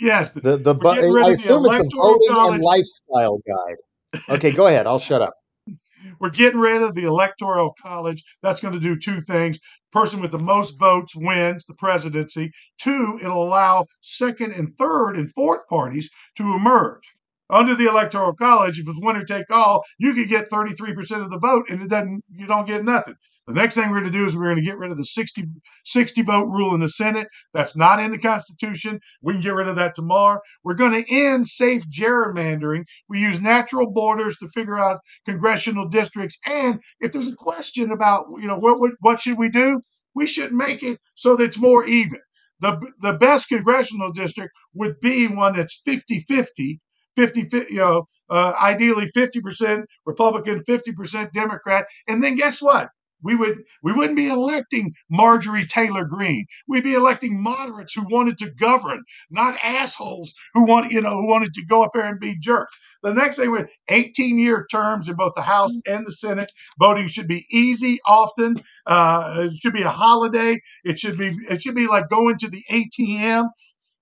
Yes, 0.00 0.30
the 0.30 0.56
the, 0.56 0.74
the 0.74 1.22
I 1.24 1.30
assume 1.30 1.66
it's 1.66 1.92
a 1.92 1.96
voting 1.96 2.28
college. 2.30 2.54
and 2.54 2.62
lifestyle 2.62 3.40
guide. 3.46 4.24
Okay, 4.30 4.52
go 4.52 4.66
ahead. 4.66 4.86
I'll 4.86 4.98
shut 4.98 5.22
up. 5.22 5.34
We're 6.20 6.30
getting 6.30 6.60
rid 6.60 6.82
of 6.82 6.94
the 6.94 7.04
electoral 7.04 7.74
college. 7.82 8.24
That's 8.42 8.60
going 8.60 8.74
to 8.74 8.80
do 8.80 8.96
two 8.96 9.20
things. 9.20 9.58
Person 9.92 10.20
with 10.20 10.32
the 10.32 10.38
most 10.38 10.78
votes 10.78 11.16
wins 11.16 11.64
the 11.64 11.74
presidency. 11.74 12.52
Two, 12.76 13.18
it'll 13.22 13.42
allow 13.42 13.86
second 14.00 14.52
and 14.52 14.76
third 14.76 15.16
and 15.16 15.32
fourth 15.32 15.66
parties 15.68 16.10
to 16.36 16.54
emerge. 16.54 17.14
Under 17.50 17.74
the 17.74 17.88
electoral 17.88 18.34
college, 18.34 18.78
if 18.78 18.86
it's 18.86 19.00
winner 19.00 19.24
take 19.24 19.50
all, 19.50 19.82
you 19.98 20.12
could 20.12 20.28
get 20.28 20.50
33% 20.50 21.22
of 21.22 21.30
the 21.30 21.38
vote 21.38 21.70
and 21.70 21.80
it 21.80 21.88
doesn't 21.88 22.22
you 22.30 22.46
don't 22.46 22.66
get 22.66 22.84
nothing. 22.84 23.14
The 23.48 23.54
next 23.54 23.76
thing 23.76 23.88
we're 23.88 24.00
going 24.00 24.12
to 24.12 24.18
do 24.18 24.26
is 24.26 24.36
we're 24.36 24.44
going 24.44 24.56
to 24.56 24.62
get 24.62 24.76
rid 24.76 24.90
of 24.90 24.98
the 24.98 25.06
60, 25.06 25.42
60 25.86 26.20
vote 26.20 26.48
rule 26.48 26.74
in 26.74 26.80
the 26.80 26.88
Senate. 26.88 27.28
That's 27.54 27.74
not 27.74 27.98
in 27.98 28.10
the 28.10 28.18
Constitution. 28.18 29.00
We 29.22 29.32
can 29.32 29.40
get 29.40 29.54
rid 29.54 29.68
of 29.68 29.76
that 29.76 29.94
tomorrow. 29.94 30.38
We're 30.64 30.74
going 30.74 31.02
to 31.02 31.10
end 31.10 31.48
safe 31.48 31.82
gerrymandering. 31.90 32.84
We 33.08 33.20
use 33.20 33.40
natural 33.40 33.90
borders 33.90 34.36
to 34.38 34.48
figure 34.48 34.78
out 34.78 35.00
congressional 35.24 35.88
districts. 35.88 36.36
And 36.44 36.82
if 37.00 37.12
there's 37.12 37.32
a 37.32 37.36
question 37.36 37.90
about, 37.90 38.26
you 38.36 38.46
know, 38.46 38.58
what, 38.58 38.80
what, 38.80 38.92
what 39.00 39.18
should 39.18 39.38
we 39.38 39.48
do? 39.48 39.80
We 40.14 40.26
should 40.26 40.52
make 40.52 40.82
it 40.82 40.98
so 41.14 41.34
that 41.36 41.44
it's 41.44 41.58
more 41.58 41.86
even. 41.86 42.20
The, 42.60 42.78
the 43.00 43.14
best 43.14 43.48
congressional 43.48 44.12
district 44.12 44.52
would 44.74 45.00
be 45.00 45.26
one 45.26 45.56
that's 45.56 45.80
50 45.86 46.18
50, 46.18 46.80
50, 47.16 47.48
you 47.70 47.76
know, 47.76 48.08
uh, 48.28 48.52
ideally 48.60 49.10
50% 49.16 49.84
Republican, 50.04 50.62
50% 50.68 51.32
Democrat. 51.32 51.86
And 52.06 52.22
then 52.22 52.36
guess 52.36 52.60
what? 52.60 52.90
We 53.22 53.34
would 53.34 53.62
we 53.82 53.92
wouldn't 53.92 54.16
be 54.16 54.28
electing 54.28 54.94
Marjorie 55.10 55.66
Taylor 55.66 56.04
Greene. 56.04 56.46
We'd 56.68 56.84
be 56.84 56.94
electing 56.94 57.42
moderates 57.42 57.94
who 57.94 58.06
wanted 58.08 58.38
to 58.38 58.50
govern, 58.50 59.02
not 59.30 59.58
assholes 59.62 60.34
who 60.54 60.64
want 60.64 60.92
you 60.92 61.00
know 61.00 61.20
who 61.20 61.26
wanted 61.26 61.52
to 61.54 61.64
go 61.66 61.82
up 61.82 61.90
there 61.94 62.06
and 62.06 62.20
be 62.20 62.38
jerks. 62.38 62.74
The 63.02 63.14
next 63.14 63.36
thing 63.36 63.50
with 63.50 63.70
18 63.88 64.38
year 64.38 64.66
terms 64.70 65.08
in 65.08 65.16
both 65.16 65.32
the 65.34 65.42
House 65.42 65.72
and 65.86 66.06
the 66.06 66.12
Senate. 66.12 66.52
Voting 66.78 67.08
should 67.08 67.28
be 67.28 67.46
easy, 67.50 67.98
often. 68.06 68.56
Uh, 68.86 69.46
it 69.50 69.54
should 69.54 69.72
be 69.72 69.82
a 69.82 69.90
holiday. 69.90 70.60
It 70.84 70.98
should 70.98 71.18
be 71.18 71.30
it 71.48 71.62
should 71.62 71.74
be 71.74 71.86
like 71.86 72.08
going 72.08 72.38
to 72.38 72.48
the 72.48 72.64
ATM 72.70 73.48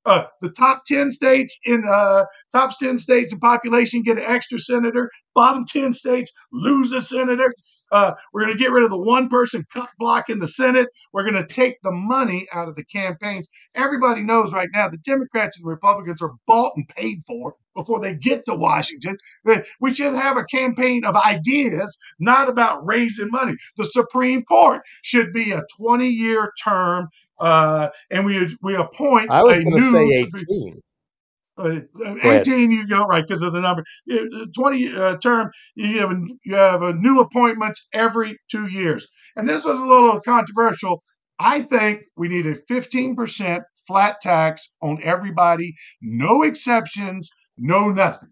uh, 0.07 0.25
the 0.41 0.51
top 0.51 0.85
10 0.87 1.11
states 1.11 1.59
in 1.65 1.83
uh, 1.91 2.25
top 2.53 2.71
10 2.79 2.97
states 2.97 3.33
in 3.33 3.41
population 3.41 4.03
get 4.03 4.17
an 4.17 4.25
extra 4.25 4.59
senator 4.59 5.11
bottom 5.35 5.65
10 5.67 5.93
states 5.93 6.33
lose 6.53 6.93
a 6.93 7.01
senator 7.03 7.53
uh, 7.93 8.13
we're 8.33 8.43
going 8.43 8.53
to 8.53 8.59
get 8.59 8.71
rid 8.71 8.85
of 8.85 8.91
the 8.91 9.01
one 9.01 9.29
person 9.29 9.65
cut 9.73 9.89
block 9.99 10.29
in 10.29 10.39
the 10.39 10.47
senate 10.47 10.89
we're 11.13 11.29
going 11.29 11.43
to 11.43 11.53
take 11.53 11.77
the 11.83 11.93
money 11.93 12.47
out 12.53 12.69
of 12.69 12.77
the 12.77 12.85
campaigns 12.85 13.49
everybody 13.75 14.23
knows 14.23 14.53
right 14.53 14.69
now 14.75 14.89
the 14.89 14.99
democrats 14.99 15.59
and 15.59 15.67
republicans 15.67 16.23
are 16.23 16.35
bought 16.47 16.73
and 16.77 16.89
paid 16.89 17.21
for 17.27 17.55
before 17.75 18.01
they 18.01 18.15
get 18.15 18.45
to 18.45 18.55
washington 18.55 19.17
we 19.81 19.95
should 19.95 20.15
have 20.15 20.37
a 20.37 20.45
campaign 20.45 21.05
of 21.05 21.17
ideas 21.17 21.97
not 22.19 22.49
about 22.49 22.85
raising 22.87 23.31
money 23.31 23.55
the 23.77 23.85
supreme 23.85 24.43
court 24.43 24.83
should 25.03 25.33
be 25.33 25.53
a 25.53 25.63
20 25.79 26.09
year 26.09 26.53
term 26.63 27.09
uh, 27.39 27.91
and 28.11 28.25
we 28.25 28.57
we 28.63 28.75
appoint. 28.77 29.31
I 29.31 29.43
was 29.43 29.59
going 29.61 29.77
to 29.77 29.93
say 29.93 30.05
eighteen. 30.05 30.81
Uh, 31.59 31.81
18 32.23 32.71
you 32.71 32.87
go 32.87 33.05
right 33.05 33.25
because 33.27 33.43
of 33.43 33.53
the 33.53 33.61
number. 33.61 33.83
20 34.55 34.95
uh, 34.95 35.17
term 35.19 35.51
you 35.75 36.01
have, 36.01 36.11
a, 36.11 36.23
you 36.45 36.55
have 36.55 36.83
a 36.83 36.93
new 36.93 37.21
appointments 37.21 37.89
every 37.93 38.37
two 38.51 38.67
years. 38.67 39.07
And 39.37 39.49
this 39.49 39.65
was 39.65 39.79
a 39.79 39.85
little 39.85 40.21
controversial. 40.21 41.01
I 41.39 41.63
think 41.63 42.03
we 42.17 42.29
need 42.29 42.47
a 42.47 42.55
15% 42.55 43.61
flat 43.87 44.21
tax 44.21 44.69
on 44.83 44.99
everybody 45.03 45.75
no 46.03 46.43
exceptions 46.43 47.29
no 47.57 47.89
nothing. 47.89 48.31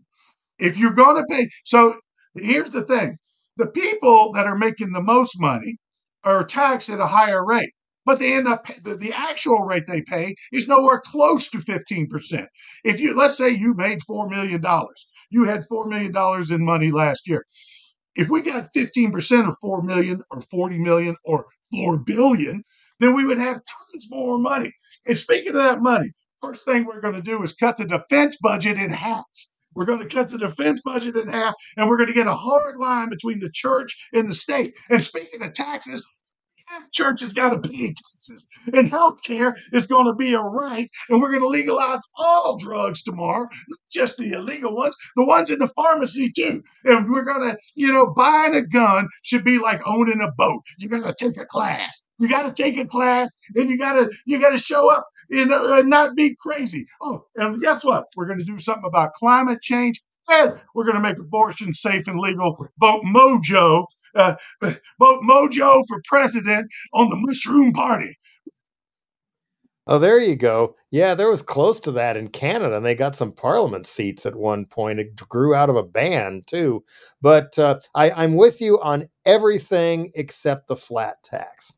If 0.58 0.76
you're 0.78 0.92
going 0.92 1.16
to 1.16 1.24
pay 1.28 1.48
so 1.64 1.96
here's 2.34 2.70
the 2.70 2.82
thing. 2.82 3.16
The 3.56 3.66
people 3.66 4.32
that 4.32 4.46
are 4.46 4.56
making 4.56 4.92
the 4.92 5.02
most 5.02 5.40
money 5.40 5.76
are 6.24 6.44
taxed 6.44 6.90
at 6.90 7.00
a 7.00 7.06
higher 7.06 7.44
rate 7.44 7.72
but 8.04 8.18
they 8.18 8.34
end 8.34 8.48
up 8.48 8.66
the, 8.82 8.96
the 8.96 9.12
actual 9.12 9.64
rate 9.64 9.84
they 9.86 10.02
pay 10.02 10.34
is 10.52 10.68
nowhere 10.68 11.00
close 11.04 11.48
to 11.50 11.58
15%. 11.58 12.46
If 12.84 13.00
you 13.00 13.16
let's 13.16 13.36
say 13.36 13.50
you 13.50 13.74
made 13.74 14.00
$4 14.00 14.28
million, 14.30 14.62
you 15.30 15.44
had 15.44 15.64
$4 15.70 15.86
million 15.86 16.52
in 16.52 16.64
money 16.64 16.90
last 16.90 17.28
year. 17.28 17.44
If 18.16 18.28
we 18.28 18.42
got 18.42 18.68
15% 18.76 19.48
of 19.48 19.56
4 19.60 19.82
million 19.82 20.22
or 20.30 20.40
40 20.40 20.78
million 20.78 21.16
or 21.24 21.46
4 21.72 21.98
billion, 21.98 22.62
then 23.00 23.14
we 23.14 23.24
would 23.24 23.38
have 23.38 23.56
tons 23.56 24.06
more 24.10 24.38
money. 24.38 24.72
And 25.06 25.18
speaking 25.18 25.48
of 25.48 25.54
that 25.54 25.80
money, 25.80 26.10
first 26.40 26.64
thing 26.64 26.84
we're 26.84 27.00
going 27.00 27.14
to 27.14 27.22
do 27.22 27.42
is 27.42 27.52
cut 27.52 27.76
the 27.76 27.84
defense 27.84 28.36
budget 28.40 28.76
in 28.76 28.90
half. 28.90 29.24
We're 29.74 29.86
going 29.86 30.06
to 30.06 30.14
cut 30.14 30.28
the 30.28 30.38
defense 30.38 30.80
budget 30.84 31.16
in 31.16 31.28
half, 31.28 31.54
and 31.76 31.88
we're 31.88 31.96
going 31.96 32.08
to 32.08 32.14
get 32.14 32.28
a 32.28 32.34
hard 32.34 32.76
line 32.76 33.08
between 33.08 33.40
the 33.40 33.50
church 33.52 33.96
and 34.12 34.28
the 34.28 34.34
state. 34.34 34.78
And 34.88 35.02
speaking 35.02 35.42
of 35.42 35.52
taxes, 35.52 36.06
church 36.92 37.20
has 37.20 37.32
got 37.32 37.50
to 37.50 37.68
pay 37.68 37.94
taxes, 37.94 38.46
and 38.72 38.88
health 38.88 39.22
care 39.24 39.56
is 39.72 39.86
going 39.86 40.06
to 40.06 40.14
be 40.14 40.34
a 40.34 40.40
right, 40.40 40.90
and 41.08 41.20
we're 41.20 41.30
going 41.30 41.42
to 41.42 41.48
legalize 41.48 42.00
all 42.16 42.56
drugs 42.56 43.02
tomorrow, 43.02 43.48
not 43.68 43.78
just 43.90 44.16
the 44.16 44.32
illegal 44.32 44.74
ones, 44.74 44.96
the 45.16 45.24
ones 45.24 45.50
in 45.50 45.58
the 45.58 45.68
pharmacy 45.68 46.30
too. 46.34 46.62
And 46.84 47.10
we're 47.10 47.24
going 47.24 47.50
to, 47.50 47.58
you 47.74 47.92
know, 47.92 48.12
buying 48.12 48.54
a 48.54 48.62
gun 48.62 49.08
should 49.22 49.44
be 49.44 49.58
like 49.58 49.82
owning 49.86 50.20
a 50.20 50.30
boat. 50.30 50.62
You 50.78 50.88
got 50.88 51.04
to 51.06 51.14
take 51.24 51.38
a 51.38 51.46
class. 51.46 52.02
You 52.18 52.28
got 52.28 52.46
to 52.46 52.62
take 52.62 52.78
a 52.78 52.86
class, 52.86 53.30
and 53.54 53.70
you 53.70 53.78
got 53.78 53.94
to 53.94 54.10
you 54.26 54.40
got 54.40 54.50
to 54.50 54.58
show 54.58 54.90
up 54.90 55.06
and, 55.30 55.52
uh, 55.52 55.78
and 55.78 55.90
not 55.90 56.16
be 56.16 56.36
crazy. 56.40 56.86
Oh, 57.02 57.24
and 57.36 57.60
guess 57.60 57.84
what? 57.84 58.06
We're 58.16 58.26
going 58.26 58.38
to 58.38 58.44
do 58.44 58.58
something 58.58 58.86
about 58.86 59.14
climate 59.14 59.60
change 59.60 60.00
and 60.28 60.58
we're 60.74 60.84
going 60.84 60.96
to 60.96 61.02
make 61.02 61.18
abortion 61.18 61.74
safe 61.74 62.08
and 62.08 62.18
legal. 62.18 62.56
Vote 62.78 63.02
Mojo 63.04 63.86
uh, 64.14 64.34
vote 64.62 65.22
Mojo 65.22 65.82
for 65.88 66.00
president 66.04 66.70
on 66.92 67.10
the 67.10 67.16
Mushroom 67.16 67.72
Party. 67.72 68.18
Oh, 69.86 69.98
there 69.98 70.18
you 70.18 70.34
go. 70.34 70.76
Yeah, 70.90 71.14
there 71.14 71.28
was 71.28 71.42
close 71.42 71.78
to 71.80 71.92
that 71.92 72.16
in 72.16 72.28
Canada, 72.28 72.76
and 72.76 72.86
they 72.86 72.94
got 72.94 73.14
some 73.14 73.32
parliament 73.32 73.86
seats 73.86 74.24
at 74.24 74.34
one 74.34 74.64
point. 74.64 74.98
It 74.98 75.14
grew 75.16 75.54
out 75.54 75.68
of 75.68 75.76
a 75.76 75.82
ban 75.82 76.42
too. 76.46 76.84
But 77.20 77.58
uh, 77.58 77.80
I, 77.94 78.10
I'm 78.12 78.34
with 78.34 78.62
you 78.62 78.80
on 78.80 79.08
everything 79.26 80.10
except 80.14 80.68
the 80.68 80.76
flat 80.76 81.22
tax. 81.22 81.70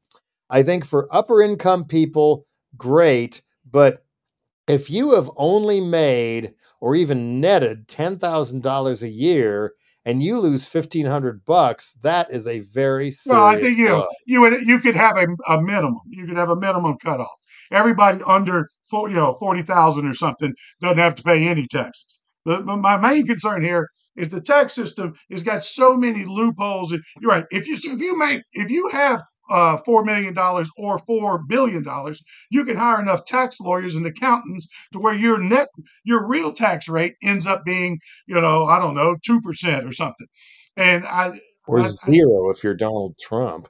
I 0.48 0.62
think 0.62 0.84
for 0.86 1.08
upper 1.10 1.42
income 1.42 1.84
people, 1.84 2.46
great. 2.76 3.42
But 3.68 4.04
if 4.68 4.88
you 4.88 5.14
have 5.14 5.30
only 5.36 5.80
made 5.80 6.54
or 6.80 6.94
even 6.94 7.40
netted 7.40 7.88
$10,000 7.88 9.02
a 9.02 9.08
year, 9.08 9.72
and 10.06 10.22
you 10.22 10.38
lose 10.38 10.66
fifteen 10.68 11.04
hundred 11.04 11.44
bucks, 11.44 11.92
that 12.02 12.30
is 12.30 12.46
a 12.46 12.60
very 12.60 13.10
serious. 13.10 13.26
Well, 13.26 13.44
I 13.44 13.60
think 13.60 13.76
you 13.76 13.88
know 13.88 14.08
you 14.24 14.40
would 14.40 14.62
you 14.62 14.78
could 14.78 14.94
have 14.94 15.16
a, 15.16 15.26
a 15.48 15.60
minimum. 15.60 16.00
You 16.06 16.26
could 16.26 16.36
have 16.36 16.48
a 16.48 16.56
minimum 16.56 16.96
cutoff. 17.02 17.26
Everybody 17.72 18.22
under 18.24 18.68
you 18.92 19.08
know 19.08 19.34
forty 19.34 19.62
thousand 19.62 20.06
or 20.06 20.14
something 20.14 20.54
doesn't 20.80 20.98
have 20.98 21.16
to 21.16 21.22
pay 21.22 21.46
any 21.48 21.66
taxes. 21.66 22.20
The, 22.44 22.62
my 22.62 22.96
main 22.96 23.26
concern 23.26 23.64
here 23.64 23.88
is 24.16 24.28
the 24.28 24.40
tax 24.40 24.74
system 24.74 25.14
has 25.30 25.42
got 25.42 25.64
so 25.64 25.96
many 25.96 26.24
loopholes. 26.24 26.92
You're 26.92 27.30
right. 27.30 27.44
If 27.50 27.66
you 27.66 27.74
if 27.74 28.00
you 28.00 28.16
make 28.16 28.42
if 28.52 28.70
you 28.70 28.88
have 28.90 29.20
uh, 29.51 29.77
$4 29.86 30.05
million 30.05 30.36
or 30.39 30.98
$4 30.98 31.48
billion, 31.48 31.85
you 32.51 32.64
can 32.64 32.77
hire 32.77 33.01
enough 33.01 33.24
tax 33.24 33.60
lawyers 33.60 33.94
and 33.94 34.06
accountants 34.06 34.66
to 34.93 34.98
where 34.98 35.14
your 35.14 35.39
net, 35.39 35.68
your 36.05 36.27
real 36.27 36.52
tax 36.52 36.89
rate 36.89 37.14
ends 37.23 37.47
up 37.47 37.64
being, 37.64 37.98
you 38.27 38.40
know, 38.40 38.64
I 38.64 38.78
don't 38.78 38.94
know, 38.94 39.16
2% 39.28 39.89
or 39.89 39.93
something. 39.93 40.27
And 40.77 41.06
I, 41.06 41.40
or 41.66 41.81
I, 41.81 41.86
zero 41.86 42.48
I, 42.48 42.51
if 42.52 42.62
you're 42.64 42.74
Donald 42.74 43.16
Trump. 43.18 43.68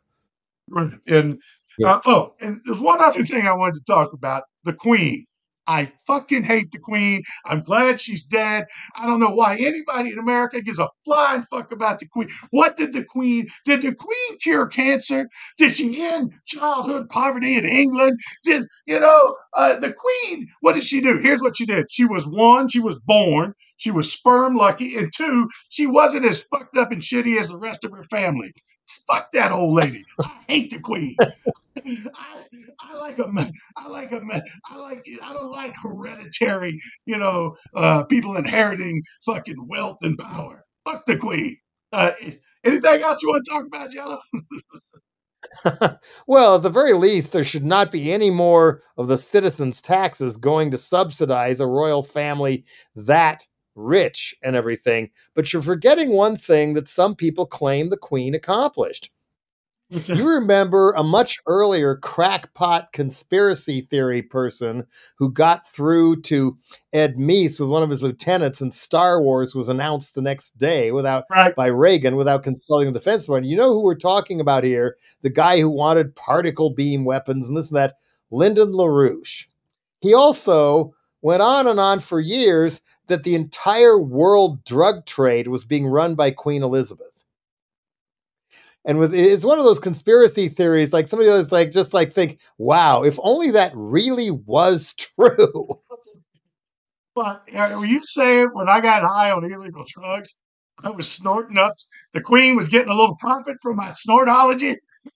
And, 1.06 1.40
yeah. 1.78 1.94
uh, 1.94 2.00
oh, 2.06 2.34
and 2.40 2.60
there's 2.64 2.80
one 2.80 3.00
other 3.00 3.24
thing 3.24 3.46
I 3.46 3.54
wanted 3.54 3.74
to 3.74 3.84
talk 3.86 4.12
about 4.12 4.44
the 4.64 4.72
Queen. 4.72 5.26
I 5.66 5.90
fucking 6.06 6.44
hate 6.44 6.70
the 6.72 6.78
Queen. 6.78 7.22
I'm 7.44 7.60
glad 7.60 8.00
she's 8.00 8.22
dead. 8.22 8.66
I 8.96 9.06
don't 9.06 9.20
know 9.20 9.30
why 9.30 9.56
anybody 9.56 10.10
in 10.10 10.18
America 10.18 10.62
gives 10.62 10.78
a 10.78 10.88
flying 11.04 11.42
fuck 11.42 11.72
about 11.72 11.98
the 11.98 12.06
Queen. 12.06 12.28
What 12.50 12.76
did 12.76 12.92
the 12.92 13.04
Queen? 13.04 13.48
Did 13.64 13.82
the 13.82 13.94
Queen 13.94 14.38
cure 14.42 14.66
cancer? 14.66 15.28
Did 15.58 15.74
she 15.74 16.00
end 16.02 16.34
childhood 16.46 17.08
poverty 17.08 17.56
in 17.56 17.64
England? 17.64 18.18
Did 18.44 18.64
you 18.86 19.00
know 19.00 19.36
uh, 19.54 19.76
the 19.78 19.92
Queen? 19.92 20.46
What 20.60 20.74
did 20.74 20.84
she 20.84 21.00
do? 21.00 21.18
Here's 21.18 21.42
what 21.42 21.56
she 21.56 21.66
did. 21.66 21.86
She 21.90 22.04
was 22.04 22.26
one. 22.26 22.68
She 22.68 22.80
was 22.80 22.98
born. 23.04 23.54
She 23.78 23.90
was 23.90 24.10
sperm 24.12 24.56
lucky, 24.56 24.96
and 24.96 25.12
two, 25.14 25.48
she 25.68 25.86
wasn't 25.86 26.24
as 26.24 26.44
fucked 26.44 26.76
up 26.76 26.92
and 26.92 27.02
shitty 27.02 27.38
as 27.38 27.48
the 27.48 27.58
rest 27.58 27.84
of 27.84 27.92
her 27.92 28.02
family. 28.04 28.52
Fuck 28.86 29.32
that 29.32 29.52
old 29.52 29.74
lady. 29.74 30.04
I 30.20 30.44
hate 30.48 30.70
the 30.70 30.80
Queen. 30.80 31.16
I, 31.84 32.44
I 32.80 32.94
like 32.94 33.18
a, 33.18 33.26
I 33.76 33.88
like 33.88 34.12
a, 34.12 34.20
I 34.68 34.76
like, 34.76 35.06
I 35.22 35.32
don't 35.32 35.50
like 35.50 35.74
hereditary, 35.82 36.80
you 37.04 37.16
know, 37.18 37.56
uh, 37.74 38.04
people 38.04 38.36
inheriting 38.36 39.02
fucking 39.24 39.66
wealth 39.68 39.98
and 40.02 40.18
power. 40.18 40.64
Fuck 40.84 41.04
the 41.06 41.16
queen. 41.16 41.58
Uh, 41.92 42.12
anything 42.64 43.02
else 43.02 43.22
you 43.22 43.28
want 43.28 43.44
to 43.44 43.50
talk 43.50 43.66
about, 43.66 43.90
Jello? 43.90 44.18
well, 46.26 46.56
at 46.56 46.62
the 46.62 46.70
very 46.70 46.92
least, 46.92 47.32
there 47.32 47.44
should 47.44 47.64
not 47.64 47.90
be 47.90 48.12
any 48.12 48.30
more 48.30 48.82
of 48.96 49.08
the 49.08 49.18
citizens' 49.18 49.80
taxes 49.80 50.36
going 50.36 50.70
to 50.70 50.78
subsidize 50.78 51.60
a 51.60 51.66
royal 51.66 52.02
family 52.02 52.64
that 52.94 53.46
rich 53.76 54.34
and 54.42 54.56
everything. 54.56 55.10
But 55.34 55.52
you're 55.52 55.62
forgetting 55.62 56.10
one 56.10 56.36
thing 56.36 56.74
that 56.74 56.88
some 56.88 57.14
people 57.14 57.46
claim 57.46 57.90
the 57.90 57.96
Queen 57.96 58.34
accomplished 58.34 59.10
you 59.88 60.28
remember 60.28 60.92
a 60.92 61.04
much 61.04 61.38
earlier 61.46 61.96
crackpot 61.96 62.92
conspiracy 62.92 63.82
theory 63.82 64.20
person 64.20 64.84
who 65.16 65.30
got 65.30 65.66
through 65.68 66.22
to 66.22 66.58
Ed 66.92 67.16
Meese 67.16 67.60
with 67.60 67.68
one 67.68 67.84
of 67.84 67.90
his 67.90 68.02
lieutenants, 68.02 68.60
and 68.60 68.74
Star 68.74 69.22
Wars 69.22 69.54
was 69.54 69.68
announced 69.68 70.14
the 70.14 70.22
next 70.22 70.58
day 70.58 70.90
without 70.90 71.24
right. 71.30 71.54
by 71.54 71.66
Reagan 71.66 72.16
without 72.16 72.42
consulting 72.42 72.92
the 72.92 72.98
Defense 72.98 73.22
Department. 73.22 73.50
You 73.50 73.56
know 73.56 73.72
who 73.72 73.82
we're 73.82 73.94
talking 73.94 74.40
about 74.40 74.64
here? 74.64 74.96
The 75.22 75.30
guy 75.30 75.60
who 75.60 75.70
wanted 75.70 76.16
particle 76.16 76.70
beam 76.70 77.04
weapons 77.04 77.48
and 77.48 77.56
this 77.56 77.70
and 77.70 77.76
that, 77.76 77.94
Lyndon 78.32 78.72
LaRouche. 78.72 79.46
He 80.00 80.14
also 80.14 80.94
went 81.22 81.42
on 81.42 81.66
and 81.66 81.80
on 81.80 82.00
for 82.00 82.20
years 82.20 82.80
that 83.08 83.22
the 83.22 83.34
entire 83.34 83.98
world 83.98 84.64
drug 84.64 85.06
trade 85.06 85.48
was 85.48 85.64
being 85.64 85.86
run 85.86 86.14
by 86.14 86.30
Queen 86.30 86.62
Elizabeth. 86.62 87.24
And 88.84 89.00
with 89.00 89.12
it's 89.14 89.44
one 89.44 89.58
of 89.58 89.64
those 89.64 89.80
conspiracy 89.80 90.48
theories 90.48 90.92
like 90.92 91.08
somebody 91.08 91.28
else 91.28 91.50
like 91.50 91.72
just 91.72 91.92
like 91.92 92.12
think 92.12 92.40
wow 92.56 93.02
if 93.02 93.18
only 93.20 93.50
that 93.50 93.72
really 93.74 94.30
was 94.30 94.94
true. 94.94 95.74
But 97.16 97.42
were 97.52 97.84
you 97.84 98.04
saying 98.04 98.50
when 98.52 98.68
i 98.68 98.80
got 98.80 99.02
high 99.02 99.30
on 99.30 99.42
illegal 99.44 99.84
drugs 99.88 100.38
i 100.84 100.90
was 100.90 101.10
snorting 101.10 101.56
up 101.56 101.72
the 102.12 102.20
queen 102.20 102.54
was 102.54 102.68
getting 102.68 102.90
a 102.90 102.94
little 102.94 103.16
profit 103.16 103.56
from 103.62 103.74
my 103.76 103.88
snortology 103.88 104.76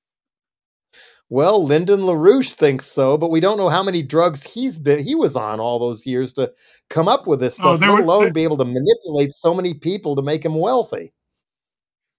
Well, 1.33 1.65
Lyndon 1.65 2.01
LaRouche 2.01 2.55
thinks 2.55 2.87
so, 2.87 3.17
but 3.17 3.31
we 3.31 3.39
don't 3.39 3.57
know 3.57 3.69
how 3.69 3.85
many 3.85 4.03
drugs 4.03 4.43
he's 4.43 4.81
been 4.81 4.99
he 4.99 5.15
was 5.15 5.37
on 5.37 5.61
all 5.61 5.79
those 5.79 6.05
years 6.05 6.33
to 6.33 6.53
come 6.91 7.07
up 7.07 7.29
with 7.29 7.39
this 7.39 7.59
oh, 7.61 7.77
stuff, 7.77 7.89
oh, 7.89 7.95
let 7.95 8.03
alone 8.03 8.33
be 8.33 8.43
able 8.43 8.57
to 8.57 8.65
manipulate 8.65 9.33
so 9.33 9.55
many 9.55 9.73
people 9.73 10.17
to 10.17 10.23
make 10.23 10.45
him 10.45 10.57
wealthy. 10.57 11.13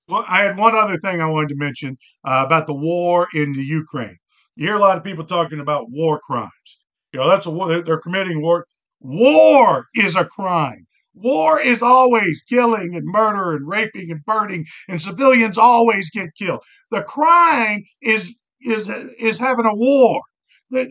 Well, 0.08 0.24
I 0.30 0.44
had 0.44 0.58
one 0.58 0.76
other 0.76 0.98
thing 0.98 1.22
I 1.22 1.26
wanted 1.28 1.50
to 1.50 1.56
mention 1.56 1.98
uh, 2.24 2.44
about 2.46 2.68
the 2.68 2.74
war 2.74 3.28
in 3.34 3.52
the 3.52 3.64
Ukraine. 3.64 4.18
You 4.56 4.68
hear 4.68 4.78
a 4.78 4.80
lot 4.80 4.98
of 4.98 5.04
people 5.04 5.26
talking 5.26 5.60
about 5.60 5.92
war 5.92 6.22
crimes. 6.26 6.80
You 7.12 7.20
know, 7.20 7.28
that's 7.28 7.46
a 7.46 7.52
war. 7.52 7.82
They're 7.82 7.98
committing 7.98 8.42
war. 8.42 8.66
War 9.02 9.88
is 9.94 10.16
a 10.16 10.24
crime. 10.24 10.88
War 11.14 11.60
is 11.60 11.82
always 11.82 12.44
killing 12.48 12.96
and 12.96 13.06
murder 13.06 13.58
and 13.58 13.68
raping 13.68 14.10
and 14.10 14.24
burning, 14.24 14.66
and 14.88 15.02
civilians 15.02 15.58
always 15.58 16.10
get 16.10 16.30
killed. 16.38 16.62
The 16.92 17.04
crime 17.04 17.84
is 18.02 18.36
is 18.64 18.90
is 19.20 19.40
having 19.40 19.66
a 19.66 19.76
war. 19.76 20.22
The, 20.70 20.86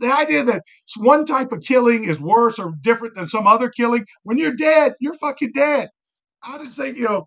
the 0.00 0.10
idea 0.10 0.42
that 0.44 0.62
one 0.96 1.26
type 1.26 1.52
of 1.52 1.60
killing 1.62 2.04
is 2.04 2.18
worse 2.18 2.58
or 2.58 2.72
different 2.80 3.14
than 3.14 3.28
some 3.28 3.46
other 3.46 3.68
killing, 3.68 4.06
when 4.22 4.38
you're 4.38 4.54
dead, 4.54 4.94
you're 5.00 5.12
fucking 5.12 5.52
dead. 5.54 5.90
I 6.42 6.56
just 6.58 6.78
think, 6.78 6.96
you 6.96 7.04
know, 7.04 7.24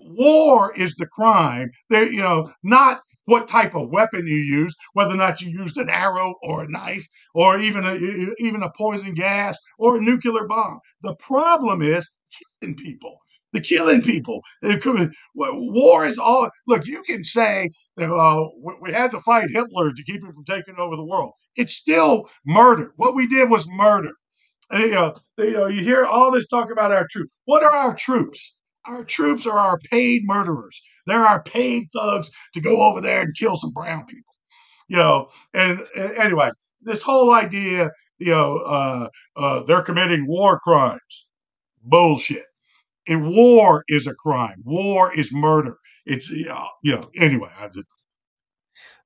war 0.00 0.72
is 0.74 0.94
the 0.94 1.06
crime. 1.06 1.70
There, 1.90 2.10
you 2.10 2.22
know, 2.22 2.50
not 2.62 3.02
what 3.26 3.48
type 3.48 3.74
of 3.74 3.90
weapon 3.90 4.26
you 4.26 4.36
use, 4.36 4.74
whether 4.92 5.14
or 5.14 5.16
not 5.16 5.40
you 5.40 5.48
used 5.48 5.76
an 5.76 5.88
arrow 5.88 6.34
or 6.42 6.62
a 6.64 6.70
knife 6.70 7.06
or 7.34 7.58
even 7.58 7.84
a 7.84 7.94
even 8.38 8.62
a 8.62 8.70
poison 8.76 9.14
gas 9.14 9.58
or 9.78 9.96
a 9.96 10.00
nuclear 10.00 10.46
bomb. 10.46 10.78
The 11.02 11.14
problem 11.16 11.82
is 11.82 12.10
killing 12.60 12.76
people. 12.76 13.18
The 13.54 13.60
killing 13.60 14.02
people. 14.02 14.42
War 15.34 16.04
is 16.04 16.18
all. 16.18 16.50
Look, 16.66 16.86
you 16.86 17.02
can 17.04 17.22
say 17.22 17.70
uh, 17.98 18.44
we 18.82 18.92
had 18.92 19.12
to 19.12 19.20
fight 19.20 19.48
Hitler 19.48 19.92
to 19.92 20.02
keep 20.04 20.22
him 20.22 20.32
from 20.32 20.44
taking 20.44 20.74
over 20.76 20.96
the 20.96 21.04
world. 21.04 21.32
It's 21.56 21.72
still 21.74 22.28
murder. 22.44 22.92
What 22.96 23.14
we 23.14 23.28
did 23.28 23.48
was 23.48 23.68
murder. 23.68 24.10
And, 24.70 24.82
you, 24.82 24.94
know, 24.94 25.14
you 25.38 25.52
know, 25.52 25.66
you 25.68 25.82
hear 25.84 26.04
all 26.04 26.32
this 26.32 26.48
talk 26.48 26.72
about 26.72 26.90
our 26.90 27.06
troops. 27.08 27.32
What 27.44 27.62
are 27.62 27.72
our 27.72 27.94
troops? 27.94 28.56
Our 28.86 29.04
troops 29.04 29.46
are 29.46 29.58
our 29.58 29.78
paid 29.90 30.22
murderers. 30.24 30.82
They're 31.06 31.24
our 31.24 31.42
paid 31.44 31.86
thugs 31.94 32.30
to 32.54 32.60
go 32.60 32.82
over 32.82 33.00
there 33.00 33.20
and 33.22 33.36
kill 33.36 33.56
some 33.56 33.72
brown 33.72 34.04
people. 34.06 34.34
You 34.88 34.96
know, 34.96 35.28
and, 35.54 35.80
and 35.96 36.10
anyway, 36.18 36.50
this 36.82 37.02
whole 37.02 37.32
idea, 37.32 37.90
you 38.18 38.32
know, 38.32 38.56
uh, 38.58 39.08
uh, 39.36 39.62
they're 39.62 39.82
committing 39.82 40.26
war 40.26 40.58
crimes. 40.58 41.26
Bullshit. 41.82 42.44
And 43.06 43.28
war 43.28 43.84
is 43.88 44.06
a 44.06 44.14
crime. 44.14 44.62
War 44.64 45.14
is 45.14 45.32
murder. 45.32 45.76
It's 46.06 46.30
you 46.30 46.46
know. 46.84 47.10
Anyway, 47.16 47.50
I 47.58 47.68
just. 47.68 47.86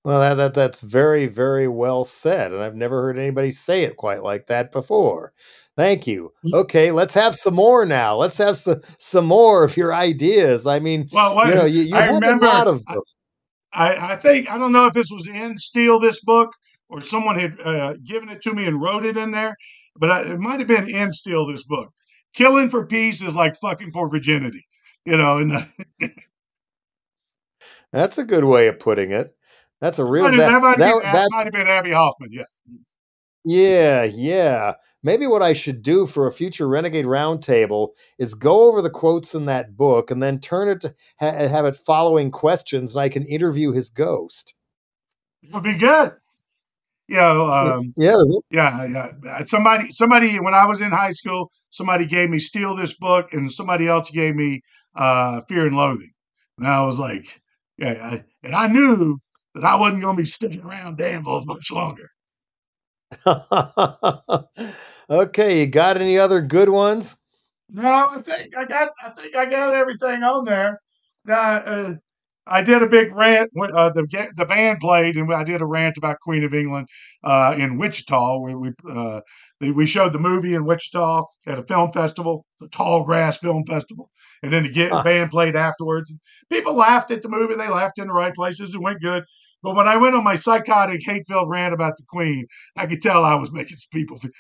Well, 0.05 0.21
that, 0.21 0.35
that 0.35 0.55
that's 0.55 0.81
very 0.81 1.27
very 1.27 1.69
well 1.69 2.05
said, 2.05 2.53
and 2.53 2.63
I've 2.63 2.77
never 2.77 3.03
heard 3.03 3.19
anybody 3.19 3.51
say 3.51 3.83
it 3.83 3.97
quite 3.97 4.23
like 4.23 4.47
that 4.47 4.73
before. 4.73 5.33
Thank 5.77 6.07
you. 6.07 6.33
Mm. 6.45 6.55
Okay, 6.61 6.91
let's 6.91 7.15
have 7.15 7.37
some 7.37 7.55
more 7.55 7.85
now. 7.85 8.17
Let's 8.17 8.39
have 8.39 8.57
some 8.57 8.81
some 8.99 9.27
more 9.27 9.65
of 9.65 9.77
your 9.77 9.95
ideas. 9.95 10.67
I 10.67 10.79
mean, 10.79 11.09
well, 11.13 11.35
what, 11.35 11.49
you 11.49 11.55
know, 11.55 11.67
you, 11.67 11.83
you 11.83 11.97
I 11.97 12.07
remember, 12.07 12.47
a 12.47 12.49
lot 12.49 12.67
of 12.69 12.85
them. 12.87 13.01
I, 13.73 14.13
I 14.13 14.17
think 14.17 14.51
I 14.51 14.59
don't 14.59 14.73
know 14.73 14.87
if 14.87 14.95
this 14.95 15.11
was 15.11 15.29
in 15.29 15.59
Steal 15.59 16.01
This 16.01 16.25
Book 16.25 16.51
or 16.89 17.01
someone 17.01 17.39
had 17.39 17.61
uh, 17.61 17.95
given 18.05 18.29
it 18.29 18.41
to 18.43 18.55
me 18.55 18.67
and 18.67 18.81
wrote 18.81 19.05
it 19.05 19.17
in 19.17 19.31
there, 19.31 19.57
but 19.97 20.11
I, 20.11 20.23
it 20.23 20.39
might 20.39 20.59
have 20.59 20.69
been 20.69 20.89
in 20.89 21.13
Steal 21.13 21.47
This 21.47 21.65
Book 21.65 21.91
killing 22.35 22.69
for 22.69 22.87
peace 22.87 23.23
is 23.23 23.35
like 23.35 23.57
fucking 23.57 23.91
for 23.91 24.09
virginity, 24.09 24.67
you 25.05 25.17
know. 25.17 25.39
And 25.39 25.69
that's 27.93 28.19
a 28.19 28.25
good 28.25 28.45
way 28.45 28.69
of 28.69 28.79
putting 28.79 29.13
it. 29.13 29.35
That's 29.81 29.99
a 29.99 30.05
real. 30.05 30.25
That, 30.25 30.37
that, 30.37 30.61
might, 30.61 30.79
that, 30.79 30.93
been, 30.93 31.13
that 31.13 31.29
might 31.31 31.45
have 31.45 31.53
been 31.53 31.67
Abbie 31.67 31.93
Hoffman. 31.93 32.31
Yeah. 32.33 32.45
Yeah, 33.45 34.03
yeah. 34.03 34.75
Maybe 35.03 35.27
what 35.27 35.41
I 35.43 35.53
should 35.53 35.83
do 35.83 36.07
for 36.07 36.27
a 36.27 36.33
future 36.33 36.69
Renegade 36.69 37.07
Roundtable 37.07 37.91
is 38.19 38.35
go 38.35 38.69
over 38.69 38.83
the 38.83 38.91
quotes 38.91 39.35
in 39.35 39.47
that 39.47 39.77
book 39.77 40.11
and 40.11 40.23
then 40.23 40.41
turn 40.41 40.69
it 40.69 40.81
to 40.83 40.95
ha- 41.19 41.33
have 41.33 41.65
it 41.65 41.77
following 41.77 42.31
questions, 42.31 42.95
and 42.95 43.01
I 43.01 43.09
can 43.09 43.25
interview 43.25 43.73
his 43.73 43.89
ghost. 43.89 44.55
It 45.43 45.55
would 45.55 45.63
be 45.63 45.75
good. 45.75 46.13
You 47.09 47.17
know, 47.17 47.47
um, 47.51 47.93
yeah, 47.97 48.23
yeah, 48.51 48.87
yeah. 49.25 49.45
Somebody, 49.47 49.91
somebody. 49.93 50.39
When 50.39 50.53
I 50.53 50.67
was 50.67 50.83
in 50.83 50.91
high 50.91 51.13
school, 51.13 51.51
somebody 51.71 52.05
gave 52.05 52.29
me 52.29 52.39
"Steal 52.39 52.77
This 52.77 52.95
Book," 52.95 53.33
and 53.33 53.51
somebody 53.51 53.89
else 53.89 54.11
gave 54.11 54.37
me 54.37 54.61
uh, 54.95 55.41
"Fear 55.49 55.69
and 55.69 55.77
Loathing," 55.77 56.13
and 56.59 56.67
I 56.67 56.83
was 56.83 56.99
like, 56.99 57.41
yeah, 57.79 57.93
I, 58.03 58.25
and 58.43 58.55
I 58.55 58.67
knew 58.67 59.19
that 59.55 59.65
I 59.65 59.77
wasn't 59.77 60.03
going 60.03 60.17
to 60.17 60.23
be 60.23 60.27
sticking 60.27 60.63
around 60.63 60.99
Danville 60.99 61.45
much 61.47 61.73
longer. 61.73 62.11
okay, 65.11 65.61
you 65.61 65.67
got 65.67 65.97
any 65.97 66.19
other 66.19 66.43
good 66.43 66.69
ones? 66.69 67.17
No, 67.71 68.09
I 68.11 68.23
think 68.23 68.57
I 68.57 68.65
got. 68.65 68.91
I 69.03 69.11
think 69.11 69.35
I 69.35 69.47
got 69.47 69.75
everything 69.75 70.23
on 70.23 70.45
there. 70.45 70.81
Uh, 71.29 71.33
uh, 71.33 71.95
I 72.49 72.63
did 72.63 72.83
a 72.83 72.87
big 72.87 73.15
rant. 73.15 73.51
Uh, 73.57 73.91
the 73.91 74.07
the 74.37 74.47
band 74.47 74.81
played, 74.81 75.17
and 75.17 75.33
I 75.33 75.45
did 75.45 75.61
a 75.61 75.67
rant 75.67 75.97
about 75.99 76.21
Queen 76.21 76.45
of 76.45 76.55
England 76.55 76.89
uh, 77.23 77.55
in 77.57 77.79
Wichita. 77.79 78.39
Where 78.41 78.59
we 78.59 78.71
uh, 78.91 79.21
we 79.61 79.87
showed 79.87 80.13
the 80.13 80.19
movie 80.19 80.55
in 80.55 80.65
Wichita 80.65 81.25
at 81.47 81.59
a 81.59 81.63
film 81.65 81.93
festival, 81.93 82.47
the 82.61 82.69
Tall 82.69 83.05
Grass 83.05 83.39
Film 83.39 83.65
Festival, 83.67 84.09
and 84.43 84.53
then 84.53 84.63
the 84.65 84.71
get, 84.71 84.91
band 85.05 85.31
played 85.31 85.57
afterwards. 85.57 86.13
People 86.51 86.75
laughed 86.75 87.11
at 87.11 87.23
the 87.23 87.29
movie. 87.29 87.55
They 87.55 87.69
laughed 87.69 87.99
in 87.99 88.09
the 88.09 88.15
right 88.15 88.35
places. 88.35 88.75
It 88.75 88.81
went 88.81 89.01
good. 89.03 89.25
But 89.63 89.75
when 89.75 89.89
I 89.89 89.97
went 89.97 90.15
on 90.15 90.23
my 90.23 90.37
psychotic, 90.37 91.01
hate-filled 91.05 91.51
rant 91.51 91.75
about 91.75 91.97
the 91.97 92.05
Queen, 92.09 92.47
I 92.77 92.87
could 92.87 93.03
tell 93.03 93.25
I 93.25 93.35
was 93.35 93.53
making 93.53 93.77
some 93.77 93.91
people. 93.93 94.17
Feel, 94.17 94.31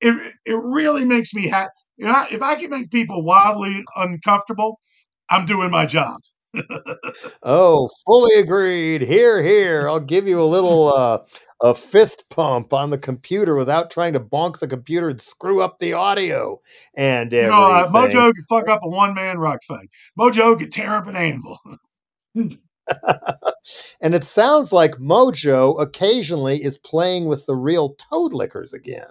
it 0.00 0.34
it 0.44 0.58
really 0.60 1.04
makes 1.04 1.32
me 1.34 1.48
happy. 1.48 1.70
You 1.96 2.06
know, 2.06 2.24
if 2.30 2.42
I 2.42 2.56
can 2.56 2.70
make 2.70 2.90
people 2.90 3.24
wildly 3.24 3.84
uncomfortable, 3.96 4.80
I'm 5.30 5.46
doing 5.46 5.70
my 5.70 5.86
job 5.86 6.18
oh, 7.42 7.88
fully 8.04 8.38
agreed. 8.38 9.02
Here, 9.02 9.42
here. 9.42 9.88
I'll 9.88 10.00
give 10.00 10.26
you 10.26 10.40
a 10.40 10.44
little 10.44 10.92
uh, 10.94 11.18
a 11.62 11.74
fist 11.74 12.24
pump 12.30 12.72
on 12.72 12.90
the 12.90 12.98
computer 12.98 13.56
without 13.56 13.90
trying 13.90 14.12
to 14.12 14.20
bonk 14.20 14.58
the 14.58 14.68
computer 14.68 15.08
and 15.08 15.20
screw 15.20 15.62
up 15.62 15.78
the 15.78 15.92
audio 15.92 16.60
and 16.96 17.32
everything. 17.32 17.58
You 17.58 17.62
know, 17.62 17.70
uh, 17.70 17.90
Mojo 17.90 18.32
could 18.34 18.44
fuck 18.48 18.68
up 18.68 18.80
a 18.82 18.88
one 18.88 19.14
man 19.14 19.38
rock 19.38 19.60
fight. 19.66 19.88
Mojo 20.18 20.58
could 20.58 20.72
tear 20.72 20.96
up 20.96 21.06
an 21.06 21.16
anvil. 21.16 21.58
and 24.00 24.14
it 24.14 24.24
sounds 24.24 24.72
like 24.72 24.92
Mojo 24.96 25.80
occasionally 25.80 26.62
is 26.62 26.78
playing 26.78 27.26
with 27.26 27.46
the 27.46 27.56
real 27.56 27.96
Toadliquors 28.12 28.74
again. 28.74 29.08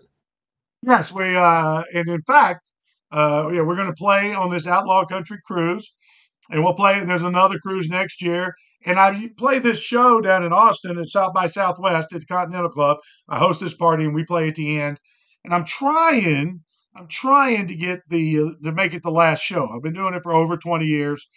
Yes, 0.83 1.11
we 1.11 1.35
uh, 1.35 1.83
and 1.93 2.07
in 2.07 2.21
fact, 2.21 2.71
uh, 3.11 3.49
yeah, 3.51 3.61
we're 3.61 3.75
going 3.75 3.87
to 3.87 3.93
play 3.93 4.33
on 4.33 4.51
this 4.51 4.67
outlaw 4.67 5.03
country 5.05 5.39
cruise 5.43 5.91
and 6.49 6.63
we'll 6.63 6.73
play. 6.73 7.03
There's 7.03 7.23
another 7.23 7.59
cruise 7.59 7.89
next 7.89 8.21
year, 8.21 8.55
and 8.85 8.99
I 8.99 9.29
play 9.37 9.59
this 9.59 9.79
show 9.79 10.21
down 10.21 10.43
in 10.43 10.53
Austin 10.53 10.97
at 10.99 11.09
South 11.09 11.33
by 11.33 11.47
Southwest 11.47 12.13
at 12.13 12.21
the 12.21 12.25
Continental 12.25 12.69
Club. 12.69 12.97
I 13.27 13.39
host 13.39 13.59
this 13.59 13.73
party, 13.73 14.05
and 14.05 14.13
we 14.13 14.23
play 14.23 14.47
at 14.47 14.55
the 14.55 14.79
end. 14.79 14.99
And 15.43 15.53
I'm 15.53 15.65
trying, 15.65 16.61
I'm 16.95 17.07
trying 17.07 17.67
to 17.67 17.75
get 17.75 18.01
the 18.09 18.39
uh, 18.39 18.49
to 18.63 18.71
make 18.71 18.93
it 18.93 19.03
the 19.03 19.11
last 19.11 19.41
show. 19.41 19.67
I've 19.67 19.83
been 19.83 19.93
doing 19.93 20.13
it 20.13 20.23
for 20.23 20.33
over 20.33 20.57
20 20.57 20.85
years. 20.85 21.27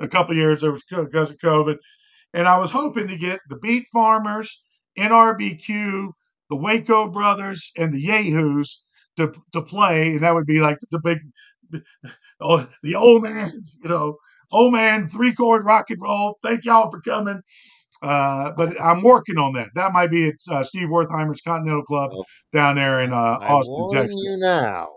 A 0.00 0.08
couple 0.08 0.36
years 0.36 0.62
was 0.62 0.84
because 0.88 1.30
of 1.30 1.38
COVID, 1.38 1.76
and 2.32 2.46
I 2.46 2.58
was 2.58 2.70
hoping 2.70 3.08
to 3.08 3.16
get 3.16 3.40
the 3.48 3.58
Beat 3.58 3.84
Farmers, 3.92 4.62
NRBQ, 4.98 6.10
the 6.50 6.56
Waco 6.56 7.10
Brothers, 7.10 7.72
and 7.76 7.92
the 7.92 8.00
Yahoos 8.00 8.82
to 9.16 9.32
to 9.52 9.62
play, 9.62 10.12
and 10.12 10.20
that 10.20 10.34
would 10.34 10.46
be 10.46 10.60
like 10.60 10.78
the 10.90 11.00
big, 11.00 11.18
oh, 12.40 12.66
the 12.82 12.94
old 12.94 13.22
man, 13.22 13.52
you 13.82 13.88
know, 13.88 14.18
oh 14.52 14.70
man, 14.70 15.08
three 15.08 15.34
chord 15.34 15.64
rock 15.64 15.90
and 15.90 16.00
roll. 16.00 16.38
Thank 16.42 16.64
y'all 16.64 16.90
for 16.90 17.00
coming. 17.00 17.42
Uh, 18.00 18.52
but 18.56 18.80
I'm 18.80 19.02
working 19.02 19.38
on 19.38 19.54
that. 19.54 19.68
That 19.74 19.92
might 19.92 20.10
be 20.10 20.28
at 20.28 20.34
uh, 20.50 20.62
Steve 20.62 20.88
Wertheimer's 20.88 21.40
Continental 21.40 21.82
Club 21.82 22.12
oh. 22.14 22.24
down 22.52 22.76
there 22.76 23.00
in 23.00 23.12
uh, 23.12 23.16
Austin, 23.16 23.74
I 23.74 23.78
warn 23.78 23.94
Texas. 23.94 24.20
You 24.22 24.36
now, 24.36 24.88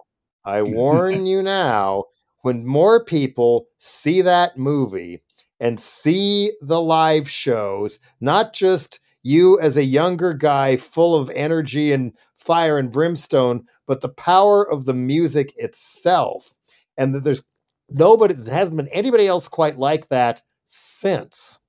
I 0.46 0.62
warn 0.62 1.26
you 1.26 1.42
now. 1.42 2.06
When 2.44 2.66
more 2.66 3.04
people 3.04 3.66
see 3.78 4.22
that 4.22 4.58
movie 4.58 5.22
and 5.60 5.80
see 5.80 6.52
the 6.62 6.82
live 6.82 7.30
shows, 7.30 8.00
not 8.20 8.54
just 8.54 9.00
you 9.24 9.60
as 9.60 9.78
a 9.78 9.84
younger 9.84 10.34
guy 10.34 10.76
full 10.78 11.16
of 11.16 11.30
energy 11.32 11.92
and 11.92 12.14
fire 12.38 12.80
and 12.80 12.92
brimstone, 12.92 13.66
but 13.86 14.02
the 14.02 14.10
power 14.10 14.68
of 14.68 14.86
the 14.86 14.94
music 14.96 15.54
itself, 15.58 16.54
and 16.98 17.14
that 17.14 17.24
there's 17.24 17.44
nobody 17.94 18.34
there 18.34 18.54
hasn't 18.54 18.78
been 18.78 18.88
anybody 18.90 19.28
else 19.28 19.48
quite 19.48 19.78
like 19.78 20.10
that 20.10 20.42
since. 20.68 21.60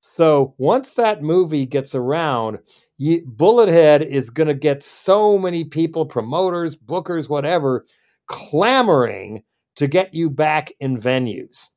So 0.00 0.54
once 0.56 0.94
that 0.94 1.22
movie 1.22 1.66
gets 1.66 1.94
around, 1.94 2.58
you, 2.96 3.22
Bullethead 3.22 4.00
is 4.00 4.30
going 4.30 4.48
to 4.48 4.54
get 4.54 4.82
so 4.82 5.38
many 5.38 5.64
people, 5.64 6.06
promoters, 6.06 6.74
bookers, 6.74 7.28
whatever, 7.28 7.84
clamoring 8.26 9.42
to 9.76 9.86
get 9.86 10.14
you 10.14 10.30
back 10.30 10.72
in 10.80 10.96
venues. 10.96 11.68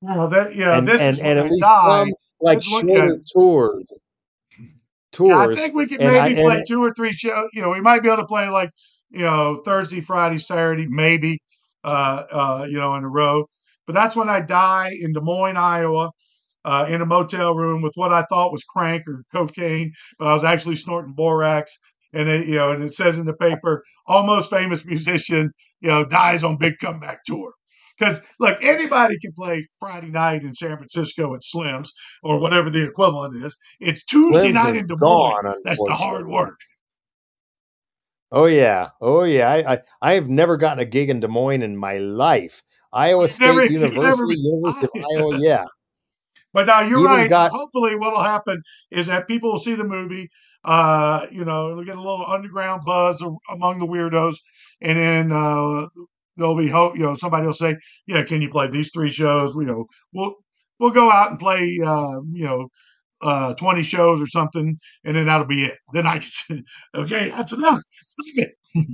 Well, 0.00 0.28
that 0.28 0.56
yeah, 0.56 0.78
and, 0.78 0.88
this 0.88 1.00
and, 1.00 1.14
is 1.14 1.20
and 1.20 1.38
at 1.38 1.50
least 1.50 1.64
some 1.64 2.12
like 2.40 2.60
shorter 2.60 3.20
tours. 3.32 3.92
tours. 5.12 5.30
Yeah, 5.30 5.38
I 5.38 5.54
think 5.54 5.74
we 5.74 5.86
could 5.86 6.00
maybe 6.00 6.40
I, 6.40 6.42
play 6.42 6.64
two 6.66 6.82
or 6.82 6.90
three 6.90 7.12
shows. 7.12 7.48
You 7.52 7.62
know, 7.62 7.70
we 7.70 7.80
might 7.80 8.02
be 8.02 8.08
able 8.08 8.22
to 8.22 8.26
play 8.26 8.48
like 8.48 8.70
you 9.10 9.20
know 9.20 9.62
Thursday, 9.64 10.00
Friday, 10.00 10.38
Saturday, 10.38 10.88
maybe 10.88 11.40
uh, 11.84 12.22
uh, 12.30 12.66
you 12.68 12.78
know 12.78 12.94
in 12.94 13.04
a 13.04 13.08
row. 13.08 13.46
But 13.86 13.94
that's 13.94 14.16
when 14.16 14.28
I 14.28 14.40
die 14.40 14.92
in 15.00 15.12
Des 15.12 15.20
Moines, 15.20 15.56
Iowa. 15.56 16.10
Uh, 16.64 16.86
in 16.88 17.02
a 17.02 17.04
motel 17.04 17.56
room 17.56 17.82
with 17.82 17.90
what 17.96 18.12
I 18.12 18.22
thought 18.22 18.52
was 18.52 18.62
crank 18.62 19.02
or 19.08 19.24
cocaine, 19.32 19.90
but 20.16 20.28
I 20.28 20.34
was 20.34 20.44
actually 20.44 20.76
snorting 20.76 21.12
borax. 21.12 21.76
And 22.12 22.28
it, 22.28 22.46
you 22.46 22.54
know, 22.54 22.70
and 22.70 22.84
it 22.84 22.94
says 22.94 23.18
in 23.18 23.26
the 23.26 23.32
paper, 23.32 23.82
almost 24.06 24.48
famous 24.48 24.86
musician, 24.86 25.50
you 25.80 25.88
know, 25.88 26.04
dies 26.04 26.44
on 26.44 26.58
big 26.58 26.74
comeback 26.80 27.24
tour. 27.26 27.52
Because 27.98 28.20
look, 28.40 28.62
anybody 28.62 29.18
can 29.20 29.32
play 29.36 29.66
Friday 29.78 30.08
night 30.08 30.42
in 30.42 30.54
San 30.54 30.76
Francisco 30.76 31.34
at 31.34 31.42
Slim's 31.42 31.92
or 32.22 32.40
whatever 32.40 32.70
the 32.70 32.84
equivalent 32.84 33.44
is. 33.44 33.56
It's 33.80 34.04
Tuesday 34.04 34.50
Slim's 34.50 34.54
night 34.54 34.76
in 34.76 34.86
Des 34.86 34.96
Moines. 34.98 35.42
Gone, 35.42 35.54
That's 35.64 35.82
the 35.82 35.94
hard 35.94 36.26
work. 36.26 36.58
Oh 38.32 38.46
yeah, 38.46 38.88
oh 39.00 39.24
yeah. 39.24 39.62
I, 39.68 39.78
I 40.00 40.14
have 40.14 40.28
never 40.28 40.56
gotten 40.56 40.78
a 40.78 40.86
gig 40.86 41.10
in 41.10 41.20
Des 41.20 41.28
Moines 41.28 41.62
in 41.62 41.76
my 41.76 41.98
life. 41.98 42.62
Iowa 42.90 43.28
State 43.28 43.46
never, 43.46 43.66
University, 43.66 44.36
University 44.38 45.00
of 45.00 45.04
Iowa. 45.16 45.38
Yeah. 45.38 45.64
But 46.54 46.66
now 46.66 46.82
you're 46.82 46.98
Even 46.98 47.10
right. 47.10 47.30
Got, 47.30 47.50
Hopefully, 47.50 47.96
what 47.96 48.12
will 48.12 48.22
happen 48.22 48.62
is 48.90 49.06
that 49.06 49.26
people 49.26 49.52
will 49.52 49.58
see 49.58 49.74
the 49.74 49.84
movie. 49.84 50.28
Uh, 50.62 51.24
you 51.30 51.46
know, 51.46 51.70
it'll 51.70 51.84
get 51.84 51.96
a 51.96 52.00
little 52.00 52.26
underground 52.26 52.82
buzz 52.84 53.24
among 53.50 53.78
the 53.78 53.86
weirdos, 53.86 54.36
and 54.82 54.98
then 54.98 55.32
uh, 55.32 55.86
there'll 56.36 56.54
be 56.54 56.68
hope. 56.68 56.94
You 56.94 57.04
know, 57.04 57.14
somebody 57.14 57.46
will 57.46 57.54
say, 57.54 57.76
"Yeah, 58.06 58.22
can 58.24 58.42
you 58.42 58.50
play 58.50 58.68
these 58.68 58.90
three 58.92 59.08
shows?" 59.08 59.54
You 59.54 59.64
know, 59.64 59.86
we'll 60.12 60.34
we'll 60.78 60.90
go 60.90 61.10
out 61.10 61.30
and 61.30 61.38
play. 61.38 61.78
Uh, 61.82 62.20
you 62.32 62.44
know, 62.44 62.68
uh, 63.22 63.54
20 63.54 63.82
shows 63.82 64.20
or 64.20 64.26
something, 64.26 64.78
and 65.04 65.16
then 65.16 65.26
that'll 65.26 65.46
be 65.46 65.64
it. 65.64 65.78
Then 65.92 66.06
I 66.06 66.18
can 66.18 66.22
say, 66.22 66.62
okay, 66.94 67.30
that's 67.30 67.52
enough. 67.52 67.80
Stop 68.06 68.26
it. 68.36 68.56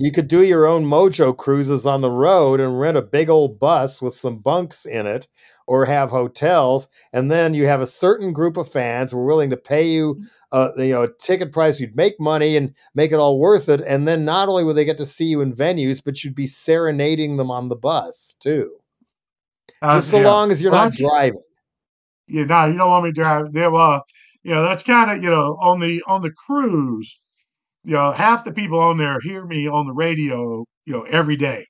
you 0.00 0.10
could 0.10 0.28
do 0.28 0.42
your 0.42 0.66
own 0.66 0.86
mojo 0.86 1.36
cruises 1.36 1.84
on 1.84 2.00
the 2.00 2.10
road 2.10 2.58
and 2.58 2.80
rent 2.80 2.96
a 2.96 3.02
big 3.02 3.28
old 3.28 3.60
bus 3.60 4.00
with 4.00 4.14
some 4.14 4.38
bunks 4.38 4.86
in 4.86 5.06
it 5.06 5.28
or 5.66 5.84
have 5.84 6.10
hotels 6.10 6.88
and 7.12 7.30
then 7.30 7.52
you 7.52 7.66
have 7.66 7.82
a 7.82 7.86
certain 7.86 8.32
group 8.32 8.56
of 8.56 8.66
fans 8.66 9.12
who 9.12 9.18
are 9.18 9.26
willing 9.26 9.50
to 9.50 9.58
pay 9.58 9.86
you 9.86 10.20
uh, 10.52 10.70
you 10.78 10.94
know 10.94 11.02
a 11.02 11.12
ticket 11.18 11.52
price 11.52 11.78
you'd 11.78 11.94
make 11.94 12.18
money 12.18 12.56
and 12.56 12.74
make 12.94 13.12
it 13.12 13.16
all 13.16 13.38
worth 13.38 13.68
it 13.68 13.82
and 13.82 14.08
then 14.08 14.24
not 14.24 14.48
only 14.48 14.64
would 14.64 14.74
they 14.74 14.86
get 14.86 14.96
to 14.96 15.04
see 15.04 15.26
you 15.26 15.42
in 15.42 15.52
venues 15.52 16.02
but 16.02 16.24
you'd 16.24 16.34
be 16.34 16.46
serenading 16.46 17.36
them 17.36 17.50
on 17.50 17.68
the 17.68 17.76
bus 17.76 18.34
too 18.40 18.72
uh, 19.82 19.96
just 19.96 20.10
so 20.10 20.18
yeah. 20.18 20.26
long 20.26 20.50
as 20.50 20.62
you're 20.62 20.72
well, 20.72 20.86
not 20.86 20.94
driving 20.94 21.42
you 22.30 22.46
know 22.46 22.66
you 22.66 22.76
don't 22.76 22.88
want 22.90 23.04
me 23.04 23.12
driving. 23.12 23.52
there 23.52 23.70
well 23.70 24.02
you 24.42 24.52
know 24.52 24.62
that's 24.62 24.82
kind 24.82 25.10
of 25.10 25.22
you 25.22 25.30
know 25.30 25.56
on 25.60 25.80
the 25.80 26.02
on 26.06 26.22
the 26.22 26.32
cruise 26.32 27.20
you 27.84 27.94
know 27.94 28.12
half 28.12 28.44
the 28.44 28.52
people 28.52 28.78
on 28.80 28.96
there 28.98 29.18
hear 29.20 29.46
me 29.46 29.68
on 29.68 29.86
the 29.86 29.92
radio 29.94 30.64
you 30.86 30.92
know 30.92 31.02
every 31.02 31.36
day 31.36 31.66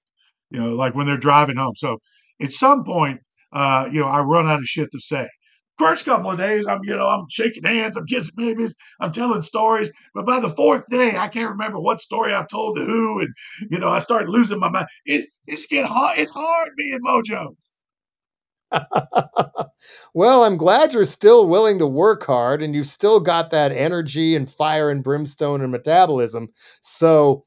you 0.51 0.61
know 0.61 0.71
like 0.71 0.95
when 0.95 1.07
they're 1.07 1.17
driving 1.17 1.57
home 1.57 1.75
so 1.77 1.99
at 2.43 2.53
some 2.53 2.85
point 2.85 3.21
uh, 3.53 3.89
you 3.91 4.01
know, 4.01 4.07
I 4.07 4.21
run 4.21 4.47
out 4.47 4.61
of 4.61 4.67
shit 4.67 4.91
to 4.93 5.01
say. 5.01 5.29
First 5.79 6.05
couple 6.05 6.31
of 6.31 6.39
days, 6.39 6.67
I'm, 6.67 6.81
you 6.85 6.95
know, 6.95 7.07
I'm 7.07 7.25
shaking 7.31 7.65
hands, 7.65 7.97
I'm 7.97 8.07
kissing 8.07 8.35
babies, 8.37 8.75
I'm 9.01 9.13
telling 9.13 9.43
stories. 9.43 9.91
But 10.15 10.27
by 10.27 10.39
the 10.39 10.51
fourth 10.51 10.85
day, 10.91 11.17
I 11.17 11.27
can't 11.27 11.51
remember 11.51 11.81
what 11.81 12.01
story 12.03 12.35
I've 12.35 12.49
told 12.49 12.77
to 12.77 12.85
who, 12.85 13.21
and 13.21 13.31
you 13.71 13.79
know, 13.79 13.89
I 13.89 13.99
start 13.99 14.29
losing 14.29 14.61
my 14.61 14.69
mind. 14.69 14.87
It, 15.07 15.29
it's 15.47 15.67
get 15.67 15.87
hard. 15.87 16.19
It's 16.19 16.31
hard 16.31 16.71
being 16.77 17.01
Mojo. 17.05 17.57
well, 20.15 20.45
I'm 20.45 20.57
glad 20.57 20.93
you're 20.93 21.05
still 21.05 21.47
willing 21.47 21.79
to 21.79 21.87
work 21.87 22.25
hard 22.27 22.63
and 22.63 22.75
you've 22.75 22.87
still 22.87 23.21
got 23.21 23.51
that 23.51 23.73
energy 23.73 24.37
and 24.37 24.51
fire 24.51 24.91
and 24.91 25.03
brimstone 25.03 25.61
and 25.61 25.73
metabolism. 25.73 26.49
So 26.83 27.45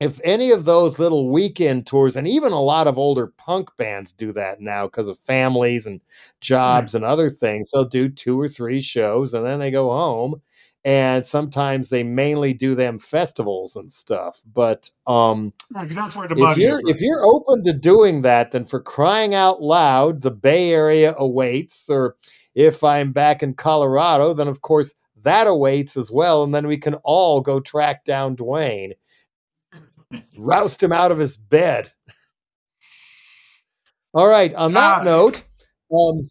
if 0.00 0.20
any 0.24 0.50
of 0.52 0.64
those 0.64 0.98
little 0.98 1.30
weekend 1.30 1.86
tours, 1.86 2.16
and 2.16 2.28
even 2.28 2.52
a 2.52 2.62
lot 2.62 2.86
of 2.88 2.98
older 2.98 3.28
punk 3.38 3.70
bands 3.78 4.12
do 4.12 4.32
that 4.32 4.60
now 4.60 4.86
because 4.86 5.08
of 5.08 5.18
families 5.20 5.86
and 5.86 6.00
jobs 6.40 6.94
and 6.94 7.04
other 7.04 7.30
things, 7.30 7.70
they'll 7.72 7.84
do 7.84 8.08
two 8.08 8.40
or 8.40 8.48
three 8.48 8.80
shows 8.80 9.34
and 9.34 9.46
then 9.46 9.58
they 9.60 9.70
go 9.70 9.90
home. 9.90 10.42
And 10.84 11.26
sometimes 11.26 11.88
they 11.88 12.02
mainly 12.02 12.54
do 12.54 12.74
them 12.74 12.98
festivals 12.98 13.76
and 13.76 13.92
stuff. 13.92 14.40
But 14.52 14.90
um, 15.06 15.52
that's 15.70 16.16
where 16.16 16.28
the 16.28 16.36
if 16.36 16.56
you're 16.56 16.80
if 16.88 17.00
you're 17.00 17.24
open 17.24 17.64
to 17.64 17.72
doing 17.72 18.22
that, 18.22 18.52
then 18.52 18.64
for 18.64 18.80
crying 18.80 19.34
out 19.34 19.60
loud, 19.60 20.22
the 20.22 20.30
Bay 20.30 20.72
Area 20.72 21.14
awaits. 21.18 21.90
Or 21.90 22.16
if 22.54 22.84
I'm 22.84 23.12
back 23.12 23.42
in 23.42 23.54
Colorado, 23.54 24.32
then 24.32 24.48
of 24.48 24.62
course 24.62 24.94
that 25.22 25.46
awaits 25.46 25.96
as 25.96 26.10
well. 26.10 26.44
And 26.44 26.54
then 26.54 26.66
we 26.66 26.78
can 26.78 26.94
all 27.04 27.40
go 27.40 27.60
track 27.60 28.04
down 28.04 28.36
Duane 28.36 28.94
roust 30.36 30.82
him 30.82 30.92
out 30.92 31.12
of 31.12 31.18
his 31.18 31.36
bed. 31.36 31.92
All 34.14 34.28
right. 34.28 34.52
On 34.54 34.72
that 34.72 35.00
ah. 35.00 35.02
note, 35.02 35.44
um, 35.92 36.28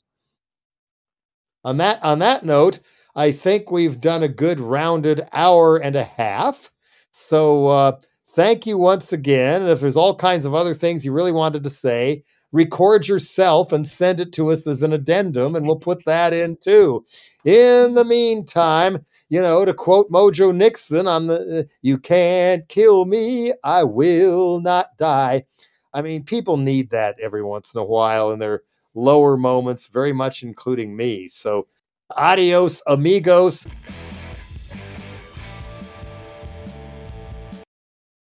on 1.63 1.77
that 1.77 2.03
on 2.03 2.19
that 2.19 2.45
note, 2.45 2.79
I 3.17 3.31
think 3.31 3.71
we've 3.71 3.99
done 3.99 4.21
a 4.21 4.27
good 4.27 4.59
rounded 4.59 5.27
hour 5.33 5.77
and 5.77 5.95
a 5.95 6.03
half. 6.03 6.71
So 7.09 7.67
uh, 7.67 7.97
thank 8.29 8.67
you 8.67 8.77
once 8.77 9.11
again. 9.11 9.63
And 9.63 9.71
if 9.71 9.79
there's 9.79 9.97
all 9.97 10.15
kinds 10.15 10.45
of 10.45 10.53
other 10.53 10.75
things 10.75 11.03
you 11.03 11.11
really 11.11 11.31
wanted 11.31 11.63
to 11.63 11.69
say, 11.71 12.23
record 12.51 13.07
yourself 13.07 13.71
and 13.71 13.87
send 13.87 14.19
it 14.19 14.31
to 14.33 14.51
us 14.51 14.67
as 14.67 14.83
an 14.83 14.93
addendum, 14.93 15.55
and 15.55 15.65
we'll 15.65 15.77
put 15.77 16.05
that 16.05 16.31
in 16.31 16.57
too. 16.57 17.03
In 17.43 17.95
the 17.95 18.05
meantime, 18.05 19.03
you 19.29 19.41
know, 19.41 19.65
to 19.65 19.73
quote 19.73 20.11
Mojo 20.11 20.55
Nixon 20.55 21.07
on 21.07 21.25
the, 21.25 21.61
uh, 21.61 21.63
you 21.81 21.97
can't 21.97 22.69
kill 22.69 23.05
me, 23.05 23.51
I 23.63 23.83
will 23.83 24.61
not 24.61 24.95
die. 24.97 25.45
I 25.91 26.03
mean, 26.03 26.23
people 26.23 26.57
need 26.57 26.91
that 26.91 27.15
every 27.19 27.43
once 27.43 27.73
in 27.73 27.81
a 27.81 27.85
while 27.85 28.31
in 28.31 28.37
their 28.37 28.61
lower 28.93 29.37
moments, 29.37 29.87
very 29.87 30.13
much 30.13 30.43
including 30.43 30.95
me. 30.95 31.27
So, 31.27 31.67
adios, 32.15 32.81
amigos. 32.85 33.67